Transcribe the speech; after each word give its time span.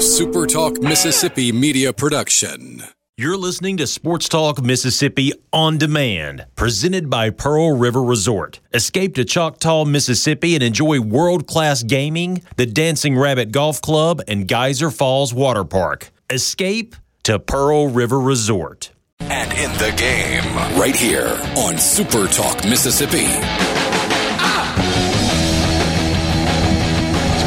a 0.00 0.02
Super 0.02 0.46
Talk 0.46 0.80
Mississippi 0.80 1.52
media 1.52 1.92
production. 1.92 2.82
You're 3.18 3.36
listening 3.36 3.76
to 3.76 3.86
Sports 3.86 4.30
Talk 4.30 4.62
Mississippi 4.62 5.34
on 5.52 5.76
demand, 5.76 6.46
presented 6.56 7.10
by 7.10 7.28
Pearl 7.28 7.76
River 7.76 8.02
Resort. 8.02 8.60
Escape 8.72 9.14
to 9.16 9.26
Choctaw, 9.26 9.84
Mississippi 9.84 10.54
and 10.54 10.64
enjoy 10.64 11.00
world 11.02 11.46
class 11.46 11.82
gaming, 11.82 12.40
the 12.56 12.64
Dancing 12.64 13.18
Rabbit 13.18 13.52
Golf 13.52 13.82
Club, 13.82 14.22
and 14.26 14.48
Geyser 14.48 14.90
Falls 14.90 15.34
Water 15.34 15.64
Park. 15.64 16.10
Escape 16.30 16.96
to 17.24 17.38
Pearl 17.38 17.88
River 17.88 18.18
Resort. 18.18 18.92
And 19.20 19.52
in 19.52 19.70
the 19.72 19.94
game, 19.98 20.80
right 20.80 20.96
here 20.96 21.38
on 21.58 21.76
Super 21.76 22.26
Talk 22.26 22.64
Mississippi. 22.64 23.26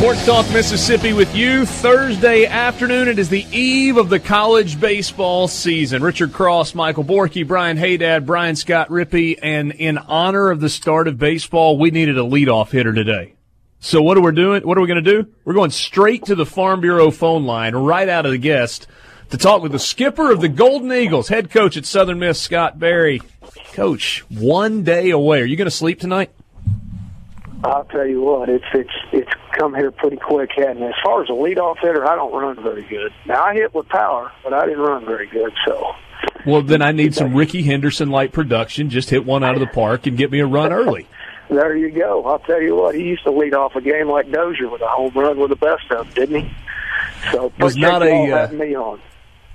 Sports 0.04 0.26
Talk 0.26 0.52
Mississippi 0.52 1.14
with 1.14 1.34
you 1.34 1.66
Thursday 1.66 2.46
afternoon. 2.46 3.08
It 3.08 3.18
is 3.20 3.30
the 3.30 3.46
eve 3.58 3.96
of 3.96 4.10
the 4.10 4.20
college 4.20 4.78
baseball 4.78 5.48
season. 5.48 6.04
Richard 6.04 6.34
Cross, 6.34 6.76
Michael 6.76 7.06
Borky, 7.06 7.48
Brian 7.48 7.78
Haydad, 7.78 8.26
Brian 8.26 8.58
Scott 8.58 8.90
Rippee, 8.90 9.40
and 9.42 9.72
in 9.72 9.98
honor 9.98 10.50
of 10.50 10.60
the 10.60 10.68
start 10.68 11.08
of 11.08 11.18
baseball, 11.18 11.78
we 11.78 11.90
needed 11.90 12.18
a 12.18 12.22
leadoff 12.22 12.72
hitter 12.72 12.92
today. 12.92 13.36
So 13.80 14.02
what 14.02 14.18
are 14.18 14.22
we 14.22 14.34
doing? 14.34 14.68
What 14.68 14.78
are 14.78 14.82
we 14.82 14.88
going 14.88 15.02
to 15.02 15.24
do? 15.24 15.32
We're 15.46 15.54
going 15.54 15.72
straight 15.72 16.26
to 16.26 16.36
the 16.36 16.46
Farm 16.46 16.82
Bureau 16.82 17.10
phone 17.10 17.46
line, 17.46 17.74
right 17.74 18.10
out 18.10 18.26
of 18.26 18.34
the 18.34 18.38
guest, 18.38 18.88
to 19.30 19.38
talk 19.38 19.62
with 19.64 19.72
the 19.72 19.80
skipper 19.80 20.34
of 20.34 20.42
the 20.42 20.50
Golden 20.50 20.92
Eagles, 20.92 21.30
head 21.30 21.50
coach 21.50 21.78
at 21.78 21.86
Southern 21.86 22.20
Miss, 22.20 22.42
Scott 22.42 22.78
Berry. 22.78 23.22
Coach, 23.72 24.26
one 24.30 24.84
day 24.84 25.12
away. 25.12 25.40
Are 25.40 25.46
you 25.46 25.56
going 25.56 25.64
to 25.64 25.72
sleep 25.72 26.02
tonight? 26.02 26.30
I'll 27.64 27.86
tell 27.86 28.06
you 28.06 28.22
what, 28.22 28.50
it's 28.50 28.66
it's 28.74 28.92
it's 29.12 29.32
come 29.54 29.74
here 29.74 29.92
pretty 29.92 30.18
quick, 30.18 30.52
hadn't 30.56 30.84
it? 30.84 30.90
As 30.90 30.96
far 31.04 31.24
as 31.24 31.30
a 31.30 31.34
leadoff 31.34 31.80
hitter, 31.80 32.06
I 32.06 32.16
don't 32.16 32.34
run 32.34 32.62
very 32.62 32.84
good. 32.84 33.14
Now 33.26 33.44
I 33.44 33.54
hit 33.54 33.74
with 33.74 33.88
power, 33.88 34.32
but 34.44 34.54
I 34.54 34.66
didn't 34.66 34.82
run 34.82 35.06
very 35.06 35.28
good. 35.28 35.54
So, 35.66 35.94
well, 36.46 36.62
then 36.62 36.82
I 36.82 36.92
need 36.92 37.16
some 37.16 37.34
Rickey 37.34 37.64
Henderson 37.64 38.10
light 38.10 38.34
production. 38.34 38.90
Just 38.90 39.10
hit 39.10 39.26
one 39.26 39.44
out 39.44 39.56
of 39.56 39.62
the 39.62 39.68
park 39.68 40.08
and 40.08 40.18
get 40.18 40.30
me 40.30 40.40
a 40.40 40.46
run 40.46 40.74
early. 40.74 41.08
there 41.50 41.78
you 41.78 41.90
go. 41.90 42.26
I'll 42.26 42.40
tell 42.40 42.62
you 42.62 42.76
what, 42.76 42.96
he 42.96 43.04
used 43.04 43.24
to 43.24 43.32
lead 43.32 43.54
off 43.54 43.76
a 43.76 43.82
game 43.82 44.10
like 44.10 44.30
Dozier 44.30 44.70
with 44.70 44.82
a 44.82 44.88
home 44.88 45.14
run 45.16 45.40
with 45.40 45.50
the 45.50 45.56
best 45.56 45.90
of, 45.92 46.06
them, 46.06 46.14
didn't 46.16 46.44
he? 46.44 46.56
So 47.32 47.54
was 47.60 47.78
not 47.78 48.04
a 48.04 48.32
uh, 48.32 48.52
me 48.52 48.76
on. 48.76 49.02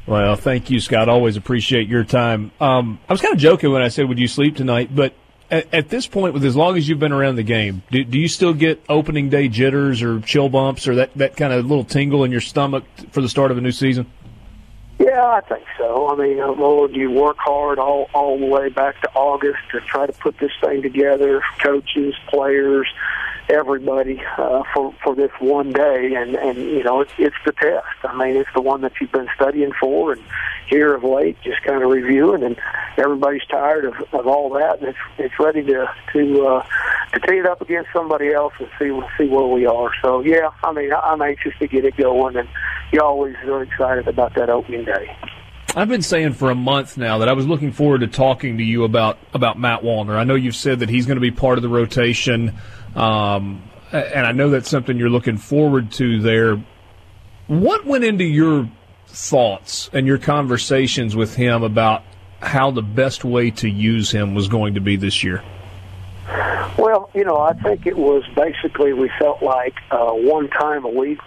Well, 0.06 0.36
thank 0.36 0.70
you, 0.70 0.80
Scott. 0.80 1.10
Always 1.10 1.36
appreciate 1.36 1.86
your 1.88 2.04
time. 2.04 2.50
Um, 2.60 2.98
I 3.06 3.12
was 3.12 3.20
kind 3.20 3.34
of 3.34 3.38
joking 3.38 3.70
when 3.70 3.82
I 3.82 3.88
said, 3.88 4.08
"Would 4.08 4.18
you 4.18 4.28
sleep 4.28 4.56
tonight?" 4.56 4.88
But 4.94 5.12
at, 5.50 5.72
at, 5.72 5.88
this 5.88 6.06
point, 6.06 6.34
with 6.34 6.44
as 6.44 6.56
long 6.56 6.76
as 6.76 6.88
you've 6.88 6.98
been 6.98 7.12
around 7.12 7.36
the 7.36 7.42
game, 7.42 7.82
do, 7.90 8.04
do 8.04 8.18
you 8.18 8.28
still 8.28 8.54
get 8.54 8.82
opening 8.88 9.28
day 9.28 9.48
jitters 9.48 10.02
or 10.02 10.20
chill 10.20 10.48
bumps 10.48 10.86
or 10.86 10.96
that, 10.96 11.14
that 11.14 11.36
kind 11.36 11.52
of 11.52 11.66
little 11.66 11.84
tingle 11.84 12.24
in 12.24 12.30
your 12.30 12.40
stomach 12.40 12.84
for 13.10 13.20
the 13.20 13.28
start 13.28 13.50
of 13.50 13.58
a 13.58 13.60
new 13.60 13.72
season? 13.72 14.06
Yeah, 14.98 15.24
I 15.24 15.40
think 15.42 15.64
so. 15.78 16.08
I 16.08 16.16
mean, 16.16 16.40
uh, 16.40 16.48
Lord, 16.48 16.94
you 16.94 17.10
work 17.10 17.36
hard 17.38 17.78
all 17.78 18.10
all 18.12 18.36
the 18.38 18.46
way 18.46 18.68
back 18.68 19.00
to 19.02 19.10
August 19.14 19.60
to 19.70 19.80
try 19.80 20.06
to 20.06 20.12
put 20.12 20.38
this 20.38 20.50
thing 20.60 20.82
together. 20.82 21.40
Coaches, 21.60 22.14
players, 22.28 22.88
everybody 23.48 24.22
uh, 24.36 24.62
for 24.74 24.94
for 25.02 25.14
this 25.14 25.30
one 25.40 25.72
day, 25.72 26.14
and 26.14 26.36
and 26.36 26.58
you 26.58 26.82
know 26.84 27.00
it's 27.00 27.12
it's 27.18 27.36
the 27.44 27.52
test. 27.52 27.86
I 28.04 28.16
mean, 28.16 28.36
it's 28.36 28.50
the 28.54 28.62
one 28.62 28.80
that 28.82 28.92
you've 29.00 29.12
been 29.12 29.28
studying 29.34 29.72
for, 29.80 30.12
and 30.12 30.22
here 30.68 30.94
of 30.94 31.04
late, 31.04 31.36
just 31.42 31.62
kind 31.62 31.82
of 31.82 31.90
reviewing, 31.90 32.42
and 32.42 32.56
everybody's 32.96 33.44
tired 33.50 33.84
of, 33.86 33.94
of 34.12 34.26
all 34.26 34.50
that, 34.50 34.80
and 34.80 34.88
it's 34.88 34.98
it's 35.18 35.38
ready 35.38 35.62
to 35.64 35.92
to 36.12 36.46
uh, 36.46 36.66
to 37.12 37.20
tee 37.20 37.38
it 37.38 37.46
up 37.46 37.60
against 37.60 37.90
somebody 37.92 38.32
else 38.32 38.54
and 38.58 38.68
see 38.78 38.90
see 39.16 39.28
where 39.28 39.46
we 39.46 39.66
are. 39.66 39.90
So 40.02 40.20
yeah, 40.20 40.50
I 40.62 40.72
mean, 40.72 40.92
I'm 40.92 41.22
anxious 41.22 41.54
to 41.58 41.66
get 41.66 41.84
it 41.84 41.96
going, 41.96 42.36
and 42.36 42.48
you 42.92 43.00
always 43.00 43.36
are 43.46 43.62
excited 43.62 44.08
about 44.08 44.34
that 44.34 44.50
opening 44.50 44.84
day. 44.84 45.16
I've 45.76 45.88
been 45.88 46.02
saying 46.02 46.32
for 46.32 46.50
a 46.50 46.54
month 46.54 46.96
now 46.96 47.18
that 47.18 47.28
I 47.28 47.34
was 47.34 47.46
looking 47.46 47.72
forward 47.72 48.00
to 48.00 48.06
talking 48.06 48.58
to 48.58 48.64
you 48.64 48.84
about 48.84 49.18
about 49.34 49.58
Matt 49.58 49.82
Wallner. 49.82 50.16
I 50.16 50.24
know 50.24 50.34
you've 50.34 50.56
said 50.56 50.80
that 50.80 50.88
he's 50.88 51.06
going 51.06 51.16
to 51.16 51.20
be 51.20 51.30
part 51.30 51.58
of 51.58 51.62
the 51.62 51.68
rotation, 51.68 52.54
um, 52.98 53.62
and 53.92 54.26
I 54.26 54.32
know 54.32 54.50
that's 54.50 54.68
something 54.68 54.98
you're 54.98 55.08
looking 55.08 55.38
forward 55.38 55.92
to 55.92 56.20
there. 56.20 56.62
What 57.46 57.86
went 57.86 58.04
into 58.04 58.24
your 58.24 58.68
thoughts 59.06 59.88
and 59.92 60.06
your 60.06 60.18
conversations 60.18 61.14
with 61.16 61.34
him 61.34 61.62
about 61.62 62.02
how 62.40 62.70
the 62.70 62.82
best 62.82 63.24
way 63.24 63.50
to 63.52 63.68
use 63.68 64.10
him 64.10 64.34
was 64.34 64.48
going 64.48 64.74
to 64.74 64.80
be 64.80 64.96
this 64.96 65.22
year? 65.22 65.42
Well, 66.76 67.10
you 67.14 67.24
know, 67.24 67.38
I 67.38 67.54
think 67.54 67.86
it 67.86 67.96
was 67.96 68.24
basically 68.36 68.92
we 68.92 69.10
felt 69.18 69.42
like 69.42 69.74
uh, 69.90 70.10
one 70.10 70.48
time 70.48 70.84
a 70.84 70.90
week. 70.90 71.18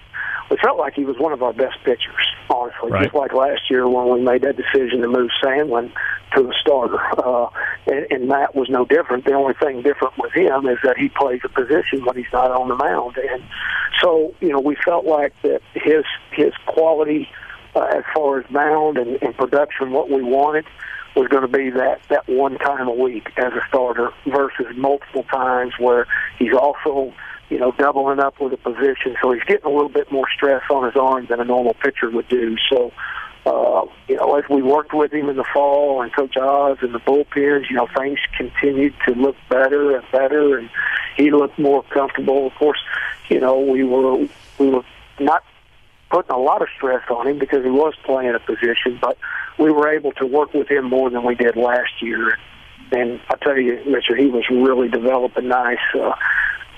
We 0.52 0.58
felt 0.58 0.78
like 0.78 0.96
he 0.96 1.06
was 1.06 1.18
one 1.18 1.32
of 1.32 1.42
our 1.42 1.54
best 1.54 1.78
pitchers, 1.86 2.28
honestly. 2.50 2.92
Right. 2.92 3.04
Just 3.04 3.16
like 3.16 3.32
last 3.32 3.72
year 3.72 3.88
when 3.88 4.12
we 4.14 4.22
made 4.22 4.42
that 4.42 4.58
decision 4.58 5.00
to 5.00 5.08
move 5.08 5.30
Sandlin 5.42 5.94
to 6.36 6.44
the 6.44 6.54
starter, 6.60 7.00
uh, 7.18 7.50
and, 7.88 8.06
and 8.12 8.28
Matt 8.28 8.54
was 8.54 8.70
no 8.70 8.84
different. 8.84 9.24
The 9.24 9.32
only 9.32 9.54
thing 9.54 9.82
different 9.82 10.18
with 10.18 10.34
him 10.34 10.68
is 10.68 10.78
that 10.84 10.98
he 10.98 11.08
plays 11.08 11.40
a 11.46 11.50
position 11.50 12.04
when 12.04 12.18
he's 12.18 12.32
not 12.34 12.52
on 12.52 12.68
the 12.68 12.76
mound, 12.76 13.18
and 13.18 13.42
so 14.02 14.36
you 14.42 14.50
know 14.50 14.60
we 14.60 14.76
felt 14.84 15.06
like 15.06 15.34
that 15.44 15.62
his 15.74 16.04
his 16.34 16.54
quality 16.66 17.30
uh, 17.74 17.86
as 17.96 18.04
far 18.14 18.40
as 18.40 18.50
mound 18.52 18.98
and, 18.98 19.24
and 19.24 19.36
production, 19.38 19.92
what 19.92 20.10
we 20.10 20.22
wanted 20.22 20.66
was 21.16 21.30
going 21.30 21.44
to 21.44 21.58
be 21.58 21.70
that 21.70 22.02
that 22.10 22.28
one 22.28 22.58
time 22.58 22.90
a 22.90 22.94
week 22.94 23.32
as 23.38 23.54
a 23.54 23.62
starter 23.70 24.12
versus 24.28 24.66
multiple 24.76 25.24
times 25.24 25.74
where 25.80 26.08
he's 26.40 26.54
also 26.54 27.14
you 27.52 27.60
know 27.60 27.72
doubling 27.74 28.20
up 28.20 28.40
with 28.40 28.54
a 28.54 28.58
position, 28.58 29.16
so 29.22 29.32
he's 29.32 29.44
getting 29.44 29.66
a 29.66 29.70
little 29.70 29.90
bit 29.90 30.12
more 30.12 30.26
stress 30.34 30.64
on 30.72 30.86
his 30.86 30.96
arm 30.96 31.28
than 31.30 31.40
a 31.40 31.46
normal 31.46 31.76
pitcher 31.76 32.10
would 32.10 32.28
do. 32.28 32.58
So. 32.70 32.92
Uh, 33.44 33.88
you 34.08 34.16
know, 34.16 34.36
as 34.36 34.44
we 34.52 34.62
worked 34.62 34.94
with 34.94 35.12
him 35.12 35.28
in 35.28 35.36
the 35.36 35.44
fall 35.52 36.04
and 36.04 36.14
Coach 36.14 36.38
Oz 36.38 36.78
and 36.82 36.94
the 36.94 37.00
bullpens, 37.00 37.68
you 37.72 37.76
know, 37.76 37.88
things 37.98 38.20
continued 38.38 38.94
to 39.08 39.16
look 39.16 39.36
better 39.50 39.96
and 39.96 40.06
better, 40.12 40.60
and 40.60 40.70
he 41.18 41.32
looked 41.32 41.58
more 41.58 41.82
comfortable. 41.86 42.46
Of 42.46 42.54
course, 42.54 42.78
you 43.30 43.40
know, 43.40 43.60
we 43.60 43.84
were 43.84 44.28
we 44.60 44.70
were 44.70 44.84
not 45.20 45.44
putting 46.12 46.30
a 46.30 46.38
lot 46.38 46.62
of 46.62 46.68
stress 46.76 47.02
on 47.10 47.28
him 47.28 47.40
because 47.40 47.64
he 47.64 47.72
was 47.72 47.96
playing 48.04 48.36
a 48.36 48.40
position, 48.40 49.00
but 49.02 49.18
we 49.58 49.72
were 49.72 49.90
able 49.90 50.12
to 50.12 50.26
work 50.28 50.54
with 50.54 50.70
him 50.70 50.86
more 50.86 51.10
than 51.10 51.24
we 51.24 51.34
did 51.34 51.56
last 51.56 52.00
year. 52.00 52.38
And 52.92 53.20
I 53.30 53.38
tell 53.38 53.58
you, 53.58 53.82
Richard, 53.88 54.20
he 54.20 54.28
was 54.28 54.44
really 54.50 54.90
developing 54.90 55.48
nice. 55.48 55.80
Uh, 55.96 56.14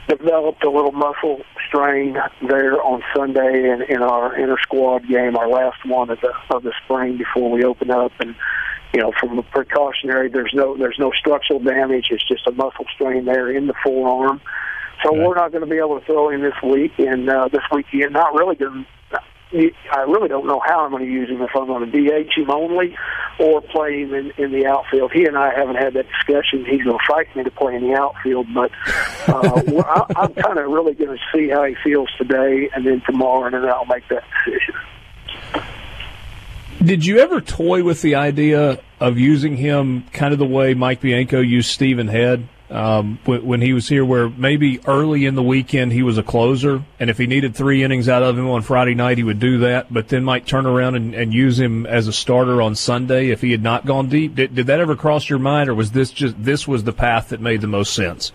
developed 0.08 0.64
a 0.64 0.70
little 0.70 0.92
muscle 0.92 1.42
strain 1.68 2.18
there 2.48 2.82
on 2.82 3.02
Sunday 3.16 3.70
in, 3.70 3.82
in 3.84 4.02
our 4.02 4.36
inter 4.36 4.58
squad 4.62 5.08
game, 5.08 5.38
our 5.38 5.48
last 5.48 5.86
one 5.86 6.10
of 6.10 6.20
the 6.22 6.34
of 6.50 6.64
the 6.64 6.74
spring 6.84 7.18
before 7.18 7.52
we 7.52 7.64
open 7.64 7.90
up. 7.92 8.12
And 8.20 8.36
you 8.94 9.02
know, 9.02 9.12
from 9.20 9.40
a 9.40 9.44
precautionary, 9.44 10.30
there's 10.30 10.52
no 10.54 10.78
there's 10.78 11.00
no 11.00 11.12
structural 11.12 11.60
damage. 11.60 12.08
It's 12.12 12.28
just 12.28 12.46
a 12.48 12.52
muscle 12.52 12.86
strain 12.94 13.26
there 13.26 13.50
in 13.50 13.68
the 13.68 13.74
forearm. 13.84 14.42
So 15.04 15.12
okay. 15.12 15.20
we're 15.20 15.36
not 15.36 15.52
going 15.52 15.64
to 15.64 15.70
be 15.70 15.78
able 15.78 16.00
to 16.00 16.06
throw 16.06 16.30
him 16.30 16.42
this 16.42 16.54
week 16.64 16.94
and 17.00 17.30
uh, 17.30 17.50
this 17.52 17.64
weekend. 17.72 18.14
Not 18.14 18.34
really 18.34 18.56
going 18.56 18.86
I 19.54 20.02
really 20.02 20.28
don't 20.28 20.48
know 20.48 20.62
how 20.66 20.84
I'm 20.84 20.92
going 20.92 21.06
to 21.06 21.12
use 21.12 21.30
him 21.30 21.42
if 21.42 21.52
I'm 21.56 21.68
going 21.68 21.92
to 21.92 22.26
DH 22.26 22.34
him 22.36 22.50
only 22.50 22.96
or 23.40 23.62
play 23.62 24.02
him 24.02 24.14
in, 24.14 24.32
in 24.38 24.52
the 24.52 24.66
outfield. 24.66 25.12
He 25.12 25.26
and 25.26 25.38
I 25.38 25.54
haven't 25.54 25.76
had 25.76 25.94
that 25.94 26.08
discussion. 26.08 26.66
He's 26.66 26.84
going 26.84 26.98
to 26.98 27.06
fight 27.08 27.36
me 27.36 27.44
to 27.44 27.52
play 27.52 27.76
in 27.76 27.88
the 27.88 27.94
outfield, 27.94 28.48
but 28.54 28.72
uh, 29.28 29.62
I, 29.86 30.06
I'm 30.16 30.34
kind 30.34 30.58
of 30.58 30.70
really 30.72 30.94
going 30.94 31.18
to 31.18 31.24
see 31.34 31.50
how 31.50 31.64
he 31.66 31.76
feels 31.84 32.10
today 32.18 32.70
and 32.76 32.86
then 32.86 33.02
tomorrow, 33.06 33.46
and 33.46 33.54
then 33.54 33.70
I'll 33.70 33.86
make 33.86 34.08
that 34.10 34.24
decision. 34.46 34.76
Did 36.84 37.06
you 37.06 37.20
ever 37.20 37.40
toy 37.40 37.84
with 37.84 38.02
the 38.02 38.16
idea 38.16 38.80
of 39.00 39.18
using 39.18 39.56
him 39.56 40.04
kind 40.12 40.34
of 40.34 40.40
the 40.40 40.46
way 40.46 40.74
Mike 40.74 41.00
Bianco 41.00 41.40
used 41.40 41.70
Stephen 41.70 42.08
Head? 42.08 42.48
Um, 42.70 43.20
when 43.26 43.62
he 43.62 43.74
was 43.74 43.88
here, 43.88 44.04
where 44.04 44.30
maybe 44.30 44.80
early 44.88 45.26
in 45.26 45.36
the 45.36 45.44
weekend 45.44 45.92
he 45.92 46.02
was 46.02 46.18
a 46.18 46.24
closer, 46.24 46.84
and 47.00 47.10
if 47.10 47.18
he 47.18 47.28
needed 47.28 47.56
three 47.56 47.84
innings 47.84 48.10
out 48.10 48.24
of 48.24 48.38
him 48.38 48.50
on 48.50 48.62
Friday 48.62 48.96
night, 48.96 49.18
he 49.18 49.24
would 49.24 49.40
do 49.40 49.60
that, 49.60 49.94
but 49.94 50.08
then 50.08 50.24
might 50.24 50.48
turn 50.48 50.66
around 50.66 50.96
and, 50.96 51.14
and 51.14 51.34
use 51.34 51.60
him 51.60 51.86
as 51.86 52.08
a 52.08 52.14
starter 52.14 52.62
on 52.62 52.76
Sunday 52.76 53.30
if 53.30 53.42
he 53.42 53.52
had 53.52 53.62
not 53.62 53.86
gone 53.86 54.10
deep. 54.10 54.36
Did, 54.36 54.56
did 54.56 54.68
that 54.68 54.80
ever 54.80 54.96
cross 54.96 55.30
your 55.30 55.40
mind, 55.40 55.70
or 55.70 55.76
was 55.76 55.92
this 55.92 56.12
just 56.12 56.42
this 56.44 56.68
was 56.68 56.84
the 56.84 56.94
path 56.94 57.30
that 57.30 57.42
made 57.42 57.62
the 57.62 57.68
most 57.68 57.94
sense? 57.94 58.32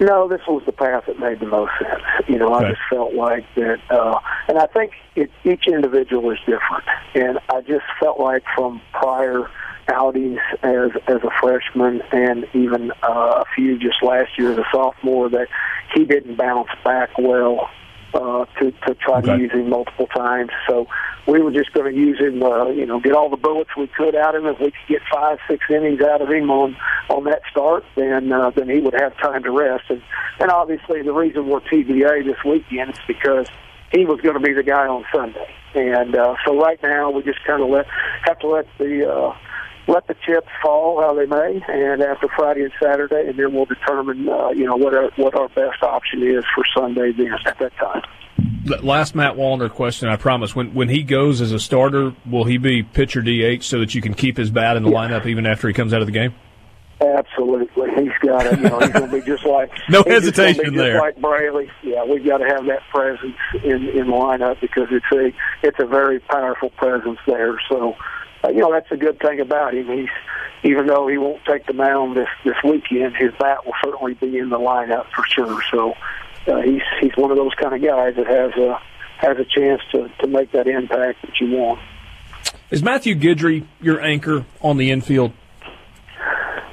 No, 0.00 0.28
this 0.28 0.40
was 0.48 0.62
the 0.66 0.72
path 0.72 1.04
that 1.06 1.20
made 1.20 1.40
the 1.40 1.46
most 1.46 1.72
sense. 1.78 2.02
You 2.28 2.38
know, 2.38 2.54
okay. 2.54 2.66
I 2.66 2.70
just 2.70 2.82
felt 2.90 3.14
like 3.14 3.44
that, 3.54 3.78
uh, 3.90 4.18
and 4.48 4.58
I 4.58 4.66
think 4.66 4.92
it, 5.14 5.30
each 5.44 5.66
individual 5.68 6.30
is 6.30 6.38
different, 6.40 6.84
and 7.14 7.38
I 7.48 7.60
just 7.60 7.84
felt 8.00 8.18
like 8.18 8.42
from 8.56 8.80
prior 8.92 9.48
outings 9.88 10.40
as 10.62 10.90
as 11.06 11.22
a 11.22 11.30
freshman 11.40 12.02
and 12.12 12.46
even 12.54 12.90
uh, 13.02 13.42
a 13.42 13.44
few 13.54 13.78
just 13.78 14.02
last 14.02 14.30
year 14.38 14.52
as 14.52 14.58
a 14.58 14.64
sophomore 14.72 15.28
that 15.28 15.48
he 15.94 16.04
didn't 16.04 16.36
bounce 16.36 16.70
back 16.84 17.10
well 17.18 17.68
uh, 18.14 18.44
to 18.58 18.70
to 18.86 18.94
try 18.94 19.18
okay. 19.18 19.36
to 19.36 19.42
use 19.42 19.52
him 19.52 19.68
multiple 19.68 20.06
times. 20.06 20.50
So 20.68 20.86
we 21.26 21.40
were 21.40 21.50
just 21.50 21.72
going 21.72 21.92
to 21.92 21.98
use 21.98 22.18
him, 22.18 22.42
uh, 22.42 22.66
you 22.68 22.86
know, 22.86 23.00
get 23.00 23.12
all 23.12 23.30
the 23.30 23.36
bullets 23.36 23.70
we 23.76 23.86
could 23.86 24.14
out 24.14 24.34
of 24.34 24.44
him. 24.44 24.54
If 24.54 24.60
we 24.60 24.66
could 24.66 24.88
get 24.88 25.02
five, 25.12 25.38
six 25.48 25.64
innings 25.70 26.00
out 26.00 26.20
of 26.20 26.28
him 26.30 26.50
on 26.50 26.76
on 27.08 27.24
that 27.24 27.42
start, 27.50 27.84
then 27.96 28.32
uh, 28.32 28.50
then 28.50 28.68
he 28.68 28.80
would 28.80 28.94
have 28.94 29.16
time 29.18 29.42
to 29.42 29.50
rest. 29.50 29.84
And 29.88 30.02
and 30.40 30.50
obviously 30.50 31.02
the 31.02 31.12
reason 31.12 31.48
we're 31.48 31.60
TBA 31.60 32.24
this 32.24 32.42
weekend 32.44 32.90
is 32.90 33.00
because 33.06 33.48
he 33.92 34.04
was 34.04 34.20
going 34.20 34.34
to 34.34 34.40
be 34.40 34.52
the 34.52 34.62
guy 34.62 34.86
on 34.86 35.04
Sunday. 35.12 35.48
And 35.74 36.14
uh, 36.14 36.36
so 36.44 36.58
right 36.60 36.80
now 36.82 37.10
we 37.10 37.22
just 37.22 37.42
kind 37.44 37.62
of 37.62 37.68
let 37.68 37.86
have 38.22 38.38
to 38.40 38.46
let 38.46 38.66
the 38.78 39.10
uh, 39.10 39.36
let 39.86 40.06
the 40.06 40.14
chips 40.26 40.48
fall 40.62 41.00
how 41.00 41.14
they 41.14 41.26
may, 41.26 41.62
and 41.68 42.02
after 42.02 42.28
Friday 42.36 42.62
and 42.62 42.72
Saturday, 42.82 43.28
and 43.28 43.38
then 43.38 43.52
we'll 43.52 43.66
determine 43.66 44.28
uh, 44.28 44.50
you 44.50 44.66
know 44.66 44.76
what 44.76 44.94
our 44.94 45.10
what 45.16 45.34
our 45.34 45.48
best 45.48 45.82
option 45.82 46.22
is 46.22 46.44
for 46.54 46.64
Sunday 46.76 47.12
then 47.12 47.34
at 47.46 47.58
that 47.58 47.76
time. 47.76 48.02
Last 48.82 49.14
Matt 49.14 49.34
Wallner 49.34 49.70
question, 49.70 50.08
I 50.08 50.16
promise. 50.16 50.56
When 50.56 50.74
when 50.74 50.88
he 50.88 51.02
goes 51.02 51.40
as 51.40 51.52
a 51.52 51.60
starter, 51.60 52.14
will 52.24 52.44
he 52.44 52.58
be 52.58 52.82
pitcher 52.82 53.20
DH 53.20 53.62
so 53.62 53.80
that 53.80 53.94
you 53.94 54.00
can 54.00 54.14
keep 54.14 54.36
his 54.36 54.50
bat 54.50 54.76
in 54.76 54.82
the 54.82 54.90
yeah. 54.90 54.96
lineup 54.96 55.26
even 55.26 55.46
after 55.46 55.68
he 55.68 55.74
comes 55.74 55.92
out 55.92 56.00
of 56.00 56.06
the 56.06 56.12
game? 56.12 56.34
Absolutely, 57.00 57.90
he's 57.96 58.12
got 58.22 58.46
it. 58.46 58.58
You 58.58 58.68
know, 58.68 58.78
he's 58.78 58.90
going 58.90 59.10
to 59.10 59.20
be 59.20 59.20
just 59.20 59.44
like 59.44 59.70
no 59.88 60.02
hesitation 60.06 60.74
there. 60.74 60.94
Just 60.94 61.02
like 61.02 61.20
Braley, 61.20 61.70
yeah, 61.82 62.04
we've 62.04 62.24
got 62.24 62.38
to 62.38 62.46
have 62.46 62.64
that 62.66 62.82
presence 62.90 63.36
in 63.62 63.88
in 63.88 64.06
the 64.06 64.12
lineup 64.12 64.60
because 64.60 64.88
it's 64.90 65.06
a 65.12 65.32
it's 65.66 65.78
a 65.80 65.86
very 65.86 66.20
powerful 66.20 66.70
presence 66.70 67.18
there. 67.26 67.60
So, 67.68 67.94
you 68.48 68.60
know, 68.60 68.72
that's 68.72 68.90
a 68.90 68.96
good 68.96 69.18
thing 69.20 69.40
about 69.40 69.74
him. 69.74 69.86
He's 69.86 70.08
even 70.64 70.86
though 70.86 71.06
he 71.06 71.18
won't 71.18 71.44
take 71.44 71.66
the 71.66 71.72
mound 71.72 72.16
this 72.16 72.28
this 72.44 72.56
weekend, 72.64 73.16
his 73.16 73.32
bat 73.38 73.64
will 73.66 73.74
certainly 73.84 74.14
be 74.14 74.38
in 74.38 74.48
the 74.48 74.58
lineup 74.58 75.06
for 75.14 75.24
sure. 75.26 75.62
So, 75.70 75.94
uh, 76.46 76.60
he's 76.62 76.82
he's 77.00 77.12
one 77.16 77.30
of 77.30 77.36
those 77.36 77.54
kind 77.54 77.74
of 77.74 77.82
guys 77.82 78.16
that 78.16 78.26
has 78.26 78.52
a 78.56 78.80
has 79.18 79.36
a 79.38 79.44
chance 79.44 79.82
to 79.92 80.08
to 80.20 80.26
make 80.26 80.52
that 80.52 80.66
impact 80.66 81.22
that 81.22 81.40
you 81.40 81.50
want. 81.50 81.80
Is 82.70 82.82
Matthew 82.82 83.14
Guidry 83.14 83.66
your 83.80 84.00
anchor 84.00 84.44
on 84.60 84.78
the 84.78 84.90
infield? 84.90 85.32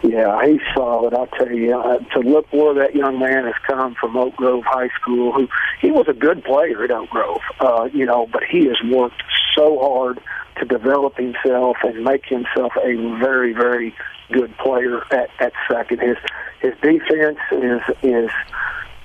Yeah, 0.03 0.43
he's 0.45 0.61
solid. 0.75 1.13
I'll 1.13 1.27
tell 1.27 1.51
you. 1.51 1.77
Uh, 1.79 1.99
to 2.15 2.19
look 2.19 2.51
where 2.51 2.73
that 2.73 2.95
young 2.95 3.19
man 3.19 3.45
has 3.45 3.53
come 3.67 3.95
from 3.99 4.17
Oak 4.17 4.35
Grove 4.35 4.63
High 4.65 4.89
School, 4.99 5.31
who 5.31 5.47
he 5.79 5.91
was 5.91 6.07
a 6.07 6.13
good 6.13 6.43
player 6.43 6.83
at 6.83 6.91
Oak 6.91 7.09
Grove, 7.09 7.41
uh, 7.59 7.87
you 7.93 8.05
know, 8.05 8.27
but 8.31 8.43
he 8.43 8.65
has 8.65 8.77
worked 8.89 9.21
so 9.55 9.77
hard 9.79 10.19
to 10.61 10.67
develop 10.67 11.17
himself 11.17 11.77
and 11.83 12.03
make 12.03 12.25
himself 12.25 12.73
a 12.77 12.95
very, 13.19 13.53
very 13.53 13.93
good 14.31 14.55
player 14.57 15.03
at, 15.11 15.29
at 15.39 15.53
second. 15.69 15.99
His 15.99 16.17
his 16.61 16.73
defense 16.81 17.39
is 17.51 17.81
is 18.03 18.29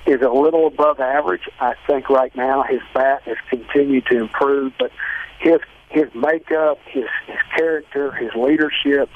is 0.05 0.21
a 0.21 0.29
little 0.29 0.67
above 0.67 0.99
average. 0.99 1.49
I 1.59 1.73
think 1.87 2.09
right 2.09 2.33
now 2.35 2.63
his 2.63 2.79
bat 2.93 3.23
has 3.23 3.37
continued 3.49 4.05
to 4.05 4.17
improve, 4.17 4.73
but 4.79 4.91
his 5.39 5.59
his 5.89 6.05
makeup, 6.13 6.77
his 6.85 7.05
his 7.25 7.39
character, 7.55 8.11
his 8.11 8.31
leadership 8.35 9.09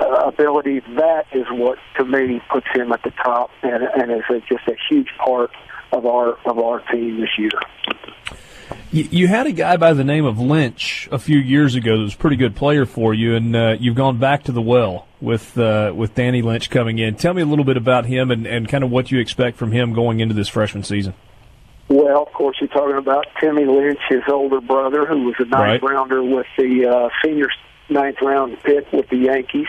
uh, 0.00 0.04
ability, 0.26 0.80
that 0.96 1.26
is 1.32 1.46
what 1.50 1.78
to 1.98 2.04
me 2.04 2.40
puts 2.50 2.66
him 2.74 2.92
at 2.92 3.02
the 3.02 3.10
top 3.10 3.50
and 3.62 3.82
and 3.82 4.10
is 4.10 4.24
a, 4.30 4.40
just 4.48 4.66
a 4.68 4.76
huge 4.88 5.08
part 5.18 5.50
of 5.92 6.06
our 6.06 6.38
of 6.46 6.58
our 6.58 6.80
team 6.90 7.20
this 7.20 7.38
year. 7.38 7.50
You, 8.90 9.28
had 9.28 9.46
a 9.46 9.52
guy 9.52 9.76
by 9.76 9.92
the 9.92 10.04
name 10.04 10.24
of 10.24 10.38
Lynch 10.38 11.08
a 11.12 11.18
few 11.18 11.38
years 11.38 11.74
ago 11.74 11.98
that 11.98 12.02
was 12.04 12.14
a 12.14 12.18
pretty 12.18 12.36
good 12.36 12.56
player 12.56 12.86
for 12.86 13.12
you, 13.12 13.34
and 13.36 13.54
uh, 13.54 13.76
you've 13.78 13.96
gone 13.96 14.18
back 14.18 14.44
to 14.44 14.52
the 14.52 14.62
well 14.62 15.06
with 15.20 15.58
uh, 15.58 15.92
with 15.94 16.14
Danny 16.14 16.40
Lynch 16.40 16.70
coming 16.70 16.98
in. 16.98 17.14
Tell 17.16 17.34
me 17.34 17.42
a 17.42 17.46
little 17.46 17.64
bit 17.64 17.76
about 17.76 18.06
him 18.06 18.30
and, 18.30 18.46
and 18.46 18.68
kind 18.68 18.82
of 18.82 18.90
what 18.90 19.10
you 19.10 19.20
expect 19.20 19.58
from 19.58 19.72
him 19.72 19.92
going 19.92 20.20
into 20.20 20.34
this 20.34 20.48
freshman 20.48 20.84
season. 20.84 21.14
Well, 21.88 22.22
of 22.22 22.32
course, 22.32 22.56
you're 22.60 22.68
talking 22.68 22.96
about 22.96 23.26
Timmy 23.40 23.64
Lynch, 23.64 24.00
his 24.08 24.22
older 24.28 24.60
brother, 24.60 25.06
who 25.06 25.24
was 25.24 25.34
a 25.38 25.44
ninth 25.44 25.82
right. 25.82 25.82
rounder 25.82 26.22
with 26.22 26.46
the 26.56 26.86
uh, 26.86 27.08
senior 27.24 27.48
ninth 27.88 28.16
round 28.20 28.58
pick 28.62 28.90
with 28.92 29.08
the 29.08 29.16
Yankees, 29.16 29.68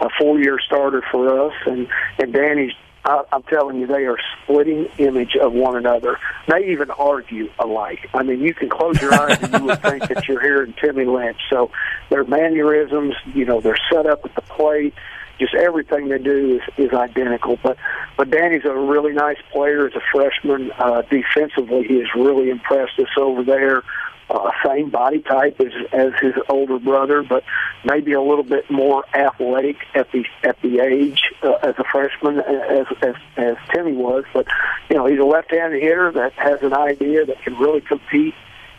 a 0.00 0.08
four 0.18 0.40
year 0.40 0.58
starter 0.64 1.02
for 1.10 1.46
us, 1.46 1.54
and 1.66 1.88
and 2.18 2.32
Danny's 2.32 2.72
I, 3.04 3.24
I'm 3.32 3.42
telling 3.44 3.80
you, 3.80 3.86
they 3.86 4.04
are 4.06 4.18
splitting 4.42 4.86
image 4.98 5.36
of 5.36 5.52
one 5.52 5.76
another. 5.76 6.18
They 6.48 6.70
even 6.70 6.90
argue 6.90 7.50
alike. 7.58 8.08
I 8.14 8.22
mean, 8.22 8.40
you 8.40 8.54
can 8.54 8.68
close 8.68 9.00
your 9.00 9.14
eyes 9.14 9.38
and 9.42 9.52
you 9.54 9.64
would 9.64 9.82
think 9.82 10.08
that 10.08 10.28
you're 10.28 10.40
hearing 10.40 10.74
Timmy 10.80 11.04
Lynch. 11.04 11.38
So 11.48 11.70
their 12.10 12.24
mannerisms, 12.24 13.14
you 13.34 13.44
know, 13.44 13.60
their 13.60 13.78
setup 13.90 14.24
at 14.24 14.34
the 14.34 14.42
plate, 14.42 14.94
just 15.38 15.54
everything 15.54 16.08
they 16.08 16.18
do 16.18 16.56
is, 16.56 16.74
is 16.76 16.92
identical. 16.92 17.58
But 17.62 17.78
but 18.16 18.30
Danny's 18.30 18.66
a 18.66 18.74
really 18.74 19.12
nice 19.12 19.38
player 19.50 19.86
as 19.86 19.94
a 19.94 20.02
freshman. 20.12 20.70
Uh, 20.72 21.02
defensively, 21.02 21.84
he 21.84 21.98
has 21.98 22.08
really 22.14 22.50
impressed 22.50 22.98
us 22.98 23.08
over 23.16 23.42
there 23.42 23.82
uh, 24.30 24.50
same 24.64 24.90
body 24.90 25.20
type 25.20 25.60
as 25.60 25.72
as 25.92 26.12
his 26.20 26.34
older 26.48 26.78
brother, 26.78 27.22
but 27.22 27.42
maybe 27.84 28.12
a 28.12 28.20
little 28.20 28.44
bit 28.44 28.70
more 28.70 29.04
athletic 29.14 29.76
at 29.94 30.10
the 30.12 30.24
at 30.44 30.60
the 30.62 30.78
age 30.78 31.32
uh, 31.42 31.54
as 31.62 31.74
a 31.78 31.84
freshman 31.84 32.38
as, 32.38 32.86
as 33.02 33.14
as 33.36 33.56
Timmy 33.74 33.92
was. 33.92 34.24
But 34.32 34.46
you 34.88 34.96
know, 34.96 35.06
he's 35.06 35.18
a 35.18 35.24
left-handed 35.24 35.82
hitter 35.82 36.12
that 36.12 36.32
has 36.34 36.62
an 36.62 36.72
idea 36.72 37.26
that 37.26 37.42
can 37.42 37.56
really 37.56 37.80
compete. 37.80 38.34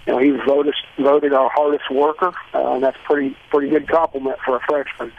You 0.08 0.14
know, 0.14 0.20
he 0.20 0.32
was 0.32 0.42
voted 0.48 0.74
voted 0.98 1.34
our 1.34 1.50
hardest 1.50 1.90
worker, 1.92 2.34
uh, 2.54 2.74
and 2.74 2.84
that's 2.84 2.98
pretty 3.06 3.36
pretty 3.50 3.70
good 3.70 3.88
compliment 3.88 4.40
for 4.44 4.56
a 4.56 4.60
freshman 4.62 5.12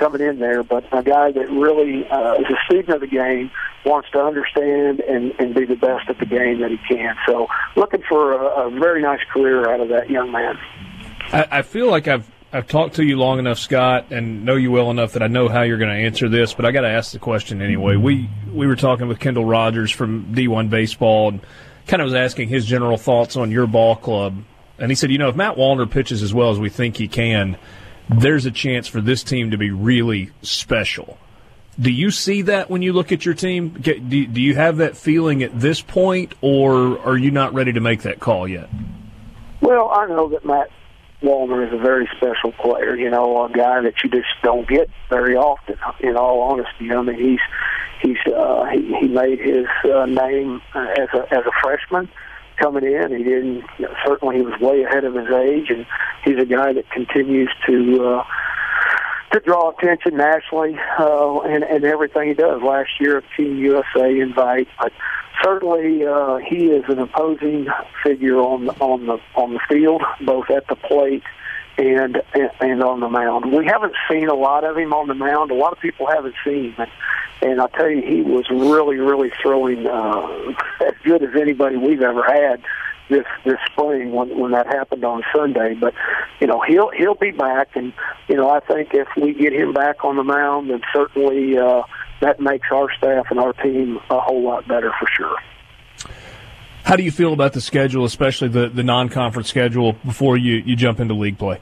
coming 0.00 0.22
in 0.22 0.38
there, 0.38 0.62
but 0.62 0.84
a 0.92 1.02
guy 1.02 1.30
that 1.30 1.50
really 1.50 2.08
uh, 2.08 2.34
is 2.34 2.46
a 2.46 2.56
student 2.64 2.88
of 2.88 3.00
the 3.02 3.06
game, 3.06 3.50
wants 3.84 4.10
to 4.10 4.18
understand 4.18 5.00
and, 5.00 5.32
and 5.38 5.54
be 5.54 5.66
the 5.66 5.76
best 5.76 6.08
at 6.08 6.18
the 6.18 6.26
game 6.26 6.60
that 6.60 6.70
he 6.70 6.78
can. 6.88 7.14
So, 7.26 7.48
looking 7.76 8.02
for 8.08 8.32
a, 8.32 8.66
a 8.66 8.70
very 8.70 9.02
nice 9.02 9.20
career 9.32 9.70
out 9.70 9.80
of 9.80 9.88
that 9.90 10.08
young 10.08 10.32
man. 10.32 10.58
I, 11.32 11.46
I 11.50 11.62
feel 11.62 11.90
like 11.90 12.08
I've 12.08 12.28
I've 12.52 12.66
talked 12.66 12.96
to 12.96 13.04
you 13.04 13.16
long 13.16 13.38
enough, 13.38 13.58
Scott, 13.58 14.06
and 14.10 14.44
know 14.44 14.56
you 14.56 14.72
well 14.72 14.90
enough 14.90 15.12
that 15.12 15.22
I 15.22 15.28
know 15.28 15.48
how 15.48 15.62
you're 15.62 15.78
going 15.78 15.90
to 15.90 16.04
answer 16.04 16.28
this. 16.28 16.52
But 16.52 16.64
I 16.64 16.72
got 16.72 16.80
to 16.80 16.88
ask 16.88 17.12
the 17.12 17.18
question 17.18 17.62
anyway. 17.62 17.96
We 17.96 18.28
we 18.52 18.66
were 18.66 18.76
talking 18.76 19.06
with 19.06 19.20
Kendall 19.20 19.44
Rogers 19.44 19.92
from 19.92 20.34
D1 20.34 20.70
Baseball, 20.70 21.28
and 21.28 21.40
kind 21.90 22.00
of 22.00 22.06
was 22.06 22.14
asking 22.14 22.48
his 22.48 22.64
general 22.64 22.96
thoughts 22.96 23.36
on 23.36 23.50
your 23.50 23.66
ball 23.66 23.96
club. 23.96 24.44
And 24.78 24.92
he 24.92 24.94
said, 24.94 25.10
you 25.10 25.18
know, 25.18 25.28
if 25.28 25.34
Matt 25.34 25.56
Wallner 25.56 25.90
pitches 25.90 26.22
as 26.22 26.32
well 26.32 26.50
as 26.50 26.58
we 26.58 26.68
think 26.68 26.96
he 26.96 27.08
can, 27.08 27.58
there's 28.08 28.46
a 28.46 28.50
chance 28.52 28.86
for 28.86 29.00
this 29.00 29.24
team 29.24 29.50
to 29.50 29.58
be 29.58 29.72
really 29.72 30.30
special. 30.40 31.18
Do 31.78 31.90
you 31.90 32.12
see 32.12 32.42
that 32.42 32.70
when 32.70 32.80
you 32.82 32.92
look 32.92 33.10
at 33.10 33.26
your 33.26 33.34
team? 33.34 33.70
Do 33.70 34.40
you 34.40 34.54
have 34.54 34.76
that 34.78 34.96
feeling 34.96 35.42
at 35.42 35.58
this 35.58 35.80
point, 35.80 36.34
or 36.40 36.98
are 37.00 37.16
you 37.16 37.32
not 37.32 37.54
ready 37.54 37.72
to 37.72 37.80
make 37.80 38.02
that 38.02 38.20
call 38.20 38.46
yet? 38.46 38.68
Well, 39.60 39.90
I 39.92 40.06
know 40.06 40.28
that 40.28 40.44
Matt 40.44 40.70
Wallner 41.22 41.66
is 41.66 41.72
a 41.72 41.78
very 41.78 42.08
special 42.16 42.52
player. 42.52 42.94
You 42.96 43.10
know, 43.10 43.44
a 43.44 43.50
guy 43.50 43.80
that 43.82 43.94
you 44.04 44.10
just 44.10 44.28
don't 44.42 44.68
get 44.68 44.88
very 45.08 45.36
often. 45.36 45.76
In 46.00 46.16
all 46.16 46.40
honesty, 46.40 46.92
I 46.92 47.02
mean, 47.02 47.16
he's 47.16 47.40
he's 48.00 48.18
uh, 48.34 48.66
he, 48.66 48.94
he 49.00 49.08
made 49.08 49.38
his 49.40 49.66
uh, 49.84 50.06
name 50.06 50.60
uh, 50.74 50.86
as 50.98 51.08
a 51.14 51.22
as 51.32 51.44
a 51.46 51.52
freshman 51.62 52.08
coming 52.56 52.84
in. 52.84 53.16
He 53.16 53.24
didn't 53.24 53.64
you 53.78 53.86
know, 53.86 53.94
certainly 54.04 54.36
he 54.36 54.42
was 54.42 54.58
way 54.60 54.82
ahead 54.82 55.04
of 55.04 55.14
his 55.14 55.28
age, 55.28 55.70
and 55.70 55.86
he's 56.24 56.38
a 56.38 56.46
guy 56.46 56.72
that 56.72 56.90
continues 56.90 57.50
to 57.66 58.04
uh, 58.04 58.24
to 59.32 59.40
draw 59.40 59.70
attention 59.70 60.16
nationally 60.16 60.78
uh, 60.98 61.40
and 61.40 61.64
and 61.64 61.84
everything 61.84 62.28
he 62.28 62.34
does. 62.34 62.62
Last 62.62 62.90
year, 63.00 63.22
Team 63.36 63.56
USA 63.58 64.18
invite, 64.18 64.68
but 64.78 64.92
certainly 65.42 66.06
uh, 66.06 66.36
he 66.36 66.66
is 66.66 66.84
an 66.88 66.98
imposing 66.98 67.66
figure 68.02 68.38
on 68.38 68.68
on 68.80 69.06
the 69.06 69.18
on 69.34 69.54
the 69.54 69.60
field, 69.68 70.02
both 70.24 70.50
at 70.50 70.66
the 70.68 70.76
plate 70.76 71.22
and 71.80 72.22
and 72.60 72.82
on 72.82 73.00
the 73.00 73.08
mound. 73.08 73.52
We 73.52 73.64
haven't 73.66 73.94
seen 74.10 74.28
a 74.28 74.34
lot 74.34 74.64
of 74.64 74.76
him 74.76 74.92
on 74.92 75.08
the 75.08 75.14
mound. 75.14 75.50
A 75.50 75.54
lot 75.54 75.72
of 75.72 75.80
people 75.80 76.06
haven't 76.06 76.34
seen 76.44 76.72
him, 76.72 76.86
and 77.42 77.60
I 77.60 77.66
tell 77.68 77.88
you, 77.88 78.02
he 78.02 78.22
was 78.22 78.48
really, 78.50 78.96
really 78.96 79.32
throwing 79.42 79.86
uh, 79.86 80.52
as 80.86 80.94
good 81.04 81.22
as 81.22 81.30
anybody 81.40 81.76
we've 81.76 82.02
ever 82.02 82.22
had 82.22 82.62
this 83.08 83.24
this 83.44 83.58
spring 83.72 84.12
when 84.12 84.38
when 84.38 84.52
that 84.52 84.66
happened 84.66 85.04
on 85.04 85.22
Sunday. 85.34 85.74
But 85.74 85.94
you 86.40 86.46
know, 86.46 86.60
he'll 86.66 86.90
he'll 86.90 87.14
be 87.14 87.30
back, 87.30 87.74
and 87.74 87.92
you 88.28 88.36
know, 88.36 88.50
I 88.50 88.60
think 88.60 88.90
if 88.92 89.08
we 89.16 89.32
get 89.32 89.52
him 89.52 89.72
back 89.72 90.04
on 90.04 90.16
the 90.16 90.24
mound, 90.24 90.70
then 90.70 90.82
certainly 90.92 91.58
uh, 91.58 91.82
that 92.20 92.40
makes 92.40 92.68
our 92.70 92.92
staff 92.92 93.26
and 93.30 93.40
our 93.40 93.54
team 93.54 93.98
a 94.10 94.20
whole 94.20 94.42
lot 94.42 94.68
better 94.68 94.92
for 94.98 95.08
sure. 95.16 95.36
How 96.84 96.96
do 96.96 97.02
you 97.02 97.10
feel 97.10 97.32
about 97.32 97.52
the 97.52 97.60
schedule, 97.60 98.04
especially 98.04 98.48
the, 98.48 98.68
the 98.68 98.82
non-conference 98.82 99.48
schedule, 99.48 99.92
before 100.04 100.36
you, 100.36 100.56
you 100.56 100.76
jump 100.76 100.98
into 100.98 101.14
league 101.14 101.38
play? 101.38 101.60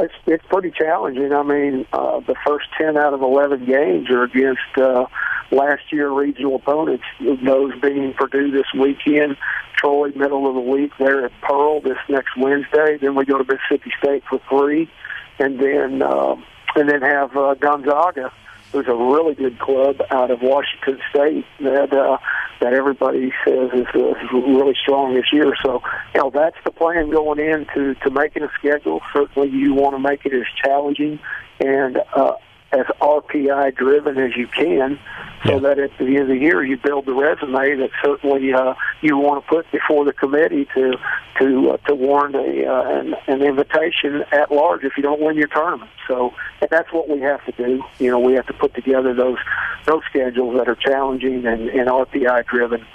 It's 0.00 0.14
it's 0.26 0.44
pretty 0.48 0.70
challenging. 0.70 1.32
I 1.32 1.42
mean, 1.42 1.86
uh, 1.92 2.20
the 2.20 2.34
first 2.46 2.66
ten 2.78 2.96
out 2.96 3.14
of 3.14 3.22
eleven 3.22 3.64
games 3.64 4.10
are 4.10 4.24
against 4.24 4.60
uh, 4.76 5.06
last 5.50 5.92
year 5.92 6.10
regional 6.10 6.56
opponents. 6.56 7.04
Those 7.20 7.72
being 7.80 8.14
Purdue 8.14 8.50
this 8.50 8.66
weekend, 8.78 9.36
Troy 9.76 10.10
middle 10.14 10.48
of 10.48 10.54
the 10.54 10.60
week 10.60 10.92
there 10.98 11.24
at 11.24 11.32
Pearl 11.42 11.80
this 11.80 11.98
next 12.08 12.36
Wednesday. 12.36 12.98
Then 13.00 13.14
we 13.14 13.24
go 13.24 13.38
to 13.38 13.44
Mississippi 13.44 13.92
State 14.02 14.22
for 14.28 14.40
three, 14.48 14.90
and 15.38 15.58
then 15.58 16.02
uh, 16.02 16.36
and 16.76 16.88
then 16.88 17.02
have 17.02 17.36
uh, 17.36 17.54
Gonzaga 17.54 18.32
who's 18.72 18.86
a 18.86 18.94
really 18.94 19.34
good 19.34 19.58
club 19.58 20.00
out 20.10 20.30
of 20.30 20.42
Washington 20.42 20.98
State 21.10 21.44
that 21.60 21.92
uh, 21.92 22.18
that 22.60 22.74
everybody 22.74 23.32
says 23.44 23.70
is, 23.72 23.86
uh, 23.94 24.10
is 24.10 24.32
really 24.32 24.74
strong 24.80 25.14
this 25.14 25.32
year. 25.32 25.54
So, 25.64 25.82
you 26.14 26.20
know, 26.20 26.30
that's 26.30 26.56
the 26.64 26.70
plan 26.70 27.10
going 27.10 27.40
into 27.40 27.94
to 27.94 28.10
making 28.10 28.42
a 28.42 28.50
schedule. 28.58 29.00
Certainly, 29.12 29.50
you 29.50 29.74
want 29.74 29.94
to 29.94 29.98
make 29.98 30.26
it 30.26 30.34
as 30.34 30.46
challenging 30.62 31.18
and 31.58 31.98
uh, 32.14 32.34
as 32.72 32.86
RPI 33.00 33.74
driven 33.74 34.18
as 34.18 34.36
you 34.36 34.46
can, 34.46 34.98
so 35.44 35.54
Yeah. 35.54 35.58
that 35.60 35.78
at 35.78 35.90
the 35.98 36.04
end 36.06 36.18
of 36.18 36.28
the 36.28 36.36
year 36.36 36.62
you 36.62 36.76
build 36.76 37.06
the 37.06 37.14
resume 37.14 37.76
that 37.76 37.90
certainly 38.04 38.52
uh, 38.52 38.74
you 39.00 39.16
want 39.16 39.42
to 39.44 39.48
put 39.48 39.70
before 39.72 40.04
the 40.04 40.12
committee 40.12 40.66
to 40.74 40.96
to 41.38 41.70
uh, 41.70 41.76
to 41.88 41.94
warrant 41.94 42.34
a 42.36 42.66
uh, 42.66 43.00
an, 43.00 43.16
an 43.26 43.42
invitation 43.42 44.24
at 44.30 44.52
large 44.52 44.84
if 44.84 44.96
you 44.96 45.02
don't 45.02 45.20
win 45.20 45.36
your 45.36 45.48
tournament. 45.48 45.90
So 46.06 46.34
and 46.60 46.70
that's 46.70 46.92
what 46.92 47.08
we 47.08 47.20
have 47.20 47.44
to 47.46 47.52
do. 47.52 47.82
You 47.98 48.10
know, 48.10 48.20
we 48.20 48.34
have 48.34 48.46
to 48.46 48.52
put 48.52 48.74
together 48.74 49.14
those 49.14 49.38
those 49.86 50.02
schedules 50.08 50.56
that 50.58 50.68
are 50.68 50.76
challenging 50.76 51.46
and, 51.46 51.68
and 51.70 51.88
RPI 51.88 52.46
driven 52.46 52.86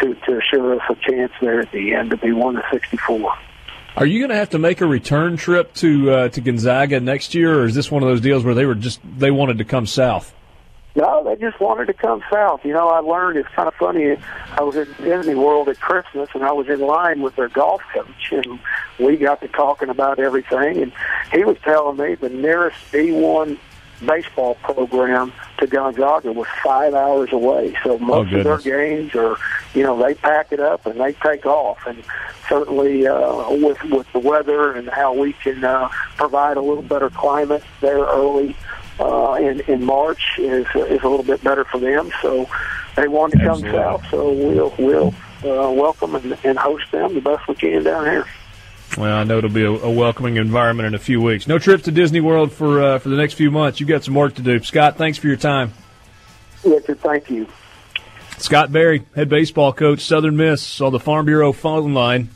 to 0.00 0.14
to 0.14 0.38
assure 0.38 0.74
us 0.80 0.82
a 0.88 0.94
chance 0.96 1.32
there 1.40 1.60
at 1.60 1.72
the 1.72 1.94
end 1.94 2.10
to 2.10 2.16
be 2.16 2.32
one 2.32 2.54
to 2.54 2.64
sixty 2.70 2.98
four. 2.98 3.34
Are 3.96 4.06
you 4.06 4.18
going 4.18 4.30
to 4.30 4.36
have 4.36 4.50
to 4.50 4.58
make 4.58 4.80
a 4.80 4.86
return 4.86 5.36
trip 5.36 5.72
to 5.74 6.10
uh, 6.10 6.28
to 6.30 6.40
Gonzaga 6.40 6.98
next 6.98 7.34
year, 7.34 7.60
or 7.60 7.66
is 7.66 7.76
this 7.76 7.92
one 7.92 8.02
of 8.02 8.08
those 8.08 8.20
deals 8.20 8.42
where 8.42 8.54
they 8.54 8.66
were 8.66 8.74
just 8.74 9.00
they 9.18 9.30
wanted 9.30 9.58
to 9.58 9.64
come 9.64 9.86
south? 9.86 10.34
No, 10.96 11.24
they 11.24 11.36
just 11.36 11.60
wanted 11.60 11.86
to 11.86 11.92
come 11.92 12.22
south. 12.30 12.64
You 12.64 12.72
know, 12.72 12.88
I 12.88 12.98
learned 12.98 13.38
it's 13.38 13.48
kind 13.50 13.68
of 13.68 13.74
funny. 13.74 14.16
I 14.52 14.62
was 14.62 14.76
at 14.76 14.88
Disney 14.98 15.34
World 15.34 15.68
at 15.68 15.80
Christmas, 15.80 16.28
and 16.34 16.44
I 16.44 16.52
was 16.52 16.68
in 16.68 16.80
line 16.80 17.20
with 17.20 17.36
their 17.36 17.48
golf 17.48 17.82
coach, 17.92 18.32
and 18.32 18.58
we 18.98 19.16
got 19.16 19.40
to 19.42 19.48
talking 19.48 19.88
about 19.88 20.18
everything. 20.18 20.82
And 20.82 20.92
he 21.32 21.44
was 21.44 21.56
telling 21.62 21.96
me 21.96 22.14
the 22.16 22.28
nearest 22.28 22.76
D1 22.92 23.58
baseball 24.04 24.54
program 24.56 25.32
to 25.58 25.66
Gonzaga 25.66 26.32
was 26.32 26.48
five 26.62 26.94
hours 26.94 27.32
away. 27.32 27.76
So 27.82 27.98
most 27.98 28.32
of 28.32 28.44
their 28.44 28.58
games 28.58 29.14
are, 29.14 29.36
you 29.74 29.82
know, 29.82 30.00
they 30.02 30.14
pack 30.14 30.52
it 30.52 30.60
up 30.60 30.86
and 30.86 31.00
they 31.00 31.12
take 31.14 31.46
off. 31.46 31.78
And 31.86 32.02
certainly 32.48 33.06
uh, 33.06 33.50
with 33.50 33.82
with 33.84 34.10
the 34.12 34.18
weather 34.18 34.72
and 34.72 34.88
how 34.88 35.14
we 35.14 35.32
can 35.34 35.64
uh, 35.64 35.88
provide 36.16 36.56
a 36.56 36.62
little 36.62 36.82
better 36.82 37.10
climate 37.10 37.62
there 37.80 38.04
early 38.04 38.56
uh, 39.00 39.34
in 39.34 39.60
in 39.60 39.84
March 39.84 40.38
is 40.38 40.66
is 40.74 41.02
a 41.02 41.08
little 41.08 41.24
bit 41.24 41.42
better 41.42 41.64
for 41.64 41.78
them. 41.78 42.10
So 42.22 42.48
they 42.96 43.08
want 43.08 43.32
to 43.32 43.38
come 43.38 43.60
south. 43.60 44.04
So 44.10 44.32
we'll 44.32 44.74
we'll 44.78 45.08
uh, 45.44 45.70
welcome 45.70 46.14
and, 46.14 46.38
and 46.44 46.58
host 46.58 46.90
them 46.92 47.14
the 47.14 47.20
best 47.20 47.46
we 47.48 47.54
can 47.54 47.82
down 47.82 48.06
here. 48.06 48.26
Well, 48.96 49.12
I 49.12 49.24
know 49.24 49.38
it'll 49.38 49.50
be 49.50 49.64
a, 49.64 49.70
a 49.70 49.90
welcoming 49.90 50.36
environment 50.36 50.86
in 50.86 50.94
a 50.94 50.98
few 50.98 51.20
weeks. 51.20 51.48
No 51.48 51.58
trips 51.58 51.84
to 51.84 51.90
Disney 51.90 52.20
World 52.20 52.52
for 52.52 52.82
uh, 52.82 52.98
for 52.98 53.08
the 53.08 53.16
next 53.16 53.34
few 53.34 53.50
months. 53.50 53.80
You've 53.80 53.88
got 53.88 54.04
some 54.04 54.14
work 54.14 54.34
to 54.34 54.42
do. 54.42 54.62
Scott, 54.62 54.96
thanks 54.96 55.18
for 55.18 55.26
your 55.26 55.36
time. 55.36 55.72
Richard, 56.64 57.00
thank 57.00 57.28
you. 57.28 57.48
Scott 58.38 58.72
Berry, 58.72 59.04
head 59.14 59.28
baseball 59.28 59.72
coach, 59.72 60.00
Southern 60.00 60.36
Miss, 60.36 60.80
on 60.80 60.92
the 60.92 61.00
Farm 61.00 61.26
Bureau 61.26 61.52
phone 61.52 61.94
line. 61.94 62.28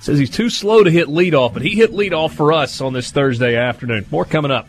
Says 0.00 0.18
he's 0.18 0.30
too 0.30 0.50
slow 0.50 0.84
to 0.84 0.90
hit 0.90 1.08
leadoff, 1.08 1.52
but 1.52 1.62
he 1.62 1.74
hit 1.74 1.92
leadoff 1.92 2.32
for 2.32 2.52
us 2.52 2.80
on 2.80 2.92
this 2.92 3.10
Thursday 3.10 3.56
afternoon. 3.56 4.06
More 4.10 4.24
coming 4.24 4.50
up. 4.50 4.68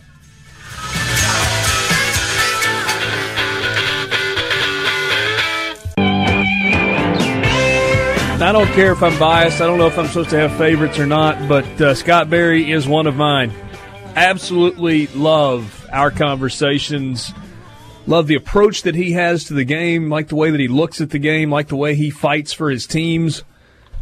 I 8.39 8.51
don't 8.51 8.67
care 8.67 8.91
if 8.91 9.01
I'm 9.01 9.17
biased. 9.17 9.61
I 9.61 9.65
don't 9.65 9.79
know 9.79 9.87
if 9.87 9.97
I'm 9.97 10.05
supposed 10.07 10.29
to 10.29 10.37
have 10.37 10.55
favorites 10.59 10.99
or 10.99 11.07
not, 11.07 11.49
but 11.49 11.65
uh, 11.81 11.95
Scott 11.95 12.29
Berry 12.29 12.71
is 12.71 12.87
one 12.87 13.07
of 13.07 13.15
mine. 13.15 13.51
Absolutely 14.15 15.07
love 15.07 15.85
our 15.91 16.11
conversations. 16.11 17.33
Love 18.05 18.27
the 18.27 18.35
approach 18.35 18.83
that 18.83 18.93
he 18.93 19.13
has 19.13 19.43
to 19.45 19.55
the 19.55 19.65
game, 19.65 20.09
like 20.09 20.27
the 20.27 20.35
way 20.35 20.51
that 20.51 20.59
he 20.59 20.67
looks 20.67 21.01
at 21.01 21.09
the 21.09 21.19
game, 21.19 21.49
like 21.49 21.67
the 21.67 21.75
way 21.75 21.95
he 21.95 22.11
fights 22.11 22.53
for 22.53 22.69
his 22.69 22.85
teams. 22.85 23.43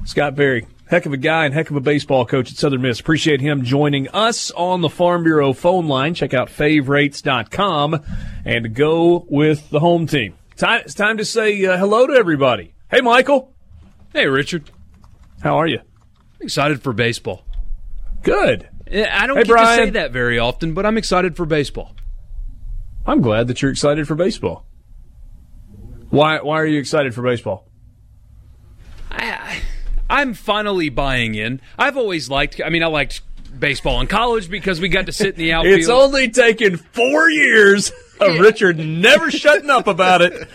Scott 0.03 0.35
Berry, 0.35 0.67
heck 0.89 1.05
of 1.05 1.13
a 1.13 1.17
guy 1.17 1.45
and 1.45 1.53
heck 1.53 1.69
of 1.69 1.77
a 1.77 1.81
baseball 1.81 2.25
coach 2.25 2.51
at 2.51 2.57
Southern 2.57 2.81
Miss. 2.81 2.99
Appreciate 2.99 3.39
him 3.39 3.63
joining 3.63 4.09
us 4.09 4.51
on 4.51 4.81
the 4.81 4.89
Farm 4.89 5.23
Bureau 5.23 5.53
phone 5.53 5.87
line. 5.87 6.13
Check 6.13 6.33
out 6.33 6.49
favorites.com 6.49 8.03
and 8.43 8.75
go 8.75 9.25
with 9.29 9.69
the 9.69 9.79
home 9.79 10.05
team. 10.07 10.35
It's 10.57 10.93
time 10.93 11.17
to 11.17 11.25
say 11.25 11.65
uh, 11.65 11.77
hello 11.77 12.05
to 12.05 12.13
everybody. 12.13 12.75
Hey, 12.91 13.01
Michael. 13.01 13.54
Hey, 14.15 14.27
Richard. 14.27 14.71
How 15.43 15.57
are 15.57 15.67
you? 15.67 15.79
Excited 16.39 16.81
for 16.81 16.93
baseball. 16.93 17.43
Good. 18.23 18.69
I 18.89 19.27
don't 19.27 19.35
Hey, 19.35 19.43
get 19.43 19.47
Brian. 19.49 19.79
to 19.79 19.85
say 19.87 19.89
that 19.89 20.11
very 20.11 20.39
often, 20.39 20.73
but 20.73 20.85
I'm 20.85 20.97
excited 20.97 21.35
for 21.35 21.45
baseball. 21.45 21.93
I'm 23.05 23.19
glad 23.19 23.49
that 23.49 23.61
you're 23.61 23.71
excited 23.71 24.07
for 24.07 24.15
baseball. 24.15 24.65
Why, 26.11 26.39
why 26.39 26.61
are 26.61 26.65
you 26.65 26.79
excited 26.79 27.13
for 27.13 27.23
baseball? 27.23 27.67
I, 29.11 29.61
I'm 30.09 30.33
finally 30.33 30.87
buying 30.87 31.35
in. 31.35 31.59
I've 31.77 31.97
always 31.97 32.29
liked. 32.29 32.61
I 32.65 32.69
mean, 32.69 32.83
I 32.83 32.87
liked 32.87 33.19
baseball 33.59 33.99
in 33.99 34.07
college 34.07 34.49
because 34.49 34.79
we 34.79 34.87
got 34.87 35.07
to 35.07 35.11
sit 35.11 35.33
in 35.33 35.39
the 35.39 35.51
outfield. 35.55 35.77
It's 35.79 35.89
only 35.89 36.29
taken 36.29 36.77
four 36.77 37.29
years 37.29 37.91
of 38.21 38.39
Richard 38.39 38.77
never 38.77 39.29
shutting 39.41 39.69
up 39.69 39.87
about 39.87 40.21
it, 40.21 40.47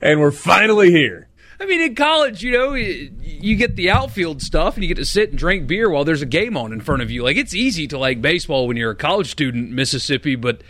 and 0.00 0.18
we're 0.18 0.32
finally 0.32 0.90
here. 0.90 1.28
I 1.60 1.66
mean, 1.66 1.80
in 1.80 1.94
college, 1.94 2.42
you 2.42 2.52
know, 2.52 2.74
you, 2.74 3.56
get 3.56 3.76
the 3.76 3.90
outfield 3.90 4.42
stuff, 4.42 4.74
and 4.74 4.82
you 4.82 4.88
get 4.88 4.96
to 4.96 5.04
sit 5.04 5.30
and 5.30 5.38
drink 5.38 5.66
beer 5.66 5.88
while 5.88 6.04
there's 6.04 6.22
a 6.22 6.26
game 6.26 6.56
on 6.56 6.72
in 6.72 6.80
front 6.80 7.02
of 7.02 7.10
you. 7.10 7.22
Like 7.22 7.36
it's 7.36 7.54
easy 7.54 7.86
to 7.88 7.98
like 7.98 8.20
baseball 8.20 8.66
when 8.66 8.76
you're 8.76 8.90
a 8.90 8.96
college 8.96 9.30
student 9.30 9.70
Mississippi, 9.70 10.34
but 10.34 10.62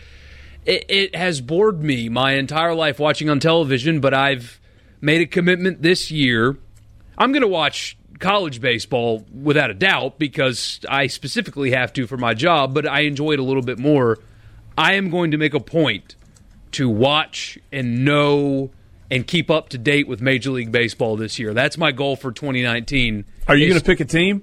it, 0.64 0.84
it 0.88 1.16
has 1.16 1.40
bored 1.40 1.82
me 1.82 2.08
my 2.08 2.32
entire 2.32 2.74
life 2.74 2.98
watching 2.98 3.30
on 3.30 3.40
television. 3.40 4.00
But 4.00 4.14
I've 4.14 4.60
made 5.00 5.20
a 5.20 5.26
commitment 5.26 5.82
this 5.82 6.10
year. 6.10 6.58
I'm 7.16 7.32
going 7.32 7.42
to 7.42 7.48
watch 7.48 7.96
college 8.18 8.60
baseball 8.60 9.24
without 9.32 9.70
a 9.70 9.74
doubt 9.74 10.18
because 10.18 10.80
I 10.88 11.06
specifically 11.06 11.70
have 11.70 11.92
to 11.94 12.06
for 12.06 12.16
my 12.16 12.34
job, 12.34 12.74
but 12.74 12.86
I 12.86 13.00
enjoy 13.00 13.32
it 13.32 13.38
a 13.38 13.42
little 13.42 13.62
bit 13.62 13.78
more. 13.78 14.18
I 14.76 14.94
am 14.94 15.10
going 15.10 15.30
to 15.30 15.36
make 15.36 15.54
a 15.54 15.60
point 15.60 16.16
to 16.72 16.88
watch 16.88 17.58
and 17.70 18.04
know 18.04 18.70
and 19.14 19.24
keep 19.24 19.48
up 19.48 19.68
to 19.68 19.78
date 19.78 20.08
with 20.08 20.20
Major 20.20 20.50
League 20.50 20.72
Baseball 20.72 21.16
this 21.16 21.38
year. 21.38 21.54
That's 21.54 21.78
my 21.78 21.92
goal 21.92 22.16
for 22.16 22.32
2019. 22.32 23.24
Are 23.46 23.56
you 23.56 23.68
going 23.68 23.78
to 23.78 23.84
pick 23.84 24.00
a 24.00 24.04
team? 24.04 24.42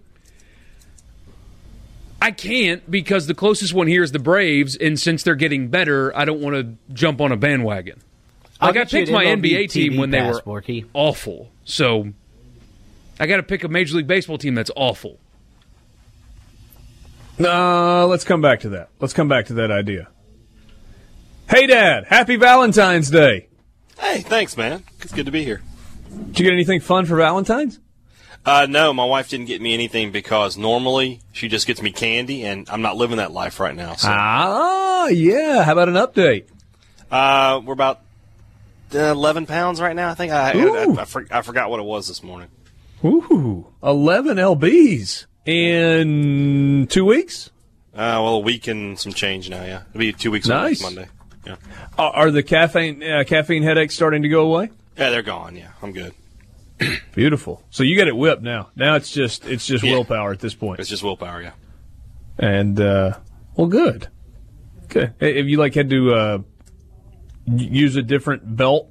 I 2.21 2.31
can't 2.31 2.89
because 2.89 3.27
the 3.27 3.33
closest 3.33 3.73
one 3.73 3.87
here 3.87 4.01
is 4.01 4.13
the 4.13 4.19
Braves, 4.19 4.77
and 4.77 4.97
since 4.97 5.23
they're 5.23 5.35
getting 5.35 5.67
better, 5.67 6.15
I 6.15 6.23
don't 6.23 6.39
want 6.39 6.55
to 6.55 6.93
jump 6.93 7.19
on 7.19 7.33
a 7.33 7.35
bandwagon. 7.35 7.99
I'll 8.61 8.69
Like 8.69 8.77
I 8.77 8.85
picked 8.85 9.11
my 9.11 9.25
MLB 9.25 9.51
NBA 9.51 9.71
team 9.71 9.97
when 9.97 10.11
they 10.11 10.21
were 10.21 10.39
Borky. 10.39 10.85
awful, 10.93 11.51
so 11.65 12.13
I 13.19 13.27
got 13.27 13.37
to 13.37 13.43
pick 13.43 13.65
a 13.65 13.67
Major 13.67 13.97
League 13.97 14.07
Baseball 14.07 14.37
team 14.37 14.55
that's 14.55 14.71
awful. 14.77 15.19
No, 17.37 18.07
let's 18.07 18.23
come 18.23 18.39
back 18.39 18.61
to 18.61 18.69
that. 18.69 18.87
Let's 19.01 19.13
come 19.13 19.27
back 19.27 19.47
to 19.47 19.53
that 19.55 19.69
idea. 19.69 20.07
Hey, 21.49 21.67
Dad, 21.67 22.05
happy 22.05 22.37
Valentine's 22.37 23.09
Day. 23.09 23.47
Hey, 24.01 24.19
thanks, 24.21 24.57
man. 24.57 24.83
It's 25.01 25.13
good 25.13 25.27
to 25.27 25.31
be 25.31 25.43
here. 25.43 25.61
Did 26.27 26.39
you 26.39 26.45
get 26.45 26.53
anything 26.53 26.81
fun 26.81 27.05
for 27.05 27.15
Valentine's? 27.15 27.79
Uh, 28.45 28.65
no, 28.67 28.91
my 28.93 29.05
wife 29.05 29.29
didn't 29.29 29.45
get 29.45 29.61
me 29.61 29.73
anything 29.73 30.11
because 30.11 30.57
normally 30.57 31.21
she 31.31 31.47
just 31.47 31.67
gets 31.67 31.81
me 31.81 31.91
candy, 31.91 32.43
and 32.43 32.67
I'm 32.69 32.81
not 32.81 32.97
living 32.97 33.17
that 33.17 33.31
life 33.31 33.59
right 33.59 33.75
now. 33.75 33.93
So 33.95 34.07
Ah, 34.11 35.07
yeah. 35.07 35.63
How 35.63 35.73
about 35.73 35.87
an 35.89 35.93
update? 35.95 36.45
uh, 37.11 37.61
we're 37.63 37.73
about 37.73 38.01
uh, 38.95 38.97
11 38.99 39.45
pounds 39.45 39.79
right 39.79 39.95
now. 39.95 40.09
I 40.09 40.15
think 40.15 40.31
I 40.31 40.51
I, 40.51 40.53
I, 40.53 41.01
I, 41.01 41.05
for, 41.05 41.25
I 41.29 41.41
forgot 41.43 41.69
what 41.69 41.79
it 41.79 41.83
was 41.83 42.07
this 42.07 42.23
morning. 42.23 42.49
Ooh, 43.05 43.67
11 43.83 44.37
LBs 44.37 45.25
in 45.45 46.87
two 46.87 47.05
weeks? 47.05 47.51
Uh, 47.93 48.17
well, 48.23 48.35
a 48.35 48.39
week 48.39 48.67
and 48.67 48.97
some 48.97 49.13
change 49.13 49.49
now. 49.49 49.63
Yeah, 49.63 49.83
it'll 49.89 49.99
be 49.99 50.13
two 50.13 50.31
weeks 50.31 50.49
on 50.49 50.61
Nice. 50.63 50.81
Monday. 50.81 51.07
Yeah, 51.45 51.55
Are, 51.97 52.11
are 52.13 52.31
the 52.31 52.43
caffeine 52.43 53.01
uh, 53.03 53.23
caffeine 53.25 53.63
headaches 53.63 53.95
starting 53.95 54.21
to 54.23 54.29
go 54.29 54.41
away? 54.53 54.69
yeah, 54.97 55.09
they're 55.09 55.21
gone. 55.23 55.55
Yeah, 55.55 55.71
I'm 55.81 55.91
good. 55.91 56.13
Beautiful. 57.15 57.63
So 57.71 57.83
you 57.83 57.97
got 57.97 58.07
it 58.07 58.15
whipped 58.15 58.41
now. 58.43 58.69
Now 58.75 58.95
it's 58.95 59.11
just 59.11 59.45
it's 59.45 59.65
just 59.65 59.83
Yeah. 59.83 59.93
willpower 59.93 60.31
at 60.31 60.39
this 60.39 60.53
point. 60.53 60.79
It's 60.79 60.89
just 60.89 61.01
willpower. 61.03 61.41
Yeah. 61.41 61.51
And 62.37 62.79
uh, 62.79 63.17
well, 63.55 63.67
good, 63.67 64.07
good. 64.89 65.13
Hey, 65.19 65.37
Have 65.37 65.47
you 65.49 65.57
like 65.57 65.73
had 65.75 65.89
to 65.89 66.13
uh, 66.13 66.37
use 67.47 67.95
a 67.95 68.01
different 68.03 68.55
belt 68.55 68.89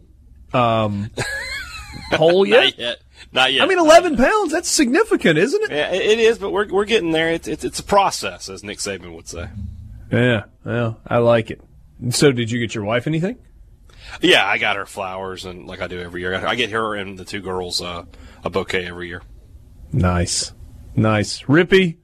um, 0.52 1.10
hole 2.12 2.46
yet? 2.46 2.64
Not 2.64 2.78
yet. 2.78 2.96
Not 3.32 3.52
yet. 3.52 3.62
I 3.62 3.66
mean, 3.66 3.78
eleven 3.78 4.16
pounds. 4.16 4.50
That's 4.52 4.68
significant, 4.68 5.38
isn't 5.38 5.62
it? 5.64 5.70
Yeah, 5.70 5.90
it 5.92 6.02
it 6.02 6.18
is, 6.18 6.38
but 6.38 6.50
we're 6.50 6.68
we're 6.68 6.84
getting 6.84 7.12
there. 7.12 7.30
It's 7.32 7.46
it's, 7.48 7.64
it's 7.64 7.78
a 7.78 7.84
process, 7.84 8.48
as 8.48 8.64
Nick 8.64 8.78
Saban 8.78 9.14
would 9.14 9.28
say. 9.28 9.48
Yeah. 10.10 10.44
Well, 10.64 11.00
I 11.06 11.18
like 11.18 11.50
it. 11.50 11.60
And 12.00 12.14
So, 12.14 12.32
did 12.32 12.50
you 12.50 12.58
get 12.60 12.74
your 12.74 12.84
wife 12.84 13.06
anything? 13.06 13.36
Yeah, 14.22 14.44
I 14.46 14.58
got 14.58 14.76
her 14.76 14.86
flowers, 14.86 15.44
and 15.44 15.66
like 15.66 15.80
I 15.82 15.86
do 15.86 16.00
every 16.00 16.20
year, 16.22 16.34
I 16.34 16.54
get 16.54 16.70
her 16.70 16.94
and 16.96 17.18
the 17.18 17.24
two 17.24 17.40
girls 17.40 17.80
uh, 17.82 18.04
a 18.44 18.50
bouquet 18.50 18.86
every 18.86 19.08
year. 19.08 19.22
Nice, 19.92 20.52
nice. 20.96 21.42
Rippee, 21.42 21.96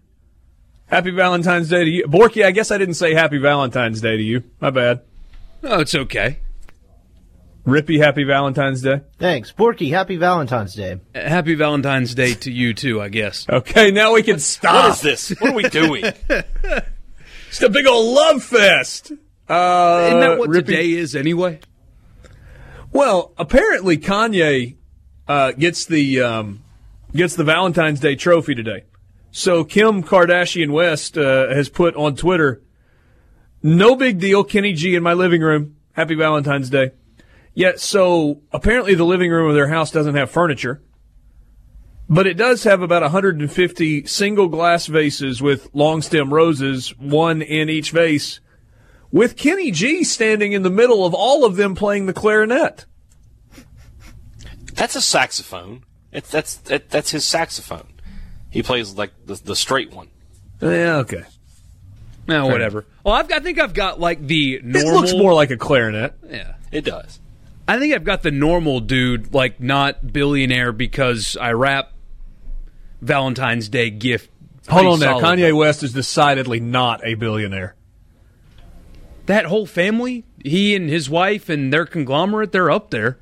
happy 0.86 1.10
Valentine's 1.10 1.68
Day 1.68 1.84
to 1.84 1.90
you. 1.90 2.04
Borky, 2.06 2.44
I 2.44 2.50
guess 2.52 2.70
I 2.70 2.78
didn't 2.78 2.94
say 2.94 3.14
happy 3.14 3.38
Valentine's 3.38 4.00
Day 4.00 4.16
to 4.16 4.22
you. 4.22 4.44
My 4.60 4.70
bad. 4.70 5.02
Oh, 5.62 5.80
it's 5.80 5.94
okay. 5.94 6.38
Rippee, 7.66 7.98
happy 7.98 8.22
Valentine's 8.22 8.82
Day. 8.82 9.00
Thanks. 9.18 9.50
Borky, 9.52 9.90
happy 9.90 10.16
Valentine's 10.16 10.74
Day. 10.74 11.00
Happy 11.14 11.54
Valentine's 11.56 12.14
Day 12.14 12.34
to 12.34 12.52
you 12.52 12.74
too, 12.74 13.00
I 13.02 13.08
guess. 13.08 13.46
Okay, 13.48 13.90
now 13.90 14.12
we 14.12 14.22
can 14.22 14.34
What 14.34 14.40
stop. 14.42 14.90
is 14.94 15.00
this? 15.00 15.30
What 15.40 15.50
are 15.50 15.54
we 15.54 15.68
doing? 15.68 16.04
It's 17.48 17.62
a 17.62 17.70
big 17.70 17.86
old 17.86 18.14
love 18.14 18.42
fest. 18.42 19.12
Uh, 19.48 20.04
Isn't 20.08 20.20
that 20.20 20.38
what 20.38 20.50
Rippee- 20.50 20.66
today 20.66 20.90
is 20.92 21.14
anyway? 21.14 21.60
Well, 22.92 23.32
apparently 23.38 23.98
Kanye 23.98 24.76
uh, 25.28 25.52
gets 25.52 25.84
the 25.84 26.20
um, 26.22 26.62
gets 27.14 27.36
the 27.36 27.44
Valentine's 27.44 28.00
Day 28.00 28.16
trophy 28.16 28.54
today. 28.54 28.84
So 29.30 29.64
Kim 29.64 30.02
Kardashian 30.02 30.70
West 30.72 31.18
uh, 31.18 31.48
has 31.48 31.68
put 31.68 31.94
on 31.96 32.16
Twitter, 32.16 32.62
"No 33.62 33.96
big 33.96 34.18
deal, 34.18 34.44
Kenny 34.44 34.72
G 34.72 34.94
in 34.94 35.02
my 35.02 35.12
living 35.12 35.42
room. 35.42 35.76
Happy 35.92 36.14
Valentine's 36.14 36.70
Day." 36.70 36.92
Yet, 37.54 37.80
so 37.80 38.42
apparently 38.52 38.94
the 38.94 39.04
living 39.04 39.30
room 39.30 39.48
of 39.48 39.54
their 39.54 39.68
house 39.68 39.90
doesn't 39.90 40.14
have 40.14 40.30
furniture, 40.30 40.82
but 42.08 42.26
it 42.26 42.34
does 42.34 42.64
have 42.64 42.82
about 42.82 43.00
150 43.02 44.06
single 44.06 44.48
glass 44.48 44.86
vases 44.86 45.40
with 45.40 45.68
long 45.74 46.02
stem 46.02 46.32
roses, 46.34 46.90
one 46.98 47.40
in 47.40 47.70
each 47.70 47.92
vase, 47.92 48.40
with 49.10 49.36
Kenny 49.36 49.70
G 49.70 50.04
standing 50.04 50.52
in 50.52 50.62
the 50.62 50.70
middle 50.70 51.04
of 51.04 51.14
all 51.14 51.44
of 51.44 51.56
them 51.56 51.74
playing 51.74 52.06
the 52.06 52.12
clarinet. 52.12 52.86
That's 54.74 54.94
a 54.94 55.00
saxophone. 55.00 55.84
It's, 56.12 56.30
that's 56.30 56.56
that, 56.56 56.90
that's 56.90 57.10
his 57.10 57.24
saxophone. 57.24 57.88
He 58.50 58.62
plays 58.62 58.94
like 58.94 59.12
the, 59.24 59.34
the 59.34 59.56
straight 59.56 59.92
one. 59.92 60.08
Yeah, 60.60 60.96
okay. 60.98 61.24
No, 62.26 62.46
whatever. 62.46 62.86
Well, 63.04 63.14
I've, 63.14 63.30
I 63.30 63.38
think 63.38 63.60
I've 63.60 63.74
got 63.74 64.00
like 64.00 64.20
the 64.26 64.60
normal. 64.62 64.90
It 64.90 64.94
looks 64.96 65.12
more 65.12 65.32
like 65.32 65.50
a 65.50 65.56
clarinet. 65.56 66.14
Yeah. 66.28 66.54
It 66.72 66.84
does. 66.84 67.20
I 67.68 67.78
think 67.78 67.94
I've 67.94 68.04
got 68.04 68.22
the 68.22 68.30
normal 68.30 68.80
dude, 68.80 69.32
like 69.32 69.60
not 69.60 70.12
billionaire 70.12 70.72
because 70.72 71.36
I 71.40 71.52
wrap 71.52 71.92
Valentine's 73.00 73.68
Day 73.68 73.90
gift. 73.90 74.30
Hold 74.68 74.86
on 74.86 74.98
there. 74.98 75.10
solid. 75.10 75.38
Kanye 75.38 75.56
West 75.56 75.82
is 75.82 75.92
decidedly 75.92 76.58
not 76.58 77.04
a 77.04 77.14
billionaire. 77.14 77.75
That 79.26 79.46
whole 79.46 79.66
family, 79.66 80.24
he 80.44 80.74
and 80.74 80.88
his 80.88 81.10
wife 81.10 81.48
and 81.48 81.72
their 81.72 81.84
conglomerate, 81.84 82.52
they're 82.52 82.70
up 82.70 82.90
there. 82.90 83.18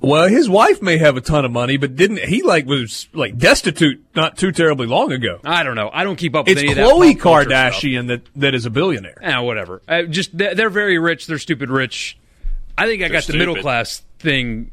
Well, 0.00 0.28
his 0.28 0.48
wife 0.48 0.82
may 0.82 0.98
have 0.98 1.16
a 1.16 1.20
ton 1.20 1.44
of 1.44 1.50
money, 1.50 1.78
but 1.78 1.96
didn't 1.96 2.20
he 2.20 2.42
like 2.42 2.66
was 2.66 3.08
like 3.12 3.38
destitute 3.38 4.04
not 4.14 4.36
too 4.36 4.52
terribly 4.52 4.86
long 4.86 5.10
ago? 5.10 5.40
I 5.42 5.62
don't 5.62 5.74
know. 5.74 5.90
I 5.92 6.04
don't 6.04 6.16
keep 6.16 6.34
up 6.36 6.46
with 6.46 6.58
It's 6.58 6.62
any 6.62 6.72
of 6.72 6.76
that 6.76 6.86
Khloe 6.86 7.14
pop 7.14 7.22
culture 7.22 7.50
stuff. 7.50 7.72
Kardashian 7.74 8.08
that, 8.08 8.22
that 8.36 8.54
is 8.54 8.66
a 8.66 8.70
billionaire. 8.70 9.18
Ah, 9.24 9.42
whatever. 9.42 9.82
Uh, 9.88 10.02
just 10.02 10.36
they're, 10.36 10.54
they're 10.54 10.70
very 10.70 10.98
rich. 10.98 11.26
They're 11.26 11.38
stupid 11.38 11.70
rich. 11.70 12.18
I 12.78 12.86
think 12.86 13.02
I 13.02 13.08
got 13.08 13.16
the 13.16 13.22
stupid. 13.22 13.38
middle 13.38 13.56
class 13.56 14.02
thing 14.18 14.70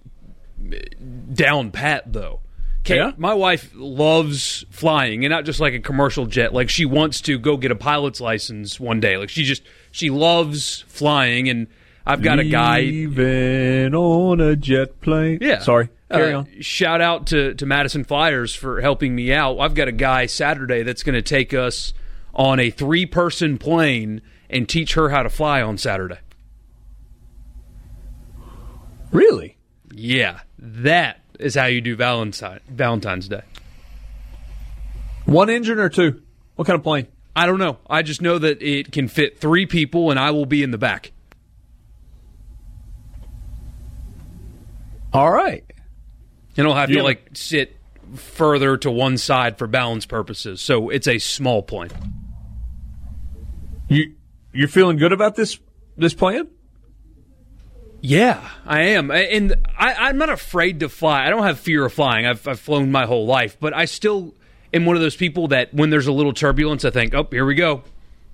down 1.33 1.71
pat 1.71 2.11
though. 2.11 2.41
Yeah? 2.85 3.11
My 3.17 3.33
wife 3.33 3.71
loves 3.75 4.65
flying, 4.69 5.23
and 5.25 5.31
not 5.31 5.45
just 5.45 5.59
like 5.59 5.73
a 5.73 5.79
commercial 5.79 6.25
jet. 6.25 6.53
Like 6.53 6.69
she 6.69 6.85
wants 6.85 7.21
to 7.21 7.37
go 7.39 7.57
get 7.57 7.71
a 7.71 7.75
pilot's 7.75 8.19
license 8.21 8.79
one 8.79 8.99
day. 8.99 9.17
Like 9.17 9.29
she 9.29 9.43
just 9.43 9.63
she 9.91 10.09
loves 10.09 10.83
flying, 10.87 11.47
and 11.49 11.67
I've 12.05 12.21
got 12.21 12.39
a 12.39 12.43
guy. 12.43 12.81
Even 12.81 13.95
on 13.95 14.41
a 14.41 14.55
jet 14.55 14.99
plane. 15.01 15.37
Yeah. 15.41 15.59
Sorry. 15.59 15.89
Carry 16.11 16.33
Uh, 16.33 16.39
on. 16.39 16.61
Shout 16.61 16.99
out 17.01 17.27
to, 17.27 17.53
to 17.55 17.65
Madison 17.65 18.03
Flyers 18.03 18.53
for 18.53 18.81
helping 18.81 19.15
me 19.15 19.31
out. 19.33 19.57
I've 19.59 19.73
got 19.73 19.87
a 19.87 19.91
guy 19.93 20.25
Saturday 20.25 20.83
that's 20.83 21.01
going 21.01 21.15
to 21.15 21.21
take 21.23 21.53
us 21.53 21.93
on 22.35 22.59
a 22.59 22.69
three 22.69 23.05
person 23.05 23.57
plane 23.57 24.21
and 24.49 24.67
teach 24.69 24.93
her 24.95 25.09
how 25.09 25.23
to 25.23 25.29
fly 25.29 25.61
on 25.61 25.77
Saturday. 25.77 26.19
Really? 29.11 29.57
Yeah, 29.91 30.41
that 30.59 31.21
is 31.43 31.55
how 31.55 31.65
you 31.65 31.81
do 31.81 31.95
Valentine 31.95 32.59
Valentine's 32.67 33.27
Day. 33.27 33.41
One 35.25 35.49
engine 35.49 35.79
or 35.79 35.89
two? 35.89 36.21
What 36.55 36.65
kind 36.65 36.77
of 36.77 36.83
plane? 36.83 37.07
I 37.35 37.45
don't 37.45 37.59
know. 37.59 37.77
I 37.89 38.03
just 38.03 38.21
know 38.21 38.37
that 38.37 38.61
it 38.61 38.91
can 38.91 39.07
fit 39.07 39.39
three 39.39 39.65
people, 39.65 40.11
and 40.11 40.19
I 40.19 40.31
will 40.31 40.45
be 40.45 40.61
in 40.61 40.71
the 40.71 40.77
back. 40.77 41.11
All 45.11 45.31
right. 45.31 45.63
And 46.57 46.67
I'll 46.67 46.75
have 46.75 46.89
You 46.89 46.97
to 46.97 47.03
like 47.03 47.29
sit 47.33 47.77
further 48.15 48.77
to 48.77 48.91
one 48.91 49.17
side 49.17 49.57
for 49.57 49.67
balance 49.67 50.05
purposes. 50.05 50.61
So 50.61 50.89
it's 50.89 51.07
a 51.07 51.17
small 51.19 51.63
plane. 51.63 51.91
You 53.89 54.13
you're 54.51 54.67
feeling 54.67 54.97
good 54.97 55.11
about 55.11 55.35
this 55.35 55.59
this 55.97 56.13
plan? 56.13 56.47
Yeah, 58.05 58.45
I 58.65 58.81
am, 58.81 59.11
and 59.11 59.55
I, 59.79 59.93
I'm 59.93 60.17
not 60.17 60.29
afraid 60.29 60.81
to 60.81 60.89
fly. 60.89 61.25
I 61.25 61.29
don't 61.29 61.43
have 61.43 61.57
fear 61.57 61.85
of 61.85 61.93
flying. 61.93 62.25
I've, 62.25 62.45
I've 62.45 62.59
flown 62.59 62.91
my 62.91 63.05
whole 63.05 63.25
life, 63.25 63.55
but 63.61 63.73
I 63.73 63.85
still 63.85 64.35
am 64.73 64.83
one 64.85 64.97
of 64.97 65.01
those 65.01 65.15
people 65.15 65.47
that 65.47 65.73
when 65.73 65.89
there's 65.89 66.07
a 66.07 66.11
little 66.11 66.33
turbulence, 66.33 66.83
I 66.83 66.89
think, 66.89 67.13
"Oh, 67.13 67.25
here 67.31 67.45
we 67.45 67.55
go. 67.55 67.83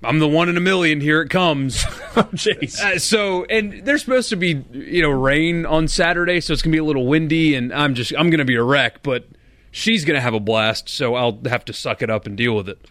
I'm 0.03 0.17
the 0.17 0.27
one 0.27 0.49
in 0.49 0.57
a 0.57 0.59
million. 0.59 1.01
Here 1.01 1.21
it 1.21 1.29
comes." 1.29 1.85
Oh, 2.15 2.23
jeez. 2.33 2.81
Uh, 2.81 2.97
so, 2.97 3.45
and 3.45 3.85
there's 3.85 4.01
supposed 4.01 4.29
to 4.29 4.35
be 4.35 4.65
you 4.71 5.03
know 5.03 5.11
rain 5.11 5.67
on 5.67 5.87
Saturday, 5.87 6.41
so 6.41 6.51
it's 6.51 6.63
gonna 6.63 6.73
be 6.73 6.79
a 6.79 6.83
little 6.83 7.05
windy, 7.05 7.53
and 7.53 7.71
I'm 7.71 7.93
just 7.93 8.11
I'm 8.17 8.31
gonna 8.31 8.43
be 8.43 8.55
a 8.55 8.63
wreck. 8.63 9.03
But 9.03 9.27
she's 9.69 10.03
gonna 10.03 10.19
have 10.19 10.33
a 10.33 10.39
blast, 10.39 10.89
so 10.89 11.13
I'll 11.13 11.39
have 11.45 11.63
to 11.65 11.73
suck 11.73 12.01
it 12.01 12.09
up 12.09 12.25
and 12.25 12.35
deal 12.35 12.55
with 12.55 12.67
it. 12.67 12.83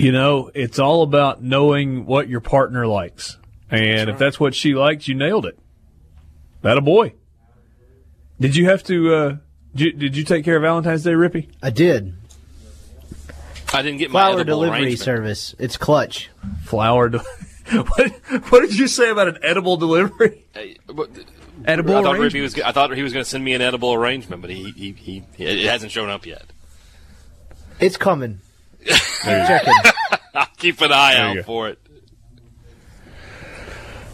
You 0.00 0.12
know, 0.12 0.50
it's 0.54 0.78
all 0.78 1.02
about 1.02 1.42
knowing 1.42 2.06
what 2.06 2.26
your 2.26 2.40
partner 2.40 2.86
likes. 2.86 3.36
And 3.70 4.08
if 4.08 4.16
that's 4.16 4.40
what 4.40 4.54
she 4.54 4.72
likes, 4.72 5.06
you 5.06 5.14
nailed 5.14 5.44
it. 5.44 5.58
That 6.62 6.78
a 6.78 6.80
boy. 6.80 7.12
Did 8.40 8.56
you 8.56 8.70
have 8.70 8.82
to 8.84 9.14
uh 9.14 9.36
did 9.74 9.80
you, 9.84 9.92
did 9.92 10.16
you 10.16 10.24
take 10.24 10.46
care 10.46 10.56
of 10.56 10.62
Valentine's 10.62 11.04
Day, 11.04 11.10
Rippee? 11.10 11.50
I 11.62 11.68
did. 11.68 12.14
I 13.74 13.82
didn't 13.82 13.98
get 13.98 14.10
my 14.10 14.30
Flower 14.30 14.42
delivery 14.42 14.96
service. 14.96 15.54
It's 15.58 15.76
clutch. 15.76 16.30
Flower 16.64 17.10
de- 17.10 17.18
what, 17.70 18.10
what 18.48 18.60
did 18.60 18.78
you 18.78 18.88
say 18.88 19.10
about 19.10 19.28
an 19.28 19.38
edible 19.42 19.76
delivery? 19.76 20.46
Hey, 20.54 20.78
but- 20.86 21.10
Edible 21.66 21.94
I 21.94 22.02
thought 22.02 22.14
arrangement? 22.14 22.32
Rippee 22.32 22.42
was. 22.42 22.60
I 22.62 22.72
thought 22.72 22.96
he 22.96 23.02
was 23.02 23.12
going 23.12 23.22
to 23.22 23.28
send 23.28 23.44
me 23.44 23.52
an 23.52 23.60
edible 23.60 23.92
arrangement, 23.92 24.40
but 24.40 24.50
he, 24.50 24.70
he, 24.70 24.92
he, 24.92 25.22
he 25.36 25.44
it 25.44 25.66
hasn't 25.70 25.92
shown 25.92 26.08
up 26.08 26.24
yet. 26.24 26.46
It's 27.78 27.98
coming. 27.98 28.40
Checking. 28.86 29.72
I'll 30.34 30.46
keep 30.56 30.80
an 30.80 30.92
eye 30.92 31.32
you 31.32 31.40
out 31.40 31.46
for 31.46 31.68
it. 31.68 31.78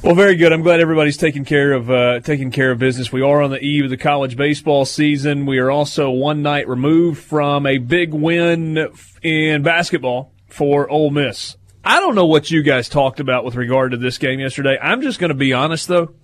Well, 0.03 0.15
very 0.15 0.37
good. 0.37 0.53
I'm 0.53 0.63
glad 0.63 0.79
everybody's 0.79 1.17
taking 1.17 1.45
care 1.45 1.73
of 1.73 1.91
uh, 1.91 2.21
taking 2.21 2.53
care 2.53 2.71
of 2.71 2.79
business. 2.79 3.11
We 3.11 3.23
are 3.23 3.43
on 3.43 3.51
the 3.51 3.59
eve 3.59 3.85
of 3.85 3.91
the 3.91 3.97
college 3.97 4.37
baseball 4.37 4.85
season. 4.85 5.47
We 5.47 5.59
are 5.59 5.71
also 5.71 6.11
one 6.11 6.43
night 6.43 6.69
removed 6.69 7.21
from 7.21 7.67
a 7.67 7.79
big 7.79 8.15
win 8.15 8.89
in 9.23 9.63
basketball 9.63 10.33
for 10.49 10.89
Ole 10.89 11.11
Miss. 11.11 11.57
I 11.85 11.99
don't 11.99 12.15
know 12.15 12.27
what 12.27 12.51
you 12.51 12.63
guys 12.63 12.89
talked 12.89 13.21
about 13.21 13.45
with 13.45 13.57
regard 13.57 13.93
to 13.93 13.97
this 13.97 14.19
game 14.19 14.39
yesterday. 14.39 14.79
I'm 14.81 15.03
just 15.03 15.19
going 15.19 15.31
to 15.31 15.35
be 15.35 15.53
honest 15.53 15.89
though. 15.89 16.15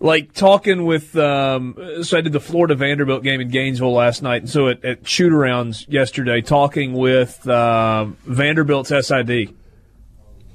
Like 0.00 0.32
talking 0.32 0.84
with, 0.84 1.16
um, 1.16 1.76
so 2.02 2.18
I 2.18 2.20
did 2.20 2.32
the 2.32 2.38
Florida 2.38 2.76
Vanderbilt 2.76 3.24
game 3.24 3.40
in 3.40 3.48
Gainesville 3.48 3.92
last 3.92 4.22
night, 4.22 4.42
and 4.42 4.50
so 4.50 4.68
at, 4.68 4.84
at 4.84 5.08
shoot 5.08 5.32
arounds 5.32 5.86
yesterday, 5.88 6.40
talking 6.40 6.92
with 6.92 7.48
um, 7.48 8.16
Vanderbilt's 8.24 8.90
SID 8.90 9.54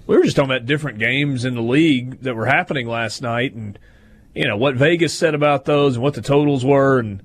we 0.06 0.18
were 0.18 0.24
just 0.24 0.36
talking 0.36 0.52
about 0.52 0.66
different 0.66 1.00
games 1.00 1.46
in 1.46 1.56
the 1.56 1.62
league 1.62 2.22
that 2.22 2.36
were 2.36 2.46
happening 2.46 2.88
last 2.88 3.22
night 3.22 3.54
and 3.54 3.80
you 4.34 4.48
know 4.48 4.58
what 4.58 4.76
Vegas 4.76 5.14
said 5.14 5.36
about 5.36 5.66
those 5.66 5.96
and 5.96 6.04
what 6.04 6.14
the 6.14 6.22
totals 6.22 6.66
were 6.66 7.00
and 7.00 7.22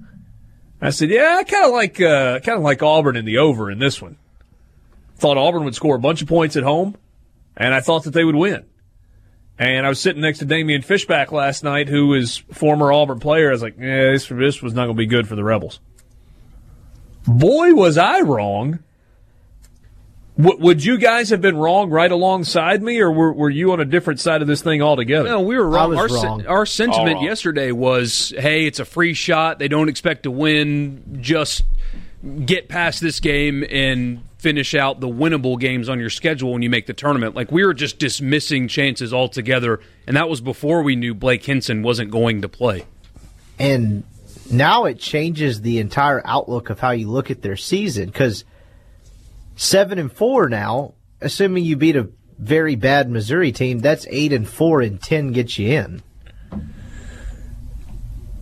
I 0.81 0.91
said, 0.91 1.11
"Yeah, 1.11 1.39
I 1.41 1.45
kind 1.45 1.65
of 1.65 1.73
like 1.73 2.01
uh 2.01 2.39
kind 2.41 2.57
of 2.57 2.63
like 2.63 2.83
Auburn 2.83 3.17
in 3.17 3.25
the 3.25 3.39
over 3.39 3.71
in 3.71 3.79
this 3.79 4.01
one. 4.01 4.17
Thought 5.17 5.37
Auburn 5.37 5.65
would 5.65 5.75
score 5.75 5.97
a 5.97 6.01
bunch 6.01 6.23
of 6.23 6.29
points 6.29 6.57
at 6.57 6.63
home 6.63 6.97
and 7.57 7.75
I 7.75 7.81
thought 7.81 8.05
that 8.05 8.13
they 8.13 8.25
would 8.25 8.37
win." 8.37 8.65
And 9.59 9.85
I 9.85 9.89
was 9.89 9.99
sitting 9.99 10.23
next 10.23 10.39
to 10.39 10.45
Damian 10.45 10.83
Fishback 10.83 11.33
last 11.33 11.65
night 11.65 11.89
who 11.89 12.15
is 12.15 12.37
former 12.53 12.93
Auburn 12.93 13.19
player. 13.19 13.49
I 13.49 13.53
was 13.53 13.63
like, 13.63 13.77
"Yeah, 13.79 14.13
this 14.13 14.29
this 14.29 14.63
was 14.63 14.73
not 14.73 14.85
going 14.85 14.97
to 14.97 15.01
be 15.01 15.07
good 15.07 15.27
for 15.27 15.35
the 15.35 15.43
Rebels." 15.43 15.81
Boy, 17.27 17.75
was 17.75 17.99
I 17.99 18.21
wrong. 18.21 18.79
W- 20.39 20.59
would 20.61 20.85
you 20.85 20.97
guys 20.99 21.31
have 21.31 21.41
been 21.41 21.57
wrong 21.57 21.91
right 21.91 22.11
alongside 22.11 22.81
me, 22.81 23.01
or 23.01 23.11
were, 23.11 23.33
were 23.33 23.51
you 23.51 23.73
on 23.73 23.81
a 23.81 23.85
different 23.85 24.21
side 24.21 24.41
of 24.41 24.47
this 24.47 24.63
thing 24.63 24.81
altogether? 24.81 25.29
No, 25.29 25.41
we 25.41 25.57
were 25.57 25.69
wrong. 25.69 25.91
was 25.91 25.99
our, 25.99 26.09
sen- 26.09 26.25
wrong. 26.29 26.47
our 26.47 26.65
sentiment 26.65 27.17
wrong. 27.17 27.25
yesterday 27.25 27.73
was, 27.73 28.33
"Hey, 28.39 28.65
it's 28.67 28.79
a 28.79 28.85
free 28.85 29.15
shot. 29.15 29.59
They 29.59 29.67
don't 29.67 29.89
expect 29.89 30.23
to 30.23 30.31
win. 30.31 31.19
Just 31.21 31.65
get 32.45 32.69
past 32.69 33.01
this 33.01 33.19
game 33.19 33.65
and 33.69 34.23
finish 34.39 34.75
out 34.75 35.01
the 35.01 35.09
winnable 35.09 35.59
games 35.59 35.89
on 35.89 35.99
your 36.01 36.11
schedule 36.11 36.53
when 36.53 36.63
you 36.63 36.71
make 36.71 36.87
the 36.87 36.95
tournament." 36.95 37.35
Like 37.35 37.53
we 37.53 37.65
were 37.65 37.75
just 37.75 37.99
dismissing 37.99 38.69
chances 38.69 39.13
altogether, 39.13 39.81
and 40.07 40.17
that 40.17 40.29
was 40.29 40.41
before 40.41 40.83
we 40.83 40.97
knew 40.97 41.15
Blake 41.15 41.45
Hinson 41.45 41.83
wasn't 41.83 42.11
going 42.11 42.43
to 42.43 42.49
play. 42.49 42.85
and 43.59 44.05
now 44.51 44.85
it 44.87 44.99
changes 44.99 45.61
the 45.61 45.79
entire 45.79 46.23
outlook 46.25 46.71
of 46.71 46.81
how 46.81 46.93
you 46.93 47.11
look 47.11 47.31
at 47.31 47.43
their 47.43 47.57
season 47.57 48.07
because 48.07 48.45
seven 49.57 49.99
and 49.99 50.11
four 50.11 50.49
now, 50.49 50.95
assuming 51.21 51.65
you 51.65 51.77
beat 51.77 51.97
a 51.97 52.09
very 52.39 52.77
bad 52.77 53.11
Missouri 53.11 53.53
team, 53.53 53.81
that's 53.81 54.07
eight 54.09 54.33
and 54.33 54.49
four 54.49 54.81
and 54.81 55.03
ten 55.03 55.33
gets 55.33 55.59
you 55.59 55.69
in. 55.71 56.03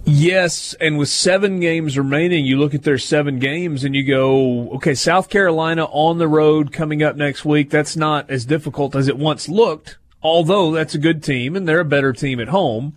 Yes, 0.08 0.72
and 0.74 0.98
with 0.98 1.08
seven 1.08 1.58
games 1.58 1.98
remaining, 1.98 2.46
you 2.46 2.58
look 2.58 2.74
at 2.74 2.84
their 2.84 2.96
seven 2.96 3.40
games 3.40 3.82
and 3.82 3.92
you 3.96 4.04
go, 4.06 4.70
okay, 4.76 4.94
South 4.94 5.28
Carolina 5.28 5.84
on 5.86 6.18
the 6.18 6.28
road 6.28 6.72
coming 6.72 7.02
up 7.02 7.16
next 7.16 7.44
week. 7.44 7.70
That's 7.70 7.96
not 7.96 8.30
as 8.30 8.44
difficult 8.44 8.94
as 8.94 9.08
it 9.08 9.18
once 9.18 9.48
looked, 9.48 9.98
although 10.22 10.70
that's 10.70 10.94
a 10.94 10.98
good 10.98 11.24
team 11.24 11.56
and 11.56 11.66
they're 11.66 11.80
a 11.80 11.84
better 11.84 12.12
team 12.12 12.38
at 12.38 12.48
home. 12.48 12.94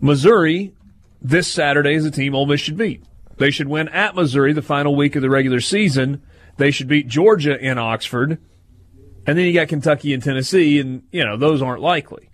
Missouri, 0.00 0.74
this 1.22 1.46
Saturday 1.46 1.94
is 1.94 2.04
a 2.04 2.10
team 2.10 2.34
Ole 2.34 2.46
Miss 2.46 2.60
should 2.60 2.76
beat. 2.76 3.04
They 3.36 3.52
should 3.52 3.68
win 3.68 3.88
at 3.90 4.16
Missouri 4.16 4.52
the 4.52 4.62
final 4.62 4.96
week 4.96 5.14
of 5.14 5.22
the 5.22 5.30
regular 5.30 5.60
season. 5.60 6.22
They 6.56 6.72
should 6.72 6.88
beat 6.88 7.06
Georgia 7.06 7.56
in 7.56 7.78
Oxford. 7.78 8.38
And 9.28 9.38
then 9.38 9.46
you 9.46 9.52
got 9.52 9.68
Kentucky 9.68 10.12
and 10.12 10.22
Tennessee, 10.22 10.80
and, 10.80 11.04
you 11.12 11.24
know, 11.24 11.36
those 11.36 11.62
aren't 11.62 11.82
likely. 11.82 12.30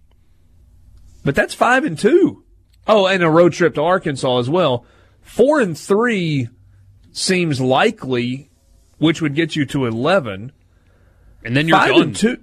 But 1.26 1.34
that's 1.34 1.52
five 1.52 1.84
and 1.84 1.98
two. 1.98 2.42
Oh, 2.88 3.06
and 3.06 3.22
a 3.22 3.30
road 3.30 3.52
trip 3.52 3.74
to 3.74 3.82
Arkansas 3.82 4.38
as 4.38 4.48
well. 4.50 4.84
Four 5.22 5.60
and 5.60 5.76
three 5.76 6.48
seems 7.12 7.60
likely, 7.60 8.48
which 8.98 9.20
would 9.20 9.34
get 9.34 9.56
you 9.56 9.66
to 9.66 9.86
11. 9.86 10.52
And 11.44 11.56
then 11.56 11.68
you're 11.68 11.78
five 11.78 11.90
done. 11.90 12.02
and 12.02 12.16
two. 12.16 12.38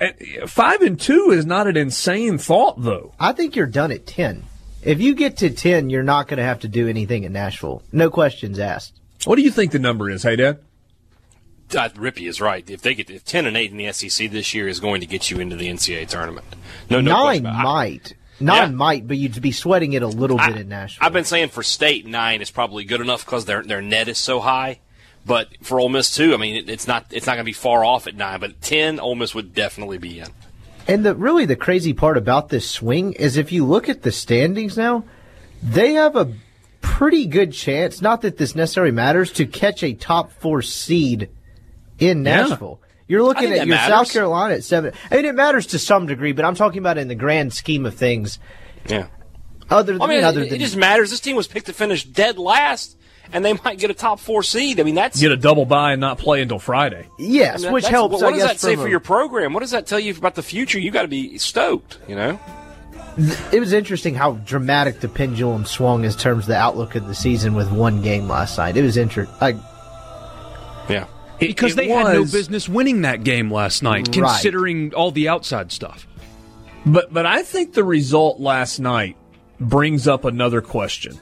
eh, 0.00 0.12
Five 0.46 0.82
and 0.82 1.00
two 1.00 1.30
is 1.30 1.46
not 1.46 1.66
an 1.66 1.76
insane 1.76 2.38
thought, 2.38 2.82
though. 2.82 3.14
I 3.18 3.32
think 3.32 3.56
you're 3.56 3.66
done 3.66 3.90
at 3.92 4.06
10. 4.06 4.44
If 4.82 5.00
you 5.00 5.14
get 5.14 5.38
to 5.38 5.50
10, 5.50 5.90
you're 5.90 6.02
not 6.02 6.28
going 6.28 6.38
to 6.38 6.44
have 6.44 6.60
to 6.60 6.68
do 6.68 6.88
anything 6.88 7.24
at 7.24 7.32
Nashville. 7.32 7.82
No 7.92 8.10
questions 8.10 8.58
asked. 8.58 9.00
What 9.24 9.36
do 9.36 9.42
you 9.42 9.50
think 9.50 9.72
the 9.72 9.78
number 9.78 10.08
is, 10.10 10.22
hey, 10.22 10.36
Dad? 10.36 10.58
Uh, 11.74 11.88
Rippee 11.96 12.28
is 12.28 12.40
right. 12.40 12.68
If 12.70 12.82
they 12.82 12.94
get 12.94 13.10
if 13.10 13.24
ten 13.24 13.44
and 13.44 13.56
eight 13.56 13.72
in 13.72 13.76
the 13.76 13.90
SEC 13.92 14.30
this 14.30 14.54
year 14.54 14.68
is 14.68 14.78
going 14.78 15.00
to 15.00 15.06
get 15.06 15.32
you 15.32 15.40
into 15.40 15.56
the 15.56 15.66
NCAA 15.68 16.06
tournament. 16.08 16.46
No, 16.88 17.00
no 17.00 17.10
Nine 17.10 17.40
about 17.40 17.54
it. 17.54 17.58
I- 17.58 17.62
might. 17.64 18.14
Nine 18.38 18.70
Yeah. 18.70 18.76
might, 18.76 19.08
but 19.08 19.16
you'd 19.16 19.40
be 19.40 19.52
sweating 19.52 19.94
it 19.94 20.02
a 20.02 20.06
little 20.08 20.36
bit 20.36 20.56
I- 20.56 20.60
in 20.60 20.68
Nashville. 20.68 21.06
I've 21.06 21.12
been 21.12 21.24
saying 21.24 21.48
for 21.48 21.62
state 21.62 22.06
nine 22.06 22.42
is 22.42 22.50
probably 22.50 22.84
good 22.84 23.00
enough 23.00 23.24
because 23.24 23.44
their 23.46 23.62
their 23.62 23.80
net 23.82 24.08
is 24.08 24.18
so 24.18 24.40
high. 24.40 24.80
But 25.24 25.48
for 25.62 25.80
Ole 25.80 25.88
Miss 25.88 26.14
too, 26.14 26.34
I 26.34 26.36
mean 26.36 26.54
it, 26.56 26.68
it's 26.70 26.86
not 26.86 27.06
it's 27.10 27.26
not 27.26 27.32
going 27.32 27.44
to 27.44 27.48
be 27.48 27.52
far 27.52 27.84
off 27.84 28.06
at 28.06 28.14
nine. 28.14 28.40
But 28.40 28.60
ten, 28.60 29.00
Ole 29.00 29.14
Miss 29.14 29.34
would 29.34 29.54
definitely 29.54 29.98
be 29.98 30.20
in. 30.20 30.28
And 30.86 31.04
the 31.04 31.14
really 31.14 31.46
the 31.46 31.56
crazy 31.56 31.92
part 31.94 32.16
about 32.16 32.48
this 32.50 32.68
swing 32.70 33.12
is 33.14 33.36
if 33.36 33.50
you 33.52 33.64
look 33.64 33.88
at 33.88 34.02
the 34.02 34.12
standings 34.12 34.76
now, 34.76 35.04
they 35.62 35.94
have 35.94 36.14
a 36.14 36.32
pretty 36.80 37.26
good 37.26 37.52
chance, 37.52 38.00
not 38.00 38.20
that 38.22 38.36
this 38.38 38.54
necessarily 38.54 38.92
matters, 38.92 39.32
to 39.32 39.46
catch 39.46 39.82
a 39.82 39.94
top 39.94 40.30
four 40.40 40.62
seed 40.62 41.28
in 41.98 42.24
Yeah. 42.24 42.46
Nashville. 43.08 43.16
You're 43.16 43.22
looking 43.22 43.52
at 43.52 43.66
your 43.66 43.76
matters. 43.76 43.94
South 43.94 44.12
Carolina 44.12 44.54
at 44.54 44.64
seven. 44.64 44.92
I 45.10 45.16
mean, 45.16 45.24
it 45.24 45.34
matters 45.34 45.66
to 45.68 45.78
some 45.78 46.06
degree, 46.06 46.32
but 46.32 46.44
I'm 46.44 46.54
talking 46.54 46.78
about 46.78 46.98
in 46.98 47.08
the 47.08 47.14
grand 47.14 47.52
scheme 47.54 47.86
of 47.86 47.94
things. 47.94 48.38
Yeah. 48.88 49.08
Other 49.70 49.94
than 49.94 50.02
I 50.02 50.06
mean, 50.06 50.24
other 50.24 50.42
it, 50.42 50.50
than 50.50 50.60
it 50.60 50.64
just 50.64 50.76
matters. 50.76 51.10
This 51.10 51.20
team 51.20 51.36
was 51.36 51.48
picked 51.48 51.66
to 51.66 51.72
finish 51.72 52.04
dead 52.04 52.38
last, 52.38 52.96
and 53.32 53.44
they 53.44 53.52
might 53.64 53.78
get 53.78 53.90
a 53.90 53.94
top 53.94 54.20
four 54.20 54.42
seed. 54.44 54.78
I 54.78 54.84
mean, 54.84 54.94
that's 54.94 55.20
Get 55.20 55.32
a 55.32 55.36
double 55.36 55.66
bye 55.66 55.92
and 55.92 56.00
not 56.00 56.18
play 56.18 56.40
until 56.40 56.60
Friday. 56.60 57.08
yes, 57.18 57.62
I 57.62 57.66
mean, 57.66 57.72
which 57.72 57.86
helps. 57.88 58.12
What, 58.14 58.22
I 58.22 58.26
what 58.26 58.30
does 58.34 58.42
guess, 58.42 58.52
that 58.52 58.60
say 58.60 58.74
from 58.74 58.82
for 58.82 58.86
a- 58.86 58.90
your 58.90 59.00
program? 59.00 59.52
What 59.52 59.60
does 59.60 59.72
that 59.72 59.86
tell 59.86 59.98
you 59.98 60.14
about 60.16 60.36
the 60.36 60.42
future? 60.42 60.78
You 60.78 60.90
got 60.92 61.02
to 61.02 61.08
be 61.08 61.36
stoked. 61.38 61.98
You 62.08 62.14
know. 62.16 62.40
It 63.50 63.60
was 63.60 63.72
interesting 63.72 64.14
how 64.14 64.32
dramatic 64.32 65.00
the 65.00 65.08
pendulum 65.08 65.64
swung 65.64 66.04
in 66.04 66.12
terms 66.12 66.44
of 66.44 66.48
the 66.48 66.56
outlook 66.56 66.94
of 66.96 67.06
the 67.06 67.14
season 67.14 67.54
with 67.54 67.72
one 67.72 68.02
game 68.02 68.28
last 68.28 68.58
night. 68.58 68.76
It 68.76 68.82
was 68.82 68.98
interesting. 68.98 69.34
Like, 69.40 69.56
Yeah. 71.40 71.48
because 71.48 71.72
It 71.72 71.76
they 71.76 71.88
had 71.88 72.04
no 72.04 72.22
business 72.22 72.68
winning 72.68 73.02
that 73.02 73.24
game 73.24 73.52
last 73.52 73.82
night, 73.82 74.08
Right. 74.08 74.14
considering 74.30 74.94
all 74.94 75.10
the 75.10 75.28
outside 75.28 75.72
stuff. 75.72 76.06
But 76.84 77.12
but 77.12 77.26
I 77.26 77.42
think 77.42 77.74
the 77.74 77.84
result 77.84 78.40
last 78.40 78.78
night 78.78 79.16
brings 79.60 80.06
up 80.08 80.24
another 80.24 80.60
question. 80.60 81.18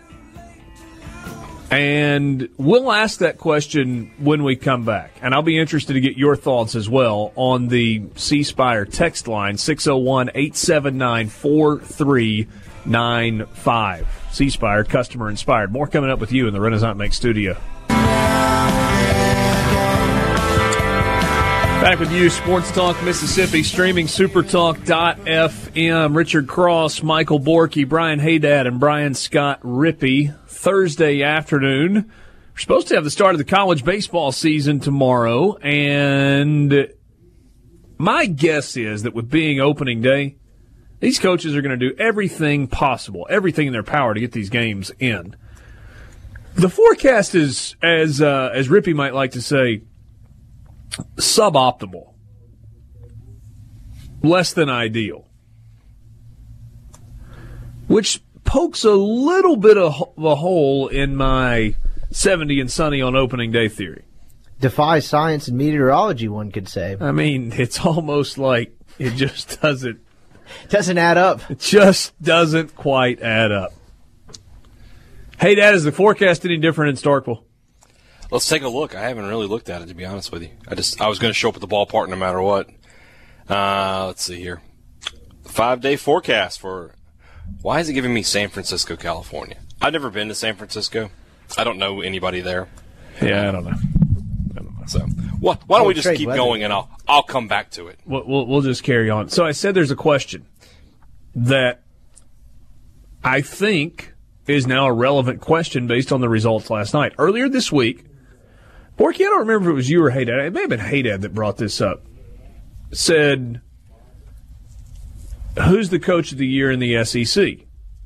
And 1.70 2.48
we'll 2.56 2.92
ask 2.92 3.18
that 3.20 3.38
question 3.38 4.10
when 4.18 4.44
we 4.44 4.54
come 4.54 4.84
back. 4.84 5.12
And 5.22 5.34
I'll 5.34 5.42
be 5.42 5.58
interested 5.58 5.94
to 5.94 6.00
get 6.00 6.16
your 6.16 6.36
thoughts 6.36 6.76
as 6.76 6.88
well 6.88 7.32
on 7.34 7.66
the 7.68 8.02
C 8.14 8.44
Spire 8.44 8.84
text 8.84 9.26
line 9.26 9.56
601 9.58 10.28
879 10.34 11.28
4395. 11.28 14.06
C 14.30 14.50
Spire, 14.50 14.84
customer 14.84 15.28
inspired. 15.30 15.72
More 15.72 15.86
coming 15.88 16.10
up 16.10 16.20
with 16.20 16.30
you 16.32 16.46
in 16.46 16.52
the 16.52 16.60
Renaissance 16.60 16.96
Make 16.98 17.14
studio. 17.14 17.56
Back 21.84 21.98
with 21.98 22.12
you, 22.12 22.30
Sports 22.30 22.72
Talk 22.72 23.02
Mississippi, 23.02 23.62
streaming 23.62 24.06
supertalk.fm. 24.06 26.16
Richard 26.16 26.48
Cross, 26.48 27.02
Michael 27.02 27.38
Borky, 27.38 27.86
Brian 27.86 28.20
Haydad, 28.20 28.66
and 28.66 28.80
Brian 28.80 29.12
Scott 29.12 29.60
Rippee. 29.60 30.34
Thursday 30.48 31.22
afternoon. 31.22 32.10
We're 32.54 32.58
supposed 32.58 32.88
to 32.88 32.94
have 32.94 33.04
the 33.04 33.10
start 33.10 33.34
of 33.34 33.38
the 33.38 33.44
college 33.44 33.84
baseball 33.84 34.32
season 34.32 34.80
tomorrow, 34.80 35.58
and 35.58 36.88
my 37.98 38.24
guess 38.24 38.78
is 38.78 39.02
that 39.02 39.12
with 39.12 39.28
being 39.28 39.60
opening 39.60 40.00
day, 40.00 40.36
these 41.00 41.18
coaches 41.18 41.54
are 41.54 41.60
going 41.60 41.78
to 41.78 41.90
do 41.90 41.94
everything 41.98 42.66
possible, 42.66 43.26
everything 43.28 43.66
in 43.66 43.74
their 43.74 43.82
power 43.82 44.14
to 44.14 44.20
get 44.20 44.32
these 44.32 44.48
games 44.48 44.90
in. 44.98 45.36
The 46.54 46.70
forecast 46.70 47.34
is, 47.34 47.76
as 47.82 48.22
uh, 48.22 48.52
as 48.54 48.68
Rippee 48.68 48.94
might 48.94 49.12
like 49.12 49.32
to 49.32 49.42
say, 49.42 49.82
suboptimal, 51.16 52.12
less 54.22 54.52
than 54.52 54.68
ideal, 54.68 55.26
which 57.88 58.20
pokes 58.44 58.84
a 58.84 58.92
little 58.92 59.56
bit 59.56 59.76
of 59.78 59.94
a 60.18 60.34
hole 60.36 60.88
in 60.88 61.16
my 61.16 61.74
70 62.10 62.60
and 62.60 62.70
sunny 62.70 63.00
on 63.02 63.16
opening 63.16 63.50
day 63.52 63.68
theory. 63.68 64.04
defies 64.60 65.06
science 65.06 65.48
and 65.48 65.58
meteorology, 65.58 66.28
one 66.28 66.50
could 66.52 66.68
say. 66.68 66.96
I 67.00 67.12
mean, 67.12 67.52
it's 67.52 67.80
almost 67.84 68.38
like 68.38 68.76
it 68.98 69.14
just 69.14 69.60
doesn't 69.62 70.00
Doesn't 70.68 70.98
add 70.98 71.16
up. 71.18 71.50
it 71.50 71.58
just 71.58 72.20
doesn't 72.22 72.76
quite 72.76 73.20
add 73.20 73.50
up. 73.50 73.72
Hey, 75.40 75.56
Dad, 75.56 75.74
is 75.74 75.84
the 75.84 75.92
forecast 75.92 76.44
any 76.44 76.58
different 76.58 76.90
in 76.96 77.02
Starkville? 77.02 77.42
Let's 78.34 78.48
take 78.48 78.62
a 78.62 78.68
look. 78.68 78.96
I 78.96 79.02
haven't 79.02 79.26
really 79.26 79.46
looked 79.46 79.70
at 79.70 79.80
it 79.80 79.86
to 79.86 79.94
be 79.94 80.04
honest 80.04 80.32
with 80.32 80.42
you. 80.42 80.48
I 80.66 80.74
just 80.74 81.00
I 81.00 81.06
was 81.06 81.20
going 81.20 81.30
to 81.30 81.34
show 81.34 81.50
up 81.50 81.54
at 81.54 81.60
the 81.60 81.68
ballpark 81.68 82.08
no 82.08 82.16
matter 82.16 82.42
what. 82.42 82.68
Uh, 83.48 84.06
let's 84.08 84.24
see 84.24 84.40
here. 84.40 84.60
Five 85.44 85.80
day 85.80 85.94
forecast 85.94 86.58
for. 86.58 86.96
Why 87.62 87.78
is 87.78 87.88
it 87.88 87.92
giving 87.92 88.12
me 88.12 88.24
San 88.24 88.48
Francisco, 88.48 88.96
California? 88.96 89.58
I've 89.80 89.92
never 89.92 90.10
been 90.10 90.26
to 90.26 90.34
San 90.34 90.56
Francisco. 90.56 91.10
I 91.56 91.62
don't 91.62 91.78
know 91.78 92.00
anybody 92.00 92.40
there. 92.40 92.66
Yeah, 93.22 93.48
I 93.48 93.52
don't 93.52 93.66
know. 93.66 93.76
So 94.88 94.98
why, 95.38 95.56
why 95.68 95.78
don't 95.78 95.84
Oh, 95.84 95.88
we 95.88 95.94
just 95.94 96.12
keep 96.16 96.26
weather. 96.26 96.36
going 96.36 96.64
and 96.64 96.72
I'll 96.72 96.90
I'll 97.06 97.22
come 97.22 97.46
back 97.46 97.70
to 97.72 97.86
it. 97.86 98.00
We'll, 98.04 98.26
we'll, 98.26 98.46
we'll 98.48 98.62
just 98.62 98.82
carry 98.82 99.10
on. 99.10 99.28
So 99.28 99.44
I 99.46 99.52
said 99.52 99.76
there's 99.76 99.92
a 99.92 99.96
question 99.96 100.44
that 101.36 101.82
I 103.22 103.42
think 103.42 104.12
is 104.48 104.66
now 104.66 104.86
a 104.88 104.92
relevant 104.92 105.40
question 105.40 105.86
based 105.86 106.10
on 106.10 106.20
the 106.20 106.28
results 106.28 106.68
last 106.68 106.94
night. 106.94 107.12
Earlier 107.16 107.48
this 107.48 107.70
week, 107.70 108.06
Borky, 108.98 109.20
I 109.20 109.24
don't 109.24 109.40
remember 109.40 109.70
if 109.70 109.72
it 109.72 109.76
was 109.76 109.90
you 109.90 110.04
or 110.04 110.10
Haydad. 110.10 110.46
It 110.46 110.52
may 110.52 110.60
have 110.60 110.70
been 110.70 110.80
Haydad 110.80 111.22
that 111.22 111.34
brought 111.34 111.56
this 111.56 111.80
up. 111.80 112.04
Said, 112.92 113.60
who's 115.62 115.90
the 115.90 115.98
coach 115.98 116.32
of 116.32 116.38
the 116.38 116.46
year 116.46 116.70
in 116.70 116.78
the 116.78 117.04
SEC? 117.04 117.58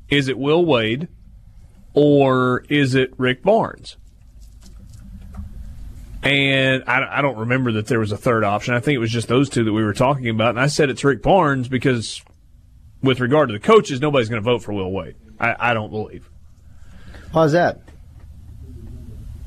Is 0.09 0.27
it 0.27 0.37
Will 0.37 0.65
Wade 0.65 1.07
or 1.93 2.63
is 2.69 2.95
it 2.95 3.13
Rick 3.17 3.43
Barnes? 3.43 3.97
And 6.21 6.83
I, 6.87 7.19
I 7.19 7.21
don't 7.21 7.37
remember 7.37 7.71
that 7.73 7.87
there 7.87 7.99
was 7.99 8.11
a 8.11 8.17
third 8.17 8.43
option. 8.43 8.73
I 8.73 8.79
think 8.79 8.95
it 8.95 8.99
was 8.99 9.11
just 9.11 9.27
those 9.27 9.49
two 9.49 9.63
that 9.63 9.73
we 9.73 9.83
were 9.83 9.93
talking 9.93 10.27
about. 10.27 10.49
And 10.49 10.59
I 10.59 10.67
said 10.67 10.89
it's 10.89 11.03
Rick 11.03 11.21
Barnes 11.21 11.69
because, 11.69 12.21
with 13.01 13.21
regard 13.21 13.49
to 13.49 13.53
the 13.53 13.59
coaches, 13.59 14.01
nobody's 14.01 14.27
going 14.27 14.41
to 14.41 14.45
vote 14.45 14.61
for 14.61 14.73
Will 14.73 14.91
Wade. 14.91 15.15
I, 15.39 15.55
I 15.71 15.73
don't 15.73 15.91
believe. 15.91 16.29
How's 17.33 17.53
that? 17.53 17.79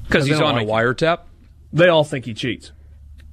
Because 0.04 0.24
he's 0.24 0.36
they 0.36 0.40
don't 0.40 0.56
on 0.56 0.62
a 0.62 0.64
like 0.64 0.86
wiretap. 0.86 1.20
They 1.72 1.88
all 1.88 2.04
think 2.04 2.24
he 2.26 2.34
cheats. 2.34 2.72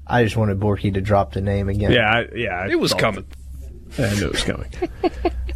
I 0.08 0.24
just 0.24 0.36
wanted 0.38 0.60
Borky 0.60 0.94
to 0.94 1.02
drop 1.02 1.34
the 1.34 1.42
name 1.42 1.70
again. 1.70 1.92
Yeah, 1.92 2.10
I, 2.10 2.28
yeah. 2.36 2.62
I 2.62 2.68
It 2.70 2.80
was 2.80 2.94
coming. 2.94 3.26
that- 3.96 4.12
I 4.12 4.16
knew 4.16 4.28
it 4.28 4.32
was 4.32 4.44
coming. 4.44 4.70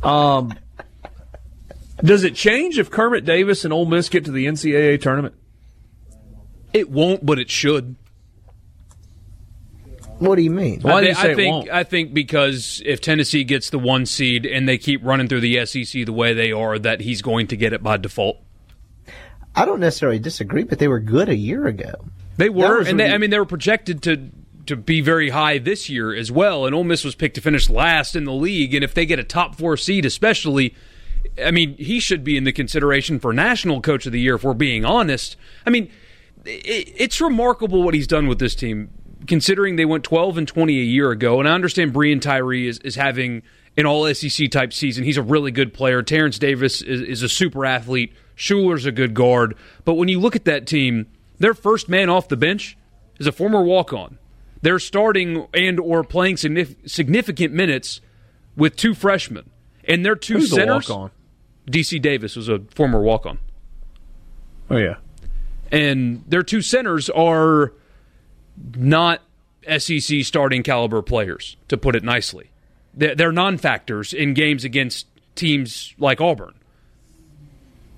um, 0.03 0.53
does 2.03 2.23
it 2.23 2.35
change 2.35 2.77
if 2.79 2.89
Kermit 2.91 3.25
Davis 3.25 3.63
and 3.63 3.73
Ole 3.73 3.85
Miss 3.85 4.09
get 4.09 4.25
to 4.25 4.31
the 4.31 4.45
NCAA 4.45 5.01
tournament? 5.01 5.35
It 6.73 6.89
won't, 6.89 7.25
but 7.25 7.39
it 7.39 7.49
should. 7.49 7.95
What 10.19 10.35
do 10.35 10.41
you 10.41 10.51
mean? 10.51 10.81
Why 10.81 10.93
I, 10.93 11.01
do 11.01 11.07
you 11.07 11.15
say 11.15 11.29
I 11.29 11.31
it 11.31 11.51
won't? 11.51 11.69
I 11.69 11.83
think 11.83 12.13
because 12.13 12.81
if 12.85 13.01
Tennessee 13.01 13.43
gets 13.43 13.69
the 13.69 13.79
one 13.79 14.05
seed 14.05 14.45
and 14.45 14.67
they 14.67 14.77
keep 14.77 15.03
running 15.03 15.27
through 15.27 15.41
the 15.41 15.65
SEC 15.65 16.05
the 16.05 16.13
way 16.13 16.33
they 16.33 16.51
are, 16.51 16.79
that 16.79 17.01
he's 17.01 17.21
going 17.21 17.47
to 17.47 17.57
get 17.57 17.73
it 17.73 17.83
by 17.83 17.97
default. 17.97 18.37
I 19.55 19.65
don't 19.65 19.79
necessarily 19.79 20.19
disagree, 20.19 20.63
but 20.63 20.79
they 20.79 20.87
were 20.87 20.99
good 20.99 21.29
a 21.29 21.35
year 21.35 21.67
ago. 21.67 21.93
They 22.37 22.49
were, 22.49 22.81
and 22.81 22.99
they, 22.99 23.11
I 23.11 23.17
mean, 23.17 23.29
they 23.29 23.39
were 23.39 23.45
projected 23.45 24.01
to 24.03 24.29
to 24.65 24.75
be 24.75 25.01
very 25.01 25.29
high 25.29 25.57
this 25.57 25.89
year 25.89 26.15
as 26.15 26.31
well. 26.31 26.65
And 26.65 26.73
Ole 26.73 26.83
Miss 26.83 27.03
was 27.03 27.15
picked 27.15 27.35
to 27.35 27.41
finish 27.41 27.69
last 27.69 28.15
in 28.15 28.23
the 28.23 28.33
league. 28.33 28.73
And 28.73 28.83
if 28.83 28.93
they 28.93 29.05
get 29.05 29.19
a 29.19 29.23
top 29.23 29.55
four 29.55 29.75
seed, 29.77 30.05
especially, 30.05 30.75
I 31.43 31.51
mean, 31.51 31.75
he 31.77 31.99
should 31.99 32.23
be 32.23 32.37
in 32.37 32.43
the 32.43 32.51
consideration 32.51 33.19
for 33.19 33.33
National 33.33 33.81
Coach 33.81 34.05
of 34.05 34.11
the 34.11 34.19
Year 34.19 34.35
if 34.35 34.43
we're 34.43 34.53
being 34.53 34.85
honest. 34.85 35.35
I 35.65 35.69
mean, 35.69 35.89
it, 36.45 36.93
it's 36.95 37.19
remarkable 37.19 37.83
what 37.83 37.93
he's 37.93 38.07
done 38.07 38.27
with 38.27 38.39
this 38.39 38.55
team, 38.55 38.89
considering 39.27 39.75
they 39.75 39.85
went 39.85 40.03
12 40.03 40.37
and 40.37 40.47
20 40.47 40.79
a 40.79 40.83
year 40.83 41.11
ago. 41.11 41.39
And 41.39 41.49
I 41.49 41.53
understand 41.53 41.93
Breein 41.93 42.21
Tyree 42.21 42.67
is, 42.67 42.79
is 42.79 42.95
having 42.95 43.43
an 43.75 43.85
all 43.85 44.11
SEC 44.13 44.49
type 44.51 44.71
season. 44.71 45.03
He's 45.03 45.17
a 45.17 45.23
really 45.23 45.51
good 45.51 45.73
player. 45.73 46.01
Terrence 46.03 46.39
Davis 46.39 46.81
is, 46.81 47.01
is 47.01 47.23
a 47.23 47.29
super 47.29 47.65
athlete. 47.65 48.13
Shuler's 48.37 48.85
a 48.85 48.91
good 48.91 49.13
guard. 49.13 49.55
But 49.83 49.95
when 49.95 50.07
you 50.07 50.19
look 50.19 50.35
at 50.35 50.45
that 50.45 50.67
team, 50.67 51.07
their 51.39 51.53
first 51.53 51.89
man 51.89 52.09
off 52.09 52.27
the 52.27 52.37
bench 52.37 52.77
is 53.19 53.27
a 53.27 53.31
former 53.31 53.61
walk 53.61 53.93
on. 53.93 54.17
They're 54.61 54.79
starting 54.79 55.47
and 55.53 55.79
or 55.79 56.03
playing 56.03 56.37
significant 56.37 57.53
minutes 57.53 58.01
with 58.55 58.75
two 58.75 58.93
freshmen. 58.93 59.49
And 59.85 60.05
their 60.05 60.15
two 60.15 60.35
Who's 60.35 60.51
centers. 60.51 60.87
The 60.87 60.93
walk-on? 60.93 61.11
DC 61.69 62.01
Davis 62.01 62.35
was 62.35 62.47
a 62.49 62.59
former 62.73 63.01
walk 63.01 63.25
on. 63.25 63.39
Oh 64.69 64.77
yeah. 64.77 64.95
And 65.71 66.23
their 66.27 66.43
two 66.43 66.61
centers 66.61 67.09
are 67.09 67.73
not 68.75 69.21
SEC 69.77 70.23
starting 70.23 70.63
caliber 70.63 71.01
players, 71.01 71.57
to 71.67 71.77
put 71.77 71.95
it 71.95 72.03
nicely. 72.03 72.51
They're 72.93 73.31
non 73.31 73.57
factors 73.57 74.13
in 74.13 74.33
games 74.33 74.63
against 74.63 75.07
teams 75.35 75.95
like 75.97 76.21
Auburn. 76.21 76.53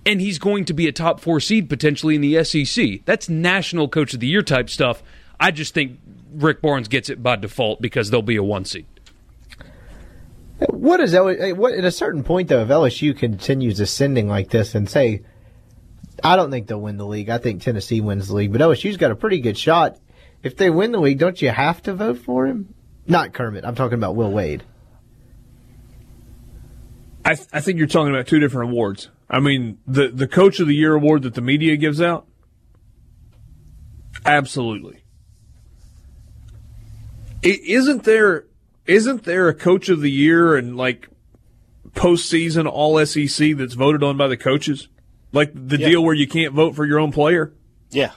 And 0.05 0.21
he's 0.21 0.37
going 0.37 0.65
to 0.65 0.73
be 0.73 0.87
a 0.87 0.91
top 0.91 1.19
four 1.19 1.39
seed 1.39 1.67
potentially 1.67 2.15
in 2.15 2.21
the 2.21 2.43
SEC. 2.43 3.05
That's 3.05 3.27
national 3.27 3.87
coach 3.87 4.13
of 4.13 4.19
the 4.19 4.27
year 4.27 4.43
type 4.43 4.69
stuff. 4.69 5.01
I 5.39 5.51
just 5.51 5.73
think 5.73 5.99
Rick 6.33 6.61
Barnes 6.61 6.87
gets 6.87 7.09
it 7.09 7.23
by 7.23 7.37
default 7.37 7.81
because 7.81 8.11
they'll 8.11 8.21
be 8.21 8.35
a 8.35 8.43
one 8.43 8.65
seed. 8.65 8.85
What 10.69 10.99
is 11.01 11.11
that? 11.11 11.55
What 11.57 11.73
at 11.73 11.83
a 11.83 11.91
certain 11.91 12.23
point 12.23 12.47
though, 12.47 12.61
if 12.61 12.69
LSU 12.69 13.17
continues 13.17 13.79
ascending 13.79 14.29
like 14.29 14.49
this 14.49 14.73
and 14.75 14.89
say, 14.89 15.23
I 16.23 16.35
don't 16.35 16.51
think 16.51 16.67
they'll 16.67 16.79
win 16.79 16.97
the 16.97 17.05
league. 17.05 17.29
I 17.29 17.39
think 17.39 17.61
Tennessee 17.61 17.99
wins 17.99 18.27
the 18.27 18.35
league, 18.35 18.51
but 18.51 18.61
LSU's 18.61 18.97
got 18.97 19.11
a 19.11 19.15
pretty 19.15 19.39
good 19.41 19.57
shot. 19.57 19.97
If 20.43 20.55
they 20.55 20.69
win 20.69 20.91
the 20.91 20.99
league, 20.99 21.19
don't 21.19 21.41
you 21.41 21.49
have 21.49 21.81
to 21.83 21.93
vote 21.93 22.19
for 22.19 22.45
him? 22.45 22.73
Not 23.07 23.33
Kermit. 23.33 23.65
I'm 23.65 23.75
talking 23.75 23.97
about 23.97 24.15
Will 24.15 24.31
Wade. 24.31 24.63
I, 27.23 27.35
th- 27.35 27.47
I 27.51 27.61
think 27.61 27.79
you're 27.79 27.87
talking 27.87 28.13
about 28.13 28.27
two 28.27 28.39
different 28.39 28.71
awards. 28.71 29.09
I 29.29 29.39
mean, 29.39 29.79
the 29.87 30.09
the 30.09 30.27
Coach 30.27 30.59
of 30.59 30.67
the 30.67 30.75
Year 30.75 30.93
award 30.93 31.23
that 31.23 31.33
the 31.33 31.41
media 31.41 31.75
gives 31.77 32.01
out. 32.01 32.27
Absolutely. 34.25 35.03
Isn't 37.41 38.03
there 38.03 38.45
isn't 38.85 39.23
there 39.23 39.49
a 39.49 39.53
Coach 39.53 39.89
of 39.89 40.01
the 40.01 40.11
Year 40.11 40.55
and 40.55 40.77
like 40.77 41.09
postseason 41.91 42.67
All 42.69 43.03
SEC 43.05 43.55
that's 43.55 43.73
voted 43.73 44.03
on 44.03 44.17
by 44.17 44.27
the 44.27 44.37
coaches? 44.37 44.89
Like 45.31 45.51
the 45.53 45.77
yeah. 45.77 45.89
deal 45.89 46.03
where 46.03 46.13
you 46.13 46.27
can't 46.27 46.53
vote 46.53 46.75
for 46.75 46.85
your 46.85 46.99
own 46.99 47.11
player. 47.11 47.53
Yeah. 47.91 48.11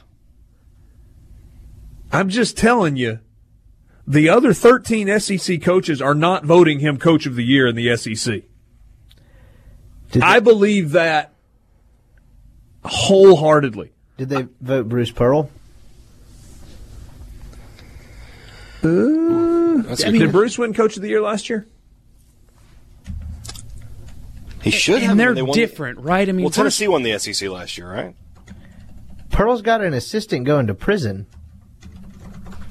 I'm 2.13 2.29
just 2.29 2.57
telling 2.57 2.97
you, 2.97 3.21
the 4.07 4.29
other 4.29 4.55
13 4.55 5.19
SEC 5.21 5.61
coaches 5.61 6.01
are 6.01 6.15
not 6.15 6.45
voting 6.45 6.81
him 6.81 6.97
Coach 6.97 7.27
of 7.27 7.35
the 7.35 7.45
Year 7.45 7.67
in 7.67 7.77
the 7.77 7.95
SEC. 7.97 8.45
They, 10.11 10.21
I 10.21 10.41
believe 10.41 10.93
that 10.93 11.35
wholeheartedly. 12.85 13.93
Did 14.17 14.29
they 14.31 14.49
vote 14.61 14.89
Bruce 14.89 15.11
Pearl? 15.11 15.51
Uh, 18.83 18.89
I 18.89 20.11
mean, 20.11 20.21
did 20.21 20.33
Bruce 20.33 20.59
win 20.59 20.73
Coach 20.73 20.97
of 20.97 21.03
the 21.03 21.09
Year 21.09 21.21
last 21.21 21.49
year? 21.49 21.67
He 24.63 24.71
should 24.71 24.97
and 24.97 25.05
have. 25.05 25.11
And 25.29 25.39
they're 25.39 25.47
different, 25.47 25.99
the, 25.99 26.05
right? 26.05 26.29
I 26.29 26.33
mean, 26.33 26.45
well, 26.45 26.51
Tennessee 26.51 26.89
won 26.89 27.03
the 27.03 27.19
SEC 27.19 27.49
last 27.49 27.79
year, 27.79 27.91
right? 27.91 28.15
Pearl's 29.31 29.63
got 29.63 29.83
an 29.83 29.95
assistant 29.95 30.45
going 30.45 30.67
to 30.67 30.75
prison. 30.75 31.27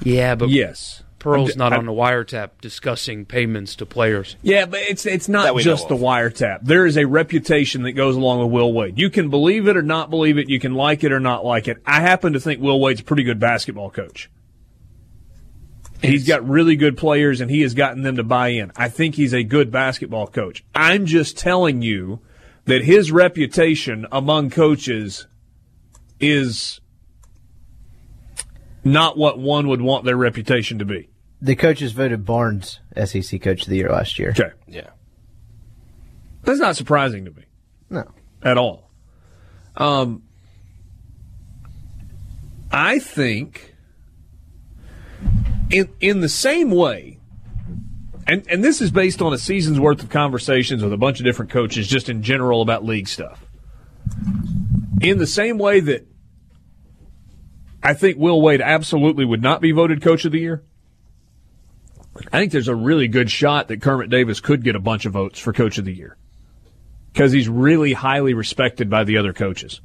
Yeah, 0.02 0.34
but 0.34 0.50
yes, 0.50 1.02
Pearl's 1.18 1.56
not 1.56 1.72
on 1.72 1.86
the 1.86 1.92
wiretap 1.92 2.50
discussing 2.60 3.24
payments 3.24 3.74
to 3.76 3.86
players. 3.86 4.36
Yeah, 4.42 4.66
but 4.66 4.80
it's 4.80 5.04
it's 5.04 5.28
not 5.28 5.58
just 5.58 5.88
the 5.88 5.96
wiretap. 5.96 6.60
There 6.62 6.86
is 6.86 6.96
a 6.96 7.06
reputation 7.06 7.82
that 7.82 7.92
goes 7.92 8.14
along 8.14 8.40
with 8.40 8.52
Will 8.52 8.72
Wade. 8.72 8.98
You 8.98 9.10
can 9.10 9.28
believe 9.28 9.66
it 9.66 9.76
or 9.76 9.82
not 9.82 10.10
believe 10.10 10.38
it. 10.38 10.48
You 10.48 10.60
can 10.60 10.74
like 10.74 11.02
it 11.02 11.12
or 11.12 11.20
not 11.20 11.44
like 11.44 11.66
it. 11.66 11.78
I 11.84 12.00
happen 12.00 12.34
to 12.34 12.40
think 12.40 12.60
Will 12.60 12.80
Wade's 12.80 13.00
a 13.00 13.04
pretty 13.04 13.24
good 13.24 13.40
basketball 13.40 13.90
coach. 13.90 14.30
He's 16.00 16.28
got 16.28 16.48
really 16.48 16.76
good 16.76 16.96
players 16.96 17.40
and 17.40 17.50
he 17.50 17.62
has 17.62 17.74
gotten 17.74 18.02
them 18.02 18.16
to 18.16 18.22
buy 18.22 18.48
in. 18.48 18.70
I 18.76 18.88
think 18.88 19.16
he's 19.16 19.34
a 19.34 19.42
good 19.42 19.72
basketball 19.72 20.28
coach. 20.28 20.64
I'm 20.74 21.06
just 21.06 21.36
telling 21.36 21.82
you 21.82 22.20
that 22.66 22.84
his 22.84 23.10
reputation 23.10 24.06
among 24.12 24.50
coaches 24.50 25.26
is 26.20 26.80
not 28.92 29.16
what 29.16 29.38
one 29.38 29.68
would 29.68 29.80
want 29.80 30.04
their 30.04 30.16
reputation 30.16 30.78
to 30.78 30.84
be. 30.84 31.08
The 31.40 31.54
coaches 31.54 31.92
voted 31.92 32.24
Barnes 32.24 32.80
SEC 33.04 33.40
Coach 33.40 33.62
of 33.62 33.68
the 33.68 33.76
Year 33.76 33.90
last 33.90 34.18
year. 34.18 34.30
Okay. 34.30 34.50
Yeah. 34.66 34.90
That's 36.42 36.58
not 36.58 36.76
surprising 36.76 37.24
to 37.26 37.30
me. 37.30 37.44
No. 37.90 38.04
At 38.42 38.58
all. 38.58 38.90
Um, 39.76 40.22
I 42.72 42.98
think 42.98 43.74
in 45.70 45.88
in 46.00 46.20
the 46.20 46.28
same 46.28 46.70
way, 46.70 47.20
and 48.26 48.44
and 48.48 48.64
this 48.64 48.80
is 48.80 48.90
based 48.90 49.22
on 49.22 49.32
a 49.32 49.38
season's 49.38 49.78
worth 49.78 50.02
of 50.02 50.10
conversations 50.10 50.82
with 50.82 50.92
a 50.92 50.96
bunch 50.96 51.20
of 51.20 51.24
different 51.24 51.50
coaches, 51.50 51.86
just 51.86 52.08
in 52.08 52.22
general 52.22 52.60
about 52.60 52.84
league 52.84 53.08
stuff. 53.08 53.44
In 55.00 55.18
the 55.18 55.26
same 55.26 55.58
way 55.58 55.80
that 55.80 56.06
I 57.88 57.94
think 57.94 58.18
Will 58.18 58.42
Wade 58.42 58.60
absolutely 58.60 59.24
would 59.24 59.40
not 59.40 59.62
be 59.62 59.72
voted 59.72 60.02
Coach 60.02 60.26
of 60.26 60.32
the 60.32 60.38
Year. 60.38 60.62
I 62.30 62.38
think 62.38 62.52
there's 62.52 62.68
a 62.68 62.74
really 62.74 63.08
good 63.08 63.30
shot 63.30 63.68
that 63.68 63.80
Kermit 63.80 64.10
Davis 64.10 64.40
could 64.40 64.62
get 64.62 64.76
a 64.76 64.78
bunch 64.78 65.06
of 65.06 65.14
votes 65.14 65.38
for 65.38 65.54
Coach 65.54 65.78
of 65.78 65.86
the 65.86 65.94
Year 65.94 66.18
because 67.14 67.32
he's 67.32 67.48
really 67.48 67.94
highly 67.94 68.34
respected 68.34 68.90
by 68.90 69.04
the 69.04 69.16
other 69.16 69.32
coaches. 69.32 69.80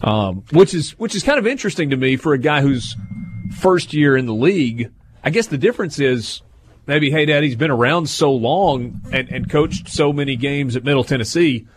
Um, 0.00 0.44
which 0.50 0.72
is 0.72 0.98
which 0.98 1.14
is 1.14 1.22
kind 1.22 1.38
of 1.38 1.46
interesting 1.46 1.90
to 1.90 1.96
me 1.98 2.16
for 2.16 2.32
a 2.32 2.38
guy 2.38 2.62
who's 2.62 2.96
first 3.58 3.92
year 3.92 4.16
in 4.16 4.24
the 4.24 4.32
league. 4.32 4.92
I 5.22 5.28
guess 5.28 5.48
the 5.48 5.58
difference 5.58 5.98
is 5.98 6.40
maybe 6.86 7.10
Hey 7.10 7.26
Daddy's 7.26 7.54
been 7.54 7.70
around 7.70 8.08
so 8.08 8.32
long 8.32 9.02
and, 9.12 9.28
and 9.28 9.50
coached 9.50 9.90
so 9.90 10.10
many 10.10 10.36
games 10.36 10.74
at 10.74 10.84
Middle 10.84 11.04
Tennessee. 11.04 11.68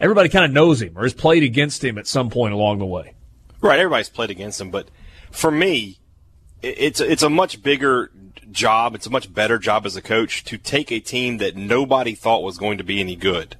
Everybody 0.00 0.30
kind 0.30 0.46
of 0.46 0.52
knows 0.52 0.80
him 0.80 0.96
or 0.96 1.02
has 1.02 1.12
played 1.12 1.42
against 1.42 1.84
him 1.84 1.98
at 1.98 2.06
some 2.06 2.30
point 2.30 2.54
along 2.54 2.78
the 2.78 2.86
way. 2.86 3.14
Right, 3.60 3.78
everybody's 3.78 4.08
played 4.08 4.30
against 4.30 4.60
him, 4.60 4.70
but 4.70 4.88
for 5.30 5.50
me, 5.50 5.98
it's 6.62 7.00
it's 7.00 7.22
a 7.22 7.30
much 7.30 7.62
bigger 7.62 8.10
job. 8.50 8.94
It's 8.94 9.06
a 9.06 9.10
much 9.10 9.32
better 9.32 9.58
job 9.58 9.86
as 9.86 9.96
a 9.96 10.02
coach 10.02 10.44
to 10.44 10.58
take 10.58 10.90
a 10.90 11.00
team 11.00 11.38
that 11.38 11.56
nobody 11.56 12.14
thought 12.14 12.42
was 12.42 12.58
going 12.58 12.78
to 12.78 12.84
be 12.84 13.00
any 13.00 13.16
good 13.16 13.56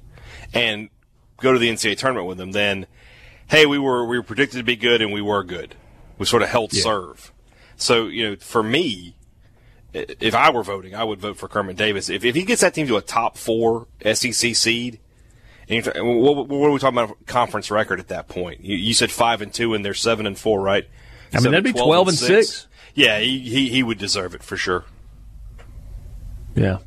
and 0.53 0.89
go 1.37 1.53
to 1.53 1.59
the 1.59 1.69
NCAA 1.69 1.97
tournament 1.97 2.27
with 2.27 2.37
them. 2.37 2.51
Then, 2.51 2.87
hey, 3.47 3.65
we 3.65 3.79
were 3.79 4.05
we 4.05 4.17
were 4.17 4.23
predicted 4.23 4.57
to 4.57 4.63
be 4.63 4.75
good 4.75 5.01
and 5.01 5.11
we 5.11 5.21
were 5.21 5.43
good. 5.43 5.75
We 6.17 6.25
sort 6.25 6.43
of 6.43 6.49
held 6.49 6.73
yeah. 6.73 6.83
serve. 6.83 7.31
So 7.75 8.07
you 8.07 8.29
know, 8.29 8.35
for 8.37 8.63
me, 8.63 9.15
if 9.93 10.35
I 10.35 10.49
were 10.51 10.63
voting, 10.63 10.95
I 10.95 11.03
would 11.03 11.19
vote 11.19 11.37
for 11.37 11.47
Kermit 11.47 11.77
Davis. 11.77 12.09
If 12.09 12.23
if 12.23 12.35
he 12.35 12.43
gets 12.43 12.61
that 12.61 12.73
team 12.73 12.87
to 12.87 12.97
a 12.97 13.01
top 13.01 13.37
four 13.37 13.87
SEC 14.03 14.55
seed 14.55 14.99
what, 15.69 16.47
what 16.47 16.67
are 16.67 16.71
we 16.71 16.79
talking 16.79 16.97
about? 16.97 17.25
Conference 17.25 17.71
record 17.71 17.99
at 17.99 18.09
that 18.09 18.27
point? 18.27 18.61
You, 18.61 18.75
you, 18.75 18.93
said 18.93 19.11
five 19.11 19.41
and 19.41 19.53
two, 19.53 19.73
and 19.73 19.85
they're 19.85 19.93
seven 19.93 20.25
and 20.25 20.37
four, 20.37 20.61
right? 20.61 20.87
I 21.33 21.39
mean, 21.39 21.51
that'd 21.51 21.63
be 21.63 21.71
12, 21.71 21.85
12 21.85 22.07
and 22.07 22.17
six. 22.17 22.49
six. 22.49 22.67
Yeah, 22.93 23.19
he, 23.19 23.39
he, 23.39 23.69
he 23.69 23.83
would 23.83 23.97
deserve 23.97 24.35
it 24.35 24.43
for 24.43 24.57
sure. 24.57 24.85
Yeah. 26.55 26.79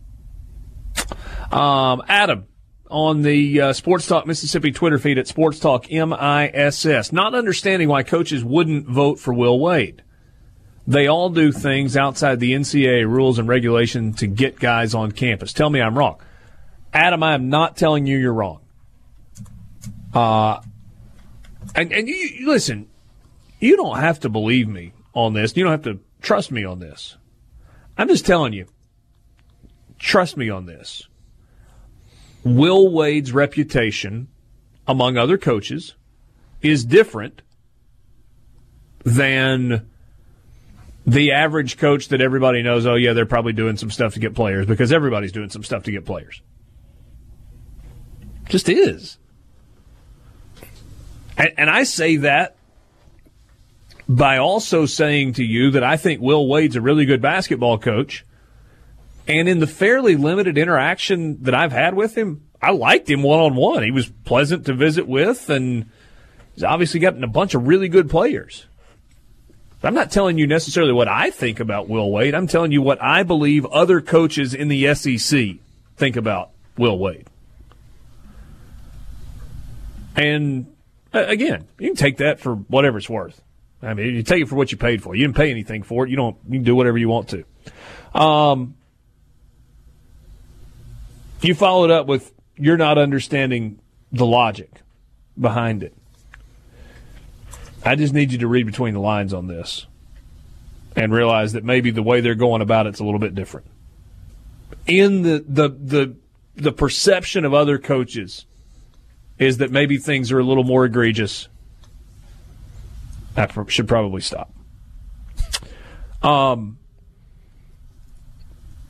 Um, 1.50 2.02
Adam 2.08 2.46
on 2.90 3.22
the 3.22 3.60
uh, 3.60 3.72
Sports 3.72 4.06
Talk 4.06 4.26
Mississippi 4.26 4.70
Twitter 4.70 4.98
feed 4.98 5.18
at 5.18 5.26
Sports 5.26 5.58
Talk 5.58 5.90
MISS, 5.90 7.12
not 7.12 7.34
understanding 7.34 7.88
why 7.88 8.02
coaches 8.02 8.44
wouldn't 8.44 8.86
vote 8.86 9.18
for 9.18 9.32
Will 9.32 9.58
Wade. 9.58 10.02
They 10.86 11.06
all 11.06 11.30
do 11.30 11.50
things 11.50 11.96
outside 11.96 12.40
the 12.40 12.52
NCAA 12.52 13.08
rules 13.08 13.38
and 13.38 13.48
regulation 13.48 14.12
to 14.14 14.26
get 14.26 14.60
guys 14.60 14.94
on 14.94 15.12
campus. 15.12 15.54
Tell 15.54 15.70
me 15.70 15.80
I'm 15.80 15.96
wrong. 15.96 16.20
Adam, 16.92 17.22
I 17.22 17.34
am 17.34 17.48
not 17.48 17.76
telling 17.76 18.06
you 18.06 18.18
you're 18.18 18.34
wrong. 18.34 18.60
Uh, 20.14 20.60
and, 21.74 21.92
and 21.92 22.08
you, 22.08 22.14
you 22.14 22.48
listen, 22.48 22.88
you 23.58 23.76
don't 23.76 23.98
have 23.98 24.20
to 24.20 24.28
believe 24.28 24.68
me 24.68 24.92
on 25.14 25.32
this. 25.32 25.56
You 25.56 25.64
don't 25.64 25.72
have 25.72 25.82
to 25.82 26.00
trust 26.22 26.52
me 26.52 26.64
on 26.64 26.78
this. 26.78 27.16
I'm 27.96 28.08
just 28.08 28.26
telling 28.26 28.52
you, 28.52 28.66
trust 29.98 30.36
me 30.36 30.50
on 30.50 30.66
this. 30.66 31.08
Will 32.44 32.90
Wade's 32.90 33.32
reputation 33.32 34.28
among 34.86 35.16
other 35.16 35.38
coaches 35.38 35.94
is 36.60 36.84
different 36.84 37.42
than 39.04 39.88
the 41.06 41.32
average 41.32 41.76
coach 41.76 42.08
that 42.08 42.20
everybody 42.20 42.62
knows, 42.62 42.86
oh, 42.86 42.94
yeah, 42.94 43.12
they're 43.12 43.26
probably 43.26 43.52
doing 43.52 43.76
some 43.76 43.90
stuff 43.90 44.14
to 44.14 44.20
get 44.20 44.34
players 44.34 44.66
because 44.66 44.92
everybody's 44.92 45.32
doing 45.32 45.50
some 45.50 45.62
stuff 45.62 45.84
to 45.84 45.90
get 45.90 46.04
players. 46.04 46.40
Just 48.48 48.68
is. 48.68 49.18
And, 51.36 51.52
and 51.56 51.70
I 51.70 51.84
say 51.84 52.16
that 52.16 52.56
by 54.08 54.38
also 54.38 54.86
saying 54.86 55.34
to 55.34 55.44
you 55.44 55.72
that 55.72 55.84
I 55.84 55.96
think 55.96 56.20
Will 56.20 56.46
Wade's 56.46 56.76
a 56.76 56.80
really 56.80 57.06
good 57.06 57.22
basketball 57.22 57.78
coach. 57.78 58.24
And 59.26 59.48
in 59.48 59.58
the 59.58 59.66
fairly 59.66 60.16
limited 60.16 60.58
interaction 60.58 61.42
that 61.44 61.54
I've 61.54 61.72
had 61.72 61.94
with 61.94 62.16
him, 62.16 62.42
I 62.60 62.70
liked 62.72 63.08
him 63.08 63.22
one 63.22 63.40
on 63.40 63.54
one. 63.54 63.82
He 63.82 63.90
was 63.90 64.10
pleasant 64.24 64.66
to 64.66 64.74
visit 64.74 65.06
with, 65.06 65.48
and 65.48 65.86
he's 66.54 66.64
obviously 66.64 67.00
gotten 67.00 67.24
a 67.24 67.28
bunch 67.28 67.54
of 67.54 67.66
really 67.66 67.88
good 67.88 68.10
players. 68.10 68.66
I'm 69.82 69.94
not 69.94 70.10
telling 70.10 70.38
you 70.38 70.46
necessarily 70.46 70.94
what 70.94 71.08
I 71.08 71.30
think 71.30 71.60
about 71.60 71.90
Will 71.90 72.10
Wade. 72.10 72.34
I'm 72.34 72.46
telling 72.46 72.72
you 72.72 72.80
what 72.80 73.02
I 73.02 73.22
believe 73.22 73.66
other 73.66 74.00
coaches 74.00 74.54
in 74.54 74.68
the 74.68 74.94
SEC 74.94 75.56
think 75.96 76.16
about 76.16 76.50
Will 76.78 76.98
Wade. 76.98 77.26
And 80.16 80.73
again, 81.14 81.68
you 81.78 81.88
can 81.88 81.96
take 81.96 82.18
that 82.18 82.40
for 82.40 82.54
whatever 82.54 82.98
it's 82.98 83.08
worth. 83.08 83.40
I 83.82 83.94
mean, 83.94 84.14
you 84.14 84.22
take 84.22 84.42
it 84.42 84.48
for 84.48 84.56
what 84.56 84.72
you 84.72 84.78
paid 84.78 85.02
for. 85.02 85.14
You 85.14 85.24
didn't 85.24 85.36
pay 85.36 85.50
anything 85.50 85.82
for 85.82 86.04
it. 86.04 86.10
You 86.10 86.16
don't. 86.16 86.36
You 86.46 86.54
can 86.54 86.62
do 86.64 86.74
whatever 86.74 86.98
you 86.98 87.08
want 87.08 87.28
to. 87.30 87.44
Um, 88.18 88.74
you 91.42 91.54
followed 91.54 91.90
up 91.90 92.06
with 92.06 92.32
you're 92.56 92.76
not 92.76 92.98
understanding 92.98 93.80
the 94.12 94.26
logic 94.26 94.70
behind 95.38 95.82
it. 95.82 95.94
I 97.84 97.96
just 97.96 98.14
need 98.14 98.32
you 98.32 98.38
to 98.38 98.48
read 98.48 98.64
between 98.64 98.94
the 98.94 99.00
lines 99.00 99.34
on 99.34 99.46
this 99.46 99.86
and 100.96 101.12
realize 101.12 101.52
that 101.52 101.64
maybe 101.64 101.90
the 101.90 102.02
way 102.02 102.20
they're 102.20 102.34
going 102.34 102.62
about 102.62 102.86
it's 102.86 103.00
a 103.00 103.04
little 103.04 103.20
bit 103.20 103.34
different. 103.34 103.66
In 104.86 105.22
the 105.22 105.44
the 105.46 105.68
the 105.68 106.16
the 106.56 106.72
perception 106.72 107.44
of 107.44 107.52
other 107.52 107.78
coaches 107.78 108.46
is 109.38 109.58
that 109.58 109.70
maybe 109.70 109.98
things 109.98 110.30
are 110.32 110.38
a 110.38 110.44
little 110.44 110.64
more 110.64 110.84
egregious. 110.84 111.48
That 113.34 113.52
should 113.68 113.88
probably 113.88 114.20
stop. 114.20 114.52
Um, 116.22 116.78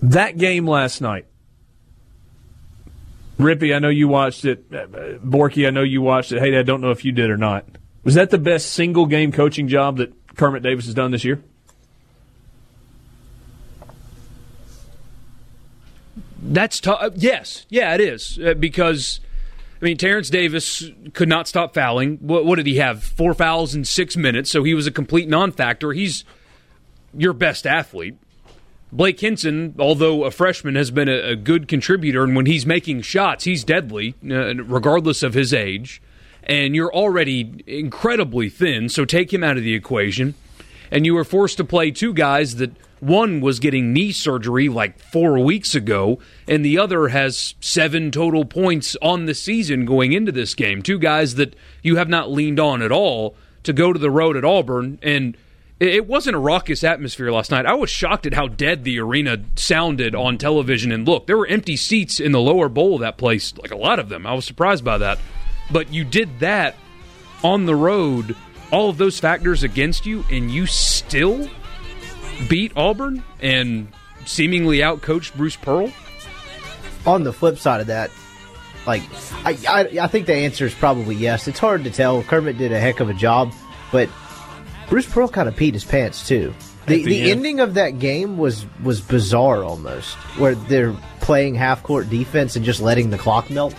that 0.02 0.37
game 0.37 0.66
last 0.66 1.00
night, 1.00 1.26
Rippee, 3.38 3.74
I 3.74 3.78
know 3.78 3.88
you 3.88 4.07
watched 4.07 4.44
it. 4.44 4.70
Borky, 4.70 5.66
I 5.66 5.70
know 5.70 5.83
you 5.83 6.02
watched 6.02 6.30
it. 6.30 6.40
Hey, 6.40 6.57
I 6.57 6.62
don't 6.62 6.80
know 6.80 6.90
if 6.90 7.04
you 7.04 7.11
did 7.11 7.30
or 7.30 7.37
not. 7.37 7.64
Was 8.04 8.14
that 8.14 8.30
the 8.30 8.38
best 8.38 8.70
single 8.70 9.07
game 9.07 9.33
coaching 9.33 9.66
job 9.66 9.96
that 9.96 10.12
Kermit 10.37 10.62
Davis 10.62 10.85
has 10.85 10.94
done 10.94 11.11
this 11.11 11.24
year? 11.24 11.42
That's 16.42 16.78
tough. 16.78 16.98
Uh, 17.00 17.11
yes, 17.16 17.64
yeah, 17.70 17.94
it 17.94 18.00
is 18.02 18.38
uh, 18.38 18.54
because 18.54 19.18
I 19.85 19.88
mean 19.88 19.99
Terrence 19.99 20.31
Davis 20.31 20.90
could 21.12 21.29
not 21.29 21.47
stop 21.47 21.75
fouling. 21.75 22.16
What, 22.23 22.47
what, 22.47 22.57
did 22.57 22.66
he 22.66 22.77
have? 22.77 23.05
Four 23.05 23.35
fouls 23.35 23.75
in 23.75 23.85
six 23.85 24.16
minutes, 24.16 24.51
so 24.51 24.64
he 24.64 24.73
was 24.73 24.87
a 24.87 24.90
complete 24.90 25.29
non-factor. 25.29 25.92
He's 25.92 26.25
your 27.12 27.35
best 27.35 27.66
athlete. 27.66 28.16
Blake 28.90 29.20
Hinson, 29.20 29.75
although 29.79 30.25
a 30.25 30.31
freshman, 30.31 30.75
has 30.77 30.90
been 30.90 31.11
a, 31.11 31.33
a 31.33 31.37
good 31.37 31.68
contributor, 31.68 32.25
and 32.25 32.35
when 32.35 32.47
he's 32.47 32.64
making 32.64 33.03
shots, 33.03 33.44
he's 33.44 33.62
deadly, 33.62 34.14
uh, 34.25 34.55
regardless 34.55 35.23
of 35.23 35.35
his 35.35 35.53
age 35.53 36.01
and 36.47 36.75
you're 36.75 36.94
already 36.94 37.62
incredibly 37.66 38.49
thin, 38.49 38.88
so 38.88 39.05
take 39.05 39.33
him 39.33 39.42
out 39.42 39.57
of 39.57 39.62
the 39.62 39.75
equation. 39.75 40.35
And 40.90 41.07
you 41.07 41.14
were 41.14 41.25
forced 41.25 41.57
to 41.57 41.64
play 41.64 41.90
two 41.90 42.12
guys 42.12 42.57
that 42.57 42.70
one 43.05 43.40
was 43.40 43.61
getting 43.61 43.93
knee 43.93 44.12
surgery 44.12 44.69
like 44.69 44.99
four 44.99 45.38
weeks 45.38 45.75
ago, 45.75 46.19
and 46.49 46.64
the 46.64 46.79
other 46.79 47.09
has 47.09 47.55
seven 47.61 48.11
total 48.11 48.45
points 48.45 48.97
on 49.03 49.27
the 49.27 49.35
season 49.35 49.85
going 49.85 50.12
into 50.12 50.33
this 50.33 50.55
game. 50.55 50.83
Two 50.83 50.99
guys 50.99 51.35
that 51.35 51.55
you 51.83 51.97
have 51.97 52.09
not 52.09 52.31
leaned 52.31 52.59
on 52.59 52.83
at 52.83 52.90
all 52.90 53.37
to 53.64 53.73
go 53.73 53.93
to 53.93 53.99
the 53.99 54.11
road 54.11 54.37
at 54.37 54.45
Auburn. 54.45 54.99
And 55.03 55.37
it 55.81 56.07
wasn't 56.07 56.37
a 56.37 56.38
raucous 56.38 56.85
atmosphere 56.85 57.31
last 57.31 57.51
night. 57.51 57.67
I 57.67 57.75
was 57.75 57.90
shocked 57.90 58.27
at 58.27 58.35
how 58.35 58.49
dead 58.49 58.85
the 58.85 58.99
arena 59.01 59.43
sounded 59.57 60.14
on 60.14 60.38
television. 60.38 60.93
And 60.93 61.07
look, 61.07 61.27
there 61.27 61.37
were 61.37 61.47
empty 61.47 61.77
seats 61.77 62.21
in 62.21 62.33
the 62.33 62.40
lower 62.40 62.69
bowl 62.69 62.95
of 62.95 63.01
that 63.01 63.19
place, 63.19 63.57
like 63.59 63.73
a 63.73 63.77
lot 63.77 63.99
of 63.99 64.09
them. 64.09 64.27
I 64.27 64.35
was 64.35 64.45
surprised 64.45 64.85
by 64.85 64.99
that. 64.99 65.19
But 65.71 65.93
you 65.93 66.05
did 66.05 66.40
that 66.40 66.77
on 67.43 67.67
the 67.67 67.75
road, 67.75 68.37
all 68.71 68.88
of 68.88 68.99
those 68.99 69.19
factors 69.19 69.62
against 69.62 70.07
you, 70.07 70.25
and 70.31 70.51
you 70.51 70.67
still 70.67 71.51
beat 72.49 72.73
Auburn 72.77 73.23
and 73.40 73.88
seemingly 74.27 74.79
outcoached 74.79 75.35
Bruce 75.37 75.57
Pearl? 75.57 75.92
On 77.07 77.23
the 77.23 77.33
flip 77.33 77.59
side 77.59 77.83
of 77.83 77.88
that, 77.88 78.11
like 78.87 79.03
I, 79.44 79.59
I, 79.68 79.81
I 80.05 80.07
think 80.07 80.27
the 80.27 80.35
answer 80.35 80.64
is 80.64 80.75
probably 80.75 81.14
yes. 81.14 81.47
It's 81.47 81.59
hard 81.59 81.85
to 81.85 81.90
tell. 81.90 82.23
Kermit 82.23 82.57
did 82.57 82.73
a 82.73 82.81
heck 82.81 83.01
of 83.01 83.11
a 83.11 83.14
job, 83.14 83.53
but 83.92 84.09
Bruce 84.88 85.07
Pearl 85.07 85.29
kind 85.29 85.47
of 85.47 85.55
peed 85.55 85.75
his 85.75 85.85
pants 85.85 86.27
too. 86.27 86.55
The, 86.87 86.97
the, 86.97 87.05
the 87.05 87.31
ending 87.31 87.61
of 87.61 87.75
that 87.75 87.99
game 87.99 88.38
was 88.38 88.64
was 88.83 89.03
bizarre 89.03 89.62
almost, 89.64 90.14
where 90.38 90.55
they're 90.55 90.97
playing 91.20 91.57
half 91.57 91.83
court 91.83 92.09
defense 92.09 92.57
and 92.57 92.64
just 92.64 92.81
letting 92.81 93.11
the 93.11 93.18
clock 93.18 93.51
melt 93.51 93.75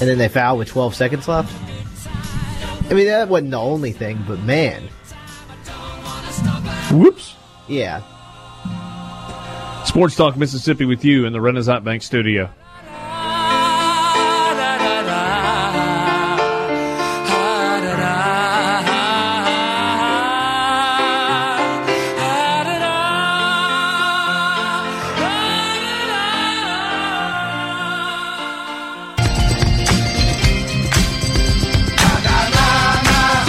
and 0.00 0.08
then 0.08 0.18
they 0.18 0.28
foul 0.28 0.58
with 0.58 0.68
12 0.68 0.94
seconds 0.94 1.28
left. 1.28 1.52
I 2.90 2.94
mean, 2.94 3.06
that 3.06 3.28
wasn't 3.28 3.52
the 3.52 3.60
only 3.60 3.92
thing, 3.92 4.22
but 4.26 4.40
man. 4.40 4.88
Whoops. 6.92 7.36
Yeah. 7.68 8.02
Sports 9.84 10.16
Talk 10.16 10.36
Mississippi 10.36 10.84
with 10.84 11.04
you 11.04 11.26
in 11.26 11.32
the 11.32 11.40
Renaissance 11.40 11.84
Bank 11.84 12.02
studio. 12.02 12.50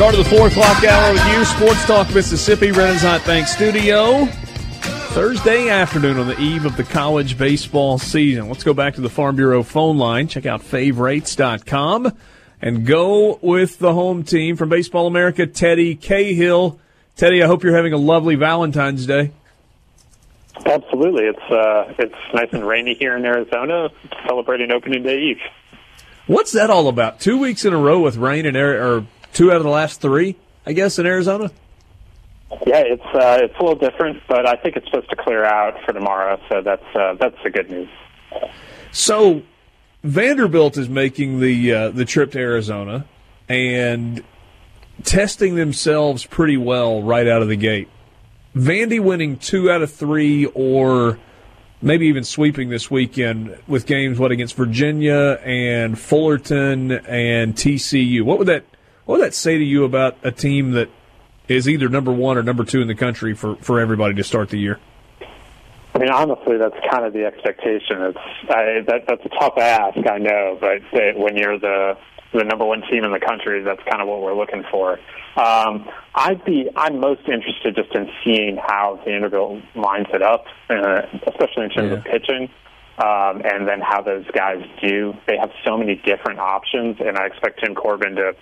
Start 0.05 0.19
of 0.19 0.29
the 0.29 0.37
four 0.37 0.47
o'clock 0.49 0.83
hour 0.83 1.13
with 1.13 1.27
you, 1.29 1.43
Sports 1.45 1.83
Talk 1.85 2.13
Mississippi, 2.13 2.71
Renaissance 2.71 3.25
Bank 3.25 3.47
Studio. 3.47 4.25
Thursday 5.15 5.69
afternoon 5.69 6.19
on 6.19 6.27
the 6.27 6.39
eve 6.39 6.63
of 6.63 6.77
the 6.77 6.83
college 6.83 7.39
baseball 7.39 7.97
season. 7.97 8.47
Let's 8.47 8.63
go 8.63 8.75
back 8.75 8.93
to 8.95 9.01
the 9.01 9.09
Farm 9.09 9.35
Bureau 9.35 9.63
phone 9.63 9.97
line. 9.97 10.27
Check 10.27 10.45
out 10.45 10.61
favorites.com 10.61 12.15
and 12.61 12.85
go 12.85 13.39
with 13.41 13.79
the 13.79 13.95
home 13.95 14.21
team 14.23 14.57
from 14.57 14.69
Baseball 14.69 15.07
America, 15.07 15.47
Teddy 15.47 15.95
Cahill. 15.95 16.79
Teddy, 17.15 17.41
I 17.41 17.47
hope 17.47 17.63
you're 17.63 17.75
having 17.75 17.93
a 17.93 17.97
lovely 17.97 18.35
Valentine's 18.35 19.07
Day. 19.07 19.31
Absolutely. 20.67 21.23
It's 21.23 21.51
uh, 21.51 21.95
it's 21.97 22.13
nice 22.31 22.49
and 22.51 22.63
rainy 22.63 22.93
here 22.93 23.17
in 23.17 23.25
Arizona, 23.25 23.89
celebrating 24.27 24.71
opening 24.71 25.01
day 25.01 25.19
eve. 25.19 25.39
What's 26.27 26.51
that 26.51 26.69
all 26.69 26.87
about? 26.89 27.19
Two 27.19 27.39
weeks 27.39 27.65
in 27.65 27.73
a 27.73 27.77
row 27.77 28.01
with 28.01 28.17
rain 28.17 28.45
and 28.45 28.57
air, 28.57 28.83
or 28.83 29.07
two 29.35 29.51
out 29.51 29.57
of 29.57 29.63
the 29.63 29.69
last 29.69 30.01
three, 30.01 30.35
I 30.65 30.73
guess, 30.73 30.97
in 30.97 31.05
Arizona. 31.05 31.51
Yeah, 32.65 32.79
it's 32.79 33.03
uh, 33.13 33.39
it's 33.41 33.53
a 33.59 33.63
little 33.63 33.75
different, 33.75 34.23
but 34.27 34.47
I 34.47 34.55
think 34.55 34.77
it's 34.77 34.85
supposed 34.87 35.09
to 35.09 35.15
clear 35.15 35.43
out 35.43 35.75
for 35.85 35.93
tomorrow, 35.93 36.39
so 36.49 36.61
that's 36.61 36.95
uh, 36.95 37.15
that's 37.19 37.35
the 37.43 37.49
good 37.49 37.69
news. 37.69 37.89
So 38.91 39.43
Vanderbilt 40.03 40.77
is 40.77 40.87
making 40.87 41.41
the 41.41 41.73
uh, 41.73 41.89
the 41.89 42.05
trip 42.05 42.31
to 42.31 42.39
Arizona 42.39 43.05
and 43.49 44.23
testing 45.03 45.55
themselves 45.55 46.25
pretty 46.25 46.57
well 46.57 47.01
right 47.03 47.27
out 47.27 47.41
of 47.41 47.49
the 47.49 47.57
gate. 47.57 47.89
Vandy 48.55 49.01
winning 49.01 49.37
two 49.37 49.69
out 49.69 49.81
of 49.81 49.91
three, 49.91 50.45
or 50.45 51.19
maybe 51.81 52.07
even 52.07 52.23
sweeping 52.23 52.69
this 52.69 52.89
weekend 52.89 53.57
with 53.67 53.85
games 53.85 54.17
what 54.17 54.31
against 54.31 54.55
Virginia 54.55 55.39
and 55.43 55.99
Fullerton 55.99 56.91
and 56.91 57.55
TCU. 57.55 58.21
What 58.21 58.37
would 58.37 58.47
that 58.47 58.63
what 59.05 59.19
would 59.19 59.25
that 59.25 59.33
say 59.33 59.57
to 59.57 59.63
you 59.63 59.83
about 59.83 60.17
a 60.23 60.31
team 60.31 60.71
that 60.71 60.89
is 61.47 61.69
either 61.69 61.89
number 61.89 62.11
one 62.11 62.37
or 62.37 62.43
number 62.43 62.63
two 62.63 62.81
in 62.81 62.87
the 62.87 62.95
country 62.95 63.33
for, 63.33 63.55
for 63.57 63.79
everybody 63.79 64.15
to 64.15 64.23
start 64.23 64.49
the 64.49 64.59
year? 64.59 64.79
I 65.93 65.99
mean, 65.99 66.09
honestly, 66.09 66.57
that's 66.57 66.75
kind 66.91 67.05
of 67.05 67.13
the 67.13 67.25
expectation. 67.25 68.01
It's 68.01 68.17
I, 68.49 68.81
that 68.87 69.05
that's 69.07 69.25
a 69.25 69.29
tough 69.39 69.57
ask, 69.57 69.97
I 70.09 70.17
know, 70.17 70.57
but 70.59 70.81
when 71.17 71.37
you're 71.37 71.57
the 71.57 71.97
the 72.33 72.43
number 72.43 72.65
one 72.65 72.81
team 72.91 73.05
in 73.05 73.13
the 73.13 73.19
country, 73.19 73.63
that's 73.63 73.81
kind 73.89 74.01
of 74.01 74.09
what 74.09 74.21
we're 74.21 74.35
looking 74.35 74.65
for. 74.69 74.99
Um, 75.37 75.87
I'd 76.13 76.43
be 76.43 76.69
I'm 76.75 76.99
most 76.99 77.21
interested 77.29 77.75
just 77.75 77.95
in 77.95 78.09
seeing 78.25 78.57
how 78.57 78.99
Vanderbilt 79.05 79.63
lines 79.75 80.07
it 80.13 80.21
up, 80.21 80.45
uh, 80.69 81.03
especially 81.27 81.63
in 81.63 81.69
terms 81.69 81.91
yeah. 81.91 81.97
of 81.97 82.03
pitching. 82.03 82.49
Um, 82.97 83.41
and 83.43 83.67
then 83.67 83.81
how 83.81 84.01
those 84.01 84.25
guys 84.31 84.63
do. 84.81 85.13
They 85.27 85.35
have 85.35 85.51
so 85.65 85.77
many 85.77 85.95
different 86.05 86.39
options, 86.39 86.95
and 87.01 87.17
I 87.17 87.25
expect 87.25 87.59
Tim 87.59 87.75
Corbin 87.75 88.15
to 88.15 88.33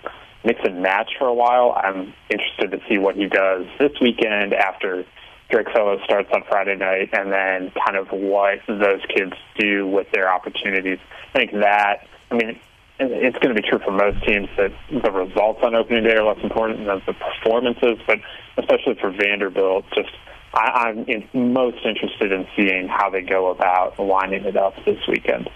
mix 0.44 0.60
and 0.64 0.82
match 0.82 1.10
for 1.18 1.26
a 1.26 1.34
while. 1.34 1.72
I'm 1.76 2.14
interested 2.30 2.70
to 2.72 2.80
see 2.88 2.98
what 2.98 3.16
he 3.16 3.26
does 3.26 3.66
this 3.78 3.92
weekend 4.00 4.54
after 4.54 5.04
Drake 5.50 5.70
Fellows 5.72 6.00
starts 6.04 6.30
on 6.32 6.42
Friday 6.48 6.76
night, 6.76 7.10
and 7.12 7.32
then 7.32 7.72
kind 7.84 7.96
of 7.96 8.08
what 8.08 8.60
those 8.66 9.00
kids 9.14 9.32
do 9.58 9.86
with 9.86 10.10
their 10.12 10.32
opportunities. 10.32 10.98
I 11.34 11.38
think 11.38 11.52
that 11.52 12.06
I 12.30 12.34
mean, 12.34 12.58
it's 12.98 13.38
going 13.38 13.54
to 13.54 13.60
be 13.60 13.68
true 13.68 13.78
for 13.84 13.90
most 13.90 14.24
teams 14.24 14.48
that 14.56 14.72
the 14.90 15.10
results 15.10 15.60
on 15.62 15.74
opening 15.74 16.04
day 16.04 16.14
are 16.14 16.24
less 16.24 16.42
important 16.42 16.86
than 16.86 17.02
the 17.06 17.12
performances, 17.12 17.98
but 18.06 18.18
especially 18.56 18.94
for 19.00 19.10
Vanderbilt, 19.10 19.84
just 19.94 20.10
I, 20.54 20.88
I'm 20.88 21.04
in, 21.06 21.28
most 21.52 21.78
interested 21.84 22.32
in 22.32 22.46
seeing 22.56 22.88
how 22.88 23.10
they 23.10 23.22
go 23.22 23.50
about 23.50 23.98
lining 23.98 24.44
it 24.44 24.56
up 24.56 24.74
this 24.84 24.98
weekend. 25.08 25.50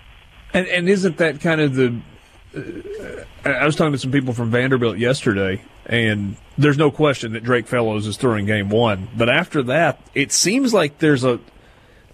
And, 0.53 0.67
and 0.67 0.89
isn't 0.89 1.17
that 1.19 1.41
kind 1.41 1.61
of 1.61 1.75
the? 1.75 2.01
I 2.55 3.67
was 3.67 3.77
talking 3.77 3.93
to 3.93 3.99
some 3.99 4.11
people 4.11 4.33
from 4.33 4.51
Vanderbilt 4.51 4.99
yesterday, 4.99 5.63
and 5.87 6.37
there's 6.57 6.79
no 6.79 6.91
question 6.91 7.33
that 7.33 7.45
Drake 7.45 7.67
Fellows 7.67 8.07
is 8.07 8.17
throwing 8.17 8.47
game 8.47 8.71
one. 8.71 9.09
But 9.17 9.29
after 9.29 9.63
that, 9.65 10.01
it 10.15 10.33
seems 10.33 10.73
like 10.73 10.99
there's 10.99 11.25
a 11.25 11.41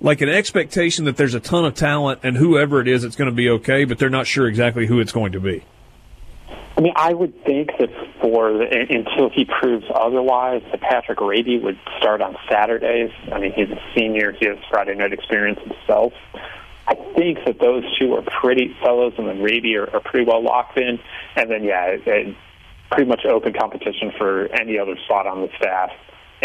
like 0.01 0.21
an 0.21 0.29
expectation 0.29 1.05
that 1.05 1.17
there's 1.17 1.35
a 1.35 1.41
ton 1.41 1.65
of 1.65 1.75
talent, 1.75 2.21
and 2.23 2.37
whoever 2.37 2.81
it 2.81 2.89
is, 2.89 3.05
it's 3.05 3.17
going 3.17 3.31
to 3.31 3.35
be 3.35 3.49
okay. 3.49 3.85
But 3.85 3.99
they're 3.99 4.11
not 4.11 4.27
sure 4.27 4.49
exactly 4.49 4.87
who 4.87 5.01
it's 5.01 5.13
going 5.13 5.33
to 5.33 5.41
be. 5.41 5.65
I 6.77 6.81
mean, 6.81 6.93
I 6.97 7.15
would 7.15 7.45
think 7.45 7.71
that 7.79 7.91
for 8.21 8.51
until 8.61 9.31
he 9.31 9.45
proves 9.45 9.85
otherwise, 9.95 10.63
that 10.73 10.81
Patrick 10.81 11.21
Raby 11.21 11.59
would 11.59 11.79
start 11.99 12.21
on 12.21 12.37
Saturdays. 12.51 13.13
I 13.33 13.39
mean, 13.39 13.53
he's 13.53 13.71
a 13.71 13.81
senior; 13.97 14.33
he 14.33 14.47
has 14.47 14.59
Friday 14.69 14.97
night 14.97 15.13
experience 15.13 15.61
himself. 15.61 16.13
I 16.87 16.95
think 17.15 17.39
that 17.47 17.59
those 17.61 17.85
two 17.99 18.15
are 18.15 18.23
pretty 18.23 18.77
fellows, 18.83 19.15
and 19.17 19.29
then 19.29 19.41
Raby 19.41 19.77
are, 19.77 19.89
are 19.95 20.01
pretty 20.01 20.27
well 20.27 20.43
locked 20.43 20.79
in. 20.79 20.99
And 21.37 21.51
then, 21.51 21.65
yeah, 21.65 21.87
it, 21.87 22.03
it, 22.07 22.37
pretty 22.91 23.09
much 23.09 23.25
open 23.25 23.53
competition 23.53 24.13
for 24.19 24.47
any 24.55 24.79
other 24.79 24.97
spot 25.05 25.27
on 25.27 25.41
the 25.43 25.49
staff. 25.57 25.91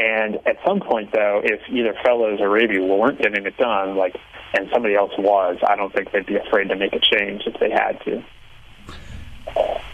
And 0.02 0.36
at 0.48 0.58
some 0.66 0.80
point, 0.80 1.12
though, 1.14 1.42
if 1.44 1.60
either 1.70 1.94
Fellows 2.04 2.40
or 2.40 2.50
Raby 2.50 2.80
weren't 2.80 3.22
getting 3.22 3.46
it 3.46 3.58
done, 3.58 3.98
like, 3.98 4.16
and 4.54 4.70
somebody 4.72 4.96
else 4.96 5.12
was, 5.18 5.58
I 5.68 5.76
don't 5.76 5.94
think 5.94 6.12
they'd 6.12 6.26
be 6.26 6.38
afraid 6.38 6.70
to 6.70 6.76
make 6.76 6.94
a 6.94 7.00
change 7.00 7.44
if 7.46 7.60
they 7.60 7.70
had 7.70 8.00
to. 8.06 8.24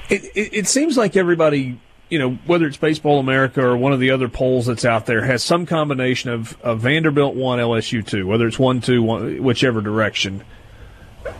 It, 0.09 0.25
it, 0.35 0.53
it 0.53 0.67
seems 0.67 0.97
like 0.97 1.15
everybody, 1.15 1.79
you 2.09 2.19
know, 2.19 2.31
whether 2.45 2.67
it's 2.67 2.77
Baseball 2.77 3.19
America 3.19 3.61
or 3.65 3.75
one 3.75 3.93
of 3.93 3.99
the 3.99 4.11
other 4.11 4.29
polls 4.29 4.67
that's 4.67 4.85
out 4.85 5.05
there, 5.05 5.23
has 5.25 5.43
some 5.43 5.65
combination 5.65 6.29
of, 6.29 6.59
of 6.61 6.79
Vanderbilt 6.81 7.35
one, 7.35 7.59
LSU 7.59 8.05
two, 8.05 8.27
whether 8.27 8.47
it's 8.47 8.59
one, 8.59 8.81
two, 8.81 9.01
one, 9.01 9.41
whichever 9.41 9.81
direction. 9.81 10.43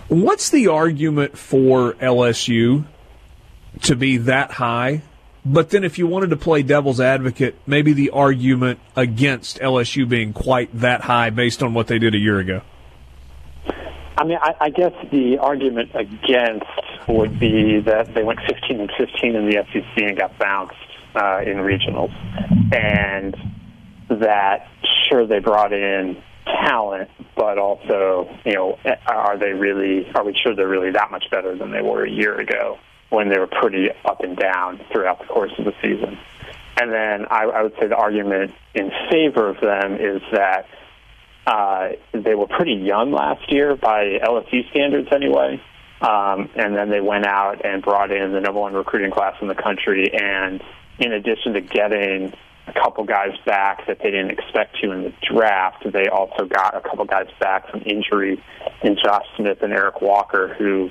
What's 0.08 0.50
the 0.50 0.68
argument 0.68 1.38
for 1.38 1.94
LSU 1.94 2.86
to 3.84 3.96
be 3.96 4.18
that 4.18 4.52
high? 4.52 5.04
But 5.48 5.70
then, 5.70 5.84
if 5.84 6.00
you 6.00 6.08
wanted 6.08 6.32
to 6.32 6.38
play 6.38 6.64
devil's 6.64 7.00
advocate, 7.00 7.56
maybe 7.68 7.94
the 7.94 8.10
argument 8.10 8.80
against 8.96 9.60
LSU 9.60 10.10
being 10.10 10.34
quite 10.34 10.70
that 10.80 11.02
high 11.02 11.30
based 11.30 11.62
on 11.62 11.76
what 11.76 11.86
they 11.86 12.00
did 12.00 12.16
a 12.16 12.18
year 12.18 12.40
ago. 12.40 12.62
I 14.18 14.24
mean, 14.24 14.38
I, 14.42 14.56
I 14.62 14.70
guess 14.70 14.94
the 15.12 15.38
argument 15.40 15.92
against 15.94 16.66
would 17.08 17.40
be 17.40 17.82
that 17.82 18.14
they 18.14 18.24
went 18.24 18.40
15 18.48 18.80
and 18.80 18.92
15 18.98 19.36
in 19.36 19.50
the 19.50 19.66
SEC 19.72 20.04
and 20.04 20.18
got 20.18 20.38
bounced 20.40 20.76
uh, 21.16 21.42
in 21.46 21.58
regionals, 21.58 22.14
and 22.74 23.36
that 24.10 24.68
sure 25.10 25.28
they 25.28 25.40
brought 25.40 25.74
in 25.74 26.22
talent, 26.46 27.10
but 27.36 27.58
also, 27.58 28.30
you 28.46 28.54
know, 28.54 28.80
are 29.08 29.38
they 29.38 29.52
really? 29.52 30.10
Are 30.14 30.24
we 30.24 30.34
sure 30.42 30.56
they're 30.56 30.68
really 30.68 30.92
that 30.92 31.12
much 31.12 31.26
better 31.32 31.58
than 31.58 31.72
they 31.72 31.82
were 31.82 32.06
a 32.06 32.10
year 32.10 32.40
ago 32.40 32.78
when 33.10 33.30
they 33.30 33.40
were 33.40 33.48
pretty 33.48 33.90
up 34.06 34.22
and 34.22 34.38
down 34.38 34.80
throughout 34.92 35.20
the 35.20 35.26
course 35.26 35.52
of 35.58 35.66
the 35.66 35.74
season? 35.82 36.18
And 36.78 36.92
then 36.92 37.26
I, 37.30 37.44
I 37.46 37.64
would 37.64 37.74
say 37.80 37.88
the 37.88 37.96
argument 37.96 38.54
in 38.74 38.92
favor 39.10 39.50
of 39.50 39.60
them 39.62 39.96
is 39.96 40.22
that 40.32 40.68
uh, 41.46 41.90
they 42.14 42.36
were 42.36 42.48
pretty 42.48 42.74
young 42.74 43.12
last 43.12 43.52
year 43.52 43.76
by 43.76 44.20
LSU 44.24 44.70
standards, 44.72 45.10
anyway. 45.12 45.62
Um, 46.02 46.50
and 46.56 46.76
then 46.76 46.90
they 46.90 47.02
went 47.02 47.26
out 47.26 47.66
and 47.66 47.82
brought 47.82 48.12
in 48.12 48.34
the 48.34 48.42
number 48.42 48.60
one 48.60 48.74
recruiting 48.74 49.12
class 49.12 49.36
in 49.42 49.48
the 49.48 49.56
country. 49.56 50.12
And 50.14 50.62
in 51.00 51.14
addition 51.14 51.54
to 51.54 51.62
getting 51.62 52.34
a 52.68 52.74
couple 52.74 53.04
guys 53.04 53.32
back 53.46 53.86
that 53.88 54.00
they 54.00 54.12
didn't 54.12 54.32
expect 54.32 54.78
to 54.82 54.92
in 54.92 55.04
the 55.04 55.14
draft, 55.22 55.86
they 55.92 56.08
also 56.08 56.46
got 56.46 56.76
a 56.76 56.82
couple 56.82 57.06
guys 57.06 57.28
back 57.40 57.70
from 57.70 57.82
injury 57.86 58.44
in 58.84 58.98
Josh 59.02 59.26
Smith 59.38 59.62
and 59.62 59.72
Eric 59.72 60.02
Walker, 60.02 60.54
who 60.56 60.90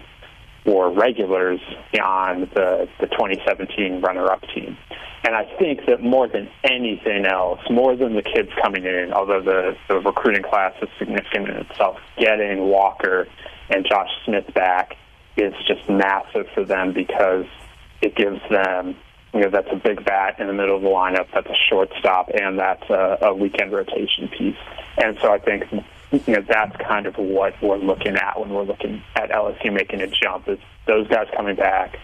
were 0.65 0.91
regulars 0.91 1.61
on 2.03 2.41
the, 2.55 2.89
the 3.01 3.07
2017 3.07 4.01
runner-up 4.01 4.43
team. 4.55 4.77
And 5.25 5.35
I 5.35 5.45
think 5.59 5.87
that 5.87 6.03
more 6.03 6.29
than 6.29 6.51
anything 6.65 7.25
else, 7.25 7.61
more 7.71 7.97
than 7.97 8.15
the 8.15 8.23
kids 8.23 8.51
coming 8.63 8.85
in, 8.85 9.13
although 9.13 9.41
the, 9.41 9.77
the 9.89 10.01
recruiting 10.01 10.43
class 10.43 10.75
is 10.83 10.89
significant 10.99 11.49
in 11.49 11.57
itself, 11.57 11.97
getting 12.19 12.69
Walker 12.69 13.27
and 13.71 13.87
Josh 13.89 14.11
Smith 14.27 14.53
back 14.55 14.97
is 15.37 15.55
just 15.67 15.89
massive 15.89 16.47
for 16.55 16.65
them 16.65 16.93
because 16.93 17.47
it 18.03 18.15
gives 18.15 18.41
them, 18.51 18.97
you 19.33 19.41
know, 19.41 19.51
that's 19.51 19.69
a 19.73 19.77
big 19.77 20.05
bat 20.05 20.39
in 20.39 20.47
the 20.47 20.53
middle 20.53 20.77
of 20.77 20.83
the 20.83 20.89
lineup, 20.89 21.27
that's 21.33 21.49
a 21.49 21.57
shortstop, 21.71 22.29
and 22.29 22.59
that's 22.59 22.89
a, 22.91 23.19
a 23.23 23.35
weekend 23.35 23.73
rotation 23.73 24.29
piece. 24.29 24.57
And 24.99 25.17
so 25.23 25.33
I 25.33 25.39
think, 25.39 25.65
you 26.27 26.35
know, 26.35 26.45
that's 26.47 26.77
kind 26.77 27.07
of 27.07 27.17
what 27.17 27.55
we're 27.63 27.79
looking 27.79 28.17
at 28.17 28.39
when 28.39 28.51
we're 28.51 28.65
looking 28.65 29.03
at 29.17 29.31
LSU 29.31 29.73
making 29.73 30.01
a 30.01 30.07
jump 30.07 30.49
is 30.49 30.59
those 30.87 31.07
guys 31.09 31.27
coming 31.37 31.57
back, 31.57 31.99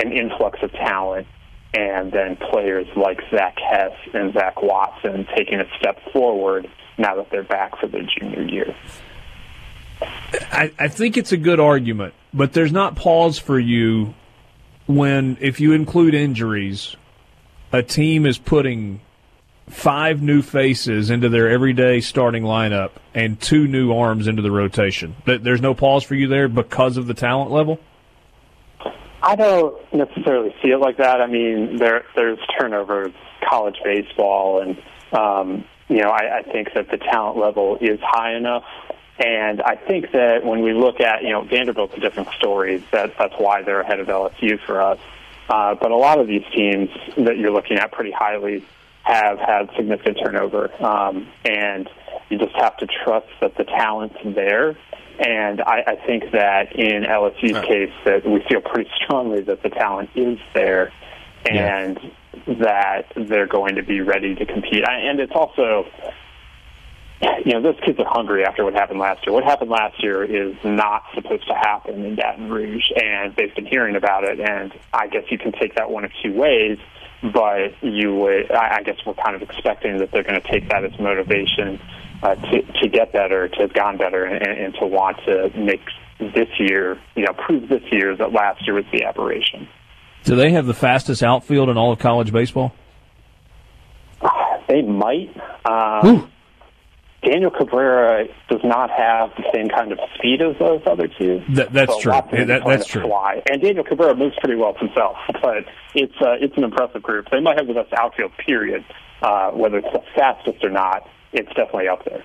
an 0.00 0.12
influx 0.12 0.58
of 0.62 0.72
talent, 0.72 1.26
and 1.74 2.12
then 2.12 2.36
players 2.36 2.86
like 2.96 3.20
Zach 3.30 3.58
Hess 3.58 3.92
and 4.14 4.32
Zach 4.32 4.62
Watson 4.62 5.26
taking 5.36 5.60
a 5.60 5.66
step 5.78 6.00
forward 6.12 6.70
now 6.98 7.16
that 7.16 7.30
they're 7.30 7.42
back 7.42 7.78
for 7.78 7.86
their 7.86 8.06
junior 8.18 8.42
year. 8.42 8.74
I, 10.52 10.72
I 10.78 10.88
think 10.88 11.16
it's 11.16 11.32
a 11.32 11.36
good 11.36 11.60
argument, 11.60 12.14
but 12.32 12.52
there's 12.52 12.72
not 12.72 12.96
pause 12.96 13.38
for 13.38 13.58
you 13.58 14.14
when, 14.86 15.36
if 15.40 15.60
you 15.60 15.72
include 15.72 16.14
injuries, 16.14 16.96
a 17.72 17.82
team 17.82 18.26
is 18.26 18.38
putting 18.38 19.00
five 19.68 20.22
new 20.22 20.42
faces 20.42 21.10
into 21.10 21.28
their 21.28 21.48
everyday 21.48 22.00
starting 22.00 22.44
lineup 22.44 22.90
and 23.14 23.40
two 23.40 23.66
new 23.66 23.92
arms 23.92 24.28
into 24.28 24.42
the 24.42 24.50
rotation. 24.50 25.16
There's 25.24 25.60
no 25.60 25.74
pause 25.74 26.04
for 26.04 26.14
you 26.14 26.28
there 26.28 26.48
because 26.48 26.96
of 26.96 27.06
the 27.06 27.14
talent 27.14 27.50
level? 27.50 27.80
I 29.22 29.34
don't 29.34 29.92
necessarily 29.92 30.54
see 30.62 30.68
it 30.68 30.78
like 30.78 30.98
that. 30.98 31.20
I 31.20 31.26
mean, 31.26 31.78
there 31.78 32.04
there's 32.14 32.38
turnover 32.58 33.12
college 33.48 33.76
baseball, 33.82 34.60
and 34.60 34.80
um, 35.12 35.64
you 35.88 36.02
know, 36.02 36.10
I, 36.10 36.38
I 36.38 36.42
think 36.42 36.74
that 36.74 36.90
the 36.90 36.98
talent 36.98 37.36
level 37.36 37.76
is 37.80 37.98
high 38.00 38.36
enough. 38.36 38.64
And 39.18 39.62
I 39.62 39.76
think 39.76 40.12
that 40.12 40.44
when 40.44 40.62
we 40.62 40.74
look 40.74 41.00
at, 41.00 41.22
you 41.22 41.30
know, 41.30 41.42
Vanderbilt's 41.42 41.96
a 41.96 42.00
different 42.00 42.28
story. 42.38 42.84
That 42.92 43.14
that's 43.18 43.34
why 43.38 43.62
they're 43.62 43.80
ahead 43.80 43.98
of 43.98 44.08
LSU 44.08 44.60
for 44.60 44.80
us. 44.80 44.98
Uh, 45.48 45.74
but 45.74 45.90
a 45.90 45.96
lot 45.96 46.20
of 46.20 46.26
these 46.26 46.44
teams 46.54 46.90
that 47.16 47.38
you're 47.38 47.52
looking 47.52 47.78
at 47.78 47.92
pretty 47.92 48.10
highly 48.10 48.64
have 49.06 49.38
had 49.38 49.70
significant 49.76 50.18
turnover, 50.22 50.70
um, 50.84 51.28
and 51.44 51.88
you 52.28 52.38
just 52.38 52.54
have 52.56 52.76
to 52.78 52.86
trust 53.04 53.28
that 53.40 53.56
the 53.56 53.64
talent's 53.64 54.16
there 54.24 54.76
and 55.18 55.62
I, 55.62 55.82
I 55.86 56.06
think 56.06 56.32
that 56.32 56.76
in 56.76 57.04
LSU's 57.04 57.52
right. 57.52 57.66
case, 57.66 57.92
that 58.04 58.26
we 58.26 58.44
feel 58.48 58.60
pretty 58.60 58.90
strongly 58.96 59.40
that 59.42 59.62
the 59.62 59.70
talent 59.70 60.10
is 60.14 60.38
there, 60.52 60.92
and 61.48 61.98
yeah. 62.46 62.54
that 62.60 63.12
they're 63.16 63.46
going 63.46 63.76
to 63.76 63.82
be 63.82 64.00
ready 64.00 64.34
to 64.34 64.44
compete. 64.44 64.84
And 64.86 65.18
it's 65.20 65.32
also, 65.34 65.86
you 67.46 67.52
know, 67.52 67.62
those 67.62 67.80
kids 67.82 67.98
are 67.98 68.06
hungry 68.06 68.44
after 68.44 68.62
what 68.62 68.74
happened 68.74 69.00
last 69.00 69.26
year. 69.26 69.32
What 69.32 69.44
happened 69.44 69.70
last 69.70 70.02
year 70.02 70.22
is 70.22 70.54
not 70.64 71.04
supposed 71.14 71.46
to 71.48 71.54
happen 71.54 72.04
in 72.04 72.16
Baton 72.16 72.50
Rouge, 72.50 72.90
and 73.02 73.34
they've 73.36 73.54
been 73.54 73.66
hearing 73.66 73.96
about 73.96 74.24
it. 74.24 74.38
And 74.38 74.72
I 74.92 75.06
guess 75.06 75.24
you 75.30 75.38
can 75.38 75.52
take 75.52 75.76
that 75.76 75.90
one 75.90 76.04
of 76.04 76.10
two 76.22 76.34
ways 76.34 76.78
but 77.22 77.82
you 77.82 78.14
would, 78.14 78.50
I 78.50 78.82
guess 78.82 78.96
we're 79.06 79.14
kind 79.14 79.34
of 79.34 79.42
expecting 79.42 79.98
that 79.98 80.10
they're 80.12 80.22
going 80.22 80.40
to 80.40 80.48
take 80.48 80.68
that 80.70 80.84
as 80.84 80.98
motivation 80.98 81.80
uh, 82.22 82.34
to, 82.34 82.62
to 82.80 82.88
get 82.88 83.12
better, 83.12 83.48
to 83.48 83.56
have 83.62 83.72
gone 83.72 83.96
better, 83.96 84.24
and, 84.24 84.46
and 84.46 84.74
to 84.80 84.86
want 84.86 85.18
to 85.26 85.50
make 85.56 85.80
this 86.18 86.48
year, 86.58 86.98
you 87.14 87.24
know, 87.24 87.32
prove 87.46 87.68
this 87.68 87.82
year 87.90 88.16
that 88.16 88.32
last 88.32 88.66
year 88.66 88.74
was 88.74 88.84
the 88.92 89.04
aberration. 89.04 89.68
Do 90.24 90.34
they 90.34 90.50
have 90.52 90.66
the 90.66 90.74
fastest 90.74 91.22
outfield 91.22 91.68
in 91.68 91.76
all 91.76 91.92
of 91.92 91.98
college 91.98 92.32
baseball? 92.32 92.74
They 94.68 94.82
might. 94.82 95.30
Um, 95.64 96.30
Daniel 97.22 97.50
Cabrera 97.50 98.26
does 98.48 98.60
not 98.62 98.90
have 98.90 99.30
the 99.36 99.44
same 99.52 99.68
kind 99.68 99.90
of 99.92 99.98
speed 100.14 100.42
as 100.42 100.56
those 100.58 100.82
other 100.86 101.08
two. 101.08 101.42
That, 101.50 101.72
that's 101.72 101.92
so 101.94 102.00
true. 102.00 102.12
Yeah, 102.32 102.44
that, 102.44 102.62
that's 102.66 102.86
true. 102.86 103.02
Fly. 103.02 103.42
And 103.50 103.60
Daniel 103.60 103.84
Cabrera 103.84 104.14
moves 104.14 104.36
pretty 104.40 104.56
well 104.56 104.74
himself, 104.74 105.16
but 105.42 105.64
it's 105.94 106.14
uh, 106.20 106.36
it's 106.40 106.56
an 106.56 106.64
impressive 106.64 107.02
group. 107.02 107.28
They 107.30 107.40
might 107.40 107.58
have 107.58 107.66
the 107.66 107.74
best 107.74 107.92
outfield 107.94 108.32
period, 108.44 108.84
uh, 109.22 109.50
whether 109.50 109.78
it's 109.78 109.92
the 109.92 110.02
fastest 110.14 110.64
or 110.64 110.70
not 110.70 111.08
it's 111.32 111.48
definitely 111.48 111.88
up 111.88 112.04
there. 112.04 112.24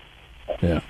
Yeah. 0.61 0.81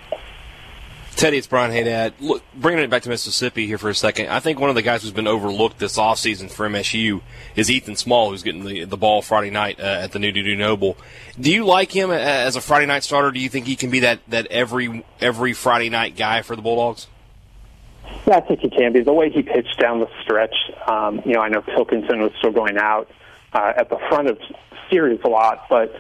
Teddy, 1.22 1.38
it's 1.38 1.46
Brian 1.46 1.70
Hadad. 1.70 2.16
Look, 2.20 2.42
bringing 2.56 2.84
it 2.84 2.90
back 2.90 3.04
to 3.04 3.10
Mississippi 3.10 3.68
here 3.68 3.78
for 3.78 3.90
a 3.90 3.94
second, 3.94 4.30
I 4.30 4.40
think 4.40 4.60
one 4.60 4.72
of 4.72 4.76
the 4.76 4.82
guys 4.82 5.04
who's 5.04 5.12
been 5.12 5.28
overlooked 5.28 5.78
this 5.78 6.00
offseason 6.00 6.50
for 6.50 6.68
MSU 6.68 7.22
is 7.56 7.70
Ethan 7.70 7.96
Small, 7.96 8.32
who's 8.32 8.42
getting 8.42 8.66
the, 8.66 8.86
the 8.86 8.98
ball 8.98 9.22
Friday 9.22 9.52
night 9.52 9.80
uh, 9.80 9.84
at 9.84 10.14
the 10.14 10.18
New 10.18 10.32
Dudy 10.32 10.56
Noble. 10.56 10.98
Do 11.40 11.54
you 11.54 11.64
like 11.64 11.92
him 11.92 12.10
as 12.10 12.56
a 12.56 12.60
Friday 12.62 12.88
night 12.88 13.04
starter? 13.04 13.30
Do 13.30 13.40
you 13.40 13.50
think 13.50 13.68
he 13.68 13.76
can 13.76 13.92
be 13.92 14.00
that, 14.00 14.22
that 14.30 14.48
every 14.48 15.06
every 15.20 15.54
Friday 15.54 15.90
night 15.90 16.16
guy 16.16 16.42
for 16.42 16.56
the 16.56 16.64
Bulldogs? 16.64 17.06
Yeah, 18.26 18.38
I 18.38 18.42
think 18.42 18.62
he 18.62 18.72
can 18.72 18.92
be. 18.92 19.02
The 19.02 19.14
way 19.14 19.30
he 19.30 19.44
pitched 19.44 19.80
down 19.80 20.00
the 20.00 20.10
stretch, 20.24 20.56
um, 20.88 21.22
you 21.24 21.34
know, 21.34 21.42
I 21.42 21.50
know 21.50 21.62
Pilkington 21.62 22.20
was 22.20 22.32
still 22.40 22.52
going 22.52 22.80
out 22.80 23.12
uh, 23.54 23.74
at 23.78 23.92
the 23.92 24.00
front 24.10 24.28
of 24.28 24.40
series 24.90 25.20
a 25.24 25.30
lot, 25.30 25.68
but 25.70 25.94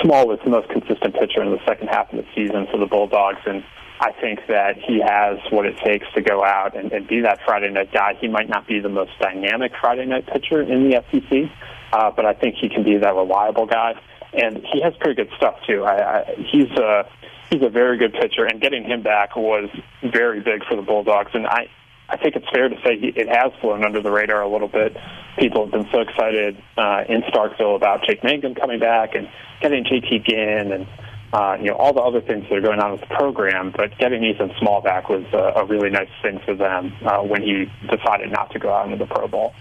Small 0.00 0.26
was 0.26 0.38
the 0.42 0.48
most 0.48 0.70
consistent 0.70 1.14
pitcher 1.16 1.42
in 1.42 1.50
the 1.50 1.60
second 1.66 1.88
half 1.88 2.10
of 2.14 2.16
the 2.16 2.26
season 2.34 2.66
for 2.72 2.78
the 2.78 2.86
Bulldogs, 2.86 3.40
and 3.44 3.62
I 4.00 4.12
think 4.12 4.40
that 4.48 4.76
he 4.78 5.00
has 5.00 5.38
what 5.50 5.66
it 5.66 5.76
takes 5.78 6.06
to 6.14 6.22
go 6.22 6.44
out 6.44 6.76
and, 6.76 6.92
and 6.92 7.08
be 7.08 7.20
that 7.22 7.40
Friday 7.44 7.70
night 7.70 7.92
guy. 7.92 8.14
He 8.20 8.28
might 8.28 8.48
not 8.48 8.66
be 8.66 8.78
the 8.78 8.88
most 8.88 9.10
dynamic 9.20 9.72
Friday 9.80 10.06
night 10.06 10.26
pitcher 10.26 10.62
in 10.62 10.88
the 10.88 11.02
SEC, 11.10 11.50
uh, 11.92 12.10
but 12.14 12.24
I 12.24 12.34
think 12.34 12.56
he 12.60 12.68
can 12.68 12.84
be 12.84 12.96
that 12.98 13.14
reliable 13.14 13.66
guy, 13.66 13.94
and 14.32 14.64
he 14.72 14.80
has 14.82 14.94
pretty 15.00 15.14
good 15.14 15.32
stuff 15.36 15.56
too. 15.66 15.82
I, 15.84 16.20
I, 16.20 16.34
he's 16.50 16.70
a 16.78 17.08
he's 17.50 17.62
a 17.62 17.68
very 17.68 17.98
good 17.98 18.12
pitcher, 18.12 18.44
and 18.44 18.60
getting 18.60 18.84
him 18.84 19.02
back 19.02 19.34
was 19.34 19.68
very 20.02 20.40
big 20.40 20.64
for 20.66 20.76
the 20.76 20.82
Bulldogs. 20.82 21.30
And 21.34 21.46
I, 21.46 21.68
I 22.08 22.16
think 22.16 22.36
it's 22.36 22.48
fair 22.52 22.68
to 22.68 22.76
say 22.84 22.98
he, 22.98 23.08
it 23.08 23.28
has 23.28 23.52
flown 23.60 23.84
under 23.84 24.00
the 24.00 24.12
radar 24.12 24.42
a 24.42 24.48
little 24.48 24.68
bit. 24.68 24.96
People 25.38 25.64
have 25.64 25.72
been 25.72 25.88
so 25.92 26.00
excited 26.00 26.56
uh, 26.76 27.04
in 27.08 27.22
Starkville 27.22 27.74
about 27.74 28.04
Jake 28.04 28.22
Mangum 28.22 28.54
coming 28.54 28.78
back 28.78 29.14
and 29.14 29.28
getting 29.60 29.84
JT 29.84 30.24
Ginn 30.24 30.72
and 30.72 30.86
uh, 31.32 31.56
you 31.60 31.66
know 31.66 31.76
all 31.76 31.92
the 31.92 32.00
other 32.00 32.20
things 32.20 32.44
that 32.48 32.56
are 32.56 32.60
going 32.60 32.80
on 32.80 32.92
with 32.92 33.00
the 33.00 33.06
program. 33.06 33.72
But 33.76 33.96
getting 33.98 34.24
Ethan 34.24 34.52
Small 34.58 34.80
back 34.80 35.08
was 35.08 35.24
a, 35.32 35.60
a 35.60 35.64
really 35.64 35.90
nice 35.90 36.10
thing 36.22 36.40
for 36.44 36.54
them 36.54 36.94
uh, 37.04 37.18
when 37.22 37.42
he 37.42 37.70
decided 37.88 38.30
not 38.30 38.50
to 38.52 38.58
go 38.58 38.72
out 38.72 38.90
into 38.90 39.04
the 39.04 39.06
Pro 39.06 39.28
Bowl. 39.28 39.54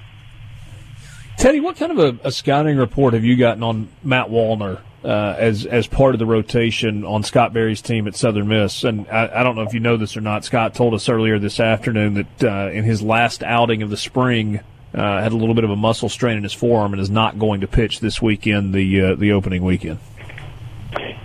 Teddy, 1.38 1.60
what 1.60 1.76
kind 1.78 1.92
of 1.92 2.00
a, 2.00 2.28
a 2.28 2.32
scouting 2.32 2.78
report 2.78 3.14
have 3.14 3.24
you 3.24 3.36
gotten 3.36 3.62
on 3.62 3.90
Matt 4.04 4.28
Wallner 4.28 4.82
uh, 5.04 5.36
as 5.38 5.66
as 5.66 5.88
part 5.88 6.16
of 6.16 6.20
the 6.20 6.26
rotation 6.26 7.06
on 7.06 7.24
Scott 7.24 7.54
Berry's 7.54 7.82
team 7.82 8.08
at 8.08 8.16
Southern 8.16 8.48
Miss. 8.48 8.84
And 8.84 9.08
I, 9.10 9.40
I, 9.40 9.44
don't 9.44 9.56
know 9.56 9.62
if 9.62 9.74
you 9.74 9.80
know 9.80 9.98
this 9.98 10.18
or 10.18 10.22
not. 10.22 10.44
Scott 10.44 10.74
told 10.74 10.94
us 10.94 11.08
earlier 11.08 11.40
this 11.40 11.60
afternoon 11.60 12.16
that 12.16 12.44
uh, 12.44 12.72
in 12.72 12.84
his 12.84 13.02
last 13.02 13.44
outing 13.44 13.84
of 13.84 13.90
the 13.90 13.98
spring, 13.98 14.60
uh, 14.94 15.22
had 15.22 15.32
a 15.32 15.38
little 15.38 15.56
bit 15.56 15.64
of 15.64 15.70
a 15.70 15.76
muscle 15.76 16.10
strain 16.10 16.38
in 16.38 16.44
his 16.44 16.54
forearm 16.54 16.94
and 16.94 17.02
is 17.02 17.10
not 17.10 17.38
going 17.38 17.62
to 17.62 17.68
pitch 17.68 18.00
this 18.00 18.22
weekend, 18.22 18.74
the 18.74 19.02
uh, 19.02 19.16
the 19.16 19.32
opening 19.32 19.64
weekend. 19.64 20.00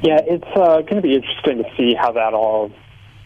Yeah, 0.03 0.19
it's 0.21 0.45
uh, 0.57 0.83
going 0.83 0.97
to 0.97 1.01
be 1.01 1.15
interesting 1.15 1.63
to 1.63 1.65
see 1.77 1.95
how 1.95 2.11
that 2.13 2.35
all 2.35 2.73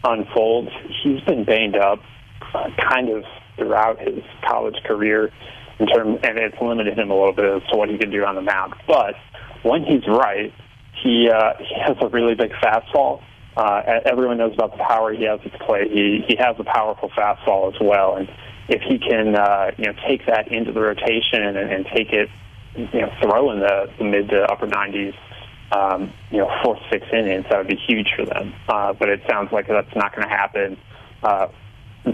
unfolds. 0.03 0.69
He's 1.03 1.21
been 1.21 1.43
banged 1.43 1.75
up, 1.75 1.99
uh, 2.53 2.69
kind 2.91 3.09
of 3.09 3.23
throughout 3.57 3.99
his 3.99 4.23
college 4.47 4.75
career, 4.85 5.31
in 5.79 5.87
term, 5.87 6.19
and 6.21 6.37
it's 6.37 6.55
limited 6.61 6.97
him 6.97 7.09
a 7.09 7.15
little 7.15 7.33
bit 7.33 7.45
as 7.45 7.63
to 7.71 7.77
what 7.77 7.89
he 7.89 7.97
can 7.97 8.11
do 8.11 8.23
on 8.23 8.35
the 8.35 8.43
mound. 8.43 8.75
But 8.85 9.15
when 9.63 9.83
he's 9.85 10.07
right, 10.07 10.53
he 11.01 11.29
uh, 11.33 11.53
he 11.57 11.75
has 11.83 11.97
a 11.99 12.09
really 12.09 12.35
big 12.35 12.51
fastball. 12.51 13.23
Uh, 13.55 13.81
everyone 14.05 14.37
knows 14.37 14.53
about 14.53 14.71
the 14.71 14.83
power 14.83 15.11
he 15.11 15.23
has 15.23 15.39
at 15.43 15.59
plate. 15.61 15.89
He 15.91 16.25
he 16.27 16.35
has 16.35 16.55
a 16.59 16.63
powerful 16.63 17.09
fastball 17.09 17.73
as 17.73 17.81
well, 17.81 18.17
and 18.17 18.29
if 18.69 18.83
he 18.83 18.99
can 18.99 19.35
uh, 19.35 19.71
you 19.77 19.85
know 19.85 19.93
take 20.07 20.27
that 20.27 20.51
into 20.51 20.71
the 20.71 20.81
rotation 20.81 21.41
and, 21.41 21.57
and 21.57 21.85
take 21.87 22.13
it, 22.13 22.29
you 22.75 23.01
know, 23.01 23.11
throw 23.19 23.51
in 23.51 23.61
the, 23.61 23.89
the 23.97 24.03
mid 24.03 24.29
to 24.29 24.43
upper 24.43 24.67
90s, 24.67 25.15
um, 25.71 26.13
you 26.31 26.37
know, 26.37 26.49
four 26.63 26.79
six 26.89 27.05
innings, 27.11 27.45
that 27.49 27.57
would 27.57 27.67
be 27.67 27.75
huge 27.75 28.13
for 28.15 28.25
them. 28.25 28.53
Uh, 28.67 28.93
but 28.93 29.09
it 29.09 29.21
sounds 29.29 29.51
like 29.51 29.67
that's 29.67 29.95
not 29.95 30.15
going 30.15 30.27
to 30.27 30.33
happen. 30.33 30.77
Uh, 31.21 31.47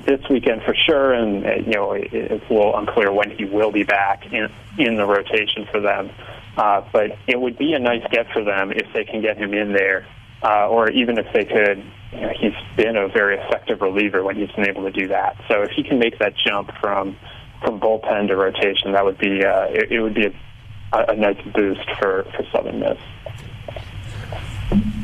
this 0.06 0.22
weekend 0.30 0.64
for 0.64 0.74
sure, 0.76 1.14
and 1.14 1.66
you 1.66 1.74
know 1.74 1.92
it's 1.94 2.50
a 2.50 2.54
little 2.54 2.76
unclear 2.78 3.12
when 3.12 3.32
he 3.32 3.46
will 3.46 3.72
be 3.72 3.84
back 3.84 4.26
in 4.32 4.52
in 4.78 4.96
the 4.96 5.06
rotation 5.06 5.68
for 5.72 5.80
them. 5.80 6.10
Uh, 6.58 6.84
but 6.92 7.18
it 7.28 7.40
would 7.40 7.58
be 7.58 7.74
a 7.74 7.80
nice 7.80 8.04
get 8.12 8.32
for 8.32 8.44
them 8.44 8.72
if 8.72 8.92
they 8.94 9.04
can 9.04 9.22
get 9.22 9.38
him 9.38 9.54
in 9.54 9.74
there, 9.74 10.06
uh, 10.44 10.68
or 10.68 10.90
even 10.92 11.18
if 11.18 11.26
they 11.34 11.46
could. 11.46 11.84
You 12.12 12.22
know, 12.22 12.34
he's 12.40 12.54
been 12.76 12.96
a 12.96 13.08
very 13.08 13.38
effective 13.38 13.82
reliever 13.82 14.24
when 14.24 14.36
he's 14.36 14.52
been 14.52 14.68
able 14.68 14.84
to 14.84 14.92
do 14.92 15.08
that. 15.08 15.36
So 15.48 15.64
if 15.64 15.72
he 15.72 15.84
can 15.84 16.00
make 16.00 16.20
that 16.20 16.36
jump 16.38 16.72
from 16.80 17.18
from 17.64 17.80
bullpen 17.80 18.28
to 18.28 18.36
rotation, 18.36 18.92
that 18.94 19.06
would 19.06 19.18
be 19.18 19.44
uh, 19.44 19.66
it, 19.70 19.92
it 19.92 20.02
would 20.02 20.14
be 20.14 20.26
a, 20.26 21.06
a 21.12 21.16
nice 21.16 21.42
boost 21.54 21.90
for 22.00 22.26
for 22.36 22.46
Southern 22.52 22.80
Miss. 22.80 22.98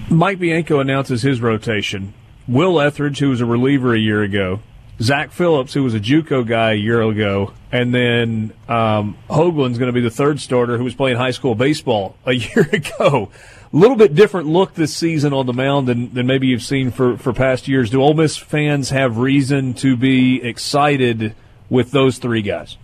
Mike 0.09 0.39
Bianco 0.39 0.79
announces 0.79 1.21
his 1.21 1.41
rotation. 1.41 2.13
Will 2.47 2.79
Etheridge, 2.79 3.19
who 3.19 3.29
was 3.29 3.41
a 3.41 3.45
reliever 3.45 3.93
a 3.93 3.99
year 3.99 4.23
ago, 4.23 4.59
Zach 5.01 5.31
Phillips, 5.31 5.73
who 5.73 5.83
was 5.83 5.93
a 5.93 5.99
JUCO 5.99 6.45
guy 6.45 6.71
a 6.71 6.75
year 6.75 7.01
ago, 7.01 7.53
and 7.71 7.93
then 7.93 8.51
um, 8.67 9.17
Hoglund's 9.29 9.77
going 9.77 9.87
to 9.87 9.93
be 9.93 10.01
the 10.01 10.09
third 10.09 10.41
starter 10.41 10.77
who 10.77 10.83
was 10.83 10.93
playing 10.93 11.17
high 11.17 11.31
school 11.31 11.55
baseball 11.55 12.15
a 12.25 12.33
year 12.33 12.69
ago. 12.73 13.31
A 13.71 13.77
little 13.77 13.95
bit 13.95 14.15
different 14.15 14.47
look 14.47 14.73
this 14.73 14.95
season 14.95 15.31
on 15.31 15.45
the 15.45 15.53
mound 15.53 15.87
than, 15.87 16.13
than 16.13 16.25
maybe 16.25 16.47
you've 16.47 16.63
seen 16.63 16.91
for, 16.91 17.17
for 17.17 17.31
past 17.31 17.67
years. 17.67 17.91
Do 17.91 18.01
Ole 18.01 18.15
Miss 18.15 18.35
fans 18.35 18.89
have 18.89 19.19
reason 19.19 19.73
to 19.75 19.95
be 19.95 20.41
excited 20.43 21.35
with 21.69 21.91
those 21.91 22.17
three 22.17 22.41
guys? 22.41 22.77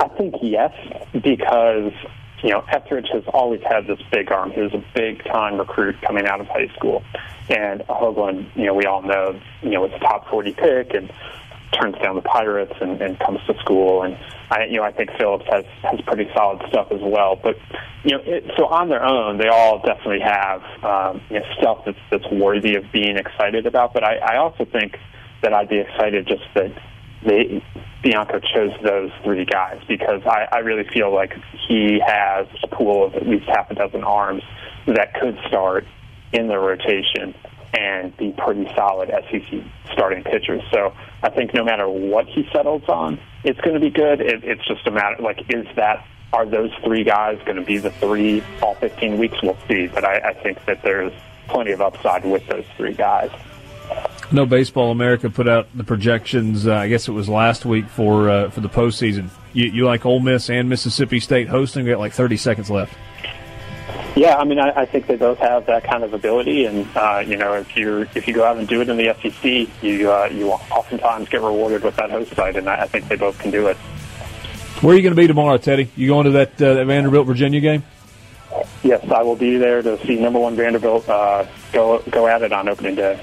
I 0.00 0.08
think 0.08 0.34
yes, 0.42 0.72
because 1.12 1.92
you 2.44 2.50
know, 2.50 2.62
Etheridge 2.70 3.08
has 3.10 3.24
always 3.32 3.62
had 3.62 3.86
this 3.86 3.98
big 4.12 4.30
arm. 4.30 4.50
He 4.50 4.60
was 4.60 4.74
a 4.74 4.84
big 4.94 5.24
time 5.24 5.56
recruit 5.56 5.96
coming 6.02 6.26
out 6.26 6.42
of 6.42 6.46
high 6.46 6.68
school. 6.76 7.02
And 7.48 7.80
Hoglund, 7.82 8.54
you 8.54 8.66
know, 8.66 8.74
we 8.74 8.84
all 8.84 9.00
know, 9.00 9.40
you 9.62 9.70
know, 9.70 9.84
it's 9.84 9.94
a 9.94 9.98
top 9.98 10.28
40 10.28 10.52
pick 10.52 10.92
and 10.92 11.10
turns 11.72 11.96
down 12.02 12.16
the 12.16 12.22
Pirates 12.22 12.74
and, 12.82 13.00
and 13.00 13.18
comes 13.18 13.40
to 13.46 13.58
school. 13.60 14.02
And 14.02 14.18
I, 14.50 14.64
you 14.66 14.76
know, 14.76 14.82
I 14.82 14.92
think 14.92 15.10
Phillips 15.16 15.46
has, 15.50 15.64
has 15.82 16.00
pretty 16.02 16.30
solid 16.34 16.62
stuff 16.68 16.88
as 16.92 17.00
well. 17.00 17.34
But, 17.42 17.56
you 18.04 18.10
know, 18.10 18.22
it, 18.22 18.44
so 18.58 18.66
on 18.66 18.90
their 18.90 19.02
own, 19.02 19.38
they 19.38 19.48
all 19.48 19.80
definitely 19.80 20.20
have, 20.20 20.62
um, 20.84 21.22
you 21.30 21.40
know, 21.40 21.46
stuff 21.58 21.82
that's, 21.86 21.98
that's 22.10 22.30
worthy 22.30 22.76
of 22.76 22.84
being 22.92 23.16
excited 23.16 23.64
about. 23.64 23.94
But 23.94 24.04
I, 24.04 24.16
I 24.16 24.36
also 24.36 24.66
think 24.66 24.98
that 25.42 25.54
I'd 25.54 25.70
be 25.70 25.78
excited 25.78 26.26
just 26.26 26.44
that 26.54 26.72
they 27.24 27.64
Bianco 28.04 28.38
chose 28.38 28.70
those 28.82 29.10
three 29.24 29.46
guys 29.46 29.80
because 29.88 30.20
I, 30.26 30.46
I 30.52 30.58
really 30.58 30.84
feel 30.92 31.12
like 31.12 31.32
he 31.66 32.00
has 32.06 32.46
a 32.62 32.68
pool 32.68 33.06
of 33.06 33.14
at 33.14 33.26
least 33.26 33.46
half 33.46 33.70
a 33.70 33.74
dozen 33.74 34.04
arms 34.04 34.42
that 34.86 35.14
could 35.14 35.38
start 35.48 35.86
in 36.32 36.46
the 36.46 36.58
rotation 36.58 37.34
and 37.72 38.14
be 38.18 38.32
pretty 38.36 38.70
solid 38.76 39.08
SEC 39.08 39.60
starting 39.92 40.22
pitchers. 40.22 40.62
So 40.70 40.92
I 41.22 41.30
think 41.30 41.54
no 41.54 41.64
matter 41.64 41.88
what 41.88 42.26
he 42.26 42.46
settles 42.52 42.82
on, 42.88 43.18
it's 43.42 43.60
going 43.62 43.74
to 43.74 43.80
be 43.80 43.90
good. 43.90 44.20
It, 44.20 44.44
it's 44.44 44.64
just 44.68 44.86
a 44.86 44.90
matter 44.90 45.16
like 45.20 45.40
is 45.48 45.66
that 45.76 46.06
are 46.34 46.44
those 46.44 46.70
three 46.84 47.04
guys 47.04 47.38
going 47.46 47.56
to 47.56 47.64
be 47.64 47.78
the 47.78 47.90
three 47.90 48.42
all 48.60 48.74
15 48.74 49.18
weeks? 49.18 49.38
We'll 49.42 49.56
see. 49.66 49.86
But 49.86 50.04
I, 50.04 50.18
I 50.18 50.34
think 50.34 50.62
that 50.66 50.82
there's 50.82 51.12
plenty 51.48 51.72
of 51.72 51.80
upside 51.80 52.24
with 52.24 52.46
those 52.48 52.66
three 52.76 52.92
guys. 52.92 53.30
No, 54.32 54.46
Baseball 54.46 54.90
America 54.90 55.30
put 55.30 55.48
out 55.48 55.68
the 55.74 55.84
projections. 55.84 56.66
Uh, 56.66 56.74
I 56.74 56.88
guess 56.88 57.08
it 57.08 57.12
was 57.12 57.28
last 57.28 57.64
week 57.64 57.86
for 57.88 58.30
uh, 58.30 58.50
for 58.50 58.60
the 58.60 58.68
postseason. 58.68 59.28
You, 59.52 59.66
you 59.66 59.86
like 59.86 60.04
Ole 60.04 60.20
Miss 60.20 60.50
and 60.50 60.68
Mississippi 60.68 61.20
State 61.20 61.48
hosting? 61.48 61.84
We 61.84 61.90
got 61.90 62.00
like 62.00 62.12
thirty 62.12 62.36
seconds 62.36 62.70
left. 62.70 62.94
Yeah, 64.16 64.36
I 64.36 64.44
mean, 64.44 64.60
I, 64.60 64.70
I 64.82 64.86
think 64.86 65.08
they 65.08 65.16
both 65.16 65.38
have 65.38 65.66
that 65.66 65.84
kind 65.84 66.04
of 66.04 66.14
ability, 66.14 66.64
and 66.64 66.86
uh, 66.96 67.22
you 67.26 67.36
know, 67.36 67.54
if 67.54 67.76
you 67.76 68.06
if 68.14 68.26
you 68.26 68.34
go 68.34 68.44
out 68.44 68.56
and 68.56 68.66
do 68.66 68.80
it 68.80 68.88
in 68.88 68.96
the 68.96 69.14
SEC, 69.20 69.68
you 69.82 70.10
uh, 70.10 70.28
you 70.32 70.50
oftentimes 70.50 71.28
get 71.28 71.42
rewarded 71.42 71.82
with 71.82 71.96
that 71.96 72.10
host 72.10 72.34
site, 72.34 72.56
and 72.56 72.68
I, 72.68 72.82
I 72.82 72.86
think 72.86 73.08
they 73.08 73.16
both 73.16 73.38
can 73.38 73.50
do 73.50 73.66
it. 73.66 73.76
Where 74.80 74.94
are 74.94 74.96
you 74.96 75.02
going 75.02 75.14
to 75.14 75.20
be 75.20 75.26
tomorrow, 75.26 75.56
Teddy? 75.56 75.90
You 75.96 76.08
going 76.08 76.24
to 76.24 76.30
that, 76.32 76.60
uh, 76.60 76.74
that 76.74 76.86
Vanderbilt 76.86 77.26
Virginia 77.26 77.60
game? 77.60 77.84
Yes, 78.82 79.08
I 79.10 79.22
will 79.22 79.36
be 79.36 79.56
there 79.56 79.80
to 79.80 79.98
see 80.06 80.16
number 80.16 80.38
one 80.38 80.56
Vanderbilt 80.56 81.08
uh, 81.08 81.46
go 81.72 82.02
go 82.10 82.26
at 82.26 82.42
it 82.42 82.52
on 82.52 82.68
opening 82.68 82.94
day. 82.94 83.18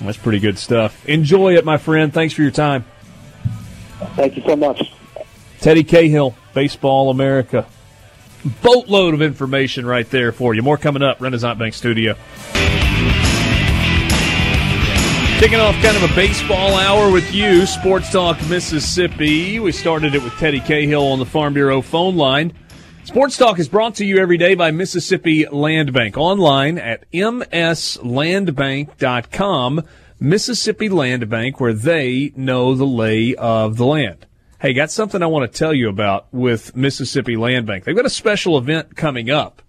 That's 0.00 0.18
pretty 0.18 0.40
good 0.40 0.58
stuff. 0.58 1.06
Enjoy 1.08 1.54
it, 1.56 1.64
my 1.64 1.76
friend. 1.76 2.12
Thanks 2.12 2.34
for 2.34 2.42
your 2.42 2.50
time. 2.50 2.84
Thank 4.16 4.36
you 4.36 4.42
so 4.46 4.56
much. 4.56 4.92
Teddy 5.60 5.84
Cahill, 5.84 6.34
Baseball 6.52 7.10
America. 7.10 7.66
Boatload 8.62 9.14
of 9.14 9.22
information 9.22 9.86
right 9.86 10.08
there 10.10 10.30
for 10.32 10.54
you. 10.54 10.62
More 10.62 10.76
coming 10.76 11.02
up, 11.02 11.20
Renaissance 11.20 11.58
Bank 11.58 11.72
Studio. 11.74 12.14
Kicking 15.38 15.60
off 15.60 15.74
kind 15.82 15.96
of 15.96 16.02
a 16.10 16.14
baseball 16.14 16.74
hour 16.74 17.10
with 17.10 17.32
you, 17.32 17.66
Sports 17.66 18.10
Talk 18.10 18.38
Mississippi. 18.48 19.58
We 19.58 19.72
started 19.72 20.14
it 20.14 20.22
with 20.22 20.32
Teddy 20.34 20.60
Cahill 20.60 21.02
on 21.02 21.18
the 21.18 21.26
Farm 21.26 21.54
Bureau 21.54 21.80
phone 21.82 22.16
line. 22.16 22.52
Sports 23.04 23.36
Talk 23.36 23.58
is 23.58 23.68
brought 23.68 23.96
to 23.96 24.04
you 24.04 24.16
every 24.16 24.38
day 24.38 24.54
by 24.54 24.70
Mississippi 24.70 25.46
Land 25.46 25.92
Bank. 25.92 26.16
Online 26.16 26.78
at 26.78 27.04
mslandbank.com. 27.12 29.82
Mississippi 30.18 30.88
Land 30.88 31.28
Bank, 31.28 31.60
where 31.60 31.74
they 31.74 32.32
know 32.34 32.74
the 32.74 32.86
lay 32.86 33.34
of 33.34 33.76
the 33.76 33.84
land. 33.84 34.24
Hey, 34.58 34.72
got 34.72 34.90
something 34.90 35.22
I 35.22 35.26
want 35.26 35.52
to 35.52 35.58
tell 35.58 35.74
you 35.74 35.90
about 35.90 36.32
with 36.32 36.74
Mississippi 36.74 37.36
Land 37.36 37.66
Bank. 37.66 37.84
They've 37.84 37.94
got 37.94 38.06
a 38.06 38.10
special 38.10 38.56
event 38.56 38.96
coming 38.96 39.30
up 39.30 39.60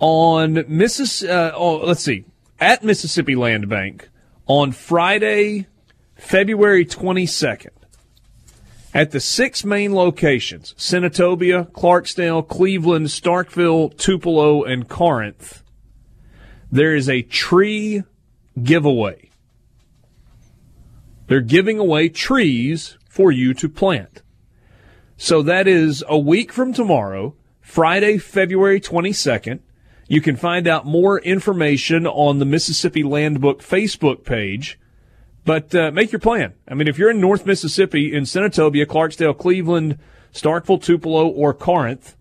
on 0.00 0.64
Missis. 0.66 1.22
Uh, 1.22 1.52
oh, 1.54 1.76
let's 1.76 2.02
see, 2.02 2.24
at 2.58 2.82
Mississippi 2.82 3.36
Land 3.36 3.68
Bank 3.68 4.08
on 4.46 4.72
Friday, 4.72 5.68
February 6.16 6.84
twenty 6.84 7.26
second. 7.26 7.70
At 8.94 9.10
the 9.10 9.20
six 9.20 9.64
main 9.64 9.94
locations, 9.94 10.74
Senatobia, 10.74 11.70
Clarksdale, 11.72 12.46
Cleveland, 12.48 13.06
Starkville, 13.06 13.96
Tupelo, 13.96 14.64
and 14.64 14.88
Corinth, 14.88 15.62
there 16.72 16.94
is 16.94 17.08
a 17.08 17.22
tree 17.22 18.02
giveaway. 18.62 19.30
they're 21.28 21.40
giving 21.42 21.78
away 21.78 22.08
trees 22.08 22.96
for 23.06 23.30
you 23.30 23.52
to 23.54 23.68
plant. 23.68 24.22
So 25.18 25.42
that 25.42 25.68
is 25.68 26.02
a 26.08 26.18
week 26.18 26.52
from 26.52 26.72
tomorrow, 26.72 27.34
Friday, 27.60 28.16
February 28.16 28.80
22nd. 28.80 29.60
You 30.08 30.22
can 30.22 30.36
find 30.36 30.66
out 30.66 30.86
more 30.86 31.20
information 31.20 32.06
on 32.06 32.38
the 32.38 32.46
Mississippi 32.46 33.02
Land 33.02 33.40
Book 33.42 33.60
Facebook 33.62 34.24
page. 34.24 34.78
But 35.48 35.74
uh, 35.74 35.90
make 35.92 36.12
your 36.12 36.18
plan. 36.18 36.52
I 36.68 36.74
mean, 36.74 36.88
if 36.88 36.98
you're 36.98 37.10
in 37.10 37.22
North 37.22 37.46
Mississippi, 37.46 38.14
in 38.14 38.24
Senatobia, 38.24 38.84
Clarksdale, 38.84 39.38
Cleveland, 39.38 39.98
Starkville, 40.30 40.82
Tupelo, 40.82 41.26
or 41.26 41.54
Corinth, 41.54 42.16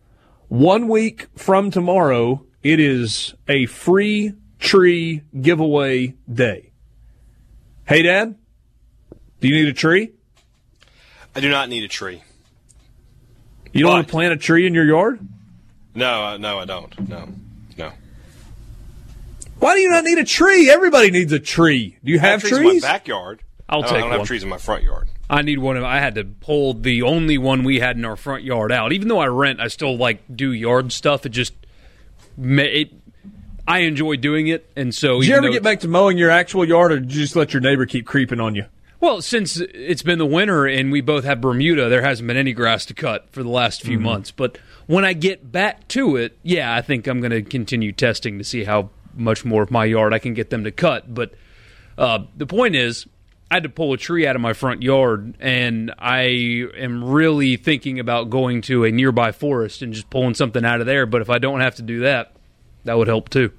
one 0.48 0.88
week 0.88 1.28
from 1.36 1.70
tomorrow, 1.70 2.46
it 2.64 2.80
is 2.80 3.34
a 3.50 3.66
free 3.66 4.32
tree 4.60 5.24
giveaway 5.42 6.16
day. 6.34 6.72
Hey, 7.86 8.02
Dad, 8.02 8.36
do 9.42 9.50
you 9.50 9.56
need 9.56 9.68
a 9.68 9.74
tree? 9.74 10.12
I 11.36 11.42
do 11.42 11.50
not 11.50 11.68
need 11.68 11.84
a 11.84 11.90
tree. 11.90 12.24
You 13.74 13.82
don't 13.82 13.90
But- 13.90 13.94
want 13.94 14.08
to 14.08 14.12
plant 14.12 14.34
a 14.36 14.38
tree 14.38 14.66
in 14.66 14.74
your 14.74 14.86
yard? 14.86 15.20
No, 15.94 16.24
uh, 16.28 16.38
no, 16.38 16.60
I 16.60 16.64
don't. 16.66 17.10
No. 17.10 17.28
Why 19.60 19.76
do 19.76 19.82
you 19.82 19.90
not 19.90 20.04
need 20.04 20.18
a 20.18 20.24
tree? 20.24 20.70
Everybody 20.70 21.12
needs 21.12 21.34
a 21.34 21.40
tree. 21.40 21.98
Do 22.04 22.12
you 22.12 22.20
I 22.20 22.22
have 22.22 22.42
trees, 22.42 22.58
trees? 22.58 22.84
in 22.84 22.90
my 22.90 22.94
backyard. 22.94 23.42
I'll 23.70 23.80
I 23.80 23.82
don't, 23.82 23.90
take 23.90 23.98
I 23.98 24.00
don't 24.02 24.10
one. 24.10 24.20
have 24.20 24.28
trees 24.28 24.44
in 24.44 24.50
my 24.50 24.58
front 24.58 24.84
yard. 24.84 25.10
I 25.30 25.42
need 25.42 25.60
one 25.60 25.76
of. 25.78 25.84
I 25.84 26.00
had 26.00 26.16
to 26.16 26.24
pull 26.24 26.74
the 26.74 27.02
only 27.02 27.38
one 27.38 27.64
we 27.64 27.80
had 27.80 27.98
in 27.98 28.06
our 28.06 28.16
front 28.16 28.44
yard 28.44 28.72
out. 28.72 28.94
Even 28.94 29.08
though 29.08 29.20
I 29.20 29.28
rent, 29.28 29.60
I 29.60 29.68
still 29.68 29.98
like 29.98 30.24
do 30.34 30.52
yard 30.54 30.92
stuff. 30.94 31.26
It 31.26 31.30
just, 31.30 31.54
ma- 32.38 32.62
it, 32.62 32.94
I 33.68 33.80
enjoy 33.80 34.16
doing 34.16 34.48
it, 34.48 34.72
and 34.76 34.96
so. 34.96 35.20
Did 35.20 35.28
you 35.28 35.34
even 35.34 35.38
ever 35.38 35.48
though- 35.48 35.54
get 35.54 35.64
back 35.64 35.80
to 35.82 35.88
mowing 35.88 36.18
your 36.18 36.30
actual 36.30 36.64
yard, 36.66 36.92
or 36.94 37.00
did 37.00 37.12
you 37.14 37.22
just 37.22 37.36
let 37.36 37.54
your 37.54 37.62
neighbor 37.62 37.86
keep 37.86 38.06
creeping 38.06 38.40
on 38.40 38.56
you? 38.56 38.66
Well, 39.00 39.22
since 39.22 39.58
it's 39.60 40.02
been 40.02 40.18
the 40.18 40.26
winter 40.26 40.66
and 40.66 40.92
we 40.92 41.02
both 41.02 41.24
have 41.24 41.40
Bermuda, 41.40 41.88
there 41.88 42.02
hasn't 42.02 42.26
been 42.26 42.38
any 42.38 42.54
grass 42.54 42.84
to 42.88 42.96
cut 42.96 43.30
for 43.32 43.44
the 43.44 43.50
last 43.50 43.84
few 43.84 43.98
mm-hmm. 43.98 44.06
months. 44.06 44.32
But 44.32 44.58
when 44.88 45.06
I 45.06 45.14
get 45.14 45.52
back 45.52 45.88
to 45.90 46.16
it, 46.16 46.36
yeah, 46.42 46.74
I 46.74 46.82
think 46.82 47.06
I'm 47.06 47.20
going 47.20 47.32
to 47.32 47.44
continue 47.44 47.92
testing 47.92 48.40
to 48.40 48.44
see 48.44 48.64
how 48.64 48.90
much 49.18 49.44
more 49.46 49.64
of 49.64 49.72
my 49.72 49.86
yard 49.86 50.14
I 50.14 50.20
can 50.20 50.34
get 50.34 50.50
them 50.50 50.64
to 50.64 50.72
cut. 50.72 51.14
But 51.14 51.34
uh, 51.98 52.20
the 52.36 52.46
point 52.46 52.76
is, 52.76 53.08
I 53.50 53.56
had 53.56 53.64
to 53.64 53.70
pull 53.70 53.94
a 53.94 53.98
tree 53.98 54.28
out 54.28 54.36
of 54.36 54.42
my 54.42 54.54
front 54.54 54.84
yard, 54.84 55.36
and 55.40 55.94
I 55.98 56.22
am 56.78 57.04
really 57.04 57.56
thinking 57.56 58.00
about 58.00 58.30
going 58.30 58.62
to 58.64 58.84
a 58.84 58.92
nearby 58.92 59.32
forest 59.32 59.82
and 59.82 59.94
just 59.94 60.10
pulling 60.10 60.34
something 60.34 60.66
out 60.66 60.82
of 60.82 60.86
there. 60.86 61.06
But 61.06 61.22
if 61.22 61.30
I 61.30 61.38
don't 61.38 61.62
have 61.62 61.76
to 61.76 61.82
do 61.82 62.02
that, 62.02 62.34
that 62.84 62.98
would 62.98 63.08
help 63.08 63.30
too. 63.30 63.52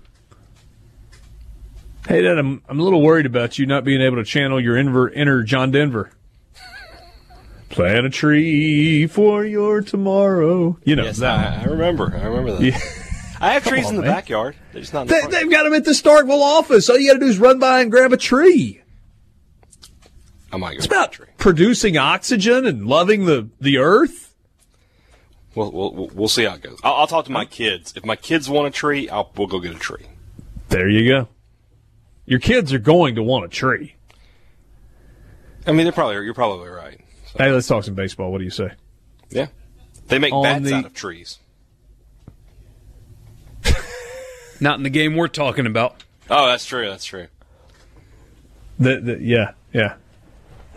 Hey, 2.06 2.22
Dad, 2.22 2.38
I'm 2.38 2.62
I'm 2.68 2.80
a 2.80 2.82
little 2.82 3.02
worried 3.02 3.26
about 3.26 3.58
you 3.58 3.66
not 3.66 3.84
being 3.84 4.00
able 4.00 4.16
to 4.16 4.24
channel 4.24 4.60
your 4.60 4.76
inner, 4.76 5.08
inner 5.10 5.42
John 5.42 5.70
Denver. 5.70 6.10
Plant 7.70 8.06
a 8.06 8.10
tree 8.10 9.06
for 9.06 9.44
your 9.44 9.82
tomorrow. 9.82 10.78
You 10.84 10.96
know 10.96 11.04
Yes, 11.04 11.18
that. 11.18 11.58
I, 11.58 11.62
I 11.62 11.64
remember. 11.64 12.14
I 12.16 12.24
remember 12.26 12.52
that. 12.56 13.04
I 13.40 13.52
have 13.54 13.64
trees 13.64 13.86
on, 13.86 13.94
in 13.94 13.96
the 14.00 14.06
man. 14.06 14.12
backyard. 14.16 14.56
They're 14.72 14.80
just 14.82 14.92
not. 14.92 15.02
In 15.02 15.06
the 15.08 15.14
They, 15.14 15.20
front. 15.20 15.32
they've 15.32 15.50
got 15.50 15.62
them 15.64 15.74
at 15.74 15.84
the 15.84 15.92
Starkville 15.92 16.40
office. 16.42 16.88
All 16.90 16.98
you 16.98 17.08
got 17.08 17.14
to 17.14 17.20
do 17.20 17.26
is 17.26 17.38
run 17.38 17.58
by 17.58 17.80
and 17.80 17.90
grab 17.90 18.12
a 18.12 18.16
tree. 18.16 18.80
I 20.52 20.56
might 20.56 20.72
go 20.72 20.76
It's 20.78 20.86
get 20.86 20.94
a 20.96 20.98
about 21.00 21.12
tree. 21.12 21.26
producing 21.36 21.96
oxygen 21.96 22.66
and 22.66 22.86
loving 22.86 23.26
the, 23.26 23.48
the 23.60 23.78
earth. 23.78 24.34
We'll, 25.54 25.70
we'll, 25.72 25.94
we'll- 25.94 26.10
we'll 26.14 26.28
see 26.28 26.44
how 26.44 26.54
it 26.54 26.62
goes. 26.62 26.78
I'll, 26.82 26.94
I'll 26.94 27.06
talk 27.06 27.26
to 27.26 27.32
my 27.32 27.44
kids. 27.44 27.92
If 27.96 28.04
my 28.04 28.16
kids 28.16 28.48
want 28.48 28.66
a 28.66 28.70
tree, 28.70 29.08
I'll 29.08 29.30
we'll 29.36 29.46
go 29.46 29.60
get 29.60 29.72
a 29.74 29.78
tree. 29.78 30.06
There 30.70 30.88
you 30.88 31.08
go. 31.08 31.28
Your 32.26 32.38
kids 32.40 32.72
are 32.72 32.78
going 32.78 33.14
to 33.16 33.22
want 33.22 33.44
a 33.44 33.48
tree. 33.48 33.94
I 35.66 35.72
mean, 35.72 35.84
they're 35.84 35.92
probably 35.92 36.16
you're 36.24 36.34
probably 36.34 36.68
right. 36.68 37.00
So, 37.32 37.38
Hey, 37.44 37.50
let's 37.50 37.66
talk 37.66 37.84
some 37.84 37.94
baseball. 37.94 38.32
What 38.32 38.38
do 38.38 38.44
you 38.44 38.50
say? 38.50 38.72
yeah, 39.30 39.48
they 40.08 40.18
make 40.18 40.32
On 40.32 40.42
bats 40.42 40.64
the- 40.64 40.74
out 40.74 40.86
of 40.86 40.94
trees. 40.94 41.38
Not 44.60 44.78
in 44.78 44.82
the 44.82 44.90
game 44.90 45.16
we're 45.16 45.28
talking 45.28 45.66
about. 45.66 46.04
Oh, 46.30 46.46
that's 46.46 46.66
true. 46.66 46.88
That's 46.88 47.04
true. 47.04 47.28
The, 48.78 49.00
the, 49.00 49.18
yeah, 49.20 49.52
yeah. 49.72 49.94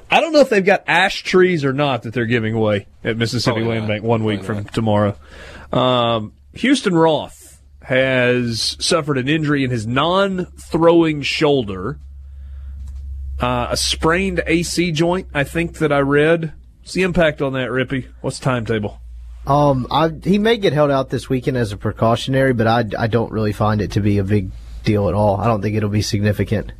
I 0.09 0.19
don't 0.19 0.33
know 0.33 0.39
if 0.39 0.49
they've 0.49 0.65
got 0.65 0.83
ash 0.87 1.23
trees 1.23 1.63
or 1.63 1.73
not 1.73 2.03
that 2.03 2.13
they're 2.13 2.25
giving 2.25 2.53
away 2.53 2.87
at 3.03 3.17
Mississippi 3.17 3.61
Probably 3.61 3.69
Land 3.69 3.87
not. 3.87 3.93
Bank 3.93 4.03
one 4.03 4.23
week 4.23 4.43
Probably 4.43 4.63
from 4.63 4.73
tomorrow. 4.73 5.15
Um, 5.71 6.33
Houston 6.53 6.93
Roth 6.93 7.61
has 7.83 8.77
suffered 8.79 9.17
an 9.17 9.27
injury 9.27 9.63
in 9.63 9.71
his 9.71 9.87
non-throwing 9.87 11.21
shoulder, 11.21 11.99
uh, 13.39 13.67
a 13.71 13.77
sprained 13.77 14.41
AC 14.45 14.91
joint. 14.91 15.27
I 15.33 15.43
think 15.43 15.79
that 15.79 15.91
I 15.91 15.99
read. 15.99 16.53
What's 16.81 16.93
the 16.93 17.03
impact 17.03 17.41
on 17.41 17.53
that, 17.53 17.69
Rippee? 17.69 18.07
What's 18.21 18.39
the 18.39 18.45
timetable? 18.45 19.00
Um, 19.45 19.87
I, 19.89 20.11
he 20.23 20.37
may 20.37 20.57
get 20.57 20.73
held 20.73 20.91
out 20.91 21.09
this 21.09 21.27
weekend 21.27 21.57
as 21.57 21.71
a 21.71 21.77
precautionary, 21.77 22.53
but 22.53 22.67
I, 22.67 22.85
I 22.97 23.07
don't 23.07 23.31
really 23.31 23.53
find 23.53 23.81
it 23.81 23.91
to 23.91 23.99
be 23.99 24.19
a 24.19 24.23
big 24.23 24.51
deal 24.83 25.07
at 25.09 25.15
all. 25.15 25.39
I 25.39 25.47
don't 25.47 25.61
think 25.61 25.75
it'll 25.75 25.89
be 25.89 26.01
significant. 26.01 26.71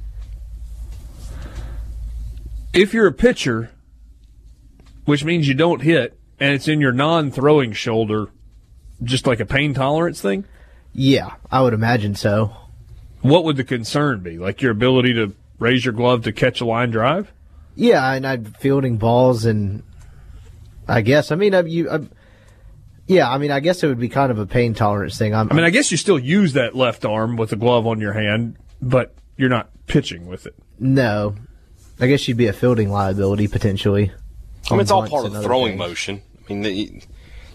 If 2.74 2.94
you're 2.94 3.08
a 3.08 3.14
pitcher, 3.14 3.72
which 5.06 5.24
means 5.24 5.48
you 5.48 5.54
don't 5.54 5.82
hit, 5.82 6.18
and 6.40 6.54
it's 6.54 6.68
in 6.68 6.80
your 6.80 6.92
non-throwing 6.92 7.74
shoulder, 7.74 8.30
just 9.04 9.28
like 9.28 9.40
a 9.40 9.46
pain 9.46 9.74
tolerance 9.74 10.22
thing. 10.22 10.46
Yeah, 10.94 11.36
I 11.52 11.62
would 11.62 11.74
imagine 11.74 12.16
so. 12.16 12.56
What 13.22 13.44
would 13.44 13.58
the 13.58 13.64
concern 13.64 14.22
be? 14.22 14.38
Like 14.38 14.62
your 14.62 14.72
ability 14.72 15.14
to 15.16 15.34
raise 15.60 15.86
your 15.86 15.94
glove 15.94 16.24
to 16.24 16.32
catch 16.32 16.62
a 16.62 16.66
line 16.66 16.92
drive? 16.92 17.32
Yeah, 17.76 18.12
and 18.14 18.26
I'm 18.26 18.46
fielding 18.46 18.98
balls, 18.98 19.46
and 19.46 19.84
I 20.88 21.02
guess 21.02 21.32
I 21.32 21.36
mean 21.36 21.54
I, 21.54 21.62
you. 21.62 21.90
I, 21.90 22.00
yeah, 23.12 23.30
I 23.30 23.38
mean 23.38 23.52
I 23.52 23.60
guess 23.60 23.84
it 23.84 23.88
would 23.88 24.00
be 24.00 24.10
kind 24.10 24.32
of 24.32 24.40
a 24.40 24.46
pain 24.46 24.74
tolerance 24.74 25.18
thing. 25.18 25.34
I'm, 25.36 25.52
I 25.52 25.56
mean, 25.56 25.66
I 25.66 25.70
guess 25.70 25.92
you 25.92 25.98
still 25.98 26.18
use 26.20 26.54
that 26.54 26.76
left 26.76 27.04
arm 27.06 27.36
with 27.36 27.52
a 27.52 27.56
glove 27.58 27.86
on 27.86 28.00
your 28.00 28.14
hand, 28.14 28.56
but 28.82 29.14
you're 29.38 29.50
not 29.50 29.70
pitching 29.88 30.26
with 30.28 30.46
it. 30.46 30.56
no, 30.80 31.36
I 32.00 32.08
guess 32.08 32.28
you'd 32.28 32.38
be 32.38 32.48
a 32.48 32.54
fielding 32.54 32.90
liability 32.90 33.48
potentially. 33.48 34.12
I 34.70 34.74
mean, 34.74 34.82
it's 34.82 34.92
all 34.92 35.08
part 35.08 35.26
of 35.26 35.34
the 35.34 35.42
throwing 35.42 35.74
things. 35.78 35.80
motion. 35.80 36.22
I 36.40 36.54
mean, 36.54 36.62
the, 36.62 37.02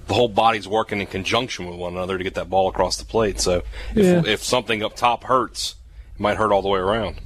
the 0.07 0.15
whole 0.15 0.29
body's 0.29 0.69
working 0.69 1.01
in 1.01 1.07
conjunction 1.07 1.67
with 1.67 1.77
one 1.79 1.95
another 1.95 2.19
to 2.19 2.23
get 2.25 2.35
that 2.35 2.51
ball 2.51 2.69
across 2.69 2.97
the 2.99 3.05
plate. 3.05 3.41
So 3.41 3.63
if, 3.95 4.05
Yeah. 4.05 4.23
if 4.31 4.43
something 4.45 4.83
up 4.83 4.95
top 4.97 5.25
hurts, 5.25 5.77
it 6.15 6.21
might 6.21 6.37
hurt 6.37 6.53
all 6.53 6.63
the 6.63 6.69
way 6.69 6.79
around. 6.79 7.17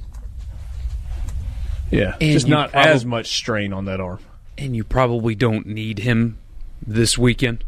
Yeah, 1.91 2.15
And 2.21 2.31
just 2.31 2.47
not 2.47 2.71
probab- 2.71 2.85
as 2.85 3.05
much 3.05 3.27
strain 3.35 3.73
on 3.73 3.85
that 3.85 3.99
arm. 3.99 4.19
And 4.57 4.75
you 4.75 4.83
probably 4.83 5.35
don't 5.35 5.67
need 5.67 5.99
him 5.99 6.37
this 6.85 7.17
weekend. 7.17 7.63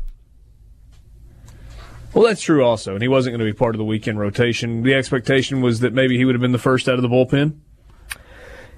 Well, 2.13 2.25
that's 2.25 2.41
true 2.41 2.63
also, 2.63 2.93
and 2.93 3.01
he 3.01 3.07
wasn't 3.07 3.33
going 3.33 3.45
to 3.45 3.51
be 3.51 3.57
part 3.57 3.73
of 3.73 3.79
the 3.79 3.85
weekend 3.85 4.19
rotation. 4.19 4.83
The 4.83 4.93
expectation 4.93 5.61
was 5.61 5.79
that 5.79 5.93
maybe 5.93 6.17
he 6.17 6.25
would 6.25 6.35
have 6.35 6.41
been 6.41 6.51
the 6.51 6.59
first 6.59 6.87
out 6.87 6.95
of 6.95 7.01
the 7.01 7.09
bullpen. 7.09 7.57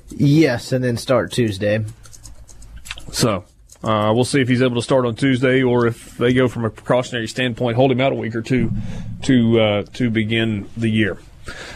Yes, 0.09 0.71
and 0.71 0.83
then 0.83 0.95
start 0.95 1.31
Tuesday. 1.33 1.83
So 3.11 3.43
uh, 3.83 4.11
we'll 4.15 4.23
see 4.23 4.39
if 4.39 4.47
he's 4.47 4.61
able 4.61 4.75
to 4.75 4.81
start 4.81 5.05
on 5.05 5.15
Tuesday, 5.15 5.61
or 5.61 5.85
if 5.85 6.17
they 6.17 6.33
go 6.33 6.47
from 6.47 6.63
a 6.63 6.69
precautionary 6.69 7.27
standpoint, 7.27 7.75
hold 7.75 7.91
him 7.91 7.99
out 7.99 8.13
a 8.13 8.15
week 8.15 8.35
or 8.35 8.41
two 8.41 8.71
to 9.23 9.59
uh, 9.59 9.83
to 9.93 10.09
begin 10.09 10.69
the 10.77 10.89
year. 10.89 11.17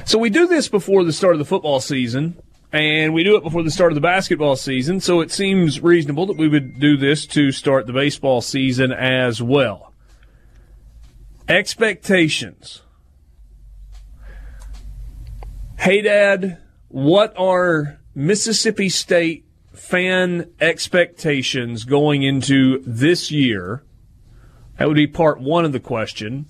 So 0.05 0.17
we 0.17 0.29
do 0.29 0.47
this 0.47 0.67
before 0.69 1.03
the 1.03 1.13
start 1.13 1.33
of 1.33 1.39
the 1.39 1.45
football 1.45 1.79
season, 1.81 2.41
and 2.71 3.13
we 3.13 3.23
do 3.23 3.35
it 3.35 3.43
before 3.43 3.63
the 3.63 3.71
start 3.71 3.91
of 3.91 3.95
the 3.95 4.01
basketball 4.01 4.55
season. 4.55 5.01
So 5.01 5.21
it 5.21 5.31
seems 5.31 5.81
reasonable 5.81 6.25
that 6.27 6.37
we 6.37 6.47
would 6.47 6.79
do 6.79 6.97
this 6.97 7.25
to 7.27 7.51
start 7.51 7.85
the 7.85 7.93
baseball 7.93 8.41
season 8.41 8.91
as 8.91 9.41
well. 9.41 9.88
Expectations. 11.49 12.83
Hey, 15.79 16.03
Dad, 16.03 16.59
what 16.89 17.33
are 17.35 17.99
Mississippi 18.13 18.87
State 18.87 19.45
fan 19.73 20.51
expectations 20.61 21.85
going 21.85 22.21
into 22.21 22.83
this 22.85 23.31
year? 23.31 23.83
That 24.77 24.87
would 24.87 24.95
be 24.95 25.07
part 25.07 25.41
one 25.41 25.65
of 25.65 25.71
the 25.71 25.79
question. 25.79 26.45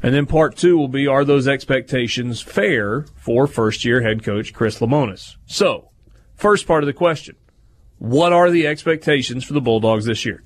And 0.00 0.14
then 0.14 0.26
part 0.26 0.56
two 0.56 0.78
will 0.78 0.86
be 0.86 1.08
Are 1.08 1.24
those 1.24 1.48
expectations 1.48 2.40
fair 2.40 3.06
for 3.16 3.48
first 3.48 3.84
year 3.84 4.02
head 4.02 4.22
coach 4.22 4.52
Chris 4.52 4.78
Lemonis? 4.78 5.34
So, 5.46 5.90
first 6.36 6.68
part 6.68 6.84
of 6.84 6.86
the 6.86 6.92
question 6.92 7.34
What 7.98 8.32
are 8.32 8.48
the 8.48 8.64
expectations 8.64 9.42
for 9.42 9.54
the 9.54 9.60
Bulldogs 9.60 10.04
this 10.04 10.24
year? 10.24 10.44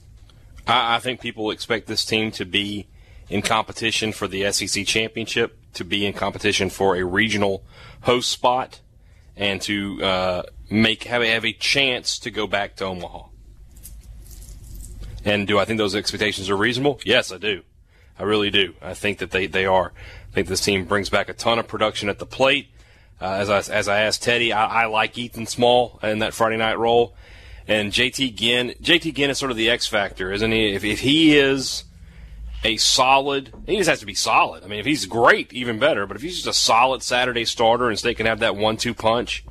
I, 0.67 0.97
I 0.97 0.99
think 1.01 1.21
people 1.21 1.51
expect 1.51 1.87
this 1.87 2.03
team 2.03 2.31
to 2.33 2.47
be 2.47 2.87
in 3.29 3.43
competition 3.43 4.13
for 4.13 4.29
the 4.29 4.51
SEC 4.53 4.87
championship, 4.87 5.59
to 5.75 5.85
be 5.85 6.07
in 6.07 6.13
competition 6.13 6.71
for 6.71 6.97
a 6.97 7.05
regional 7.05 7.63
host 8.03 8.31
spot, 8.31 8.81
and 9.37 9.61
to 9.63 10.03
uh, 10.03 10.43
make 10.71 11.05
have 11.05 11.23
a, 11.23 11.29
have 11.29 11.45
a 11.45 11.53
chance 11.53 12.19
to 12.21 12.31
go 12.31 12.47
back 12.47 12.77
to 12.77 12.85
Omaha. 12.85 13.25
And 15.25 15.47
do 15.47 15.59
I 15.59 15.65
think 15.65 15.79
those 15.79 15.97
expectations 15.97 16.49
are 16.49 16.57
reasonable? 16.57 17.01
Yes, 17.05 17.33
I 17.33 17.39
do. 17.39 17.63
I 18.19 18.23
really 18.23 18.51
do. 18.51 18.75
I 18.81 18.95
think 18.95 19.19
that 19.19 19.33
they, 19.33 19.47
they 19.47 19.67
are. 19.67 19.93
I 20.31 20.35
think 20.35 20.49
this 20.49 20.61
team 20.61 20.85
brings 20.85 21.11
back 21.11 21.29
a 21.29 21.35
ton 21.35 21.59
of 21.59 21.69
production 21.69 22.09
at 22.09 22.19
the 22.19 22.27
plate. 22.27 22.69
Uh, 23.21 23.25
as 23.25 23.51
I 23.51 23.73
as 23.73 23.89
I 23.89 24.01
asked 24.03 24.23
Teddy, 24.23 24.53
I, 24.53 24.83
I 24.83 24.87
like 24.87 25.17
Ethan 25.17 25.47
Small 25.47 25.99
in 26.03 26.19
that 26.19 26.35
Friday 26.35 26.59
night 26.59 26.79
role, 26.79 27.15
and 27.67 27.91
JT 27.91 28.35
Ginn. 28.35 28.75
JT 28.83 29.15
Ginn 29.15 29.31
is 29.31 29.39
sort 29.39 29.51
of 29.51 29.57
the 29.57 29.71
X 29.71 29.87
factor, 29.87 30.31
isn't 30.33 30.53
he? 30.53 30.75
If 30.75 30.85
if 30.85 31.01
he 31.01 31.37
is 31.37 31.85
a 32.65 32.77
solid, 32.77 33.53
he 33.67 33.77
just 33.77 33.89
has 33.89 34.01
to 34.01 34.07
be 34.07 34.15
solid. 34.15 34.65
I 34.65 34.67
mean, 34.67 34.81
if 34.81 34.87
he's 34.87 35.07
great, 35.07 35.53
even 35.53 35.79
better. 35.79 36.07
But 36.07 36.17
if 36.17 36.23
he's 36.23 36.37
just 36.37 36.47
a 36.47 36.53
solid 36.53 37.03
Saturday 37.03 37.45
starter 37.45 37.89
and 37.89 37.99
State 37.99 38.17
can 38.17 38.27
have 38.27 38.41
that 38.41 38.57
one-two 38.57 38.95
punch, 38.95 39.45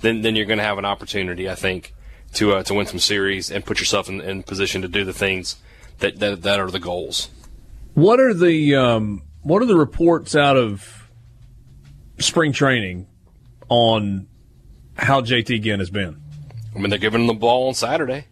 then 0.00 0.22
then 0.22 0.36
you're 0.36 0.46
going 0.46 0.58
to 0.58 0.64
have 0.64 0.78
an 0.78 0.84
opportunity, 0.84 1.48
I 1.48 1.54
think, 1.54 1.94
to 2.34 2.54
uh, 2.54 2.62
to 2.64 2.74
win 2.74 2.86
some 2.86 2.98
series 2.98 3.50
and 3.50 3.64
put 3.64 3.78
yourself 3.78 4.08
in, 4.08 4.20
in 4.20 4.42
position 4.42 4.82
to 4.82 4.88
do 4.88 5.04
the 5.04 5.12
things 5.12 5.56
that, 5.98 6.18
that 6.18 6.42
that 6.42 6.60
are 6.60 6.70
the 6.70 6.80
goals. 6.80 7.30
What 7.94 8.20
are 8.20 8.34
the 8.34 8.74
um, 8.74 9.22
what 9.42 9.62
are 9.62 9.66
the 9.66 9.76
reports 9.76 10.34
out 10.34 10.56
of 10.56 11.10
spring 12.18 12.52
training 12.52 13.06
on 13.68 14.28
how 14.96 15.20
JT 15.20 15.62
Ginn 15.62 15.80
has 15.80 15.90
been? 15.90 16.20
I 16.74 16.78
mean, 16.78 16.90
they're 16.90 16.98
giving 16.98 17.22
him 17.22 17.26
the 17.26 17.34
ball 17.34 17.68
on 17.68 17.74
Saturday. 17.74 18.26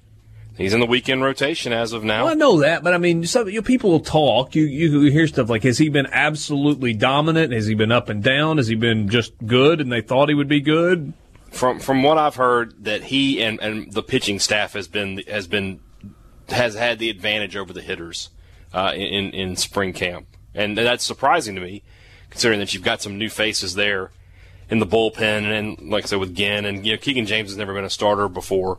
He's 0.56 0.74
in 0.74 0.80
the 0.80 0.86
weekend 0.86 1.22
rotation 1.22 1.72
as 1.72 1.92
of 1.92 2.04
now. 2.04 2.24
Well, 2.24 2.32
I 2.32 2.34
know 2.34 2.60
that, 2.60 2.82
but 2.82 2.92
I 2.92 2.98
mean, 2.98 3.24
some, 3.24 3.48
you 3.48 3.56
know, 3.56 3.62
people 3.62 3.90
will 3.90 4.00
talk. 4.00 4.54
You 4.54 4.64
you 4.64 5.10
hear 5.10 5.26
stuff 5.26 5.48
like, 5.48 5.62
"Has 5.62 5.78
he 5.78 5.88
been 5.88 6.06
absolutely 6.12 6.92
dominant? 6.92 7.52
Has 7.52 7.66
he 7.66 7.74
been 7.74 7.92
up 7.92 8.08
and 8.08 8.22
down? 8.22 8.58
Has 8.58 8.68
he 8.68 8.74
been 8.74 9.08
just 9.08 9.32
good?" 9.46 9.80
And 9.80 9.90
they 9.90 10.02
thought 10.02 10.28
he 10.28 10.34
would 10.34 10.48
be 10.48 10.60
good. 10.60 11.14
From 11.50 11.80
from 11.80 12.02
what 12.02 12.18
I've 12.18 12.34
heard, 12.34 12.84
that 12.84 13.04
he 13.04 13.42
and, 13.42 13.60
and 13.60 13.92
the 13.92 14.02
pitching 14.02 14.38
staff 14.38 14.74
has 14.74 14.86
been 14.86 15.22
has 15.28 15.46
been 15.46 15.80
has 16.48 16.74
had 16.74 16.98
the 16.98 17.10
advantage 17.10 17.56
over 17.56 17.72
the 17.72 17.82
hitters 17.82 18.30
uh, 18.74 18.92
in 18.94 19.30
in 19.30 19.56
spring 19.56 19.92
camp, 19.92 20.26
and 20.54 20.76
that's 20.76 21.04
surprising 21.04 21.54
to 21.54 21.60
me, 21.60 21.82
considering 22.28 22.60
that 22.60 22.74
you've 22.74 22.84
got 22.84 23.00
some 23.00 23.18
new 23.18 23.30
faces 23.30 23.74
there 23.74 24.10
in 24.68 24.78
the 24.78 24.86
bullpen, 24.86 25.50
and 25.50 25.90
like 25.90 26.04
I 26.04 26.06
said 26.06 26.20
with 26.20 26.34
Ginn, 26.34 26.64
and 26.66 26.86
you 26.86 26.92
know 26.92 26.98
Keegan 26.98 27.26
James 27.26 27.50
has 27.50 27.56
never 27.56 27.74
been 27.74 27.84
a 27.84 27.90
starter 27.90 28.28
before 28.28 28.78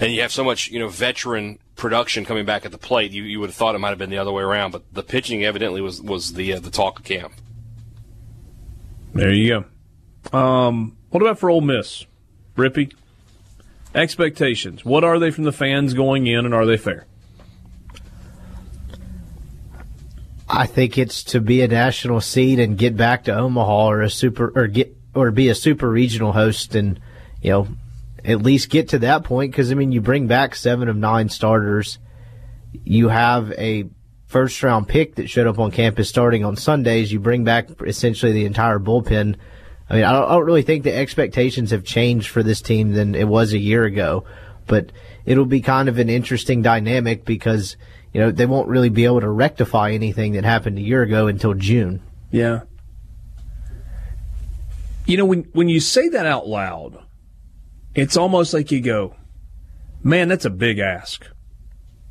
and 0.00 0.12
you 0.12 0.22
have 0.22 0.32
so 0.32 0.44
much, 0.44 0.68
you 0.68 0.78
know, 0.78 0.88
veteran 0.88 1.58
production 1.76 2.24
coming 2.24 2.44
back 2.44 2.64
at 2.64 2.72
the 2.72 2.78
plate. 2.78 3.10
You, 3.12 3.24
you 3.24 3.40
would 3.40 3.50
have 3.50 3.56
thought 3.56 3.74
it 3.74 3.78
might 3.78 3.90
have 3.90 3.98
been 3.98 4.10
the 4.10 4.18
other 4.18 4.32
way 4.32 4.42
around, 4.42 4.72
but 4.72 4.82
the 4.92 5.02
pitching 5.02 5.44
evidently 5.44 5.80
was 5.80 6.00
was 6.00 6.34
the 6.34 6.54
uh, 6.54 6.60
the 6.60 6.70
talk 6.70 7.00
of 7.00 7.04
camp. 7.04 7.32
There 9.14 9.32
you 9.32 9.64
go. 10.32 10.38
Um, 10.38 10.96
what 11.10 11.22
about 11.22 11.38
for 11.38 11.50
Ole 11.50 11.60
Miss, 11.60 12.06
Rippee? 12.56 12.92
Expectations. 13.94 14.84
What 14.84 15.02
are 15.02 15.18
they 15.18 15.30
from 15.30 15.44
the 15.44 15.52
fans 15.52 15.94
going 15.94 16.26
in, 16.26 16.44
and 16.44 16.54
are 16.54 16.66
they 16.66 16.76
fair? 16.76 17.06
I 20.48 20.66
think 20.66 20.96
it's 20.96 21.22
to 21.24 21.40
be 21.40 21.62
a 21.62 21.68
national 21.68 22.20
seed 22.20 22.58
and 22.58 22.78
get 22.78 22.96
back 22.96 23.24
to 23.24 23.34
Omaha 23.34 23.88
or 23.88 24.02
a 24.02 24.10
super 24.10 24.52
or 24.54 24.66
get 24.66 24.96
or 25.14 25.30
be 25.30 25.48
a 25.48 25.54
super 25.54 25.90
regional 25.90 26.32
host 26.32 26.74
and 26.74 26.98
you 27.42 27.50
know 27.50 27.68
at 28.24 28.42
least 28.42 28.70
get 28.70 28.88
to 28.90 28.98
that 29.00 29.24
point 29.24 29.52
because 29.52 29.70
I 29.70 29.74
mean 29.74 29.92
you 29.92 30.00
bring 30.00 30.26
back 30.26 30.54
seven 30.54 30.88
of 30.88 30.96
nine 30.96 31.28
starters, 31.28 31.98
you 32.84 33.08
have 33.08 33.52
a 33.52 33.84
first 34.26 34.62
round 34.62 34.86
pick 34.88 35.16
that 35.16 35.28
showed 35.28 35.46
up 35.46 35.58
on 35.58 35.70
campus 35.70 36.08
starting 36.08 36.44
on 36.44 36.56
Sundays. 36.56 37.12
You 37.12 37.18
bring 37.20 37.44
back 37.44 37.68
essentially 37.84 38.32
the 38.32 38.44
entire 38.44 38.78
bullpen. 38.78 39.36
I 39.90 39.94
mean, 39.94 40.04
I 40.04 40.12
don't, 40.12 40.30
I 40.30 40.34
don't 40.34 40.44
really 40.44 40.62
think 40.62 40.84
the 40.84 40.94
expectations 40.94 41.70
have 41.70 41.82
changed 41.82 42.28
for 42.28 42.42
this 42.42 42.60
team 42.60 42.92
than 42.92 43.14
it 43.14 43.26
was 43.26 43.54
a 43.54 43.58
year 43.58 43.84
ago, 43.84 44.24
but 44.66 44.92
it'll 45.24 45.46
be 45.46 45.62
kind 45.62 45.88
of 45.88 45.98
an 45.98 46.10
interesting 46.10 46.60
dynamic 46.60 47.24
because 47.24 47.76
you 48.12 48.20
know 48.20 48.30
they 48.30 48.46
won't 48.46 48.68
really 48.68 48.90
be 48.90 49.06
able 49.06 49.20
to 49.20 49.30
rectify 49.30 49.92
anything 49.92 50.32
that 50.32 50.44
happened 50.44 50.78
a 50.78 50.82
year 50.82 51.02
ago 51.02 51.26
until 51.26 51.54
June. 51.54 52.02
Yeah. 52.30 52.62
You 55.06 55.16
know, 55.16 55.24
when 55.24 55.44
when 55.52 55.70
you 55.70 55.80
say 55.80 56.10
that 56.10 56.26
out 56.26 56.46
loud, 56.46 57.02
it's 57.98 58.16
almost 58.16 58.54
like 58.54 58.70
you 58.70 58.80
go, 58.80 59.16
man, 60.04 60.28
that's 60.28 60.44
a 60.44 60.50
big 60.50 60.78
ask. 60.78 61.26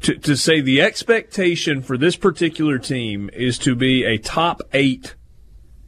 To, 0.02 0.16
to 0.16 0.36
say 0.36 0.60
the 0.60 0.82
expectation 0.82 1.82
for 1.82 1.98
this 1.98 2.18
particular 2.18 2.78
team 2.78 3.30
is 3.32 3.58
to 3.60 3.74
be 3.74 4.04
a 4.04 4.18
top 4.18 4.62
eight 4.74 5.16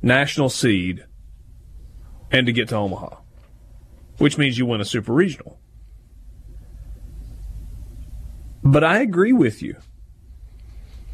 national 0.02 0.48
seed 0.48 1.06
and 2.32 2.48
to 2.48 2.54
get 2.54 2.70
to 2.70 2.78
Omaha, 2.78 3.18
which 4.20 4.38
means 4.38 4.58
you 4.58 4.66
win 4.66 4.80
a 4.80 4.86
super 4.86 5.14
regional. 5.14 5.60
But 8.64 8.86
I 8.86 9.00
agree 9.00 9.34
with 9.34 9.62
you. 9.62 9.76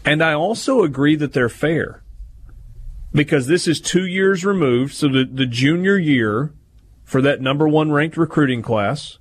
And 0.05 0.23
I 0.23 0.33
also 0.33 0.83
agree 0.83 1.15
that 1.15 1.33
they're 1.33 1.49
fair 1.49 2.03
because 3.13 3.47
this 3.47 3.67
is 3.67 3.81
two 3.81 4.05
years 4.05 4.45
removed. 4.45 4.93
So 4.93 5.07
the, 5.07 5.25
the 5.25 5.47
junior 5.47 5.97
year 5.97 6.53
for 7.05 7.21
that 7.21 7.39
number 7.39 7.67
one 7.67 7.91
ranked 7.91 8.17
recruiting 8.17 8.61
class. 8.61 9.19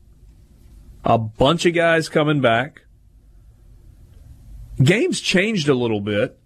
A 1.05 1.19
bunch 1.19 1.67
of 1.67 1.75
guys 1.75 2.09
coming 2.09 2.41
back. 2.41 2.83
Games 4.83 5.21
changed 5.21 5.69
a 5.69 5.75
little 5.75 6.01
bit, 6.01 6.39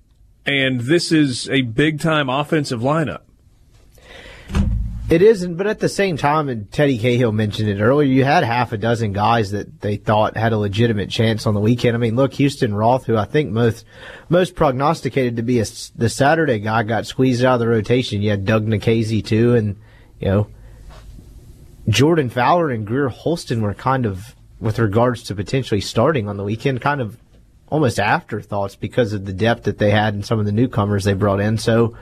and 0.44 0.80
this 0.80 1.12
is 1.12 1.48
a 1.48 1.62
big 1.62 2.00
time 2.00 2.28
offensive 2.28 2.80
lineup. 2.80 3.22
It 5.08 5.22
isn't, 5.22 5.54
but 5.54 5.66
at 5.66 5.78
the 5.78 5.88
same 5.88 6.18
time, 6.18 6.50
and 6.50 6.70
Teddy 6.70 6.98
Cahill 6.98 7.32
mentioned 7.32 7.70
it 7.70 7.80
earlier, 7.80 8.06
you 8.06 8.24
had 8.24 8.44
half 8.44 8.72
a 8.72 8.76
dozen 8.76 9.14
guys 9.14 9.52
that 9.52 9.80
they 9.80 9.96
thought 9.96 10.36
had 10.36 10.52
a 10.52 10.58
legitimate 10.58 11.08
chance 11.08 11.46
on 11.46 11.54
the 11.54 11.60
weekend. 11.60 11.96
I 11.96 11.98
mean, 11.98 12.14
look, 12.14 12.34
Houston 12.34 12.74
Roth, 12.74 13.06
who 13.06 13.16
I 13.16 13.24
think 13.24 13.50
most 13.50 13.86
most 14.28 14.54
prognosticated 14.54 15.36
to 15.36 15.42
be 15.42 15.60
a, 15.60 15.64
the 15.96 16.10
Saturday 16.10 16.58
guy, 16.58 16.82
got 16.82 17.06
squeezed 17.06 17.42
out 17.42 17.54
of 17.54 17.60
the 17.60 17.68
rotation. 17.68 18.20
You 18.20 18.30
had 18.30 18.44
Doug 18.44 18.66
Nikhazy 18.66 19.24
too, 19.24 19.54
and 19.54 19.76
you 20.20 20.28
know 20.28 20.46
Jordan 21.88 22.28
Fowler 22.28 22.70
and 22.70 22.86
Greer 22.86 23.08
Holston 23.08 23.62
were 23.62 23.74
kind 23.74 24.04
of, 24.04 24.34
with 24.60 24.78
regards 24.78 25.22
to 25.24 25.34
potentially 25.34 25.80
starting 25.80 26.28
on 26.28 26.36
the 26.36 26.44
weekend, 26.44 26.80
kind 26.80 27.00
of 27.00 27.16
almost 27.68 27.98
afterthoughts 27.98 28.76
because 28.76 29.12
of 29.12 29.24
the 29.24 29.32
depth 29.32 29.64
that 29.64 29.78
they 29.78 29.90
had 29.90 30.14
and 30.14 30.24
some 30.24 30.38
of 30.38 30.46
the 30.46 30.52
newcomers 30.52 31.04
they 31.04 31.14
brought 31.14 31.40
in. 31.40 31.58
So, 31.58 31.96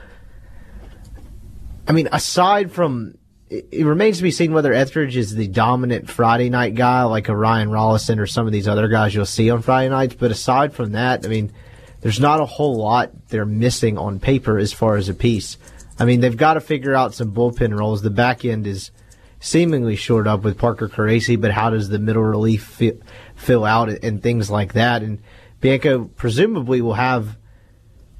I 1.87 1.93
mean, 1.93 2.09
aside 2.11 2.71
from, 2.71 3.17
it, 3.49 3.85
remains 3.85 4.17
to 4.17 4.23
be 4.23 4.31
seen 4.31 4.51
whether 4.53 4.73
Etheridge 4.73 5.15
is 5.15 5.35
the 5.35 5.47
dominant 5.47 6.09
Friday 6.09 6.49
night 6.49 6.75
guy 6.75 7.03
like 7.03 7.29
a 7.29 7.35
Ryan 7.35 7.69
Rollison 7.69 8.19
or 8.19 8.27
some 8.27 8.45
of 8.45 8.51
these 8.51 8.67
other 8.67 8.87
guys 8.87 9.15
you'll 9.15 9.25
see 9.25 9.49
on 9.49 9.61
Friday 9.61 9.89
nights. 9.89 10.15
But 10.15 10.31
aside 10.31 10.73
from 10.73 10.93
that, 10.93 11.25
I 11.25 11.29
mean, 11.29 11.53
there's 12.01 12.19
not 12.19 12.41
a 12.41 12.45
whole 12.45 12.75
lot 12.75 13.11
they're 13.29 13.45
missing 13.45 13.97
on 13.97 14.19
paper 14.19 14.57
as 14.57 14.73
far 14.73 14.97
as 14.97 15.07
a 15.07 15.13
piece. 15.13 15.57
I 15.99 16.05
mean, 16.05 16.19
they've 16.19 16.35
got 16.35 16.55
to 16.55 16.61
figure 16.61 16.93
out 16.93 17.13
some 17.13 17.33
bullpen 17.33 17.77
roles. 17.77 18.01
The 18.01 18.09
back 18.09 18.45
end 18.45 18.67
is 18.67 18.91
seemingly 19.39 19.95
shored 19.95 20.27
up 20.27 20.43
with 20.43 20.57
Parker 20.57 20.87
Caracci, 20.87 21.39
but 21.39 21.51
how 21.51 21.69
does 21.69 21.89
the 21.89 21.99
middle 21.99 22.23
relief 22.23 22.63
fill, 22.63 22.97
fill 23.35 23.65
out 23.65 23.89
and 23.89 24.21
things 24.21 24.49
like 24.49 24.73
that? 24.73 25.03
And 25.03 25.19
Bianco 25.61 26.05
presumably 26.05 26.81
will 26.81 26.93
have 26.93 27.37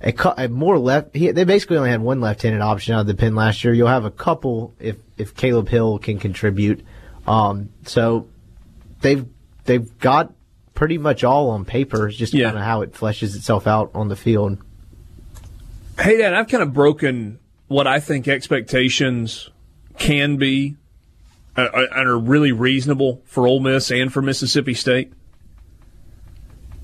a, 0.01 0.13
a 0.38 0.47
more 0.47 0.78
left. 0.78 1.15
He, 1.15 1.32
they 1.32 1.43
basically 1.43 1.78
only 1.78 1.89
had 1.89 2.01
one 2.01 2.22
left-handed 2.22 2.61
option 2.61 2.93
out 2.93 3.01
of 3.01 3.07
the 3.07 3.15
pen 3.15 3.36
last 3.36 3.63
year. 3.63 3.74
You'll 3.74 3.88
have 3.88 4.05
a 4.05 4.11
couple 4.11 4.74
if 4.80 4.97
if 5.18 5.36
Caleb 5.36 5.70
Hill 5.70 5.97
can 5.99 6.20
contribute. 6.20 6.86
Um, 7.26 7.70
so 7.86 8.28
they've 9.01 9.26
they've 9.65 9.97
got 9.99 10.34
pretty 10.76 10.97
much 10.97 11.24
all 11.24 11.49
on 11.49 11.65
paper. 11.65 12.07
It's 12.07 12.18
just 12.18 12.34
yeah. 12.34 12.45
kind 12.45 12.57
of 12.57 12.63
how 12.63 12.82
it 12.82 12.93
fleshes 12.93 13.36
itself 13.36 13.65
out 13.65 13.91
on 13.95 14.07
the 14.07 14.15
field. 14.15 14.59
Hey, 15.99 16.18
Dan, 16.18 16.36
I've 16.36 16.47
kind 16.47 16.61
of 16.61 16.74
broken 16.74 17.39
what 17.68 17.88
I 17.88 17.99
think 17.99 18.28
expectations 18.28 19.49
can 19.97 20.38
be 20.38 20.78
and 21.58 22.08
are 22.08 22.18
really 22.18 22.51
reasonable 22.51 23.22
for 23.26 23.47
Ole 23.47 23.60
Miss 23.60 23.91
and 23.91 24.14
for 24.14 24.22
Mississippi 24.22 24.74
State. 24.74 25.12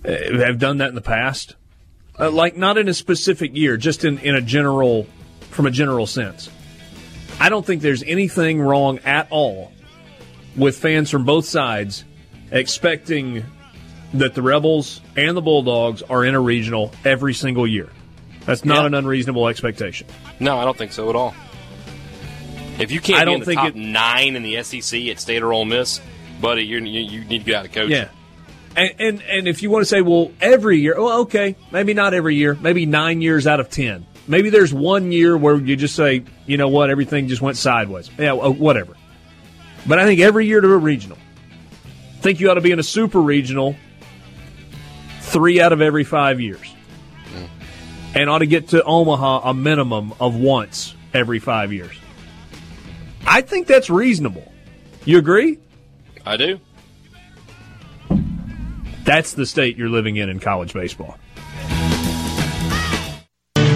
Uh, 0.06 0.40
have 0.40 0.60
done 0.60 0.80
that 0.80 0.90
in 0.90 0.96
the 0.96 1.02
past, 1.02 1.56
uh, 2.20 2.30
like 2.30 2.58
not 2.58 2.78
in 2.78 2.90
a 2.90 2.94
specific 2.94 3.56
year, 3.56 3.78
just 3.78 4.04
in, 4.04 4.20
in 4.20 4.36
a 4.36 4.42
general, 4.42 5.08
from 5.52 5.66
a 5.66 5.72
general 5.72 6.06
sense. 6.06 6.50
I 7.40 7.48
don't 7.48 7.66
think 7.66 7.82
there's 7.82 8.04
anything 8.04 8.60
wrong 8.60 9.00
at 9.00 9.28
all 9.30 9.72
with 10.58 10.78
fans 10.78 11.10
from 11.10 11.24
both 11.24 11.46
sides 11.46 12.04
expecting 12.52 13.46
that 14.14 14.36
the 14.36 14.42
Rebels 14.42 15.02
and 15.16 15.38
the 15.38 15.42
Bulldogs 15.42 16.02
are 16.04 16.26
in 16.26 16.36
a 16.36 16.40
regional 16.40 16.92
every 17.06 17.34
single 17.34 17.66
year. 17.66 17.90
That's 18.46 18.66
not 18.66 18.86
an 18.86 18.94
unreasonable 18.94 19.48
expectation. 19.48 20.08
No, 20.40 20.60
I 20.60 20.66
don't 20.66 20.78
think 20.78 20.92
so 20.92 21.10
at 21.10 21.16
all. 21.16 21.34
If 22.80 22.92
you 22.92 23.00
can't 23.00 23.22
I 23.22 23.26
don't 23.26 23.44
think 23.44 23.60
top 23.60 23.70
it, 23.70 23.76
nine 23.76 24.36
in 24.36 24.44
the 24.44 24.62
SEC 24.64 25.00
at 25.08 25.20
State 25.20 25.44
or 25.44 25.54
Ole 25.54 25.66
Miss, 25.66 26.02
buddy, 26.42 26.66
you 26.66 26.80
you 26.80 27.24
need 27.26 27.40
to 27.40 27.46
get 27.46 27.56
out 27.56 27.66
of 27.66 27.72
coaching. 27.72 27.92
Yeah. 27.92 28.10
And, 28.76 28.94
and 29.00 29.22
and 29.24 29.48
if 29.48 29.62
you 29.62 29.70
want 29.70 29.84
to 29.84 29.86
say, 29.86 30.02
well, 30.02 30.32
every 30.42 30.80
year, 30.80 30.96
well, 30.98 31.22
okay, 31.22 31.56
maybe 31.72 31.94
not 31.94 32.14
every 32.14 32.36
year, 32.36 32.56
maybe 32.56 32.86
nine 32.86 33.22
years 33.22 33.46
out 33.46 33.60
of 33.60 33.70
ten. 33.70 34.06
Maybe 34.28 34.50
there's 34.50 34.74
one 34.74 35.12
year 35.12 35.38
where 35.38 35.56
you 35.56 35.76
just 35.76 35.96
say, 35.96 36.24
you 36.46 36.58
know 36.58 36.70
what, 36.70 36.90
everything 36.90 37.28
just 37.28 37.42
went 37.42 37.58
sideways. 37.58 38.10
Yeah, 38.18 38.34
whatever. 38.34 38.96
But 39.86 40.00
I 40.00 40.06
think 40.06 40.22
every 40.22 40.48
year 40.48 40.62
to 40.62 40.72
a 40.72 40.78
regional. 40.78 41.18
I 42.18 42.22
think 42.22 42.40
you 42.40 42.50
ought 42.50 42.54
to 42.54 42.62
be 42.62 42.72
in 42.72 42.80
a 42.80 42.84
super 42.84 43.20
regional 43.20 43.76
three 45.20 45.60
out 45.60 45.74
of 45.74 45.82
every 45.82 46.06
five 46.06 46.40
years. 46.40 46.74
And 48.16 48.30
ought 48.30 48.40
to 48.40 48.46
get 48.46 48.70
to 48.70 48.84
Omaha 48.84 49.50
a 49.50 49.54
minimum 49.54 50.14
of 50.20 50.36
once 50.36 50.96
every 51.14 51.40
five 51.40 51.74
years. 51.74 51.96
I 53.26 53.42
think 53.42 53.68
that's 53.68 53.90
reasonable. 53.90 54.52
You 55.06 55.18
agree? 55.18 55.60
I 56.26 56.38
do. 56.38 56.60
That's 59.04 59.34
the 59.34 59.46
state 59.46 59.78
you're 59.78 59.90
living 59.90 60.16
in 60.16 60.30
in 60.30 60.40
college 60.40 60.74
baseball. 60.74 61.18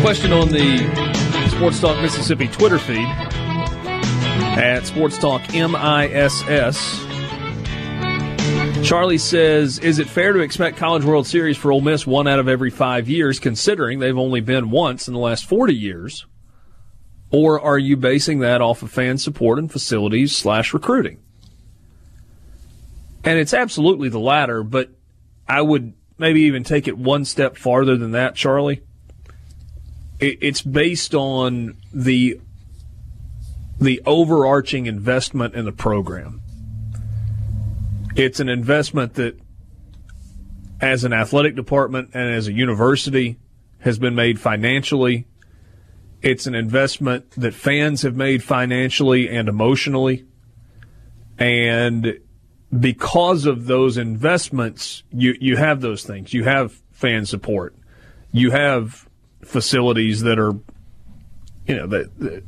Question 0.02 0.32
on 0.32 0.50
the 0.50 0.78
Sports 1.50 1.82
Talk 1.82 2.02
Mississippi 2.02 2.48
Twitter 2.48 2.80
feed 2.80 3.08
at 4.58 4.86
Sports 4.86 5.18
Talk 5.18 5.42
MISS. 5.54 7.04
Charlie 8.88 9.18
says, 9.18 9.80
"Is 9.80 10.00
it 10.00 10.08
fair 10.08 10.32
to 10.34 10.40
expect 10.40 10.78
College 10.78 11.04
World 11.04 11.28
Series 11.28 11.58
for 11.58 11.72
Ole 11.72 11.82
Miss 11.82 12.08
one 12.08 12.28
out 12.28 12.40
of 12.40 12.48
every 12.48 12.70
five 12.70 13.10
years, 13.10 13.40
considering 13.40 14.00
they've 14.00 14.18
only 14.18 14.40
been 14.40 14.70
once 14.70 15.08
in 15.08 15.14
the 15.14 15.20
last 15.20 15.46
forty 15.46 15.76
years? 15.76 16.26
Or 17.30 17.60
are 17.60 17.78
you 17.78 17.98
basing 17.98 18.40
that 18.40 18.62
off 18.62 18.84
of 18.84 18.92
fan 18.92 19.18
support 19.18 19.60
and 19.60 19.72
facilities 19.72 20.36
slash 20.36 20.74
recruiting?" 20.74 21.20
And 23.24 23.38
it's 23.38 23.54
absolutely 23.54 24.10
the 24.10 24.20
latter, 24.20 24.64
but 24.64 24.90
I 25.48 25.62
would 25.62 25.94
maybe 26.18 26.42
even 26.42 26.64
take 26.64 26.88
it 26.88 26.98
one 26.98 27.26
step 27.26 27.58
farther 27.58 27.98
than 27.98 28.12
that, 28.12 28.36
Charlie. 28.36 28.82
It's 30.20 30.62
based 30.62 31.14
on 31.14 31.78
the 31.94 32.40
the 33.80 34.02
overarching 34.06 34.88
investment 34.88 35.54
in 35.54 35.66
the 35.66 35.72
program. 35.72 36.42
It's 38.16 38.40
an 38.40 38.50
investment 38.50 39.14
that, 39.16 39.40
as 40.82 41.04
an 41.04 41.14
athletic 41.14 41.56
department 41.56 42.10
and 42.14 42.34
as 42.34 42.48
a 42.48 42.54
university, 42.54 43.38
has 43.80 44.00
been 44.00 44.16
made 44.16 44.40
financially. 44.40 45.28
It's 46.22 46.48
an 46.48 46.56
investment 46.56 47.32
that 47.32 47.54
fans 47.54 48.02
have 48.02 48.16
made 48.16 48.44
financially 48.44 49.30
and 49.30 49.48
emotionally. 49.48 50.26
And 51.38 52.20
because 52.78 53.46
of 53.46 53.68
those 53.68 53.98
investments, 53.98 55.04
you, 55.12 55.36
you 55.40 55.58
have 55.58 55.82
those 55.82 56.04
things. 56.04 56.34
You 56.34 56.44
have 56.44 56.82
fan 56.92 57.26
support. 57.26 57.76
You 58.32 58.52
have 58.52 59.08
facilities 59.44 60.22
that 60.22 60.40
are, 60.40 60.54
you 61.68 61.76
know, 61.76 61.88
that, 61.88 62.20
that 62.20 62.44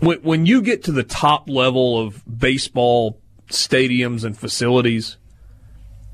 when, 0.00 0.18
when 0.22 0.46
you 0.46 0.60
get 0.60 0.84
to 0.84 0.92
the 0.92 1.04
top 1.04 1.48
level 1.48 1.98
of 2.00 2.22
baseball 2.38 3.20
stadiums 3.48 4.24
and 4.24 4.36
facilities, 4.36 5.16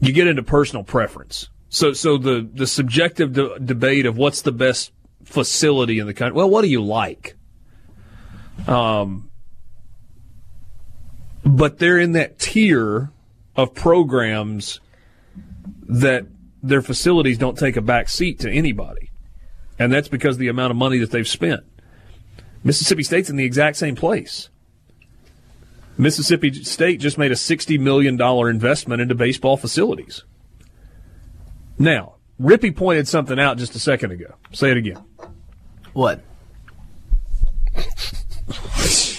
you 0.01 0.13
get 0.13 0.27
into 0.27 0.43
personal 0.43 0.85
preference. 0.85 1.49
So, 1.71 1.93
so 1.93 2.17
the 2.19 2.49
the 2.53 2.67
subjective 2.67 3.33
de- 3.33 3.59
debate 3.59 4.07
of 4.07 4.17
what's 4.17 4.43
the 4.43 4.53
best 4.53 4.93
facility 5.29 5.99
in 5.99 6.07
the 6.07 6.15
country. 6.15 6.37
Well, 6.37 6.49
what 6.49 6.63
do 6.63 6.69
you 6.69 6.83
like? 6.83 7.37
Um, 8.67 9.31
but 11.45 11.79
they're 11.79 11.99
in 11.99 12.13
that 12.13 12.39
tier 12.39 13.11
of 13.55 13.75
programs 13.75 14.81
that 15.89 16.27
their 16.63 16.83
facilities 16.83 17.39
don't 17.39 17.59
take 17.59 17.77
a 17.77 17.83
back 17.83 18.09
seat 18.09 18.41
to 18.41 18.51
anybody, 18.51 19.11
and 19.79 19.93
that's 19.93 20.09
because 20.09 20.39
the 20.39 20.49
amount 20.49 20.71
of 20.71 20.77
money 20.77 20.99
that 20.99 21.11
they've 21.11 21.29
spent. 21.29 21.63
Mississippi 22.65 23.03
State's 23.03 23.31
in 23.31 23.37
the 23.37 23.45
exact 23.45 23.77
same 23.77 23.95
place. 23.95 24.49
Mississippi 25.97 26.53
State 26.53 27.01
just 27.01 27.19
made 27.19 27.33
a 27.33 27.37
$60 27.37 27.79
million 27.79 28.21
investment 28.21 29.03
into 29.03 29.15
baseball 29.15 29.57
facilities. 29.57 30.25
Now, 31.79 32.15
Rippee 32.41 32.75
pointed 32.75 33.09
something 33.09 33.39
out 33.39 33.59
just 33.59 33.75
a 33.75 33.79
second 33.79 34.13
ago. 34.13 34.35
Say 34.53 34.71
it 34.71 34.77
again. 34.77 35.05
What? 35.99 36.21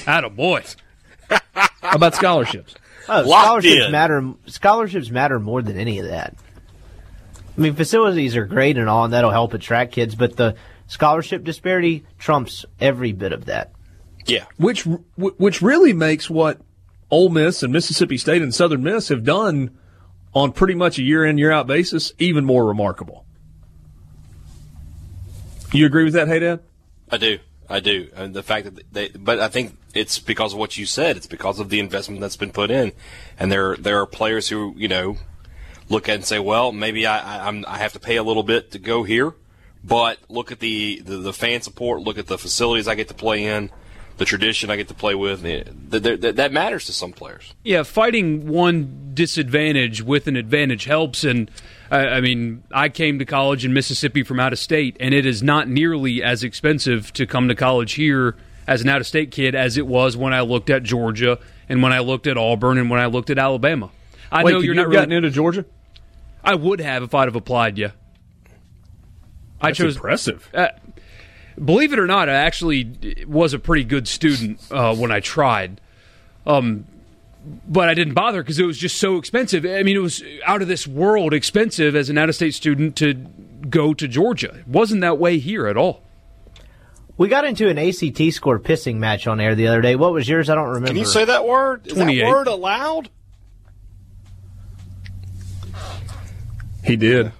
Atta 0.07 0.29
boy. 0.29 0.63
How 1.29 1.67
about 1.91 2.15
scholarships? 2.15 2.73
Oh, 3.09 3.23
Locked 3.23 3.43
scholarships 3.47 3.85
in. 3.87 3.91
matter. 3.91 4.33
Scholarships 4.45 5.09
matter 5.09 5.41
more 5.41 5.61
than 5.61 5.77
any 5.77 5.99
of 5.99 6.07
that. 6.07 6.37
I 7.57 7.59
mean, 7.59 7.75
facilities 7.75 8.37
are 8.37 8.45
great 8.45 8.77
and 8.77 8.87
all, 8.87 9.03
and 9.03 9.11
that'll 9.11 9.29
help 9.31 9.53
attract 9.53 9.91
kids. 9.91 10.15
But 10.15 10.37
the 10.37 10.55
scholarship 10.87 11.43
disparity 11.43 12.05
trumps 12.17 12.63
every 12.79 13.11
bit 13.11 13.33
of 13.33 13.43
that. 13.47 13.73
Yeah. 14.25 14.45
Which 14.55 14.87
which 15.17 15.61
really 15.61 15.91
makes 15.91 16.29
what 16.29 16.61
Ole 17.11 17.27
Miss 17.27 17.61
and 17.61 17.73
Mississippi 17.73 18.17
State 18.17 18.41
and 18.41 18.55
Southern 18.55 18.83
Miss 18.83 19.09
have 19.09 19.25
done 19.25 19.77
on 20.33 20.53
pretty 20.53 20.75
much 20.75 20.97
a 20.97 21.03
year 21.03 21.25
in 21.25 21.37
year 21.37 21.51
out 21.51 21.67
basis 21.67 22.13
even 22.19 22.45
more 22.45 22.65
remarkable. 22.65 23.25
You 25.73 25.85
agree 25.85 26.05
with 26.05 26.13
that, 26.13 26.29
Hey 26.29 26.39
Dad? 26.39 26.61
I 27.11 27.17
do. 27.17 27.39
I 27.69 27.79
do. 27.79 28.09
And 28.15 28.33
the 28.33 28.43
fact 28.43 28.65
that 28.65 28.93
they, 28.93 29.09
but 29.09 29.39
I 29.39 29.47
think 29.47 29.77
it's 29.93 30.19
because 30.19 30.53
of 30.53 30.59
what 30.59 30.77
you 30.77 30.85
said. 30.85 31.17
It's 31.17 31.27
because 31.27 31.59
of 31.59 31.69
the 31.69 31.79
investment 31.79 32.21
that's 32.21 32.37
been 32.37 32.51
put 32.51 32.71
in, 32.71 32.93
and 33.37 33.51
there 33.51 33.75
there 33.77 33.99
are 33.99 34.07
players 34.07 34.49
who 34.49 34.73
you 34.75 34.87
know 34.87 35.17
look 35.89 36.09
at 36.09 36.15
and 36.15 36.25
say, 36.25 36.39
well, 36.39 36.71
maybe 36.71 37.05
I 37.05 37.47
I'm, 37.47 37.63
I 37.67 37.77
have 37.77 37.93
to 37.93 37.99
pay 37.99 38.17
a 38.17 38.23
little 38.23 38.43
bit 38.43 38.71
to 38.71 38.79
go 38.79 39.03
here, 39.03 39.33
but 39.83 40.17
look 40.29 40.51
at 40.51 40.59
the, 40.59 41.01
the 41.01 41.17
the 41.17 41.33
fan 41.33 41.61
support. 41.61 42.01
Look 42.01 42.17
at 42.17 42.27
the 42.27 42.37
facilities 42.37 42.87
I 42.87 42.95
get 42.95 43.07
to 43.09 43.13
play 43.13 43.45
in, 43.45 43.69
the 44.17 44.25
tradition 44.25 44.71
I 44.71 44.75
get 44.75 44.87
to 44.87 44.95
play 44.95 45.13
with. 45.15 45.41
that 45.43 46.51
matters 46.51 46.85
to 46.85 46.93
some 46.93 47.13
players. 47.13 47.53
Yeah, 47.63 47.83
fighting 47.83 48.47
one 48.47 48.98
disadvantage 49.19 50.01
with 50.01 50.27
an 50.27 50.37
advantage 50.37 50.85
helps. 50.85 51.25
And 51.25 51.51
I, 51.91 52.07
I 52.07 52.21
mean, 52.21 52.63
I 52.71 52.87
came 52.87 53.19
to 53.19 53.25
college 53.25 53.65
in 53.65 53.73
Mississippi 53.73 54.23
from 54.23 54.39
out 54.39 54.53
of 54.53 54.59
state, 54.59 54.95
and 54.97 55.13
it 55.13 55.25
is 55.25 55.43
not 55.43 55.67
nearly 55.67 56.23
as 56.23 56.41
expensive 56.41 57.11
to 57.13 57.27
come 57.27 57.49
to 57.49 57.55
college 57.55 57.93
here 57.93 58.37
as 58.65 58.81
an 58.81 58.87
out 58.87 59.01
of 59.01 59.07
state 59.07 59.31
kid 59.31 59.55
as 59.55 59.75
it 59.75 59.85
was 59.85 60.15
when 60.15 60.33
I 60.33 60.39
looked 60.39 60.69
at 60.69 60.83
Georgia 60.83 61.37
and 61.67 61.83
when 61.83 61.91
I 61.91 61.99
looked 61.99 62.27
at 62.27 62.37
Auburn 62.37 62.77
and 62.77 62.89
when 62.89 63.01
I 63.01 63.07
looked 63.07 63.29
at 63.29 63.37
Alabama. 63.37 63.91
I 64.31 64.45
Wait, 64.45 64.53
know 64.53 64.59
you're 64.59 64.73
you 64.73 64.73
not 64.75 64.87
really, 64.87 64.95
gotten 64.95 65.11
into 65.11 65.29
Georgia. 65.31 65.65
I 66.45 66.55
would 66.55 66.79
have 66.79 67.03
if 67.03 67.13
I'd 67.13 67.27
have 67.27 67.35
applied. 67.35 67.77
Yeah, 67.77 67.91
I 69.59 69.73
chose. 69.73 69.97
impressive. 69.97 70.49
Uh, 70.53 70.69
believe 71.61 71.91
it 71.91 71.99
or 71.99 72.07
not, 72.07 72.29
I 72.29 72.35
actually 72.35 73.25
was 73.27 73.53
a 73.53 73.59
pretty 73.59 73.83
good 73.83 74.07
student 74.07 74.61
uh, 74.71 74.95
when 74.95 75.11
I 75.11 75.19
tried. 75.19 75.81
Um, 76.45 76.85
but 77.67 77.89
I 77.89 77.93
didn't 77.93 78.13
bother 78.13 78.41
because 78.41 78.59
it 78.59 78.65
was 78.65 78.77
just 78.77 78.97
so 78.97 79.17
expensive. 79.17 79.65
I 79.65 79.83
mean, 79.83 79.95
it 79.95 80.01
was 80.01 80.23
out 80.45 80.61
of 80.61 80.67
this 80.67 80.85
world 80.85 81.33
expensive 81.33 81.95
as 81.95 82.09
an 82.09 82.17
out 82.17 82.29
of 82.29 82.35
state 82.35 82.53
student 82.53 82.95
to 82.97 83.13
go 83.13 83.93
to 83.93 84.07
Georgia. 84.07 84.55
It 84.55 84.67
wasn't 84.67 85.01
that 85.01 85.17
way 85.17 85.39
here 85.39 85.67
at 85.67 85.77
all. 85.77 86.03
We 87.17 87.27
got 87.27 87.43
into 87.43 87.67
an 87.67 87.77
ACT 87.77 88.33
score 88.33 88.59
pissing 88.59 88.95
match 88.95 89.27
on 89.27 89.41
air 89.41 89.53
the 89.53 89.67
other 89.67 89.81
day. 89.81 89.95
What 89.95 90.13
was 90.13 90.27
yours? 90.27 90.49
I 90.49 90.55
don't 90.55 90.67
remember. 90.67 90.87
Can 90.87 90.97
you 90.97 91.05
say 91.05 91.25
that 91.25 91.45
word? 91.45 91.87
Is 91.87 91.95
that 91.95 92.07
word 92.07 92.47
allowed? 92.47 93.09
He 96.85 96.95
did. 96.95 97.33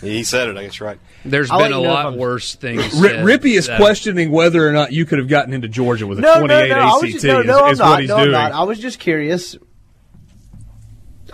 He 0.00 0.22
said 0.24 0.48
it. 0.48 0.56
I 0.56 0.62
guess 0.64 0.78
you're 0.78 0.88
right. 0.88 0.98
There's 1.24 1.50
I'll 1.50 1.58
been 1.58 1.72
a 1.72 1.76
you 1.78 1.82
know 1.82 1.88
if 1.90 1.94
lot 1.94 2.06
I'm- 2.06 2.16
worse 2.18 2.54
things. 2.54 2.82
R- 2.82 2.88
said 3.08 3.24
Rippee 3.26 3.58
is 3.58 3.66
that- 3.66 3.78
questioning 3.80 4.30
whether 4.30 4.66
or 4.66 4.72
not 4.72 4.92
you 4.92 5.04
could 5.04 5.18
have 5.18 5.28
gotten 5.28 5.52
into 5.52 5.68
Georgia 5.68 6.06
with 6.06 6.18
a 6.18 6.22
No, 6.22 6.34
no, 6.40 6.46
28 6.46 6.68
no. 6.68 6.76
I 6.78 6.84
was 6.86 7.02
ACT. 7.02 7.12
just, 7.12 7.24
no, 7.24 7.40
is, 7.40 7.46
no, 7.46 7.64
I'm 7.64 7.72
is 7.72 7.78
not. 7.80 7.90
what 7.90 8.00
he's 8.00 8.08
no, 8.08 8.16
I'm 8.16 8.30
not. 8.30 8.52
I 8.52 8.62
was 8.62 8.78
just 8.78 9.00
curious. 9.00 9.56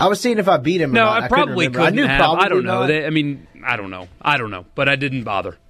I 0.01 0.09
was 0.09 0.21
seeing 0.21 0.39
if 0.39 0.49
I 0.49 0.57
beat 0.57 0.81
him. 0.81 0.91
Or 0.91 0.95
No, 0.95 1.05
not. 1.05 1.23
I 1.25 1.29
couldn't 1.29 1.45
probably 1.47 1.67
couldn't 1.67 1.83
I 1.83 1.91
knew 1.91 2.07
have. 2.07 2.19
probably 2.19 2.45
I 2.45 2.49
don't 2.49 2.65
know. 2.65 2.87
They, 2.87 3.07
I 3.07 3.11
mean, 3.11 3.47
I 3.65 3.77
don't 3.77 3.91
know. 3.91 4.09
I 4.21 4.39
don't 4.39 4.51
know. 4.51 4.65
But 4.75 4.89
I 4.89 4.97
didn't 4.97 5.25
bother. 5.25 5.57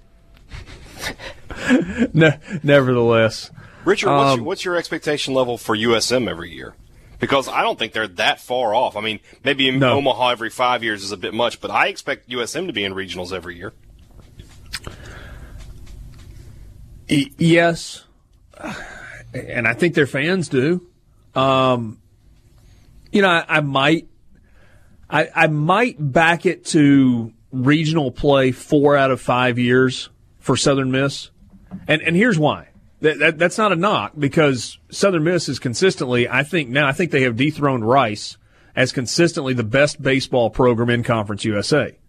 Ne- 2.13 2.39
nevertheless, 2.63 3.51
Richard, 3.85 4.09
what's, 4.09 4.31
Um, 4.31 4.39
your, 4.39 4.45
what's 4.47 4.65
your 4.65 4.75
expectation 4.77 5.33
level 5.33 5.57
for 5.57 5.75
USM 5.75 6.29
every 6.29 6.51
year? 6.53 6.73
Because 7.19 7.47
I 7.47 7.61
don't 7.61 7.79
think 7.79 7.93
they're 7.93 8.07
that 8.07 8.39
far 8.41 8.75
off. 8.75 8.95
I 8.95 9.01
mean, 9.01 9.19
maybe 9.43 9.71
No. 9.71 9.97
Omaha 9.97 10.29
every 10.29 10.49
five 10.49 10.83
years 10.83 11.03
is 11.03 11.11
a 11.11 11.17
bit 11.17 11.33
much, 11.33 11.61
but 11.61 11.71
I 11.71 11.87
expect 11.87 12.29
USM 12.29 12.67
to 12.67 12.73
be 12.73 12.83
in 12.83 12.93
regionals 12.93 13.31
every 13.31 13.57
year. 13.57 13.73
E- 17.07 17.31
yes, 17.37 18.03
and 19.33 19.67
I 19.67 19.73
think 19.73 19.93
their 19.93 20.07
fans 20.07 20.49
do. 20.49 20.87
Um, 21.35 21.99
you 23.11 23.21
know, 23.21 23.29
I, 23.29 23.45
I 23.57 23.59
might, 23.61 24.07
I, 25.09 25.29
I 25.35 25.47
might 25.47 25.95
back 25.99 26.45
it 26.45 26.65
to 26.67 27.31
regional 27.51 28.11
play 28.11 28.51
four 28.51 28.97
out 28.97 29.11
of 29.11 29.21
five 29.21 29.59
years 29.59 30.09
for 30.39 30.57
Southern 30.57 30.91
Miss, 30.91 31.29
and 31.87 32.01
and 32.01 32.15
here's 32.15 32.39
why. 32.39 32.69
That, 33.05 33.19
that, 33.19 33.37
that's 33.37 33.59
not 33.59 33.71
a 33.71 33.75
knock 33.75 34.13
because 34.17 34.79
Southern 34.89 35.25
Miss 35.25 35.47
is 35.47 35.59
consistently. 35.59 36.27
I 36.27 36.41
think 36.41 36.69
now 36.69 36.87
I 36.87 36.91
think 36.91 37.11
they 37.11 37.21
have 37.21 37.37
dethroned 37.37 37.87
Rice 37.87 38.37
as 38.75 38.91
consistently 38.91 39.53
the 39.53 39.63
best 39.63 40.01
baseball 40.01 40.49
program 40.49 40.89
in 40.89 41.03
Conference 41.03 41.45
USA. 41.45 41.99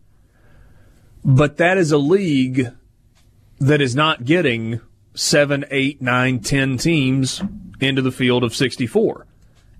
But 1.22 1.59
that 1.59 1.76
is 1.76 1.92
a 1.92 1.99
league 1.99 2.72
that 3.59 3.82
is 3.82 3.94
not 3.94 4.24
getting 4.24 4.80
seven, 5.14 5.66
eight, 5.70 6.01
nine, 6.01 6.40
ten 6.40 6.78
teams 6.78 7.42
into 7.78 8.01
the 8.01 8.11
field 8.11 8.42
of 8.42 8.57
64. 8.57 9.26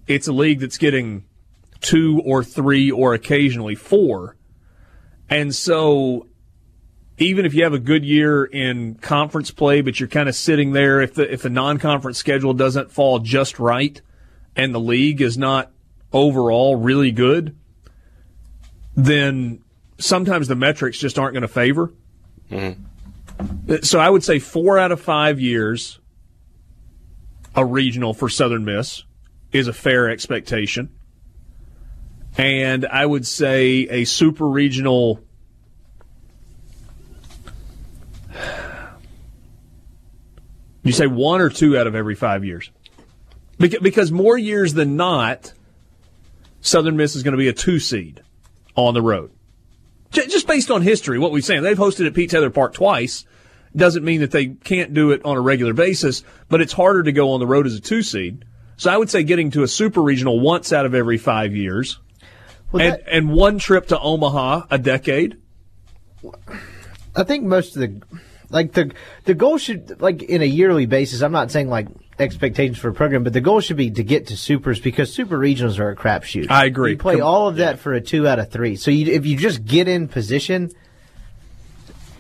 It's 0.07 0.29
a 0.29 0.33
league 0.33 0.61
that's 0.61 0.77
getting 0.77 1.25
two 1.81 2.21
or 2.27 2.45
three 2.45 2.91
or 2.91 3.15
occasionally 3.15 3.75
four. 3.75 4.37
And 5.31 5.55
so 5.55 6.27
even 7.19 7.47
if 7.47 7.55
you 7.55 7.65
have 7.65 7.73
a 7.73 7.79
good 7.79 8.05
year 8.05 8.45
in 8.45 8.95
conference 8.97 9.51
play, 9.51 9.81
but 9.81 9.99
you're 9.99 10.09
kind 10.09 10.29
of 10.29 10.35
sitting 10.35 10.73
there 10.73 11.01
if 11.01 11.15
the 11.15 11.33
if 11.33 11.43
the 11.43 11.51
non-conference 11.51 12.19
schedule 12.19 12.53
doesn't 12.53 12.91
fall 12.91 13.19
just 13.19 13.59
right 13.59 14.01
and 14.55 14.75
the 14.75 14.81
league 14.81 15.21
is 15.21 15.39
not 15.39 15.71
overall 16.13 16.77
really 16.77 17.11
good, 17.13 17.57
then 18.95 19.63
sometimes 19.99 20.49
the 20.49 20.55
metrics 20.55 20.99
just 20.99 21.19
aren't 21.19 21.35
going 21.35 21.43
to 21.43 21.49
favor. 21.49 21.93
Mm-hmm. 22.51 23.77
So 23.83 23.99
I 23.99 24.09
would 24.09 24.25
say 24.25 24.39
four 24.39 24.79
out 24.79 24.93
of 24.93 25.01
five 25.01 25.41
years, 25.41 25.99
a 27.55 27.65
regional 27.65 28.15
for 28.15 28.29
Southern 28.29 28.65
Miss 28.65 29.05
is 29.53 29.69
a 29.69 29.73
fair 29.73 30.11
expectation. 30.11 30.91
And 32.39 32.85
I 32.87 33.07
would 33.07 33.27
say 33.27 33.89
a 33.89 34.05
super 34.05 34.47
regional. 34.47 35.23
You 40.87 40.93
say 40.93 41.07
one 41.07 41.41
or 41.41 41.51
two 41.51 41.77
out 41.77 41.87
of 41.87 41.95
every 41.95 42.15
five 42.15 42.45
years? 42.45 42.71
Because 43.59 44.13
more 44.13 44.39
years 44.39 44.75
than 44.75 44.97
not, 44.97 45.53
Southern 46.61 46.97
Miss 46.97 47.17
is 47.17 47.23
going 47.23 47.33
to 47.33 47.39
be 47.39 47.49
a 47.49 47.53
two 47.53 47.79
seed 47.79 48.23
on 48.77 48.95
the 48.95 49.03
road. 49.03 49.33
Just 50.11 50.47
based 50.47 50.71
on 50.71 50.83
history, 50.83 51.19
what 51.19 51.33
we've 51.33 51.45
seen. 51.45 51.63
They've 51.63 51.77
hosted 51.77 52.07
at 52.07 52.15
Pete 52.15 52.31
Taylor 52.31 52.51
Park 52.51 52.75
twice. 52.75 53.25
Doesn't 53.75 54.05
mean 54.05 54.21
that 54.21 54.31
they 54.31 54.47
can't 54.47 54.95
do 54.95 55.11
it 55.11 55.25
on 55.25 55.37
a 55.37 55.41
regular 55.41 55.75
basis, 55.75 56.23
but 56.49 56.61
it's 56.61 56.73
harder 56.73 57.03
to 57.03 57.13
go 57.13 57.33
on 57.33 57.41
the 57.41 57.47
road 57.47 57.67
as 57.67 57.75
a 57.75 57.81
two 57.81 58.03
seed. 58.03 58.45
So 58.77 58.91
I 58.91 58.97
would 58.97 59.11
say 59.11 59.23
getting 59.25 59.51
to 59.53 59.63
a 59.63 59.69
super 59.69 60.01
regional 60.01 60.39
once 60.39 60.73
out 60.73 60.87
of 60.87 60.95
every 60.95 61.19
five 61.19 61.55
years, 61.55 61.99
well, 62.73 62.83
and, 62.83 62.93
that, 62.93 63.03
and 63.11 63.31
one 63.31 63.59
trip 63.59 63.89
to 63.89 63.99
Omaha 63.99 64.67
a 64.71 64.79
decade. 64.79 65.39
I 67.15 67.25
think 67.25 67.45
most 67.45 67.77
of 67.77 67.81
the 67.81 68.03
like 68.51 68.73
the 68.73 68.93
the 69.25 69.35
goal 69.35 69.59
should 69.59 70.01
like 70.01 70.23
in 70.23 70.43
a 70.43 70.47
yearly 70.47 70.87
basis. 70.87 71.23
I'm 71.23 71.33
not 71.33 71.51
saying 71.51 71.69
like 71.69 71.89
expectations 72.19 72.79
for 72.79 72.89
a 72.89 72.95
program, 72.95 73.25
but 73.25 73.33
the 73.33 73.41
goal 73.41 73.61
should 73.61 73.77
be 73.77 73.91
to 73.91 74.03
get 74.03 74.29
to 74.29 74.37
supers 74.37 74.81
because 74.81 75.13
super 75.13 75.39
regionals 75.39 75.79
are 75.79 75.91
a 75.91 75.97
crapshoot. 75.97 76.51
I 76.51 76.65
agree. 76.65 76.93
You 76.93 76.99
play 76.99 77.21
all 77.21 77.49
of 77.49 77.57
that 77.57 77.77
yeah. 77.77 77.83
for 77.83 77.95
a 77.95 78.01
two 78.01 78.27
out 78.27 78.39
of 78.39 78.51
three. 78.51 78.77
So 78.77 78.91
you, 78.91 79.13
if 79.13 79.27
you 79.27 79.37
just 79.37 79.65
get 79.65 79.89
in 79.89 80.09
position, 80.09 80.71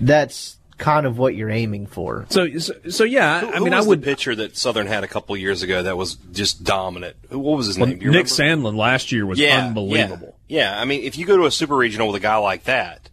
that's 0.01 0.59
kind 0.79 1.07
of 1.07 1.17
what 1.17 1.35
you're 1.35 1.51
aiming 1.51 1.87
for. 1.87 2.27
So, 2.29 2.59
so, 2.59 2.75
so 2.91 3.05
yeah. 3.05 3.41
Who, 3.41 3.53
I 3.53 3.59
mean, 3.61 3.73
I 3.73 3.81
would 3.81 4.03
pitcher 4.03 4.35
that 4.35 4.57
Southern 4.57 4.87
had 4.87 5.05
a 5.05 5.09
couple 5.09 5.37
years 5.37 5.63
ago 5.63 5.83
that 5.83 5.97
was 5.97 6.17
just 6.33 6.65
dominant. 6.65 7.17
What 7.31 7.57
was 7.57 7.67
his 7.67 7.79
well, 7.79 7.89
name? 7.89 7.99
Nick 7.99 8.07
remember? 8.07 8.29
Sandlin 8.29 8.77
last 8.77 9.13
year 9.13 9.25
was 9.25 9.39
yeah, 9.39 9.67
unbelievable. 9.67 10.37
Yeah. 10.49 10.73
yeah, 10.73 10.81
I 10.81 10.85
mean, 10.85 11.03
if 11.05 11.17
you 11.17 11.25
go 11.25 11.37
to 11.37 11.47
a 11.47 11.51
super 11.51 11.77
regional 11.77 12.09
with 12.09 12.17
a 12.17 12.21
guy 12.21 12.37
like 12.37 12.65
that. 12.65 13.11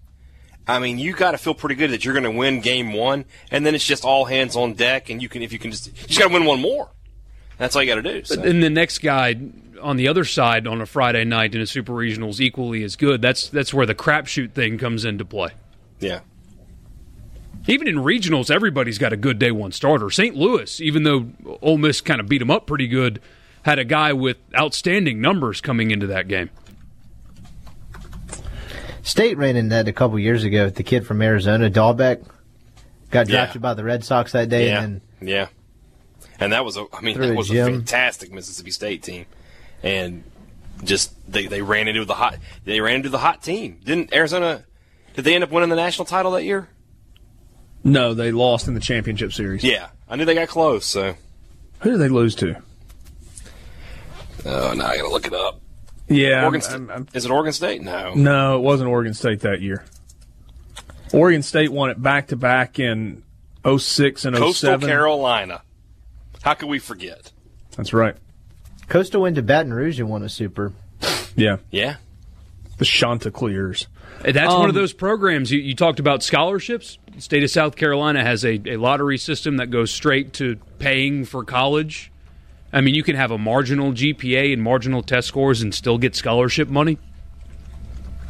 I 0.68 0.80
mean, 0.80 0.97
you 0.97 1.14
got 1.14 1.32
to 1.32 1.38
feel 1.38 1.53
pretty 1.53 1.76
good 1.76 1.91
that 1.91 2.05
you're 2.05 2.14
going 2.14 2.24
to 2.24 2.32
win 2.32 2.61
game 2.61 2.93
one, 2.93 3.26
and 3.51 3.66
then 3.66 3.76
it's 3.76 3.86
just 3.86 4.05
all 4.05 4.26
hands 4.26 4.55
on 4.55 4.74
deck, 4.74 5.09
and 5.09 5.22
you 5.22 5.28
can 5.28 5.41
if 5.41 5.51
you 5.51 5.59
can 5.59 5.72
just 5.72 5.88
you 5.88 5.93
just 6.07 6.20
got 6.20 6.28
to 6.28 6.34
win 6.34 6.45
one 6.45 6.61
more. 6.61 6.89
That's 7.57 7.76
all 7.76 7.84
you 7.84 7.89
got 7.89 8.01
to 8.01 8.01
do. 8.01 8.24
So. 8.24 8.41
And 8.41 8.64
the 8.64 8.70
next 8.70 8.99
guy 8.99 9.36
on 9.82 9.97
the 9.97 10.07
other 10.07 10.24
side 10.26 10.66
on 10.66 10.82
a 10.82 10.86
Friday 10.86 11.26
night 11.26 11.53
in 11.53 11.61
a 11.61 11.68
super 11.68 11.93
regional 11.93 12.30
is 12.30 12.41
equally 12.41 12.84
as 12.84 12.95
good. 12.95 13.22
That's 13.22 13.49
that's 13.49 13.74
where 13.74 13.86
the 13.86 13.95
crapshoot 13.95 14.53
thing 14.53 14.78
comes 14.78 15.05
into 15.05 15.26
play. 15.26 15.49
Yeah. 15.99 16.22
Even 17.68 17.88
in 17.88 17.95
regionals, 17.95 18.51
everybody's 18.51 18.97
got 18.97 19.14
a 19.14 19.18
good 19.18 19.39
day 19.39 19.51
one 19.51 19.72
starter. 19.72 20.09
St. 20.09 20.36
Louis, 20.36 20.82
even 20.82 21.03
though 21.03 21.30
Ole 21.61 21.78
Miss 21.78 22.01
kind 22.01 22.20
of 22.20 22.28
beat 22.28 22.39
them 22.39 22.51
up 22.51 22.68
pretty 22.68 22.88
good, 22.88 23.22
had 23.64 23.80
a 23.80 23.86
guy 23.86 24.11
with 24.11 24.38
outstanding 24.57 25.22
numbers 25.22 25.61
coming 25.61 25.91
into 25.91 26.07
that 26.07 26.28
game. 26.28 26.49
State 29.04 29.38
ran 29.38 29.58
into 29.58 29.76
that 29.76 29.88
a 29.88 29.93
couple 29.93 30.18
years 30.18 30.43
ago 30.45 30.66
with 30.66 30.76
the 30.76 30.84
kid 30.84 31.06
from 31.06 31.22
Arizona, 31.22 31.70
Dalbec. 31.70 32.26
Got 33.12 33.28
drafted 33.28 33.62
yeah. 33.62 33.62
by 33.62 33.74
the 33.76 33.84
Red 33.84 34.04
Sox 34.04 34.32
that 34.32 34.49
day, 34.49 34.70
yeah. 34.70 34.82
and 34.82 35.01
yeah, 35.22 35.47
and 36.39 36.51
that 36.51 36.66
was 36.66 36.78
a, 36.78 36.86
I 36.91 37.01
mean, 37.01 37.20
that 37.20 37.36
was 37.36 37.51
a 37.51 37.66
fantastic 37.66 38.32
Mississippi 38.32 38.72
State 38.72 39.04
team, 39.04 39.28
and 39.84 40.24
just 40.84 41.14
they, 41.32 41.45
they 41.45 41.62
ran 41.62 41.88
into 41.88 42.06
the 42.06 42.16
hot 42.16 42.38
they 42.66 42.82
ran 42.82 42.95
into 42.95 43.10
the 43.10 43.20
hot 43.20 43.43
team. 43.43 43.80
Didn't 43.84 44.14
Arizona? 44.16 44.64
Did 45.16 45.26
they 45.26 45.36
end 45.36 45.43
up 45.43 45.51
winning 45.51 45.70
the 45.70 45.76
national 45.76 46.06
title 46.06 46.32
that 46.32 46.43
year? 46.43 46.70
No, 47.84 48.16
they 48.16 48.32
lost 48.32 48.68
in 48.68 48.74
the 48.74 48.80
championship 48.80 49.32
series. 49.32 49.64
Yeah, 49.64 49.89
I 50.10 50.16
knew 50.16 50.26
they 50.26 50.34
got 50.34 50.47
close. 50.47 50.86
So 50.86 51.16
who 51.82 51.91
did 51.91 51.99
they 51.99 52.10
lose 52.10 52.36
to? 52.36 52.56
Oh, 54.45 54.74
now 54.74 54.88
I 54.88 54.97
gotta 54.97 55.10
look 55.10 55.28
it 55.28 55.34
up. 55.34 55.60
Yeah, 56.14 56.43
Oregon 56.43 56.61
I'm, 56.70 56.89
I'm, 56.89 57.07
is 57.14 57.26
it 57.26 57.32
Oregon 57.32 57.53
State? 57.53 57.82
No, 57.82 58.14
no, 58.14 58.57
it 58.57 58.61
wasn't 58.61 58.89
Oregon 58.89 59.14
State 59.14 59.41
that 59.41 59.61
year. 59.61 59.84
Oregon 61.14 61.43
State 61.43 61.72
won 61.72 61.89
it 61.89 62.01
back 62.01 62.28
to 62.28 62.36
back 62.36 62.80
in 62.80 63.24
06 63.66 64.26
and 64.26 64.36
07. 64.36 64.47
Coastal 64.47 64.80
Carolina. 64.80 65.61
How 66.41 66.55
could 66.55 66.70
we 66.70 66.80
forget? 66.80 67.32
That's 67.78 67.93
right. 67.93 68.16
Coastal 68.89 69.22
went 69.22 69.36
to 69.36 69.41
Baton 69.43 69.74
Rouge 69.74 69.99
and 69.99 70.09
won 70.09 70.24
a 70.24 70.30
super. 70.30 70.74
Yeah. 71.36 71.57
Yeah. 71.72 71.97
The 72.78 72.86
Chanticleers. 72.86 73.88
That's 74.24 74.53
um, 74.53 74.59
one 74.59 74.70
of 74.70 74.76
um, 74.76 74.82
those 74.82 74.93
programs 74.93 75.51
you, 75.51 75.59
you, 75.59 75.76
talked 75.76 75.99
about 75.99 76.24
scholarships. 76.24 76.97
The 77.14 77.22
state 77.22 77.43
of 77.43 77.49
South 77.49 77.76
Carolina 77.76 78.24
has 78.24 78.43
a, 78.45 78.59
a 78.66 78.78
lottery 78.78 79.18
system 79.18 79.57
that 79.57 79.70
goes 79.70 79.91
straight 79.91 80.34
to 80.34 80.57
paying 80.80 81.26
for 81.26 81.43
college. 81.43 82.11
I 82.74 82.82
mean, 82.82 82.96
you 82.96 83.04
can 83.04 83.16
have 83.16 83.30
a 83.30 83.38
marginal 83.38 83.92
GPA 83.92 84.52
and 84.52 84.62
marginal 84.62 85.04
test 85.04 85.28
scores 85.28 85.62
and 85.62 85.74
still 85.74 86.00
get 86.00 86.16
scholarship 86.16 86.68
money. 86.68 86.98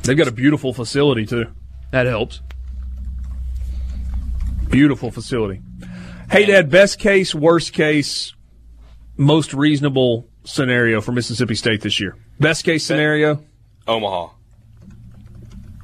They've 0.04 0.18
got 0.18 0.28
a 0.28 0.34
beautiful 0.34 0.74
facility, 0.74 1.26
too. 1.26 1.46
That 1.92 2.08
helps. 2.08 2.42
Beautiful 4.70 5.12
facility. 5.12 5.62
Hey, 6.30 6.46
Dad, 6.46 6.70
best 6.70 7.00
case, 7.00 7.34
worst 7.34 7.72
case, 7.72 8.34
most 9.16 9.54
reasonable 9.54 10.28
scenario 10.44 11.00
for 11.00 11.14
Mississippi 11.14 11.56
State 11.56 11.82
this 11.82 12.02
year? 12.02 12.18
Best 12.40 12.66
case 12.66 12.84
scenario? 12.84 13.44
Omaha. 13.88 14.30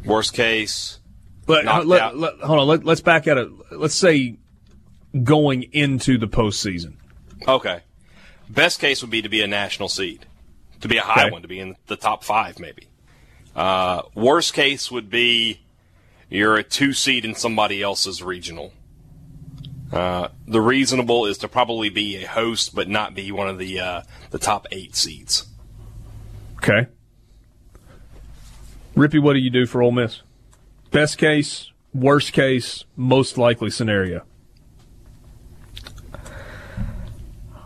Worst 0.06 0.34
case. 0.34 1.00
Let, 1.48 1.66
let, 1.88 2.18
let, 2.18 2.40
hold 2.40 2.60
on. 2.60 2.68
Let, 2.68 2.88
us 2.88 3.02
back 3.02 3.28
at 3.28 3.38
it. 3.38 3.50
Let's 3.72 3.96
say 3.96 4.38
going 5.24 5.64
into 5.72 6.18
the 6.18 6.28
postseason. 6.28 6.96
Okay. 7.48 7.82
Best 8.50 8.80
case 8.80 9.02
would 9.02 9.12
be 9.12 9.22
to 9.22 9.30
be 9.30 9.42
a 9.42 9.48
national 9.48 9.90
seed, 9.90 10.26
to 10.82 10.88
be 10.88 10.98
a 10.98 11.02
high 11.02 11.26
okay. 11.26 11.32
one, 11.32 11.42
to 11.44 11.48
be 11.48 11.60
in 11.60 11.76
the 11.88 11.96
top 11.96 12.24
five, 12.24 12.60
maybe. 12.60 12.88
Uh, 13.56 14.04
worst 14.16 14.54
case 14.54 14.92
would 14.92 15.10
be 15.10 15.62
you're 16.30 16.56
a 16.56 16.64
two 16.64 16.94
seed 16.94 17.26
in 17.26 17.36
somebody 17.36 17.82
else's 17.82 18.24
regional. 18.24 18.74
Uh, 19.92 20.30
the 20.48 20.62
reasonable 20.62 21.26
is 21.26 21.38
to 21.40 21.48
probably 21.48 21.90
be 21.90 22.24
a 22.24 22.28
host, 22.28 22.76
but 22.76 22.88
not 22.88 23.16
be 23.16 23.32
one 23.32 23.50
of 23.50 23.58
the 23.58 23.80
uh, 23.80 24.02
the 24.30 24.38
top 24.38 24.68
eight 24.72 24.96
seeds. 24.96 25.48
Okay. 26.58 26.88
Rippee, 28.96 29.22
what 29.22 29.34
do 29.34 29.40
you 29.40 29.50
do 29.50 29.66
for 29.66 29.82
Ole 29.82 29.92
Miss? 29.92 30.22
Best 30.92 31.18
case, 31.18 31.72
worst 31.94 32.34
case, 32.34 32.84
most 32.96 33.38
likely 33.38 33.70
scenario. 33.70 34.24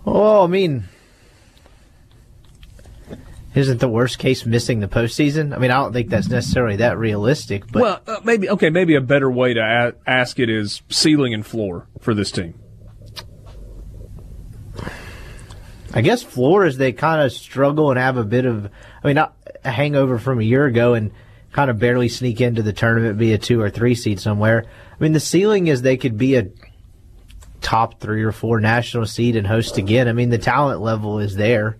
Oh, 0.06 0.43
I 0.43 0.47
mean, 0.47 0.86
isn't 3.56 3.80
the 3.80 3.88
worst 3.88 4.20
case 4.20 4.45
missing 4.45 4.80
the 4.80 4.88
postseason? 4.88 5.56
I 5.56 5.60
mean, 5.60 5.72
I 5.72 5.76
don't 5.76 5.93
think 5.93 6.10
that's 6.10 6.28
necessarily 6.28 6.78
that 6.78 6.97
realistic. 6.97 7.72
But 7.72 7.82
well, 7.82 8.01
uh, 8.08 8.20
maybe 8.24 8.49
okay. 8.49 8.70
Maybe 8.70 8.95
a 8.95 9.01
better 9.01 9.32
way 9.32 9.54
to 9.54 9.62
a- 9.62 10.10
ask 10.10 10.39
it 10.39 10.49
is 10.49 10.82
ceiling 10.89 11.34
and 11.34 11.45
floor 11.45 11.88
for 11.99 12.14
this 12.14 12.32
team. 12.32 12.56
I 15.93 16.01
guess 16.01 16.24
floor 16.24 16.66
is 16.66 16.78
they 16.78 16.91
kind 16.91 17.22
of 17.22 17.32
struggle 17.32 17.91
and 17.91 17.99
have 17.99 18.18
a 18.18 18.24
bit 18.24 18.45
of, 18.45 18.66
I 19.04 19.08
mean, 19.08 19.16
not 19.16 19.36
a 19.64 19.70
hangover 19.70 20.18
from 20.18 20.39
a 20.39 20.43
year 20.43 20.66
ago 20.66 20.95
and 20.95 21.12
kind 21.51 21.70
of 21.70 21.78
barely 21.78 22.10
sneak 22.10 22.41
into 22.41 22.64
the 22.64 22.74
tournament, 22.74 23.20
be 23.20 23.34
a 23.34 23.38
two 23.38 23.62
or 23.62 23.70
three 23.70 23.93
seed 23.93 24.20
somewhere. 24.20 24.66
I 24.91 25.04
mean, 25.04 25.14
the 25.14 25.20
ceiling 25.20 25.68
is 25.68 25.84
they 25.84 25.97
could 25.97 26.18
be 26.18 26.36
a 26.36 26.47
top 27.64 27.99
three 27.99 28.24
or 28.24 28.32
four 28.32 28.59
national 28.59 29.05
seed 29.07 29.36
and 29.36 29.47
host 29.47 29.78
again. 29.78 30.07
I 30.07 30.14
mean, 30.14 30.30
the 30.30 30.38
talent 30.38 30.82
level 30.82 31.20
is 31.20 31.36
there. 31.36 31.78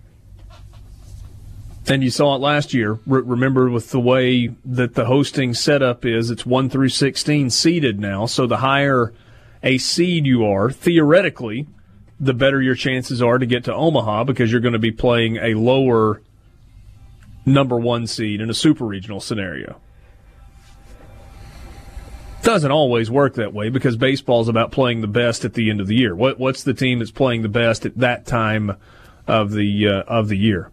And 1.86 2.02
you 2.02 2.10
saw 2.10 2.34
it 2.34 2.38
last 2.38 2.72
year. 2.72 2.98
Re- 3.06 3.22
remember, 3.22 3.68
with 3.68 3.90
the 3.90 4.00
way 4.00 4.48
that 4.64 4.94
the 4.94 5.04
hosting 5.04 5.52
setup 5.52 6.04
is, 6.04 6.30
it's 6.30 6.46
1 6.46 6.70
through 6.70 6.88
16 6.88 7.50
seeded 7.50 8.00
now. 8.00 8.24
So 8.24 8.46
the 8.46 8.56
higher 8.56 9.12
a 9.62 9.78
seed 9.78 10.26
you 10.26 10.46
are, 10.46 10.70
theoretically, 10.70 11.66
the 12.18 12.34
better 12.34 12.60
your 12.60 12.74
chances 12.74 13.20
are 13.20 13.38
to 13.38 13.46
get 13.46 13.64
to 13.64 13.74
Omaha 13.74 14.24
because 14.24 14.50
you're 14.50 14.60
going 14.60 14.72
to 14.72 14.78
be 14.78 14.92
playing 14.92 15.36
a 15.36 15.54
lower 15.54 16.22
number 17.44 17.76
one 17.76 18.06
seed 18.06 18.40
in 18.40 18.48
a 18.48 18.54
super 18.54 18.84
regional 18.86 19.20
scenario. 19.20 19.80
Doesn't 22.44 22.70
always 22.70 23.10
work 23.10 23.34
that 23.34 23.54
way 23.54 23.70
because 23.70 23.96
baseball 23.96 24.42
is 24.42 24.48
about 24.48 24.70
playing 24.70 25.00
the 25.00 25.06
best 25.06 25.46
at 25.46 25.54
the 25.54 25.70
end 25.70 25.80
of 25.80 25.86
the 25.86 25.96
year. 25.96 26.14
What, 26.14 26.38
what's 26.38 26.62
the 26.62 26.74
team 26.74 26.98
that's 26.98 27.10
playing 27.10 27.40
the 27.40 27.48
best 27.48 27.86
at 27.86 27.96
that 27.96 28.26
time 28.26 28.76
of 29.26 29.50
the 29.50 29.88
uh, 29.88 30.02
of 30.02 30.28
the 30.28 30.36
year? 30.36 30.70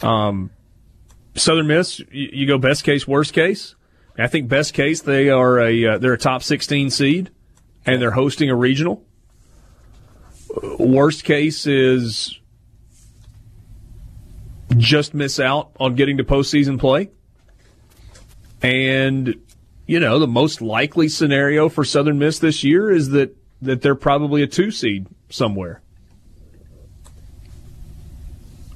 Um, 0.00 0.50
Southern 1.34 1.66
Miss, 1.66 1.98
you, 1.98 2.30
you, 2.32 2.46
go 2.46 2.56
best 2.56 2.82
case, 2.82 3.06
worst 3.06 3.34
case. 3.34 3.74
I 4.16 4.26
think 4.26 4.48
best 4.48 4.72
case 4.72 5.02
they 5.02 5.28
are 5.28 5.60
a 5.60 5.86
uh, 5.86 5.98
they're 5.98 6.14
a 6.14 6.18
top 6.18 6.42
16 6.42 6.88
seed 6.90 7.30
and 7.84 8.00
they're 8.00 8.12
hosting 8.12 8.48
a 8.48 8.56
regional. 8.56 9.04
Worst 10.78 11.24
case 11.24 11.66
is 11.66 12.40
just 14.78 15.12
miss 15.12 15.38
out 15.38 15.72
on 15.78 15.94
getting 15.94 16.16
to 16.16 16.24
postseason 16.24 16.80
play. 16.80 17.10
And 18.62 19.34
you 19.88 19.98
know, 19.98 20.18
the 20.18 20.28
most 20.28 20.60
likely 20.60 21.08
scenario 21.08 21.70
for 21.70 21.82
Southern 21.82 22.18
Miss 22.18 22.38
this 22.38 22.62
year 22.62 22.90
is 22.90 23.08
that 23.08 23.34
that 23.60 23.82
they're 23.82 23.96
probably 23.96 24.42
a 24.42 24.46
2 24.46 24.70
seed 24.70 25.06
somewhere. 25.30 25.82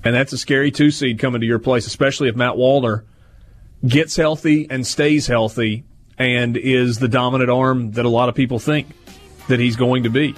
And 0.03 0.13
that's 0.13 0.33
a 0.33 0.39
scary 0.39 0.73
2 0.73 0.91
seed 0.91 1.21
coming 1.21 1.41
to 1.43 1.47
your 1.47 1.61
place, 1.61 1.87
especially 1.87 2.29
if 2.29 2.35
Matt 2.35 2.55
Wallner 2.55 3.05
gets 3.87 4.17
healthy 4.17 4.67
and 4.69 4.85
stays 4.85 5.29
healthy 5.29 5.85
and 6.19 6.57
is 6.57 6.99
the 6.99 7.09
dominant 7.09 7.51
arm 7.51 7.93
that 7.93 8.05
a 8.05 8.09
lot 8.09 8.29
of 8.29 8.35
people 8.35 8.59
think 8.59 8.89
that 9.49 9.61
he's 9.61 9.77
going 9.77 10.05
to 10.05 10.11
be. 10.11 10.35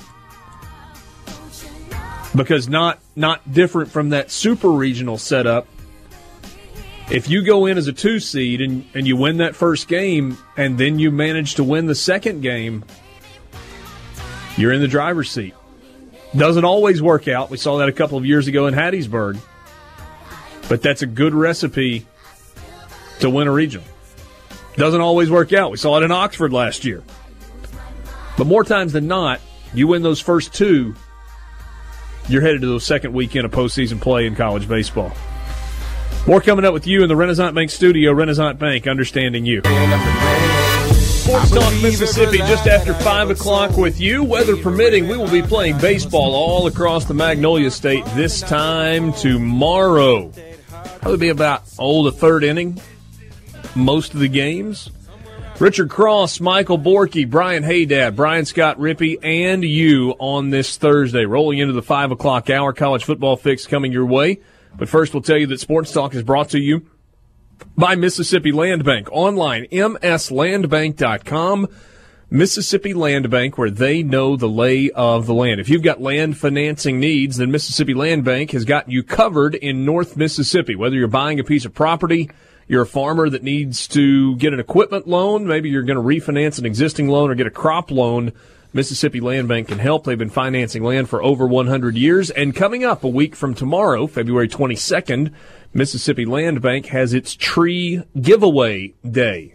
Because 2.34 2.68
not 2.68 2.98
not 3.14 3.50
different 3.50 3.92
from 3.92 4.08
that 4.10 4.32
super 4.32 4.70
regional 4.70 5.18
setup. 5.18 5.68
If 7.10 7.28
you 7.28 7.42
go 7.44 7.66
in 7.66 7.76
as 7.76 7.86
a 7.86 7.92
two 7.92 8.18
seed 8.18 8.60
and, 8.60 8.86
and 8.94 9.06
you 9.06 9.16
win 9.16 9.36
that 9.38 9.54
first 9.54 9.88
game 9.88 10.38
and 10.56 10.78
then 10.78 10.98
you 10.98 11.10
manage 11.10 11.56
to 11.56 11.64
win 11.64 11.86
the 11.86 11.94
second 11.94 12.40
game, 12.40 12.84
you're 14.56 14.72
in 14.72 14.80
the 14.80 14.88
driver's 14.88 15.30
seat. 15.30 15.54
Doesn't 16.34 16.64
always 16.64 17.02
work 17.02 17.28
out. 17.28 17.50
We 17.50 17.58
saw 17.58 17.78
that 17.78 17.88
a 17.88 17.92
couple 17.92 18.16
of 18.16 18.24
years 18.24 18.48
ago 18.48 18.66
in 18.66 18.74
Hattiesburg. 18.74 19.38
But 20.68 20.80
that's 20.80 21.02
a 21.02 21.06
good 21.06 21.34
recipe 21.34 22.06
to 23.20 23.28
win 23.28 23.48
a 23.48 23.52
regional. 23.52 23.86
Doesn't 24.76 25.00
always 25.00 25.30
work 25.30 25.52
out. 25.52 25.70
We 25.70 25.76
saw 25.76 25.98
it 25.98 26.02
in 26.02 26.10
Oxford 26.10 26.52
last 26.52 26.84
year. 26.84 27.02
But 28.36 28.46
more 28.46 28.64
times 28.64 28.92
than 28.92 29.06
not, 29.06 29.40
you 29.74 29.86
win 29.86 30.02
those 30.02 30.20
first 30.20 30.54
two, 30.54 30.94
you're 32.28 32.42
headed 32.42 32.62
to 32.62 32.66
the 32.66 32.80
second 32.80 33.12
weekend 33.12 33.44
of 33.44 33.52
postseason 33.52 34.00
play 34.00 34.26
in 34.26 34.34
college 34.34 34.66
baseball. 34.66 35.12
More 36.26 36.40
coming 36.40 36.64
up 36.64 36.72
with 36.72 36.86
you 36.86 37.02
in 37.02 37.08
the 37.08 37.16
Renaissance 37.16 37.54
Bank 37.54 37.70
studio. 37.70 38.10
Renaissance 38.14 38.58
Bank, 38.58 38.86
understanding 38.86 39.44
you. 39.44 39.60
Sports 40.94 41.50
Talk 41.50 41.82
Mississippi 41.82 42.38
just 42.38 42.66
after 42.66 42.94
5 42.94 43.30
o'clock 43.30 43.76
with 43.76 44.00
you. 44.00 44.24
Weather 44.24 44.56
permitting, 44.56 45.06
we 45.06 45.18
will 45.18 45.30
be 45.30 45.42
playing 45.42 45.76
baseball 45.78 46.34
all 46.34 46.66
across 46.66 47.04
the 47.04 47.12
Magnolia 47.12 47.70
State 47.70 48.06
this 48.14 48.40
time 48.40 49.12
tomorrow. 49.12 50.32
Probably 51.02 51.18
be 51.18 51.28
about, 51.28 51.64
oh, 51.78 52.04
the 52.04 52.12
third 52.12 52.42
inning, 52.42 52.80
most 53.74 54.14
of 54.14 54.20
the 54.20 54.28
games. 54.28 54.90
Richard 55.60 55.90
Cross, 55.90 56.40
Michael 56.40 56.78
Borky, 56.78 57.28
Brian 57.28 57.62
Hadad, 57.62 58.16
Brian 58.16 58.46
Scott 58.46 58.78
Rippee, 58.78 59.18
and 59.22 59.62
you 59.62 60.14
on 60.18 60.48
this 60.48 60.78
Thursday, 60.78 61.26
rolling 61.26 61.58
into 61.58 61.74
the 61.74 61.82
5 61.82 62.12
o'clock 62.12 62.48
hour. 62.48 62.72
College 62.72 63.04
football 63.04 63.36
fix 63.36 63.66
coming 63.66 63.92
your 63.92 64.06
way. 64.06 64.40
But 64.76 64.88
first, 64.88 65.14
we'll 65.14 65.22
tell 65.22 65.38
you 65.38 65.46
that 65.48 65.60
Sports 65.60 65.92
Talk 65.92 66.14
is 66.14 66.22
brought 66.22 66.48
to 66.50 66.58
you 66.58 66.86
by 67.76 67.94
Mississippi 67.94 68.52
Land 68.52 68.84
Bank. 68.84 69.08
Online, 69.12 69.66
mslandbank.com. 69.66 71.68
Mississippi 72.30 72.94
Land 72.94 73.30
Bank, 73.30 73.58
where 73.58 73.70
they 73.70 74.02
know 74.02 74.36
the 74.36 74.48
lay 74.48 74.90
of 74.90 75.26
the 75.26 75.34
land. 75.34 75.60
If 75.60 75.68
you've 75.68 75.84
got 75.84 76.00
land 76.00 76.36
financing 76.36 76.98
needs, 76.98 77.36
then 77.36 77.52
Mississippi 77.52 77.94
Land 77.94 78.24
Bank 78.24 78.50
has 78.50 78.64
got 78.64 78.90
you 78.90 79.04
covered 79.04 79.54
in 79.54 79.84
North 79.84 80.16
Mississippi. 80.16 80.74
Whether 80.74 80.96
you're 80.96 81.06
buying 81.06 81.38
a 81.38 81.44
piece 81.44 81.64
of 81.64 81.74
property, 81.74 82.30
you're 82.66 82.82
a 82.82 82.86
farmer 82.86 83.30
that 83.30 83.42
needs 83.42 83.86
to 83.88 84.36
get 84.36 84.52
an 84.52 84.58
equipment 84.58 85.06
loan, 85.06 85.46
maybe 85.46 85.68
you're 85.68 85.82
going 85.82 85.96
to 85.96 86.02
refinance 86.02 86.58
an 86.58 86.66
existing 86.66 87.08
loan 87.08 87.30
or 87.30 87.34
get 87.34 87.46
a 87.46 87.50
crop 87.50 87.90
loan, 87.90 88.32
Mississippi 88.74 89.20
Land 89.20 89.46
Bank 89.46 89.68
can 89.68 89.78
help. 89.78 90.04
They've 90.04 90.18
been 90.18 90.30
financing 90.30 90.82
land 90.82 91.08
for 91.08 91.22
over 91.22 91.46
100 91.46 91.96
years. 91.96 92.30
And 92.30 92.56
coming 92.56 92.84
up 92.84 93.04
a 93.04 93.08
week 93.08 93.36
from 93.36 93.54
tomorrow, 93.54 94.08
February 94.08 94.48
22nd, 94.48 95.32
Mississippi 95.72 96.24
Land 96.26 96.60
Bank 96.60 96.86
has 96.86 97.14
its 97.14 97.36
tree 97.36 98.02
giveaway 98.20 98.94
day. 99.08 99.54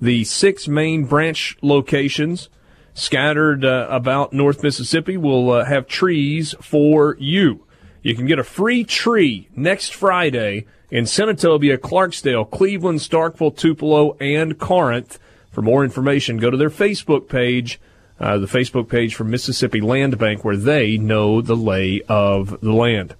The 0.00 0.24
six 0.24 0.66
main 0.66 1.04
branch 1.04 1.56
locations 1.62 2.48
scattered 2.94 3.64
uh, 3.64 3.86
about 3.90 4.32
North 4.32 4.64
Mississippi 4.64 5.16
will 5.16 5.52
uh, 5.52 5.64
have 5.64 5.86
trees 5.86 6.56
for 6.60 7.16
you. 7.20 7.64
You 8.02 8.16
can 8.16 8.26
get 8.26 8.40
a 8.40 8.44
free 8.44 8.82
tree 8.82 9.48
next 9.54 9.94
Friday 9.94 10.66
in 10.90 11.04
Senatobia, 11.04 11.78
Clarksdale, 11.78 12.50
Cleveland, 12.50 13.00
Starkville, 13.00 13.56
Tupelo, 13.56 14.16
and 14.20 14.58
Corinth. 14.58 15.20
For 15.52 15.62
more 15.62 15.84
information, 15.84 16.38
go 16.38 16.50
to 16.50 16.56
their 16.56 16.70
Facebook 16.70 17.28
page, 17.28 17.80
uh, 18.20 18.38
the 18.38 18.46
Facebook 18.46 18.88
page 18.88 19.14
for 19.14 19.24
Mississippi 19.24 19.80
Land 19.80 20.18
Bank, 20.18 20.44
where 20.44 20.56
they 20.56 20.96
know 20.96 21.40
the 21.40 21.56
lay 21.56 22.02
of 22.08 22.60
the 22.60 22.72
land. 22.72 23.14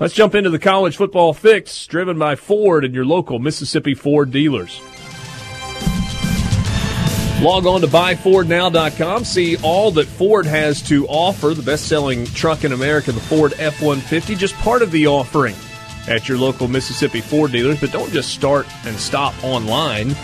Let's 0.00 0.14
jump 0.14 0.34
into 0.34 0.50
the 0.50 0.58
college 0.58 0.96
football 0.96 1.32
fix, 1.32 1.86
driven 1.86 2.18
by 2.18 2.34
Ford 2.34 2.84
and 2.84 2.94
your 2.94 3.04
local 3.04 3.38
Mississippi 3.38 3.94
Ford 3.94 4.30
dealers. 4.30 4.80
Log 7.40 7.66
on 7.66 7.80
to 7.82 7.86
buyfordnow.com. 7.86 9.24
See 9.24 9.56
all 9.58 9.90
that 9.92 10.06
Ford 10.06 10.46
has 10.46 10.80
to 10.82 11.06
offer. 11.08 11.52
The 11.52 11.62
best 11.62 11.88
selling 11.88 12.24
truck 12.26 12.64
in 12.64 12.72
America, 12.72 13.12
the 13.12 13.20
Ford 13.20 13.54
F 13.58 13.82
150, 13.82 14.34
just 14.34 14.54
part 14.56 14.82
of 14.82 14.90
the 14.90 15.06
offering 15.06 15.54
at 16.08 16.28
your 16.28 16.38
local 16.38 16.68
Mississippi 16.68 17.20
Ford 17.20 17.52
dealers. 17.52 17.80
But 17.80 17.92
don't 17.92 18.10
just 18.12 18.30
start 18.30 18.66
and 18.86 18.96
stop 18.96 19.34
online. 19.44 20.14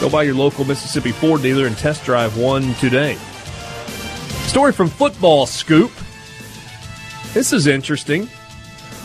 Go 0.00 0.10
by 0.10 0.22
your 0.22 0.34
local 0.34 0.64
Mississippi 0.64 1.12
Ford 1.12 1.42
dealer 1.42 1.66
and 1.66 1.76
test 1.76 2.04
drive 2.04 2.36
one 2.36 2.74
today. 2.74 3.16
Story 4.50 4.72
from 4.72 4.88
Football 4.88 5.46
Scoop. 5.46 5.92
This 7.34 7.52
is 7.52 7.68
interesting. 7.68 8.28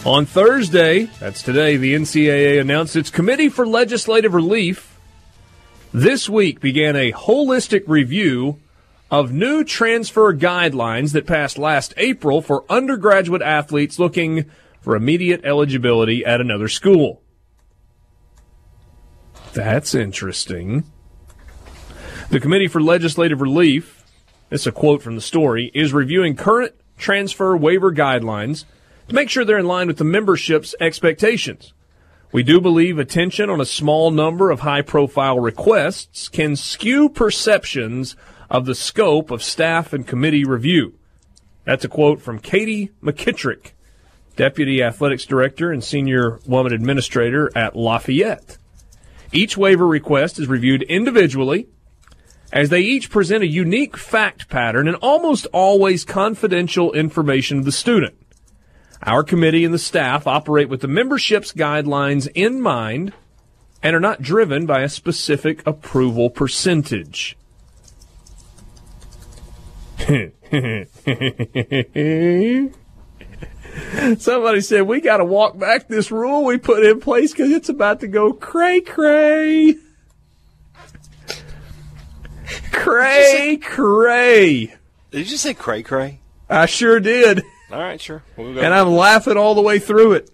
On 0.03 0.25
Thursday, 0.25 1.03
that's 1.19 1.43
today, 1.43 1.77
the 1.77 1.93
NCAA 1.93 2.59
announced 2.59 2.95
its 2.95 3.11
Committee 3.11 3.49
for 3.49 3.67
Legislative 3.67 4.33
Relief 4.33 4.99
this 5.93 6.27
week 6.27 6.61
began 6.61 6.95
a 6.95 7.11
holistic 7.11 7.83
review 7.85 8.59
of 9.11 9.31
new 9.31 9.63
transfer 9.63 10.33
guidelines 10.33 11.13
that 11.13 11.27
passed 11.27 11.59
last 11.59 11.93
April 11.95 12.41
for 12.41 12.65
undergraduate 12.67 13.43
athletes 13.43 13.99
looking 13.99 14.49
for 14.81 14.95
immediate 14.95 15.45
eligibility 15.45 16.25
at 16.25 16.41
another 16.41 16.67
school. 16.67 17.21
That's 19.53 19.93
interesting. 19.93 20.85
The 22.31 22.39
Committee 22.39 22.67
for 22.67 22.81
Legislative 22.81 23.41
Relief, 23.41 23.94
this 24.49 24.61
is 24.61 24.67
a 24.67 24.71
quote 24.71 25.01
from 25.01 25.15
the 25.15 25.21
story, 25.21 25.71
is 25.73 25.93
reviewing 25.93 26.35
current 26.35 26.73
transfer 26.97 27.55
waiver 27.57 27.91
guidelines 27.91 28.65
to 29.07 29.15
make 29.15 29.29
sure 29.29 29.45
they're 29.45 29.57
in 29.57 29.67
line 29.67 29.87
with 29.87 29.97
the 29.97 30.03
membership's 30.03 30.75
expectations. 30.79 31.73
We 32.31 32.43
do 32.43 32.59
believe 32.59 32.99
attention 32.99 33.49
on 33.49 33.61
a 33.61 33.65
small 33.65 34.11
number 34.11 34.51
of 34.51 34.61
high 34.61 34.81
profile 34.81 35.39
requests 35.39 36.27
can 36.27 36.55
skew 36.55 37.09
perceptions 37.09 38.15
of 38.49 38.65
the 38.65 38.75
scope 38.75 39.31
of 39.31 39.43
staff 39.43 39.93
and 39.93 40.05
committee 40.05 40.43
review. 40.43 40.97
That's 41.63 41.85
a 41.85 41.89
quote 41.89 42.21
from 42.21 42.39
Katie 42.39 42.91
McKittrick, 43.01 43.71
Deputy 44.35 44.83
Athletics 44.83 45.25
Director 45.25 45.71
and 45.71 45.83
Senior 45.83 46.39
Woman 46.45 46.73
Administrator 46.73 47.49
at 47.55 47.75
Lafayette. 47.75 48.57
Each 49.31 49.57
waiver 49.57 49.87
request 49.87 50.37
is 50.37 50.47
reviewed 50.47 50.83
individually 50.83 51.67
as 52.51 52.69
they 52.69 52.81
each 52.81 53.09
present 53.09 53.43
a 53.43 53.47
unique 53.47 53.97
fact 53.97 54.49
pattern 54.49 54.87
and 54.87 54.97
almost 54.97 55.45
always 55.47 56.05
confidential 56.05 56.93
information 56.93 57.57
to 57.57 57.63
the 57.63 57.71
student. 57.71 58.15
Our 59.03 59.23
committee 59.23 59.65
and 59.65 59.73
the 59.73 59.79
staff 59.79 60.25
operate 60.25 60.69
with 60.69 60.81
the 60.81 60.87
membership's 60.87 61.51
guidelines 61.51 62.27
in 62.33 62.61
mind 62.61 63.13
and 63.83 63.95
are 63.95 63.99
not 63.99 64.21
driven 64.21 64.65
by 64.65 64.81
a 64.81 64.89
specific 64.89 65.65
approval 65.67 66.29
percentage. 66.29 67.37
Somebody 74.17 74.61
said 74.61 74.83
we 74.83 75.01
got 75.01 75.17
to 75.17 75.25
walk 75.25 75.57
back 75.59 75.87
this 75.87 76.11
rule 76.11 76.45
we 76.45 76.57
put 76.57 76.85
in 76.85 76.99
place 76.99 77.31
because 77.31 77.51
it's 77.51 77.69
about 77.69 77.99
to 77.99 78.07
go 78.07 78.33
cray 78.33 78.81
cray. 78.81 79.75
Cray 82.71 83.59
cray. 83.61 84.75
Did 85.11 85.19
you 85.19 85.25
just 85.25 85.43
say 85.43 85.53
cray 85.53 85.83
cray? 85.83 86.19
I 86.49 86.65
sure 86.65 86.99
did. 86.99 87.43
All 87.71 87.79
right, 87.79 87.99
sure. 87.99 88.23
We'll 88.37 88.59
and 88.59 88.73
I'm 88.73 88.89
laughing 88.89 89.37
all 89.37 89.55
the 89.55 89.61
way 89.61 89.79
through 89.79 90.13
it. 90.13 90.29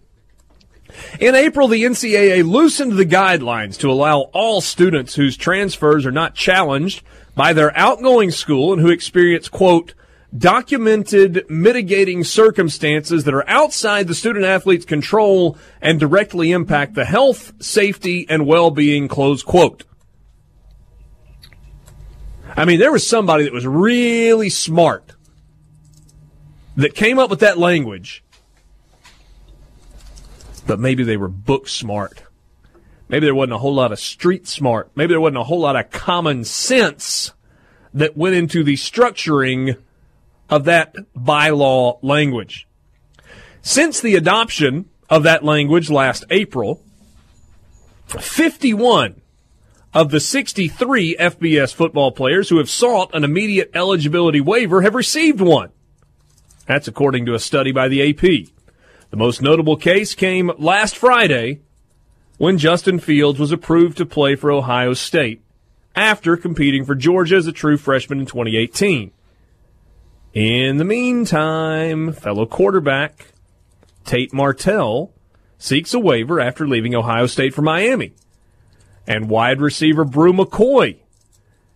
In 1.19 1.35
April, 1.35 1.67
the 1.67 1.83
NCAA 1.83 2.49
loosened 2.49 2.93
the 2.93 3.05
guidelines 3.05 3.77
to 3.79 3.89
allow 3.89 4.21
all 4.33 4.59
students 4.59 5.15
whose 5.15 5.37
transfers 5.37 6.05
are 6.05 6.11
not 6.11 6.35
challenged 6.35 7.03
by 7.35 7.53
their 7.53 7.75
outgoing 7.77 8.31
school 8.31 8.73
and 8.73 8.81
who 8.81 8.89
experience, 8.89 9.47
quote, 9.47 9.93
documented 10.37 11.45
mitigating 11.49 12.23
circumstances 12.23 13.23
that 13.23 13.33
are 13.33 13.47
outside 13.49 14.07
the 14.07 14.15
student 14.15 14.45
athlete's 14.45 14.85
control 14.85 15.57
and 15.81 15.99
directly 15.99 16.51
impact 16.51 16.93
the 16.93 17.05
health, 17.05 17.53
safety, 17.61 18.25
and 18.29 18.45
well-being, 18.45 19.07
close 19.07 19.43
quote. 19.43 19.83
I 22.55 22.65
mean, 22.65 22.79
there 22.79 22.91
was 22.91 23.07
somebody 23.07 23.45
that 23.45 23.53
was 23.53 23.65
really 23.65 24.49
smart 24.49 25.13
that 26.75 26.93
came 26.95 27.19
up 27.19 27.29
with 27.29 27.39
that 27.39 27.57
language, 27.57 28.23
but 30.67 30.79
maybe 30.79 31.03
they 31.03 31.17
were 31.17 31.27
book 31.27 31.67
smart. 31.67 32.23
Maybe 33.07 33.25
there 33.25 33.35
wasn't 33.35 33.53
a 33.53 33.57
whole 33.57 33.73
lot 33.73 33.91
of 33.91 33.99
street 33.99 34.47
smart. 34.47 34.91
Maybe 34.95 35.09
there 35.13 35.21
wasn't 35.21 35.37
a 35.37 35.43
whole 35.43 35.59
lot 35.59 35.75
of 35.75 35.91
common 35.91 36.43
sense 36.43 37.33
that 37.93 38.15
went 38.15 38.35
into 38.35 38.63
the 38.63 38.75
structuring 38.75 39.77
of 40.49 40.65
that 40.65 40.95
bylaw 41.15 41.99
language. 42.01 42.67
Since 43.61 44.01
the 44.01 44.15
adoption 44.15 44.89
of 45.09 45.23
that 45.23 45.43
language 45.43 45.89
last 45.89 46.23
April, 46.29 46.83
51 48.07 49.20
of 49.93 50.09
the 50.11 50.19
63 50.19 51.15
FBS 51.17 51.73
football 51.73 52.11
players 52.11 52.49
who 52.49 52.57
have 52.57 52.69
sought 52.69 53.13
an 53.13 53.23
immediate 53.23 53.71
eligibility 53.73 54.39
waiver 54.39 54.81
have 54.81 54.95
received 54.95 55.41
one. 55.41 55.69
That's 56.65 56.87
according 56.87 57.25
to 57.25 57.33
a 57.33 57.39
study 57.39 57.71
by 57.71 57.87
the 57.87 58.09
AP. 58.09 58.21
The 59.09 59.17
most 59.17 59.41
notable 59.41 59.75
case 59.75 60.15
came 60.15 60.51
last 60.57 60.95
Friday 60.95 61.59
when 62.37 62.57
Justin 62.57 62.99
Fields 62.99 63.39
was 63.39 63.51
approved 63.51 63.97
to 63.97 64.05
play 64.05 64.35
for 64.35 64.51
Ohio 64.51 64.93
State 64.93 65.41
after 65.95 66.37
competing 66.37 66.85
for 66.85 66.95
Georgia 66.95 67.35
as 67.35 67.47
a 67.47 67.51
true 67.51 67.77
freshman 67.77 68.21
in 68.21 68.25
2018. 68.25 69.11
In 70.33 70.77
the 70.77 70.85
meantime, 70.85 72.13
fellow 72.13 72.45
quarterback 72.45 73.33
Tate 74.05 74.33
Martell 74.33 75.11
seeks 75.57 75.93
a 75.93 75.99
waiver 75.99 76.39
after 76.39 76.65
leaving 76.65 76.95
Ohio 76.95 77.27
State 77.27 77.53
for 77.53 77.61
Miami. 77.61 78.13
And 79.07 79.29
wide 79.29 79.59
receiver 79.61 80.05
Bru 80.05 80.31
McCoy 80.33 80.97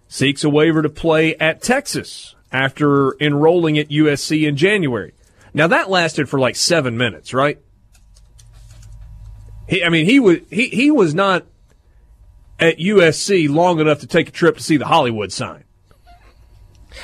seeks 0.08 0.44
a 0.44 0.50
waiver 0.50 0.82
to 0.82 0.90
play 0.90 1.36
at 1.38 1.62
Texas 1.62 2.36
after 2.52 3.14
enrolling 3.20 3.78
at 3.78 3.90
USC 3.90 4.48
in 4.48 4.56
January. 4.56 5.14
Now 5.54 5.68
that 5.68 5.90
lasted 5.90 6.30
for 6.30 6.40
like 6.40 6.56
seven 6.56 6.98
minutes, 6.98 7.34
right? 7.34 7.60
He, 9.68 9.84
I 9.84 9.90
mean, 9.90 10.06
he 10.06 10.20
was 10.20 10.38
he 10.52 10.68
he 10.70 10.92
was 10.92 11.16
not 11.16 11.46
at 12.60 12.78
USC 12.78 13.50
long 13.50 13.80
enough 13.80 14.00
to 14.00 14.08
take 14.08 14.30
a 14.30 14.32
trip 14.32 14.58
to 14.58 14.64
see 14.64 14.78
the 14.78 14.86
Hollywood 14.86 15.32
sign. 15.32 15.64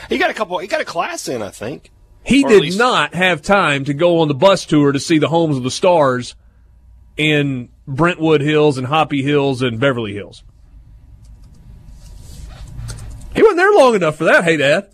He 0.09 0.17
got 0.17 0.29
a 0.29 0.33
couple. 0.33 0.57
He 0.59 0.67
got 0.67 0.79
a 0.81 0.85
class 0.85 1.27
in, 1.27 1.41
I 1.41 1.49
think. 1.49 1.89
He 2.23 2.43
Or 2.45 2.49
did 2.49 2.61
least- 2.61 2.77
not 2.77 3.15
have 3.15 3.41
time 3.41 3.83
to 3.85 3.93
go 3.93 4.19
on 4.19 4.27
the 4.27 4.35
bus 4.35 4.65
tour 4.65 4.91
to 4.91 4.99
see 4.99 5.17
the 5.17 5.27
homes 5.27 5.57
of 5.57 5.63
the 5.63 5.71
stars 5.71 6.35
in 7.17 7.69
Brentwood 7.95 8.41
Hills 8.41 8.77
and 8.77 8.87
Hoppy 8.87 9.23
Hills 9.23 9.61
and 9.61 9.79
Beverly 9.79 10.13
Hills. 10.13 10.43
He 13.35 13.41
wasn't 13.41 13.57
there 13.57 13.73
long 13.73 13.95
enough 13.95 14.17
for 14.17 14.25
that. 14.25 14.43
Hey, 14.43 14.57
Dad. 14.57 14.89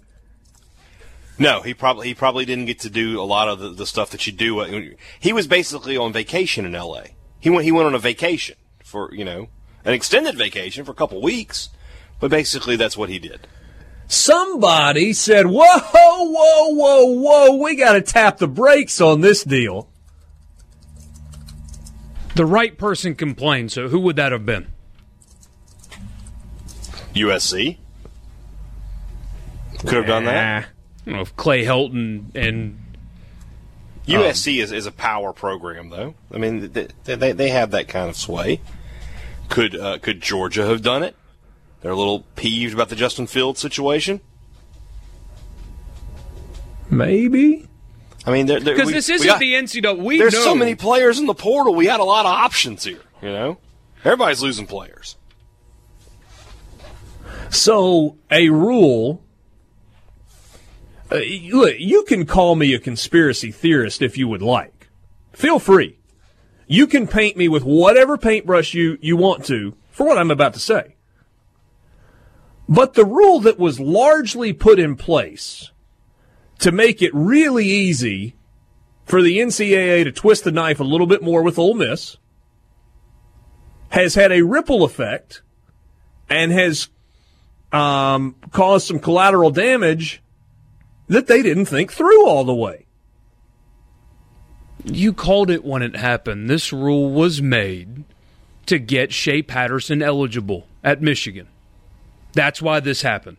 No, 1.40 1.62
he 1.62 1.74
probably 1.74 2.08
he 2.08 2.14
probably 2.14 2.46
didn't 2.46 2.66
get 2.66 2.80
to 2.80 2.90
do 2.90 3.22
a 3.22 3.24
lot 3.24 3.48
of 3.48 3.60
the, 3.60 3.70
the 3.70 3.86
stuff 3.86 4.10
that 4.12 4.26
you 4.26 4.34
do. 4.34 4.96
He 5.20 5.34
was 5.34 5.48
basically 5.48 5.96
on 5.96 6.12
vacation 6.12 6.66
in 6.66 6.74
L.A. 6.74 7.16
He 7.40 7.50
went 7.50 7.64
he 7.64 7.72
went 7.72 7.88
on 7.88 7.96
a 7.96 8.00
vacation 8.00 8.56
for 8.84 9.14
you 9.14 9.24
know 9.24 9.48
an 9.86 9.94
extended 9.94 10.36
vacation 10.36 10.84
for 10.84 10.92
a 10.92 10.96
couple 10.96 11.22
weeks, 11.22 11.70
but 12.20 12.32
basically 12.32 12.76
that's 12.76 12.98
what 12.98 13.10
he 13.10 13.20
did. 13.20 13.48
Somebody 14.08 15.14
said, 15.14 15.46
"Whoa, 15.46 15.80
whoa, 15.80 16.70
whoa, 16.74 17.06
whoa! 17.06 17.56
We 17.58 17.76
got 17.76 17.94
to 17.94 18.02
tap 18.02 18.38
the 18.38 18.48
brakes 18.48 19.00
on 19.00 19.22
this 19.22 19.44
deal." 19.44 19.90
The 22.38 22.46
right 22.46 22.78
person 22.78 23.16
complained, 23.16 23.72
so 23.72 23.88
who 23.88 24.00
would 24.02 24.16
that 24.18 24.32
have 24.32 24.46
been? 24.46 24.68
USC 27.16 27.78
could 29.80 29.94
have 29.94 30.06
done 30.06 30.26
that. 30.26 30.66
I 30.66 30.68
don't 31.06 31.16
know 31.16 31.22
if 31.22 31.36
Clay 31.36 31.66
Helton 31.66 32.36
and 32.36 32.80
USC 34.06 34.62
is, 34.62 34.72
is 34.72 34.86
a 34.86 34.92
power 34.92 35.34
program, 35.34 35.90
though. 35.90 36.14
I 36.32 36.38
mean, 36.38 36.72
they, 36.72 36.88
they, 37.06 37.32
they 37.32 37.50
have 37.50 37.72
that 37.72 37.88
kind 37.88 38.08
of 38.08 38.16
sway. 38.16 38.62
Could 39.50 39.76
uh, 39.76 39.98
could 39.98 40.22
Georgia 40.22 40.68
have 40.68 40.84
done 40.84 41.02
it? 41.02 41.16
They're 41.82 41.92
a 41.92 41.96
little 41.96 42.20
peeved 42.36 42.76
about 42.76 42.90
the 42.90 42.96
Justin 42.96 43.26
Fields 43.26 43.60
situation. 43.60 44.22
Maybe. 46.92 47.68
I 48.28 48.32
mean, 48.32 48.46
they're, 48.46 48.60
they're- 48.60 48.76
because 48.76 48.92
this 48.92 49.10
isn't 49.10 49.26
got- 49.26 49.40
the 49.40 49.54
NCAA. 49.54 49.98
We 49.98 50.18
There's 50.18 50.34
know. 50.34 50.44
so 50.44 50.54
many 50.56 50.76
players 50.76 51.18
in 51.18 51.26
the 51.26 51.34
portal. 51.34 51.74
We 51.74 51.86
had 51.86 52.02
a 52.02 52.04
lot 52.04 52.26
of 52.26 52.32
options 52.32 52.84
here. 52.84 53.00
You 53.22 53.30
know, 53.30 53.58
everybody's 54.04 54.44
losing 54.44 54.68
players. 54.68 55.16
So 57.50 58.18
a 58.30 58.50
rule. 58.50 59.24
Uh, 61.10 61.22
look, 61.52 61.76
you 61.80 62.04
can 62.04 62.26
call 62.26 62.56
me 62.56 62.74
a 62.74 62.80
conspiracy 62.80 63.52
theorist 63.52 64.02
if 64.02 64.18
you 64.18 64.28
would 64.28 64.42
like. 64.42 64.90
Feel 65.32 65.58
free. 65.58 65.98
You 66.68 66.86
can 66.86 67.08
paint 67.08 67.38
me 67.38 67.48
with 67.48 67.64
whatever 67.64 68.18
paintbrush 68.18 68.74
you, 68.74 68.98
you 69.00 69.16
want 69.16 69.46
to 69.46 69.74
for 69.90 70.06
what 70.06 70.18
I'm 70.18 70.32
about 70.32 70.54
to 70.56 70.60
say. 70.60 70.96
But 72.68 72.96
the 72.96 73.06
rule 73.06 73.40
that 73.40 73.58
was 73.58 73.80
largely 73.80 74.52
put 74.52 74.78
in 74.80 74.98
place 74.98 75.72
to 76.60 76.72
make 76.72 77.02
it 77.02 77.12
really 77.14 77.66
easy 77.66 78.36
for 79.06 79.22
the 79.22 79.40
NCAA 79.40 80.04
to 80.04 80.12
twist 80.12 80.44
the 80.44 80.52
knife 80.52 80.80
a 80.80 80.84
little 80.84 81.08
bit 81.08 81.22
more 81.22 81.42
with 81.42 81.58
Ole 81.58 81.76
Miss 81.76 82.18
has 83.90 84.16
had 84.16 84.32
a 84.32 84.42
ripple 84.42 84.84
effect 84.84 85.42
and 86.30 86.52
has 86.52 86.90
um, 87.72 88.36
caused 88.52 88.88
some 88.88 89.00
collateral 89.00 89.50
damage 89.50 90.22
that 91.08 91.28
they 91.28 91.42
didn't 91.42 91.66
think 91.66 91.92
through 91.92 92.28
all 92.28 92.44
the 92.44 92.54
way. 92.54 92.86
You 94.84 95.14
called 95.14 95.50
it 95.50 95.64
when 95.64 95.82
it 95.82 95.96
happened. 95.96 96.50
This 96.50 96.72
rule 96.72 97.10
was 97.10 97.42
made 97.42 98.04
to 98.66 98.78
get 98.78 99.14
Shea 99.14 99.42
Patterson 99.42 100.02
eligible 100.02 100.68
at 100.84 101.02
Michigan. 101.02 101.48
That's 102.34 102.62
why 102.62 102.80
this 102.80 103.02
happened. 103.02 103.38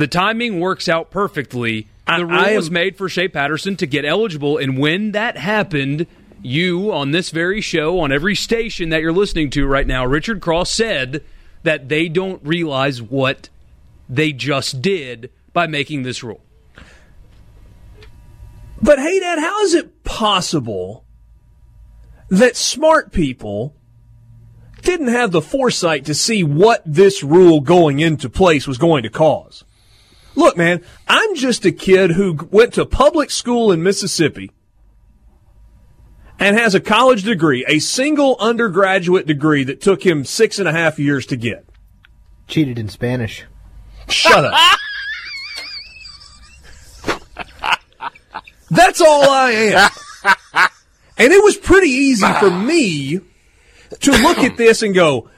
The 0.00 0.06
timing 0.06 0.60
works 0.60 0.88
out 0.88 1.10
perfectly. 1.10 1.86
The 2.06 2.24
rule 2.24 2.40
am- 2.40 2.56
was 2.56 2.70
made 2.70 2.96
for 2.96 3.10
Shea 3.10 3.28
Patterson 3.28 3.76
to 3.76 3.86
get 3.86 4.06
eligible, 4.06 4.56
and 4.56 4.78
when 4.78 5.12
that 5.12 5.36
happened, 5.36 6.06
you 6.40 6.90
on 6.90 7.10
this 7.10 7.28
very 7.28 7.60
show, 7.60 8.00
on 8.00 8.10
every 8.10 8.34
station 8.34 8.88
that 8.88 9.02
you're 9.02 9.12
listening 9.12 9.50
to 9.50 9.66
right 9.66 9.86
now, 9.86 10.06
Richard 10.06 10.40
Cross 10.40 10.70
said 10.70 11.22
that 11.64 11.90
they 11.90 12.08
don't 12.08 12.40
realize 12.42 13.02
what 13.02 13.50
they 14.08 14.32
just 14.32 14.80
did 14.80 15.30
by 15.52 15.66
making 15.66 16.02
this 16.02 16.22
rule. 16.22 16.40
But 18.80 18.98
hey, 19.00 19.20
Dad, 19.20 19.38
how 19.38 19.60
is 19.64 19.74
it 19.74 20.02
possible 20.02 21.04
that 22.30 22.56
smart 22.56 23.12
people 23.12 23.76
didn't 24.80 25.08
have 25.08 25.30
the 25.30 25.42
foresight 25.42 26.06
to 26.06 26.14
see 26.14 26.42
what 26.42 26.82
this 26.86 27.22
rule 27.22 27.60
going 27.60 28.00
into 28.00 28.30
place 28.30 28.66
was 28.66 28.78
going 28.78 29.02
to 29.02 29.10
cause? 29.10 29.62
Look, 30.40 30.56
man, 30.56 30.82
I'm 31.06 31.34
just 31.34 31.66
a 31.66 31.70
kid 31.70 32.12
who 32.12 32.48
went 32.50 32.72
to 32.72 32.86
public 32.86 33.30
school 33.30 33.70
in 33.72 33.82
Mississippi 33.82 34.50
and 36.38 36.58
has 36.58 36.74
a 36.74 36.80
college 36.80 37.24
degree, 37.24 37.62
a 37.68 37.78
single 37.78 38.38
undergraduate 38.40 39.26
degree 39.26 39.64
that 39.64 39.82
took 39.82 40.02
him 40.02 40.24
six 40.24 40.58
and 40.58 40.66
a 40.66 40.72
half 40.72 40.98
years 40.98 41.26
to 41.26 41.36
get. 41.36 41.66
Cheated 42.48 42.78
in 42.78 42.88
Spanish. 42.88 43.44
Shut 44.08 44.46
up. 44.46 44.58
That's 48.70 49.02
all 49.02 49.28
I 49.28 49.50
am. 49.50 49.90
And 51.18 51.34
it 51.34 51.44
was 51.44 51.58
pretty 51.58 51.90
easy 51.90 52.32
for 52.40 52.50
me 52.50 53.20
to 54.00 54.10
look 54.10 54.38
at 54.38 54.56
this 54.56 54.82
and 54.82 54.94
go, 54.94 55.28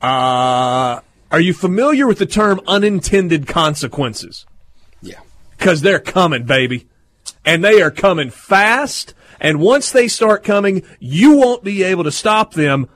uh, 0.00 1.00
are 1.30 1.40
you 1.40 1.52
familiar 1.52 2.06
with 2.06 2.18
the 2.18 2.26
term 2.26 2.60
unintended 2.66 3.46
consequences? 3.46 4.46
Yeah. 5.02 5.20
Because 5.56 5.82
they're 5.82 5.98
coming, 5.98 6.44
baby. 6.44 6.86
And 7.44 7.64
they 7.64 7.82
are 7.82 7.90
coming 7.90 8.30
fast. 8.30 9.14
And 9.40 9.60
once 9.60 9.90
they 9.90 10.08
start 10.08 10.42
coming, 10.42 10.82
you 10.98 11.36
won't 11.36 11.62
be 11.62 11.82
able 11.82 12.04
to 12.04 12.12
stop 12.12 12.54
them 12.54 12.88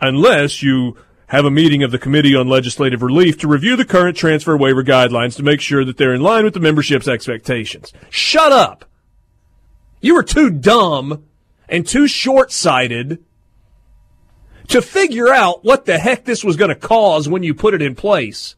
unless 0.00 0.62
you 0.62 0.96
have 1.28 1.44
a 1.44 1.50
meeting 1.50 1.82
of 1.82 1.90
the 1.90 1.98
Committee 1.98 2.36
on 2.36 2.48
Legislative 2.48 3.02
Relief 3.02 3.38
to 3.38 3.48
review 3.48 3.76
the 3.76 3.84
current 3.84 4.16
transfer 4.16 4.56
waiver 4.56 4.84
guidelines 4.84 5.36
to 5.36 5.42
make 5.42 5.60
sure 5.60 5.84
that 5.84 5.96
they're 5.96 6.14
in 6.14 6.20
line 6.20 6.44
with 6.44 6.54
the 6.54 6.60
membership's 6.60 7.08
expectations. 7.08 7.92
Shut 8.10 8.52
up. 8.52 8.84
You 10.00 10.16
are 10.16 10.22
too 10.22 10.50
dumb 10.50 11.24
and 11.68 11.86
too 11.86 12.06
short 12.06 12.52
sighted 12.52 13.24
to 14.68 14.82
figure 14.82 15.28
out 15.28 15.64
what 15.64 15.84
the 15.84 15.98
heck 15.98 16.24
this 16.24 16.44
was 16.44 16.56
going 16.56 16.68
to 16.70 16.74
cause 16.74 17.28
when 17.28 17.42
you 17.42 17.54
put 17.54 17.74
it 17.74 17.82
in 17.82 17.94
place. 17.94 18.54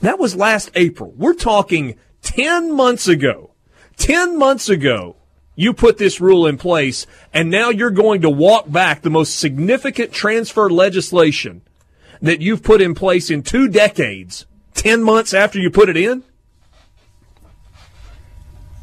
That 0.00 0.18
was 0.18 0.36
last 0.36 0.70
April. 0.74 1.12
We're 1.16 1.34
talking 1.34 1.96
10 2.22 2.72
months 2.74 3.08
ago. 3.08 3.50
10 3.96 4.38
months 4.38 4.68
ago, 4.68 5.16
you 5.56 5.72
put 5.72 5.98
this 5.98 6.20
rule 6.20 6.46
in 6.46 6.58
place, 6.58 7.06
and 7.32 7.50
now 7.50 7.70
you're 7.70 7.90
going 7.90 8.22
to 8.22 8.30
walk 8.30 8.70
back 8.70 9.02
the 9.02 9.10
most 9.10 9.38
significant 9.38 10.12
transfer 10.12 10.68
legislation 10.68 11.62
that 12.20 12.40
you've 12.40 12.62
put 12.62 12.80
in 12.80 12.94
place 12.94 13.30
in 13.30 13.42
two 13.42 13.68
decades, 13.68 14.46
10 14.74 15.02
months 15.02 15.32
after 15.32 15.58
you 15.58 15.70
put 15.70 15.88
it 15.88 15.96
in? 15.96 16.24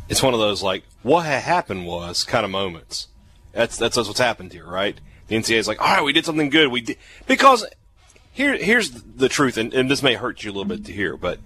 It's 0.08 0.24
one 0.24 0.34
of 0.34 0.40
those 0.40 0.62
like 0.62 0.84
what 1.04 1.26
happened 1.26 1.86
was 1.86 2.24
kind 2.24 2.44
of 2.44 2.52
moments. 2.52 3.08
That's 3.54 3.78
that's 3.78 3.96
what's 3.96 4.20
happened 4.20 4.52
here, 4.54 4.66
right? 4.66 5.00
The 5.32 5.38
NCAA 5.38 5.60
is 5.60 5.68
like, 5.70 5.80
all 5.80 5.88
right, 5.88 6.04
we 6.04 6.12
did 6.12 6.26
something 6.26 6.50
good. 6.50 6.68
We 6.70 6.82
did 6.82 6.98
because 7.26 7.66
here 8.34 8.54
here's 8.58 8.92
the 8.92 9.30
truth, 9.30 9.56
and, 9.56 9.74
and 9.74 9.90
this 9.90 10.04
may 10.04 10.16
hurt 10.16 10.44
you 10.44 10.52
a 10.52 10.54
little 10.54 10.66
bit 10.66 10.84
to 10.88 10.92
hear, 10.92 11.16
but 11.16 11.40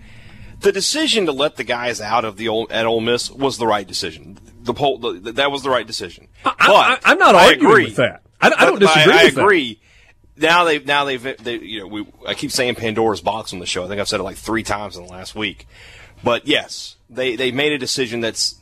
the 0.62 0.72
decision 0.72 1.28
to 1.28 1.32
let 1.32 1.58
the 1.58 1.64
guys 1.64 2.02
out 2.02 2.26
of 2.26 2.36
the 2.36 2.48
old 2.48 2.72
at 2.72 2.88
Ole 2.88 3.00
Miss 3.00 3.30
was 3.30 3.60
the 3.60 3.68
right 3.68 3.88
decision. 3.88 4.40
The 4.64 4.74
poll 4.74 4.98
the, 4.98 5.34
that 5.34 5.52
was 5.52 5.62
the 5.62 5.70
right 5.70 5.86
decision. 5.86 6.30
I, 6.44 6.98
am 7.06 7.20
not 7.20 7.36
I 7.36 7.50
arguing 7.50 7.72
agree. 7.72 7.86
with 7.86 7.98
that. 7.98 8.24
I, 8.42 8.52
I 8.58 8.66
don't 8.66 8.80
disagree. 8.80 9.14
I, 9.14 9.20
I 9.20 9.24
with 9.26 9.36
that. 9.36 9.42
agree. 9.42 9.80
Now 10.36 10.64
they've 10.64 10.84
now 10.84 11.06
they've 11.06 11.44
they, 11.44 11.60
you 11.60 11.82
know 11.82 11.88
we 11.88 12.08
I 12.26 12.34
keep 12.34 12.50
saying 12.50 12.74
Pandora's 12.74 13.22
box 13.22 13.54
on 13.54 13.60
the 13.60 13.68
show. 13.68 13.86
I 13.86 13.88
think 13.88 14.02
I've 14.02 14.10
said 14.10 14.20
it 14.20 14.24
like 14.24 14.38
three 14.38 14.64
times 14.64 14.98
in 14.98 15.06
the 15.06 15.12
last 15.12 15.36
week. 15.36 15.68
But 16.24 16.48
yes, 16.48 16.96
they 17.08 17.36
they 17.36 17.52
made 17.52 17.72
a 17.72 17.78
decision 17.78 18.22
that's 18.22 18.56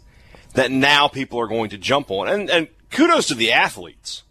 that 0.55 0.69
now 0.69 1.07
people 1.07 1.39
are 1.39 1.47
going 1.47 1.69
to 1.69 1.77
jump 1.77 2.11
on. 2.11 2.27
And 2.27 2.49
and 2.49 2.67
kudos 2.91 3.27
to 3.27 3.35
the 3.35 3.53
athletes. 3.53 4.23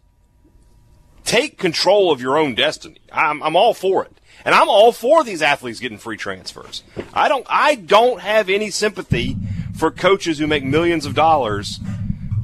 Take 1.32 1.56
control 1.56 2.12
of 2.12 2.20
your 2.20 2.36
own 2.36 2.54
destiny. 2.54 2.98
I'm 3.10 3.42
I'm 3.42 3.56
all 3.56 3.72
for 3.72 4.04
it. 4.04 4.12
And 4.44 4.54
I'm 4.54 4.68
all 4.68 4.92
for 4.92 5.24
these 5.24 5.40
athletes 5.40 5.80
getting 5.80 5.96
free 5.96 6.18
transfers. 6.18 6.82
I 7.14 7.28
don't 7.30 7.46
I 7.48 7.74
don't 7.76 8.20
have 8.20 8.50
any 8.50 8.68
sympathy 8.70 9.38
for 9.74 9.90
coaches 9.90 10.38
who 10.38 10.46
make 10.46 10.62
millions 10.62 11.06
of 11.06 11.14
dollars 11.14 11.80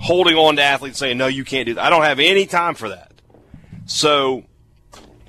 holding 0.00 0.36
on 0.36 0.56
to 0.56 0.62
athletes 0.62 0.98
saying, 0.98 1.18
No, 1.18 1.26
you 1.26 1.44
can't 1.44 1.66
do 1.66 1.74
that. 1.74 1.84
I 1.84 1.90
don't 1.90 2.04
have 2.04 2.18
any 2.18 2.46
time 2.46 2.74
for 2.74 2.88
that. 2.88 3.12
So 3.84 4.44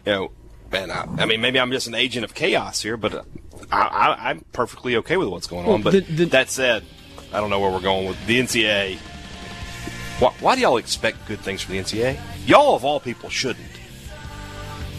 you 0.05 0.11
know, 0.13 0.31
man, 0.71 0.89
I, 0.89 1.05
I 1.17 1.25
mean, 1.25 1.41
maybe 1.41 1.59
I'm 1.59 1.71
just 1.73 1.87
an 1.87 1.95
agent 1.95 2.23
of 2.23 2.33
chaos 2.33 2.81
here, 2.81 2.95
but 2.95 3.13
uh, 3.13 3.23
I, 3.73 3.81
I, 3.81 4.29
I'm 4.29 4.39
perfectly 4.53 4.95
okay 4.97 5.17
with 5.17 5.27
what's 5.27 5.47
going 5.47 5.67
on. 5.67 5.81
But 5.81 5.91
the- 5.91 5.99
the- 5.99 6.25
that 6.27 6.49
said, 6.49 6.85
I 7.33 7.41
don't 7.41 7.49
know 7.49 7.59
where 7.59 7.71
we're 7.71 7.81
going 7.81 8.07
with 8.07 8.25
the 8.25 8.39
NCAA. 8.39 8.99
Why, 10.19 10.33
why 10.39 10.55
do 10.55 10.61
y'all 10.61 10.77
expect 10.77 11.27
good 11.27 11.39
things 11.41 11.61
from 11.61 11.75
the 11.75 11.81
NCAA? 11.81 12.17
Y'all, 12.49 12.75
of 12.75 12.83
all 12.83 12.99
people, 12.99 13.29
shouldn't. 13.29 13.65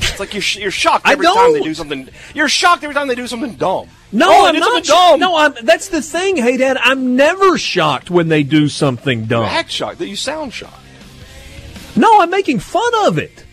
It's 0.00 0.20
like 0.20 0.32
you're, 0.34 0.40
sh- 0.42 0.58
you're 0.58 0.70
shocked 0.70 1.06
every 1.08 1.26
time 1.26 1.52
they 1.52 1.60
don't. 1.60 1.74
something. 1.74 2.08
You're 2.34 2.48
shocked 2.48 2.84
every 2.84 2.94
time 2.94 3.08
they 3.08 3.14
do 3.16 3.26
something 3.26 3.54
dumb. 3.56 3.88
No, 4.12 4.26
Oh, 4.30 4.46
I'm 4.46 4.56
not. 4.58 4.84
dumb. 4.84 5.18
No, 5.20 5.36
I'm. 5.36 5.54
That's 5.62 5.88
the 5.88 6.00
thing. 6.00 6.36
Hey, 6.36 6.56
Dad, 6.56 6.76
I'm 6.80 7.16
never 7.16 7.58
shocked 7.58 8.10
when 8.10 8.28
they 8.28 8.42
do 8.44 8.68
something 8.68 9.20
You 9.22 9.26
dumb. 9.26 9.44
act 9.44 9.70
shocked. 9.70 9.98
That 9.98 10.08
you 10.08 10.16
sound 10.16 10.52
shocked. 10.52 10.76
No, 11.96 12.20
I'm 12.20 12.30
making 12.30 12.60
fun 12.60 12.92
of 13.06 13.18
it. 13.18 13.44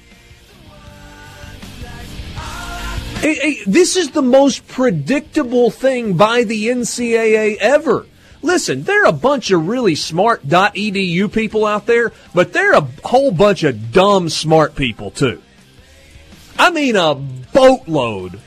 Hey, 3.20 3.34
hey, 3.34 3.58
this 3.66 3.96
is 3.96 4.12
the 4.12 4.22
most 4.22 4.68
predictable 4.68 5.72
thing 5.72 6.14
by 6.14 6.44
the 6.44 6.68
NCAA 6.68 7.58
ever. 7.58 8.06
Listen, 8.42 8.84
there 8.84 9.04
are 9.04 9.10
a 9.10 9.14
bunch 9.14 9.52
of 9.52 9.68
really 9.68 9.96
smart 9.96 10.48
.edu 10.48 11.32
people 11.32 11.66
out 11.66 11.86
there, 11.86 12.12
but 12.34 12.54
there 12.54 12.74
are 12.74 12.84
a 12.84 13.08
whole 13.08 13.32
bunch 13.32 13.64
of 13.64 13.92
dumb 13.92 14.30
smart 14.30 14.76
people 14.76 15.12
too. 15.12 15.42
I 16.58 16.70
mean 16.72 16.96
a 16.96 17.16
boatload 17.16 18.40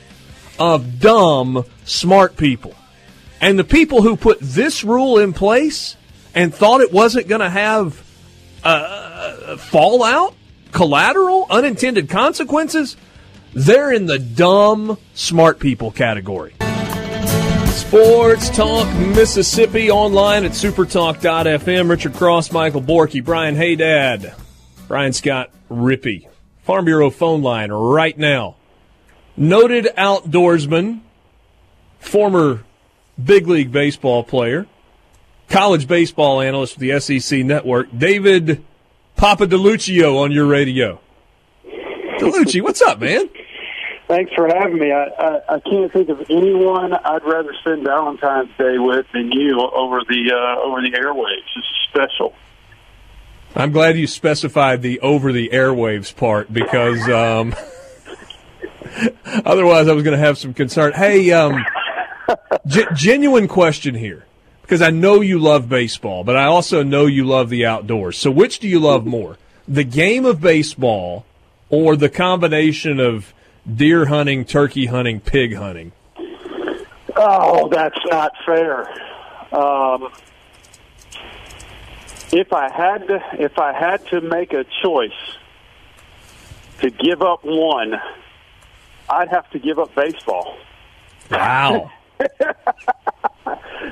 of 0.59 0.99
dumb 0.99 1.65
smart 1.85 2.37
people. 2.37 2.75
And 3.39 3.57
the 3.57 3.63
people 3.63 4.01
who 4.01 4.15
put 4.15 4.39
this 4.39 4.83
rule 4.83 5.17
in 5.17 5.33
place 5.33 5.97
and 6.35 6.53
thought 6.53 6.81
it 6.81 6.93
wasn't 6.93 7.27
going 7.27 7.41
to 7.41 7.49
have 7.49 8.03
uh, 8.63 9.57
fallout, 9.57 10.35
collateral, 10.71 11.47
unintended 11.49 12.09
consequences, 12.09 12.95
they're 13.53 13.91
in 13.91 14.05
the 14.05 14.19
dumb 14.19 14.97
smart 15.13 15.59
people 15.59 15.91
category. 15.91 16.53
Sports 17.71 18.49
Talk 18.49 18.87
Mississippi 18.97 19.89
online 19.89 20.45
at 20.45 20.51
supertalk.fm. 20.51 21.89
Richard 21.89 22.13
Cross, 22.13 22.51
Michael 22.51 22.81
Borky, 22.81 23.23
Brian 23.23 23.55
Hadad, 23.55 24.33
Brian 24.87 25.13
Scott 25.13 25.51
Rippee. 25.69 26.27
Farm 26.63 26.85
Bureau 26.85 27.09
phone 27.09 27.41
line 27.41 27.71
right 27.71 28.17
now. 28.17 28.55
Noted 29.37 29.85
outdoorsman, 29.97 30.99
former 31.99 32.63
big 33.21 33.47
league 33.47 33.71
baseball 33.71 34.23
player, 34.23 34.67
college 35.49 35.87
baseball 35.87 36.41
analyst 36.41 36.75
for 36.75 36.79
the 36.81 36.99
SEC 36.99 37.43
network, 37.45 37.87
David 37.97 38.63
Papa 39.15 39.47
DeLuccio 39.47 40.17
on 40.17 40.31
your 40.31 40.45
radio. 40.45 40.99
Dellucci, 42.19 42.61
what's 42.61 42.81
up, 42.81 42.99
man? 42.99 43.29
Thanks 44.11 44.33
for 44.33 44.45
having 44.45 44.77
me. 44.77 44.91
I, 44.91 45.05
I, 45.05 45.55
I 45.55 45.59
can't 45.61 45.89
think 45.93 46.09
of 46.09 46.19
anyone 46.29 46.91
I'd 46.91 47.23
rather 47.23 47.53
spend 47.61 47.85
Valentine's 47.85 48.49
Day 48.57 48.77
with 48.77 49.05
than 49.13 49.31
you 49.31 49.61
over 49.61 50.01
the 50.05 50.33
uh, 50.33 50.61
over 50.67 50.81
the 50.81 50.91
airwaves. 50.91 51.47
It's 51.55 51.67
special. 51.87 52.33
I'm 53.55 53.71
glad 53.71 53.97
you 53.97 54.07
specified 54.07 54.81
the 54.81 54.99
over 54.99 55.31
the 55.31 55.51
airwaves 55.53 56.13
part 56.13 56.51
because 56.51 57.07
um, 57.07 57.55
otherwise 59.45 59.87
I 59.87 59.93
was 59.93 60.03
going 60.03 60.19
to 60.19 60.25
have 60.25 60.37
some 60.37 60.53
concern. 60.53 60.91
Hey, 60.91 61.31
um, 61.31 61.63
g- 62.67 62.83
genuine 62.93 63.47
question 63.47 63.95
here 63.95 64.25
because 64.61 64.81
I 64.81 64.89
know 64.89 65.21
you 65.21 65.39
love 65.39 65.69
baseball, 65.69 66.25
but 66.25 66.35
I 66.35 66.47
also 66.47 66.83
know 66.83 67.05
you 67.05 67.23
love 67.23 67.49
the 67.49 67.65
outdoors. 67.65 68.17
So 68.17 68.29
which 68.29 68.59
do 68.59 68.67
you 68.67 68.81
love 68.81 69.05
more? 69.05 69.37
The 69.69 69.85
game 69.85 70.25
of 70.25 70.41
baseball 70.41 71.25
or 71.69 71.95
the 71.95 72.09
combination 72.09 72.99
of 72.99 73.33
deer 73.75 74.05
hunting, 74.05 74.45
turkey 74.45 74.85
hunting, 74.87 75.19
pig 75.19 75.55
hunting? 75.55 75.91
Oh, 77.15 77.69
that's 77.69 77.99
not 78.09 78.31
fair. 78.45 78.89
Um, 79.53 80.11
if 82.31 82.53
I 82.53 82.71
had 82.71 83.07
to, 83.07 83.21
if 83.33 83.59
I 83.59 83.73
had 83.73 84.05
to 84.07 84.21
make 84.21 84.53
a 84.53 84.65
choice 84.81 85.11
to 86.79 86.89
give 86.89 87.21
up 87.21 87.43
one, 87.43 87.93
I'd 89.09 89.29
have 89.29 89.49
to 89.51 89.59
give 89.59 89.77
up 89.77 89.93
baseball. 89.95 90.57
Wow. 91.29 91.91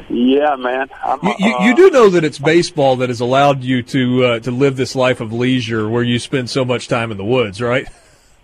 Yeah, 0.10 0.56
man. 0.56 0.90
I'm, 1.04 1.20
You, 1.22 1.36
you, 1.40 1.56
uh, 1.56 1.66
you 1.66 1.76
do 1.76 1.90
know 1.92 2.10
that 2.10 2.24
it's 2.24 2.40
baseball 2.40 2.98
that 2.98 3.10
has 3.10 3.20
allowed 3.20 3.64
you 3.64 3.84
to 3.84 4.26
uh, 4.26 4.40
to 4.40 4.52
live 4.52 4.76
this 4.76 4.96
life 4.96 5.22
of 5.22 5.32
leisure 5.32 5.88
where 5.88 6.04
you 6.04 6.18
spend 6.20 6.50
so 6.50 6.66
much 6.66 6.88
time 6.88 7.12
in 7.12 7.18
the 7.18 7.26
woods, 7.26 7.62
right? 7.62 7.88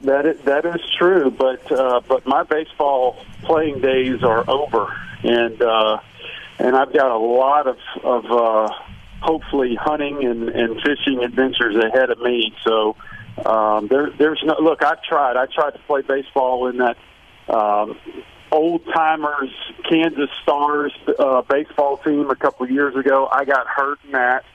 That 0.05 0.27
is, 0.27 0.39
that 0.41 0.65
is 0.65 0.81
true, 0.99 1.31
but 1.31 1.71
uh, 1.71 2.01
but 2.07 2.27
my 2.27 2.43
baseball 2.43 3.17
playing 3.41 3.81
days 3.81 4.21
are 4.21 4.47
over, 4.47 4.95
and 5.23 5.59
uh, 5.59 5.97
and 6.59 6.75
I've 6.75 6.93
got 6.93 7.09
a 7.09 7.17
lot 7.17 7.65
of 7.65 7.77
of 8.03 8.25
uh, 8.25 8.69
hopefully 9.21 9.75
hunting 9.81 10.23
and, 10.23 10.49
and 10.49 10.79
fishing 10.81 11.23
adventures 11.23 11.75
ahead 11.75 12.11
of 12.11 12.19
me. 12.19 12.53
So 12.63 12.95
um, 13.43 13.87
there 13.87 14.11
there's 14.11 14.41
no 14.45 14.55
look. 14.59 14.83
I've 14.83 15.01
tried. 15.01 15.37
I 15.37 15.47
tried 15.47 15.71
to 15.71 15.79
play 15.87 16.01
baseball 16.03 16.67
in 16.67 16.77
that 16.77 16.97
um, 17.47 17.97
old 18.51 18.85
timers 18.93 19.49
Kansas 19.89 20.29
Stars 20.43 20.93
uh, 21.17 21.41
baseball 21.41 21.97
team 21.97 22.29
a 22.29 22.35
couple 22.35 22.65
of 22.65 22.71
years 22.71 22.95
ago. 22.95 23.27
I 23.31 23.43
got 23.43 23.65
hurt 23.65 23.97
in 24.05 24.11
that. 24.11 24.45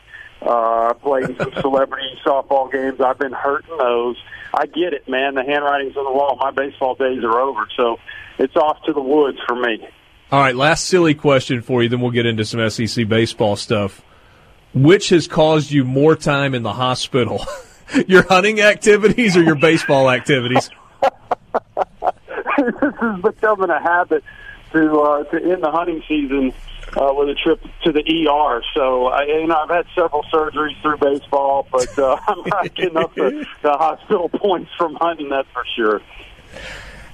Uh, 0.42 0.94
played 0.94 1.36
some 1.36 1.52
celebrity 1.60 2.08
softball 2.24 2.72
games. 2.72 3.00
I've 3.00 3.18
been 3.18 3.32
hurt 3.32 3.64
in 3.70 3.76
those. 3.76 4.16
I 4.54 4.66
get 4.66 4.94
it, 4.94 5.08
man. 5.08 5.34
The 5.34 5.44
handwriting's 5.44 5.96
on 5.96 6.04
the 6.04 6.12
wall. 6.12 6.36
My 6.40 6.50
baseball 6.50 6.94
days 6.94 7.22
are 7.22 7.40
over, 7.40 7.68
so 7.76 7.98
it's 8.38 8.56
off 8.56 8.82
to 8.84 8.92
the 8.92 9.02
woods 9.02 9.38
for 9.46 9.54
me. 9.54 9.86
All 10.32 10.40
right, 10.40 10.56
last 10.56 10.86
silly 10.86 11.14
question 11.14 11.60
for 11.60 11.82
you, 11.82 11.88
then 11.88 12.00
we'll 12.00 12.10
get 12.10 12.24
into 12.24 12.44
some 12.44 12.68
SEC 12.70 13.08
baseball 13.08 13.56
stuff. 13.56 14.00
Which 14.72 15.08
has 15.08 15.26
caused 15.26 15.70
you 15.72 15.84
more 15.84 16.16
time 16.16 16.54
in 16.54 16.62
the 16.62 16.72
hospital? 16.72 17.44
your 18.06 18.22
hunting 18.22 18.60
activities 18.60 19.36
or 19.36 19.42
your 19.42 19.56
baseball 19.56 20.10
activities? 20.10 20.70
this 22.58 22.74
is 23.02 23.22
becoming 23.22 23.70
a 23.70 23.80
habit 23.80 24.22
to 24.72 25.00
uh, 25.00 25.24
to 25.24 25.42
end 25.42 25.62
the 25.62 25.70
hunting 25.70 26.02
season 26.06 26.52
uh, 26.96 27.12
with 27.14 27.28
a 27.28 27.34
trip 27.34 27.62
to 27.84 27.92
the 27.92 28.00
ER. 28.00 28.62
So 28.74 29.06
I, 29.06 29.24
you 29.24 29.46
know, 29.46 29.56
I've 29.56 29.70
had 29.70 29.86
several 29.94 30.22
surgeries 30.24 30.80
through 30.82 30.98
baseball, 30.98 31.66
but 31.70 31.98
uh, 31.98 32.18
I'm 32.26 32.42
not 32.46 32.74
getting 32.74 32.96
up 32.96 33.14
the, 33.14 33.46
the 33.62 33.72
hospital 33.72 34.28
points 34.34 34.70
from 34.76 34.94
hunting. 34.96 35.28
That's 35.28 35.48
for 35.52 35.64
sure. 35.76 36.00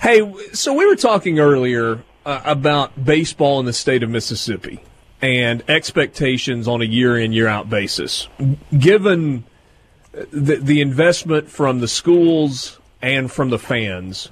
Hey, 0.01 0.31
so 0.53 0.73
we 0.73 0.87
were 0.87 0.97
talking 0.97 1.39
earlier 1.39 2.03
uh, 2.25 2.41
about 2.45 3.05
baseball 3.05 3.61
in 3.61 3.67
the 3.67 3.73
state 3.73 4.03
of 4.03 4.11
Mississippi 4.11 4.81
and 5.23 5.63
expectations 5.69 6.69
on 6.69 6.83
a 6.83 6.85
year 6.85 7.19
in, 7.19 7.33
year 7.33 7.49
out 7.49 7.71
basis. 7.71 8.29
Given 8.77 9.45
the, 10.13 10.57
the 10.57 10.81
investment 10.81 11.49
from 11.49 11.81
the 11.81 11.89
schools 11.89 12.79
and 13.01 13.31
from 13.31 13.51
the 13.51 13.59
fans, 13.59 14.29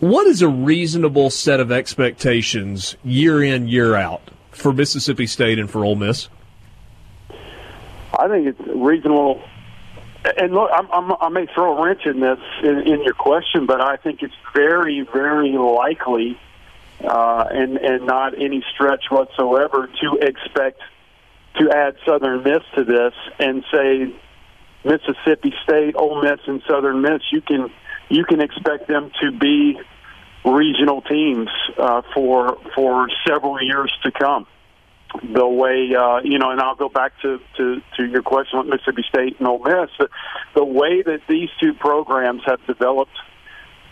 what 0.00 0.26
is 0.26 0.42
a 0.42 0.48
reasonable 0.48 1.30
set 1.30 1.60
of 1.60 1.72
expectations 1.72 2.96
year 3.02 3.42
in, 3.42 3.68
year 3.68 3.94
out 3.94 4.30
for 4.50 4.72
Mississippi 4.72 5.26
State 5.26 5.58
and 5.58 5.70
for 5.70 5.84
Ole 5.84 5.96
Miss? 5.96 6.28
I 8.18 8.28
think 8.28 8.46
it's 8.46 8.60
reasonable 8.74 9.42
and 10.36 10.52
look, 10.52 10.70
I'm, 10.72 10.90
I'm, 10.92 11.16
I 11.20 11.28
may 11.28 11.46
throw 11.54 11.78
a 11.78 11.84
wrench 11.84 12.04
in 12.04 12.20
this 12.20 12.38
in, 12.62 12.78
in 12.80 13.02
your 13.04 13.14
question, 13.14 13.66
but 13.66 13.80
I 13.80 13.96
think 13.96 14.22
it's 14.22 14.34
very, 14.54 15.06
very 15.12 15.52
likely, 15.52 16.38
uh, 17.02 17.44
and 17.50 17.76
and 17.78 18.06
not 18.06 18.34
any 18.34 18.64
stretch 18.74 19.04
whatsoever 19.10 19.88
to 20.00 20.18
expect 20.20 20.80
to 21.58 21.70
add 21.70 21.96
Southern 22.04 22.42
Miss 22.42 22.62
to 22.74 22.84
this 22.84 23.14
and 23.38 23.64
say 23.72 24.14
Mississippi 24.84 25.54
State, 25.62 25.94
Ole 25.96 26.22
Miss, 26.22 26.40
and 26.46 26.62
Southern 26.68 27.00
Miss. 27.00 27.22
You 27.30 27.40
can 27.40 27.70
you 28.08 28.24
can 28.24 28.40
expect 28.40 28.88
them 28.88 29.12
to 29.22 29.30
be 29.30 29.80
regional 30.52 31.02
teams 31.02 31.48
uh, 31.78 32.02
for 32.14 32.58
for 32.74 33.08
several 33.26 33.62
years 33.62 33.92
to 34.02 34.10
come 34.10 34.46
the 35.22 35.46
way 35.46 35.94
uh, 35.98 36.20
you 36.22 36.38
know, 36.38 36.50
and 36.50 36.60
I'll 36.60 36.74
go 36.74 36.88
back 36.88 37.12
to, 37.22 37.38
to 37.56 37.80
to 37.96 38.04
your 38.04 38.22
question 38.22 38.58
with 38.58 38.68
Mississippi 38.68 39.04
State 39.08 39.38
and 39.38 39.48
Ole 39.48 39.62
Miss. 39.62 39.90
The, 39.98 40.08
the 40.54 40.64
way 40.64 41.02
that 41.02 41.20
these 41.28 41.48
two 41.60 41.74
programs 41.74 42.42
have 42.46 42.64
developed 42.66 43.16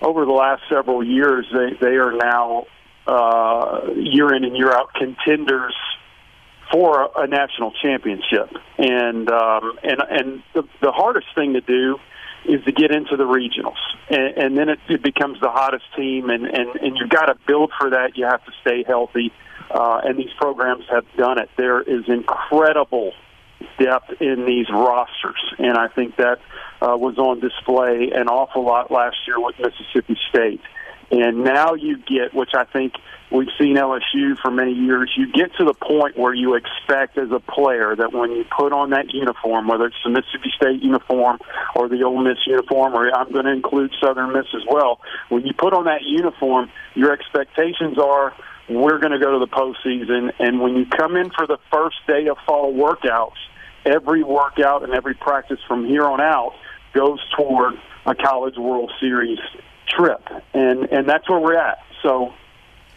over 0.01 0.25
the 0.25 0.33
last 0.33 0.63
several 0.69 1.05
years, 1.05 1.47
they 1.53 1.77
they 1.81 1.97
are 1.97 2.13
now 2.13 2.67
uh, 3.07 3.93
year 3.95 4.35
in 4.35 4.45
and 4.45 4.57
year 4.57 4.73
out 4.73 4.93
contenders 4.95 5.75
for 6.71 7.05
a, 7.05 7.23
a 7.23 7.27
national 7.27 7.73
championship. 7.83 8.51
And 8.79 9.31
um, 9.31 9.79
and 9.83 10.01
and 10.11 10.43
the, 10.55 10.63
the 10.83 10.93
hardest 10.93 11.29
thing 11.35 11.55
to 11.55 11.61
do 11.61 11.99
is 12.49 12.65
to 12.65 12.73
get 12.73 12.91
into 12.91 13.17
the 13.17 13.25
regionals, 13.25 13.79
and, 14.09 14.37
and 14.37 14.59
then 14.59 14.69
it, 14.69 14.79
it 14.89 15.03
becomes 15.03 15.41
the 15.41 15.51
hottest 15.51 15.85
team, 15.97 16.31
and 16.31 16.45
and 16.45 16.77
and 16.77 16.97
you've 16.97 17.11
got 17.11 17.27
to 17.27 17.35
build 17.47 17.73
for 17.79 17.91
that. 17.91 18.17
You 18.17 18.27
have 18.27 18.45
to 18.45 18.53
stay 18.63 18.85
healthy 18.87 19.33
uh, 19.71 20.01
and 20.05 20.19
these 20.19 20.33
programs 20.39 20.85
have 20.91 21.05
done 21.17 21.39
it. 21.39 21.51
There 21.57 21.81
is 21.81 22.05
incredible 22.09 23.13
depth 23.79 24.21
in 24.21 24.45
these 24.47 24.67
rosters, 24.71 25.43
and 25.59 25.77
I 25.77 25.89
think 25.89 26.17
that 26.17 26.39
uh, 26.81 26.97
was 26.97 27.19
on 27.19 27.41
display 27.41 28.11
an 28.15 28.29
awful 28.29 28.65
lot 28.65 28.91
last 28.91 29.17
year 29.27 29.41
with 29.41 29.57
Mississippi 29.59 30.19
State. 30.29 30.61
And 31.11 31.45
now 31.45 31.75
you 31.75 31.99
get, 31.99 32.35
which 32.35 32.51
I 32.55 32.65
think 32.65 32.95
we've 33.31 33.49
seen 33.59 33.77
LSU 33.77 34.37
for 34.43 34.51
many 34.51 34.73
years, 34.73 35.11
you 35.17 35.33
get 35.33 35.55
to 35.59 35.65
the 35.65 35.75
point 35.75 36.17
where 36.17 36.35
you 36.35 36.55
expect 36.55 37.17
as 37.19 37.31
a 37.31 37.41
player 37.41 37.95
that 37.95 38.13
when 38.13 38.33
you 38.33 38.45
put 38.57 38.73
on 38.73 38.91
that 38.91 39.13
uniform, 39.13 39.69
whether 39.69 39.87
it's 39.87 39.97
the 40.05 40.11
Mississippi 40.11 40.53
State 40.57 40.83
uniform 40.83 41.39
or 41.75 41.89
the 41.89 42.03
Ole 42.03 42.23
Miss 42.23 42.39
uniform, 42.47 42.95
or 42.95 43.11
I'm 43.15 43.33
going 43.33 43.45
to 43.45 43.53
include 43.53 43.93
Southern 44.03 44.33
Miss 44.33 44.47
as 44.55 44.63
well, 44.69 45.01
when 45.29 45.47
you 45.47 45.53
put 45.55 45.73
on 45.73 45.85
that 45.85 46.03
uniform, 46.03 46.71
your 46.95 47.13
expectations 47.13 47.99
are 47.99 48.35
we're 48.69 48.99
going 48.99 49.13
to 49.13 49.21
go 49.21 49.39
to 49.39 49.39
the 49.39 49.47
postseason. 49.47 50.33
And 50.41 50.61
when 50.61 50.75
you 50.75 50.87
come 50.87 51.17
in 51.17 51.31
for 51.31 51.47
the 51.47 51.59
first 51.73 51.97
day 52.09 52.27
of 52.27 52.37
fall 52.47 52.75
workouts, 52.75 53.39
every 53.85 54.25
workout 54.25 54.83
and 54.83 54.93
every 54.93 55.15
practice 55.15 55.61
from 55.69 55.87
here 55.87 56.05
on 56.05 56.21
out 56.21 56.55
goes 56.93 57.21
toward 57.37 57.75
a 58.07 58.15
College 58.15 58.57
World 58.57 58.91
Series 59.01 59.39
trip, 59.87 60.23
and 60.55 60.85
and 60.93 61.09
that's 61.09 61.29
where 61.29 61.39
we're 61.39 61.59
at. 61.59 61.79
So 62.03 62.33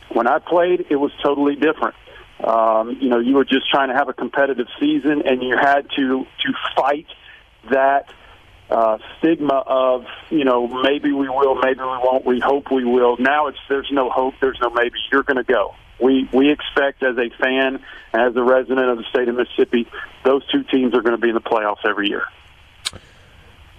when 0.09 0.27
I 0.27 0.39
played, 0.39 0.87
it 0.89 0.95
was 0.95 1.11
totally 1.23 1.55
different. 1.55 1.95
Um, 2.43 2.97
you 3.01 3.09
know, 3.09 3.19
you 3.19 3.35
were 3.35 3.45
just 3.45 3.69
trying 3.69 3.89
to 3.89 3.95
have 3.95 4.09
a 4.09 4.13
competitive 4.13 4.67
season, 4.79 5.23
and 5.25 5.43
you 5.43 5.57
had 5.57 5.89
to 5.97 6.25
to 6.25 6.53
fight 6.75 7.07
that 7.69 8.09
uh, 8.69 8.97
stigma 9.17 9.63
of 9.65 10.05
you 10.29 10.45
know 10.45 10.67
maybe 10.67 11.11
we 11.11 11.27
will, 11.27 11.55
maybe 11.55 11.79
we 11.79 11.85
won't. 11.85 12.25
We 12.25 12.39
hope 12.39 12.71
we 12.71 12.85
will. 12.85 13.17
Now 13.17 13.47
it's 13.47 13.57
there's 13.67 13.89
no 13.91 14.09
hope, 14.09 14.35
there's 14.41 14.59
no 14.61 14.69
maybe. 14.69 14.95
You're 15.11 15.23
going 15.23 15.37
to 15.37 15.43
go. 15.43 15.75
We 15.99 16.29
we 16.31 16.49
expect 16.49 17.03
as 17.03 17.17
a 17.17 17.29
fan, 17.41 17.83
as 18.13 18.35
a 18.35 18.43
resident 18.43 18.87
of 18.87 18.97
the 18.97 19.03
state 19.09 19.27
of 19.27 19.35
Mississippi, 19.35 19.87
those 20.23 20.47
two 20.47 20.63
teams 20.63 20.93
are 20.93 21.01
going 21.01 21.15
to 21.15 21.21
be 21.21 21.29
in 21.29 21.35
the 21.35 21.41
playoffs 21.41 21.85
every 21.85 22.07
year. 22.07 22.23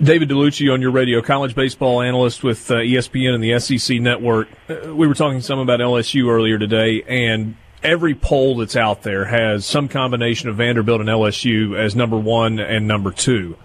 David 0.02 0.30
Dellucci 0.30 0.72
on 0.72 0.80
your 0.80 0.92
radio, 0.92 1.20
college 1.20 1.54
baseball 1.54 2.00
analyst 2.00 2.42
with 2.42 2.70
uh, 2.70 2.76
ESPN 2.76 3.34
and 3.34 3.44
the 3.44 3.58
SEC 3.58 4.00
network. 4.00 4.48
Uh, 4.66 4.94
we 4.94 5.06
were 5.06 5.12
talking 5.12 5.42
some 5.42 5.58
about 5.58 5.80
LSU 5.80 6.30
earlier 6.30 6.58
today, 6.58 7.02
and 7.02 7.54
every 7.82 8.14
poll 8.14 8.56
that's 8.56 8.76
out 8.76 9.02
there 9.02 9.26
has 9.26 9.66
some 9.66 9.88
combination 9.88 10.48
of 10.48 10.56
Vanderbilt 10.56 11.00
and 11.00 11.08
LSU 11.10 11.78
as 11.78 11.94
number 11.94 12.16
one 12.16 12.58
and 12.58 12.88
number 12.88 13.10
two. 13.10 13.58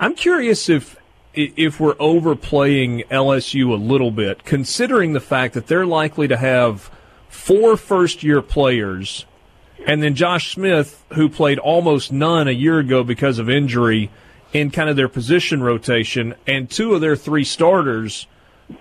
I'm 0.00 0.14
curious 0.14 0.70
if 0.70 0.96
if 1.34 1.78
we're 1.78 1.96
overplaying 2.00 3.02
LSU 3.10 3.70
a 3.72 3.74
little 3.74 4.10
bit, 4.10 4.44
considering 4.44 5.12
the 5.12 5.20
fact 5.20 5.52
that 5.52 5.66
they're 5.66 5.84
likely 5.84 6.26
to 6.26 6.38
have 6.38 6.90
four 7.28 7.76
first 7.76 8.22
year 8.22 8.40
players, 8.40 9.26
and 9.86 10.02
then 10.02 10.14
Josh 10.14 10.54
Smith, 10.54 11.04
who 11.12 11.28
played 11.28 11.58
almost 11.58 12.10
none 12.10 12.48
a 12.48 12.52
year 12.52 12.78
ago 12.78 13.04
because 13.04 13.38
of 13.38 13.50
injury, 13.50 14.10
in 14.52 14.70
kind 14.70 14.88
of 14.88 14.96
their 14.96 15.08
position 15.08 15.62
rotation, 15.62 16.34
and 16.46 16.70
two 16.70 16.94
of 16.94 17.00
their 17.00 17.16
three 17.16 17.44
starters. 17.44 18.26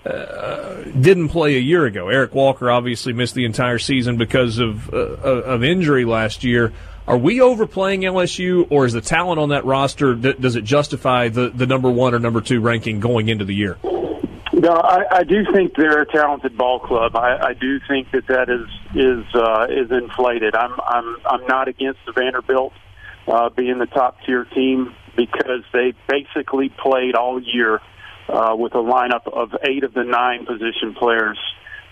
Uh, 0.04 0.82
didn't 1.00 1.30
play 1.30 1.58
a 1.58 1.60
year 1.60 1.86
ago. 1.86 2.10
Eric 2.10 2.34
Walker 2.34 2.72
obviously 2.72 3.14
missed 3.14 3.36
the 3.36 3.46
entire 3.46 3.78
season 3.78 4.18
because 4.18 4.58
of 4.58 4.92
uh, 4.92 4.98
of 4.98 5.64
injury 5.64 6.06
last 6.06 6.44
year. 6.44 6.74
Are 7.08 7.18
we 7.18 7.40
overplaying 7.40 8.02
LSU, 8.02 8.66
or 8.72 8.88
is 8.88 8.94
the 8.94 9.02
talent 9.02 9.40
on 9.40 9.50
that 9.50 9.64
roster 9.64 10.16
does 10.16 10.56
it 10.56 10.64
justify 10.64 11.30
the, 11.30 11.50
the 11.50 11.68
number 11.68 11.92
one 11.92 12.16
or 12.16 12.20
number 12.20 12.42
two 12.42 12.62
ranking 12.62 13.00
going 13.00 13.30
into 13.30 13.46
the 13.46 13.54
year? 13.54 13.78
No, 14.54 14.72
I, 14.72 15.04
I 15.12 15.24
do 15.24 15.46
think 15.54 15.76
they're 15.76 16.02
a 16.02 16.12
talented 16.12 16.58
ball 16.58 16.80
club. 16.80 17.16
I, 17.16 17.50
I 17.50 17.54
do 17.54 17.80
think 17.88 18.10
that 18.12 18.26
that 18.28 18.50
is 18.50 18.68
is 18.96 19.26
uh, 19.36 19.68
is 19.70 19.92
inflated. 19.92 20.56
I'm 20.56 20.80
I'm 20.84 21.18
I'm 21.26 21.46
not 21.46 21.68
against 21.68 22.00
the 22.08 22.14
Vanderbilt 22.14 22.74
uh, 23.28 23.50
being 23.50 23.78
the 23.78 23.86
top 23.86 24.18
tier 24.26 24.46
team 24.46 24.96
because 25.16 25.64
they 25.74 25.94
basically 26.08 26.70
played 26.70 27.16
all 27.16 27.42
year 27.42 27.82
uh, 28.28 28.56
with 28.58 28.74
a 28.74 28.80
lineup 28.80 29.28
of 29.32 29.56
eight 29.64 29.84
of 29.84 29.94
the 29.94 30.04
nine 30.04 30.46
position 30.46 30.94
players, 30.98 31.38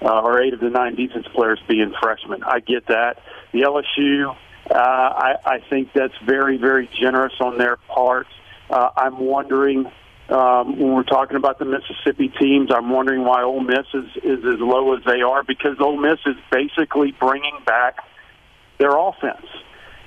uh, 0.02 0.22
or 0.22 0.42
eight 0.42 0.54
of 0.54 0.60
the 0.60 0.70
nine 0.70 0.96
defense 0.96 1.28
players 1.34 1.60
being 1.68 1.94
freshmen. 2.02 2.44
I 2.44 2.60
get 2.60 2.88
that. 2.88 3.20
The 3.52 3.62
LSU 3.62 4.36
uh, 4.70 4.76
I, 4.76 5.36
I 5.46 5.60
think 5.70 5.90
that's 5.94 6.14
very, 6.26 6.58
very 6.58 6.90
generous 7.00 7.34
on 7.42 7.58
their 7.58 7.78
part. 7.78 8.28
Uh, 8.70 8.90
I'm 8.96 9.20
wondering 9.20 9.92
um, 10.30 10.80
when 10.80 10.94
we're 10.94 11.04
talking 11.04 11.36
about 11.36 11.60
the 11.60 11.66
Mississippi 11.66 12.30
teams, 12.40 12.72
I'm 12.74 12.90
wondering 12.90 13.26
why 13.26 13.44
Ole 13.44 13.60
Miss 13.60 13.86
is, 13.94 14.06
is 14.24 14.40
as 14.40 14.60
low 14.60 14.96
as 14.96 15.04
they 15.06 15.22
are 15.22 15.44
because 15.44 15.78
Ole 15.80 15.98
Miss 15.98 16.20
is 16.26 16.38
basically 16.50 17.12
bringing 17.20 17.58
back 17.66 17.98
their 18.80 18.98
offense. 18.98 19.46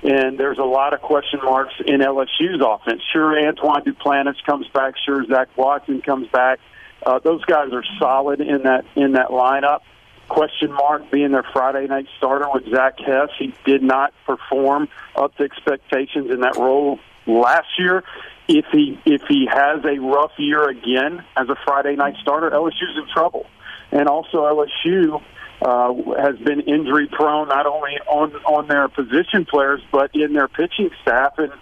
And 0.06 0.38
there's 0.38 0.58
a 0.58 0.64
lot 0.64 0.94
of 0.94 1.02
question 1.02 1.40
marks 1.42 1.74
in 1.84 2.00
LSU's 2.00 2.62
offense. 2.64 3.02
Sure, 3.12 3.36
Antoine 3.44 3.82
Duplantis 3.82 4.36
comes 4.44 4.68
back. 4.68 4.94
Sure, 5.04 5.24
Zach 5.26 5.48
Watson 5.56 6.00
comes 6.00 6.28
back. 6.28 6.60
Uh, 7.04 7.18
those 7.18 7.44
guys 7.44 7.72
are 7.72 7.82
solid 7.98 8.40
in 8.40 8.62
that 8.62 8.84
in 8.94 9.12
that 9.12 9.28
lineup 9.28 9.80
question 10.28 10.72
mark 10.72 11.10
being 11.10 11.32
their 11.32 11.44
Friday 11.52 11.86
night 11.86 12.06
starter 12.18 12.46
with 12.52 12.70
Zach 12.70 12.98
Hess. 13.00 13.30
He 13.36 13.52
did 13.64 13.82
not 13.82 14.12
perform 14.24 14.88
up 15.16 15.34
to 15.36 15.42
expectations 15.42 16.30
in 16.30 16.40
that 16.40 16.56
role 16.56 17.00
last 17.26 17.68
year. 17.76 18.04
If 18.46 18.66
he 18.70 19.00
if 19.04 19.22
he 19.28 19.48
has 19.50 19.84
a 19.84 19.98
rough 19.98 20.32
year 20.38 20.68
again 20.68 21.24
as 21.36 21.48
a 21.48 21.56
Friday 21.64 21.96
night 21.96 22.14
starter, 22.22 22.50
LSU's 22.50 22.96
in 22.96 23.08
trouble. 23.12 23.46
And 23.90 24.08
also 24.08 24.44
LSU 24.44 25.20
uh, 25.62 25.94
has 26.18 26.36
been 26.38 26.60
injury 26.60 27.08
prone 27.10 27.48
not 27.48 27.66
only 27.66 27.92
on 28.06 28.32
on 28.44 28.68
their 28.68 28.88
position 28.88 29.44
players 29.44 29.80
but 29.90 30.14
in 30.14 30.32
their 30.32 30.48
pitching 30.48 30.90
staff 31.02 31.34
and 31.38 31.52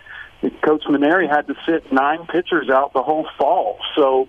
Coach 0.62 0.82
Mainieri 0.84 1.28
had 1.28 1.46
to 1.46 1.54
sit 1.66 1.90
nine 1.90 2.26
pitchers 2.26 2.68
out 2.68 2.92
the 2.92 3.02
whole 3.02 3.26
fall. 3.38 3.78
So 3.96 4.28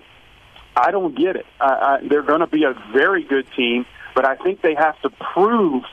I 0.74 0.92
don't 0.92 1.14
get 1.14 1.36
it. 1.36 1.46
I, 1.60 1.66
I, 1.66 2.08
they're 2.08 2.24
going 2.24 2.40
to 2.40 2.48
be 2.48 2.64
a 2.64 2.74
very 2.94 3.24
good 3.24 3.48
team 3.56 3.86
but 4.16 4.26
I 4.26 4.36
think 4.38 4.62
they 4.62 4.74
have 4.74 5.00
to 5.02 5.10
prove 5.10 5.84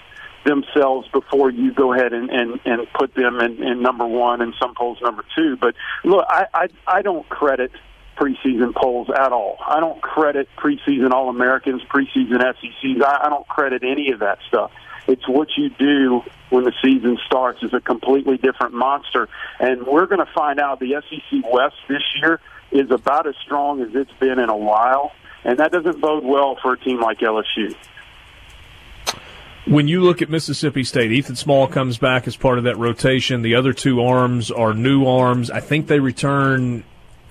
themselves 0.44 1.08
before 1.12 1.50
you 1.50 1.72
go 1.74 1.92
ahead 1.92 2.12
and, 2.12 2.30
and, 2.30 2.60
and 2.64 2.86
put 2.94 3.14
them 3.14 3.40
in, 3.40 3.62
in 3.62 3.82
number 3.82 4.06
one 4.06 4.40
and 4.40 4.54
some 4.60 4.74
polls 4.74 4.98
number 5.02 5.24
two. 5.36 5.56
But 5.56 5.74
look, 6.04 6.24
I, 6.28 6.46
I, 6.54 6.68
I 6.86 7.02
don't 7.02 7.28
credit 7.28 7.72
preseason 8.16 8.74
polls 8.74 9.08
at 9.10 9.32
all. 9.32 9.58
I 9.66 9.80
don't 9.80 10.00
credit 10.00 10.48
preseason 10.56 11.12
All 11.12 11.28
Americans, 11.28 11.82
preseason 11.82 12.40
SECs. 12.40 13.02
I, 13.02 13.26
I 13.26 13.28
don't 13.28 13.46
credit 13.48 13.82
any 13.84 14.10
of 14.12 14.20
that 14.20 14.38
stuff. 14.48 14.70
It's 15.08 15.26
what 15.28 15.48
you 15.56 15.70
do 15.70 16.22
when 16.50 16.64
the 16.64 16.72
season 16.82 17.18
starts 17.26 17.62
is 17.62 17.74
a 17.74 17.80
completely 17.80 18.36
different 18.36 18.74
monster. 18.74 19.28
And 19.58 19.86
we're 19.86 20.06
going 20.06 20.24
to 20.24 20.32
find 20.32 20.60
out 20.60 20.80
the 20.80 21.02
SEC 21.08 21.52
West 21.52 21.76
this 21.88 22.02
year 22.20 22.40
is 22.70 22.90
about 22.90 23.26
as 23.26 23.34
strong 23.42 23.82
as 23.82 23.88
it's 23.94 24.12
been 24.20 24.38
in 24.38 24.48
a 24.48 24.56
while. 24.56 25.12
And 25.44 25.58
that 25.58 25.72
doesn't 25.72 26.00
bode 26.00 26.24
well 26.24 26.56
for 26.62 26.74
a 26.74 26.78
team 26.78 27.00
like 27.00 27.18
LSU. 27.18 27.74
When 29.64 29.86
you 29.86 30.02
look 30.02 30.22
at 30.22 30.28
Mississippi 30.28 30.82
State, 30.82 31.12
Ethan 31.12 31.36
Small 31.36 31.68
comes 31.68 31.96
back 31.96 32.26
as 32.26 32.36
part 32.36 32.58
of 32.58 32.64
that 32.64 32.78
rotation. 32.78 33.42
The 33.42 33.54
other 33.54 33.72
two 33.72 34.00
arms 34.02 34.50
are 34.50 34.74
new 34.74 35.06
arms. 35.06 35.50
I 35.50 35.60
think 35.60 35.86
they 35.86 36.00
return. 36.00 36.82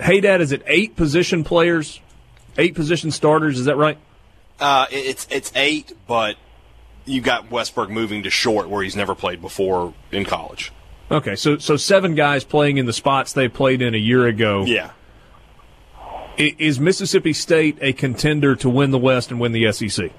Hey, 0.01 0.19
Dad, 0.19 0.41
is 0.41 0.51
it 0.51 0.63
eight 0.65 0.95
position 0.95 1.43
players, 1.43 2.01
eight 2.57 2.73
position 2.73 3.11
starters? 3.11 3.59
Is 3.59 3.65
that 3.65 3.77
right? 3.77 3.97
Uh, 4.59 4.87
it's 4.91 5.27
it's 5.29 5.51
eight, 5.55 5.93
but 6.07 6.37
you 7.05 7.21
got 7.21 7.51
Westbrook 7.51 7.89
moving 7.89 8.23
to 8.23 8.29
short 8.29 8.69
where 8.69 8.83
he's 8.83 8.95
never 8.95 9.13
played 9.13 9.41
before 9.41 9.93
in 10.11 10.25
college. 10.25 10.71
Okay, 11.11 11.35
so 11.35 11.57
so 11.57 11.77
seven 11.77 12.15
guys 12.15 12.43
playing 12.43 12.77
in 12.77 12.85
the 12.85 12.93
spots 12.93 13.33
they 13.33 13.47
played 13.47 13.81
in 13.81 13.93
a 13.93 13.99
year 13.99 14.25
ago. 14.25 14.63
Yeah. 14.65 14.91
Is 16.37 16.79
Mississippi 16.79 17.33
State 17.33 17.77
a 17.81 17.93
contender 17.93 18.55
to 18.55 18.69
win 18.69 18.89
the 18.89 18.97
West 18.97 19.29
and 19.29 19.39
win 19.39 19.51
the 19.51 19.71
SEC? 19.71 20.11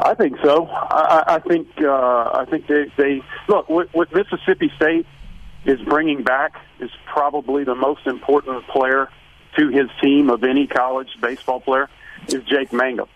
I 0.00 0.14
think 0.14 0.36
so. 0.42 0.66
I, 0.66 1.24
I 1.26 1.38
think 1.40 1.68
uh, 1.82 2.30
I 2.32 2.46
think 2.48 2.66
they, 2.66 2.90
they 2.96 3.22
look 3.48 3.68
with, 3.68 3.92
what 3.92 4.14
Mississippi 4.14 4.70
State 4.76 5.06
is 5.64 5.80
bringing 5.82 6.22
back 6.22 6.60
is 6.80 6.90
probably 7.06 7.64
the 7.64 7.74
most 7.74 8.06
important 8.06 8.66
player 8.68 9.08
to 9.56 9.68
his 9.68 9.88
team 10.02 10.30
of 10.30 10.44
any 10.44 10.66
college 10.66 11.08
baseball 11.20 11.60
player 11.60 11.88
is 12.28 12.42
Jake 12.44 12.72
Mangum. 12.72 13.08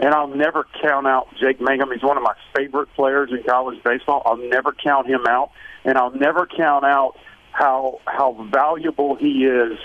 And 0.00 0.14
I'll 0.14 0.28
never 0.28 0.64
count 0.80 1.06
out 1.06 1.28
Jake 1.40 1.60
Mangum. 1.60 1.90
He's 1.92 2.02
one 2.02 2.16
of 2.16 2.22
my 2.22 2.34
favorite 2.54 2.92
players 2.94 3.30
in 3.32 3.42
college 3.42 3.82
baseball. 3.82 4.22
I'll 4.24 4.36
never 4.36 4.72
count 4.72 5.08
him 5.08 5.26
out, 5.26 5.50
and 5.84 5.98
I'll 5.98 6.14
never 6.14 6.46
count 6.46 6.84
out 6.84 7.16
how 7.50 8.00
how 8.06 8.46
valuable 8.52 9.16
he 9.16 9.44
is 9.44 9.76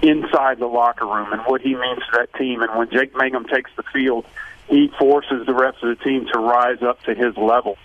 inside 0.00 0.58
the 0.58 0.66
locker 0.66 1.06
room 1.06 1.30
and 1.32 1.42
what 1.42 1.60
he 1.60 1.74
means 1.74 1.98
to 1.98 2.18
that 2.18 2.32
team. 2.34 2.62
And 2.62 2.74
when 2.74 2.90
Jake 2.90 3.14
Mangum 3.14 3.44
takes 3.44 3.70
the 3.76 3.82
field, 3.82 4.24
he 4.68 4.90
forces 4.98 5.46
the 5.46 5.54
rest 5.54 5.82
of 5.82 5.96
the 5.96 6.02
team 6.02 6.26
to 6.32 6.38
rise 6.38 6.82
up 6.82 7.02
to 7.02 7.14
his 7.14 7.36
level. 7.36 7.76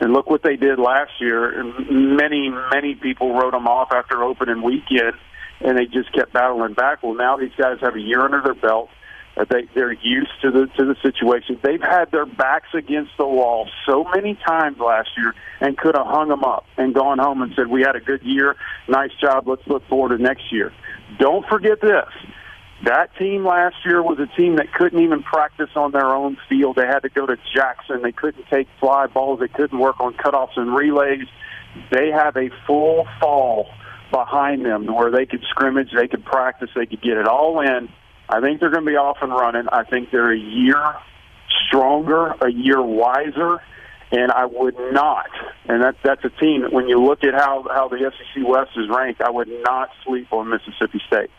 And 0.00 0.12
look 0.12 0.28
what 0.28 0.42
they 0.42 0.56
did 0.56 0.78
last 0.78 1.12
year. 1.20 1.62
Many, 1.90 2.50
many 2.72 2.94
people 2.94 3.34
wrote 3.34 3.52
them 3.52 3.68
off 3.68 3.92
after 3.92 4.22
opening 4.22 4.62
weekend, 4.62 5.14
and 5.60 5.78
they 5.78 5.86
just 5.86 6.12
kept 6.12 6.32
battling 6.32 6.74
back. 6.74 7.02
Well, 7.02 7.14
now 7.14 7.36
these 7.36 7.52
guys 7.56 7.78
have 7.80 7.94
a 7.94 8.00
year 8.00 8.20
under 8.20 8.42
their 8.42 8.54
belt. 8.54 8.90
Uh, 9.36 9.44
they 9.50 9.68
they're 9.74 9.92
used 9.92 10.30
to 10.42 10.50
the 10.50 10.66
to 10.76 10.84
the 10.84 10.94
situation. 11.02 11.58
They've 11.62 11.82
had 11.82 12.10
their 12.12 12.26
backs 12.26 12.68
against 12.72 13.12
the 13.18 13.26
wall 13.26 13.68
so 13.84 14.04
many 14.14 14.38
times 14.46 14.78
last 14.78 15.10
year, 15.16 15.34
and 15.60 15.76
could 15.76 15.96
have 15.96 16.06
hung 16.06 16.28
them 16.28 16.44
up 16.44 16.66
and 16.76 16.94
gone 16.94 17.18
home 17.18 17.42
and 17.42 17.52
said, 17.56 17.66
"We 17.66 17.82
had 17.82 17.96
a 17.96 18.00
good 18.00 18.22
year, 18.22 18.56
nice 18.88 19.10
job. 19.20 19.48
Let's 19.48 19.66
look 19.66 19.86
forward 19.88 20.16
to 20.16 20.22
next 20.22 20.52
year." 20.52 20.72
Don't 21.18 21.44
forget 21.48 21.80
this: 21.80 22.08
that 22.84 23.16
team 23.16 23.46
last 23.46 23.76
year 23.84 24.02
was 24.02 24.18
a 24.18 24.26
team 24.36 24.56
that 24.56 24.72
couldn't 24.72 25.00
even 25.00 25.22
practice 25.22 25.70
on 25.76 25.92
their 25.92 26.06
own 26.06 26.36
field. 26.48 26.76
They 26.76 26.86
had 26.86 27.00
to 27.00 27.08
go 27.08 27.26
to 27.26 27.36
Jackson. 27.54 28.02
They 28.02 28.12
couldn't 28.12 28.44
take 28.50 28.68
fly 28.80 29.06
balls. 29.06 29.40
They 29.40 29.48
couldn't 29.48 29.78
work 29.78 30.00
on 30.00 30.14
cutoffs 30.14 30.56
and 30.56 30.74
relays. 30.74 31.26
They 31.90 32.10
have 32.10 32.36
a 32.36 32.50
full 32.66 33.06
fall 33.20 33.68
behind 34.10 34.64
them 34.64 34.86
where 34.86 35.10
they 35.10 35.26
could 35.26 35.42
scrimmage, 35.50 35.90
they 35.92 36.06
could 36.06 36.24
practice, 36.24 36.70
they 36.74 36.86
could 36.86 37.02
get 37.02 37.16
it 37.16 37.26
all 37.26 37.60
in. 37.60 37.88
I 38.28 38.40
think 38.40 38.60
they're 38.60 38.70
going 38.70 38.84
to 38.84 38.90
be 38.90 38.96
off 38.96 39.18
and 39.22 39.32
running. 39.32 39.66
I 39.72 39.84
think 39.84 40.10
they're 40.10 40.32
a 40.32 40.38
year 40.38 40.94
stronger, 41.66 42.34
a 42.40 42.50
year 42.50 42.80
wiser, 42.80 43.60
and 44.12 44.30
I 44.30 44.46
would 44.46 44.76
not. 44.92 45.30
And 45.68 45.82
that 45.82 45.96
that's 46.04 46.24
a 46.24 46.30
team 46.30 46.62
that 46.62 46.72
when 46.72 46.88
you 46.88 47.02
look 47.02 47.24
at 47.24 47.34
how 47.34 47.64
how 47.68 47.88
the 47.88 47.98
SEC 47.98 48.46
West 48.46 48.70
is 48.76 48.88
ranked, 48.88 49.20
I 49.20 49.30
would 49.30 49.50
not 49.62 49.90
sleep 50.04 50.32
on 50.32 50.48
Mississippi 50.48 51.00
State. 51.06 51.30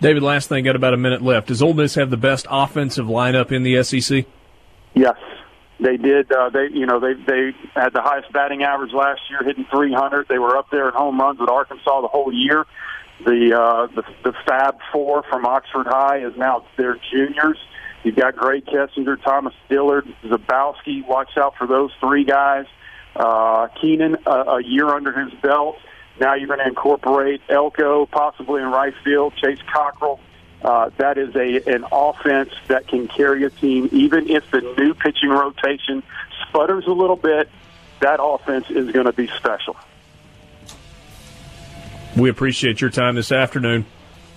David, 0.00 0.22
last 0.22 0.48
thing, 0.48 0.64
got 0.64 0.76
about 0.76 0.94
a 0.94 0.96
minute 0.96 1.22
left. 1.22 1.48
Does 1.48 1.62
Ole 1.62 1.74
Miss 1.74 1.94
have 1.96 2.10
the 2.10 2.16
best 2.16 2.46
offensive 2.50 3.06
lineup 3.06 3.52
in 3.52 3.62
the 3.62 3.82
SEC? 3.82 4.24
Yes, 4.94 5.16
they 5.78 5.96
did. 5.96 6.32
Uh, 6.32 6.48
they, 6.48 6.68
you 6.72 6.86
know, 6.86 7.00
they 7.00 7.14
they 7.14 7.52
had 7.74 7.90
the 7.92 8.00
highest 8.00 8.32
batting 8.32 8.62
average 8.62 8.92
last 8.92 9.20
year, 9.28 9.42
hitting 9.44 9.66
300. 9.70 10.26
They 10.28 10.38
were 10.38 10.56
up 10.56 10.70
there 10.70 10.88
in 10.88 10.94
home 10.94 11.20
runs 11.20 11.38
with 11.38 11.50
Arkansas 11.50 12.00
the 12.00 12.08
whole 12.08 12.32
year. 12.32 12.66
The 13.24 13.54
uh, 13.54 13.86
the, 13.94 14.02
the 14.24 14.32
Fab 14.46 14.78
Four 14.90 15.22
from 15.24 15.44
Oxford 15.44 15.86
High 15.86 16.24
is 16.24 16.32
now 16.36 16.64
their 16.78 16.96
juniors. 17.12 17.58
You've 18.02 18.16
got 18.16 18.34
Grae 18.34 18.64
Kessinger, 18.64 19.22
Thomas 19.22 19.52
Dillard, 19.68 20.06
Zabowski. 20.24 21.06
Watch 21.06 21.36
out 21.36 21.54
for 21.58 21.66
those 21.66 21.90
three 22.00 22.24
guys. 22.24 22.64
Uh, 23.14 23.68
Keenan, 23.80 24.16
uh, 24.26 24.56
a 24.56 24.64
year 24.64 24.88
under 24.88 25.12
his 25.12 25.32
belt. 25.42 25.76
Now 26.20 26.34
you're 26.34 26.46
going 26.46 26.58
to 26.60 26.68
incorporate 26.68 27.40
Elko, 27.48 28.04
possibly 28.06 28.60
in 28.60 28.68
right 28.68 28.94
field, 29.02 29.34
Chase 29.36 29.58
Cockrell. 29.72 30.20
Uh, 30.62 30.90
that 30.98 31.16
is 31.16 31.34
a 31.34 31.62
an 31.74 31.86
offense 31.90 32.50
that 32.68 32.86
can 32.86 33.08
carry 33.08 33.44
a 33.44 33.50
team, 33.50 33.88
even 33.92 34.28
if 34.28 34.48
the 34.50 34.60
new 34.76 34.92
pitching 34.92 35.30
rotation 35.30 36.02
sputters 36.42 36.86
a 36.86 36.92
little 36.92 37.16
bit. 37.16 37.48
That 38.00 38.22
offense 38.22 38.66
is 38.68 38.90
going 38.92 39.06
to 39.06 39.12
be 39.12 39.26
special. 39.28 39.76
We 42.16 42.28
appreciate 42.28 42.80
your 42.80 42.90
time 42.90 43.14
this 43.14 43.32
afternoon. 43.32 43.86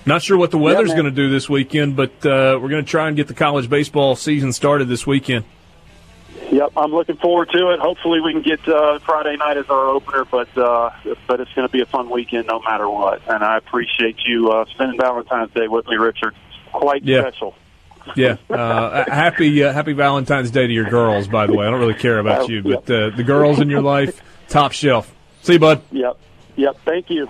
Not 0.05 0.22
sure 0.22 0.38
what 0.38 0.51
the 0.51 0.57
weather's 0.57 0.89
Yeah, 0.89 0.95
going 0.95 1.05
to 1.05 1.11
do 1.11 1.30
this 1.30 1.49
weekend, 1.49 1.95
but 1.95 2.11
uh, 2.26 2.60
we're 2.61 2.69
going 2.69 2.84
to 2.84 2.89
try 2.89 3.07
and 3.07 3.15
get 3.15 3.27
the 3.27 3.34
college 3.34 3.69
baseball 3.69 4.15
season 4.15 4.53
started 4.53 4.88
this 4.88 5.07
weekend. 5.07 5.45
Yep, 6.54 6.74
I'm 6.78 6.92
looking 6.92 7.18
forward 7.18 7.50
to 7.52 7.72
it. 7.72 7.80
Hopefully, 7.80 8.22
we 8.22 8.32
can 8.32 8.44
get 8.44 8.68
uh, 8.68 9.00
Friday 9.00 9.36
night 9.38 9.58
as 9.58 9.68
our 9.72 9.88
opener, 9.88 10.24
but 10.24 10.56
uh, 10.56 10.92
but 11.26 11.40
it's 11.40 11.52
going 11.54 11.68
to 11.68 11.72
be 11.72 11.82
a 11.82 11.88
fun 11.88 12.12
weekend 12.12 12.46
no 12.46 12.60
matter 12.60 12.88
what. 12.88 13.28
And 13.28 13.44
I 13.44 13.58
appreciate 13.58 14.18
you 14.24 14.52
uh, 14.52 14.66
spending 14.66 15.00
Valentine's 15.00 15.52
Day 15.54 15.68
with 15.68 15.88
me, 15.88 15.96
Richard. 15.96 16.36
Quite 16.72 17.04
Yeah. 17.04 17.22
special. 17.22 17.56
Yeah, 18.16 18.36
uh, 18.52 19.06
happy 19.10 19.64
uh, 19.64 19.74
happy 19.74 19.94
Valentine's 19.94 20.52
Day 20.52 20.68
to 20.68 20.74
your 20.74 20.88
girls. 20.92 21.28
By 21.28 21.48
the 21.48 21.54
way, 21.54 21.66
I 21.66 21.72
don't 21.72 21.80
really 21.80 21.96
care 21.96 22.20
about 22.20 22.48
you, 22.50 22.62
but 22.62 22.84
uh, 22.92 23.10
the 23.10 23.24
girls 23.24 23.60
in 23.60 23.70
your 23.72 23.82
life, 23.82 24.22
top 24.48 24.74
shelf. 24.74 25.12
See 25.42 25.54
you, 25.54 25.60
bud. 25.60 25.82
Yep, 25.92 26.18
yep. 26.56 26.78
Thank 26.86 27.10
you. 27.10 27.30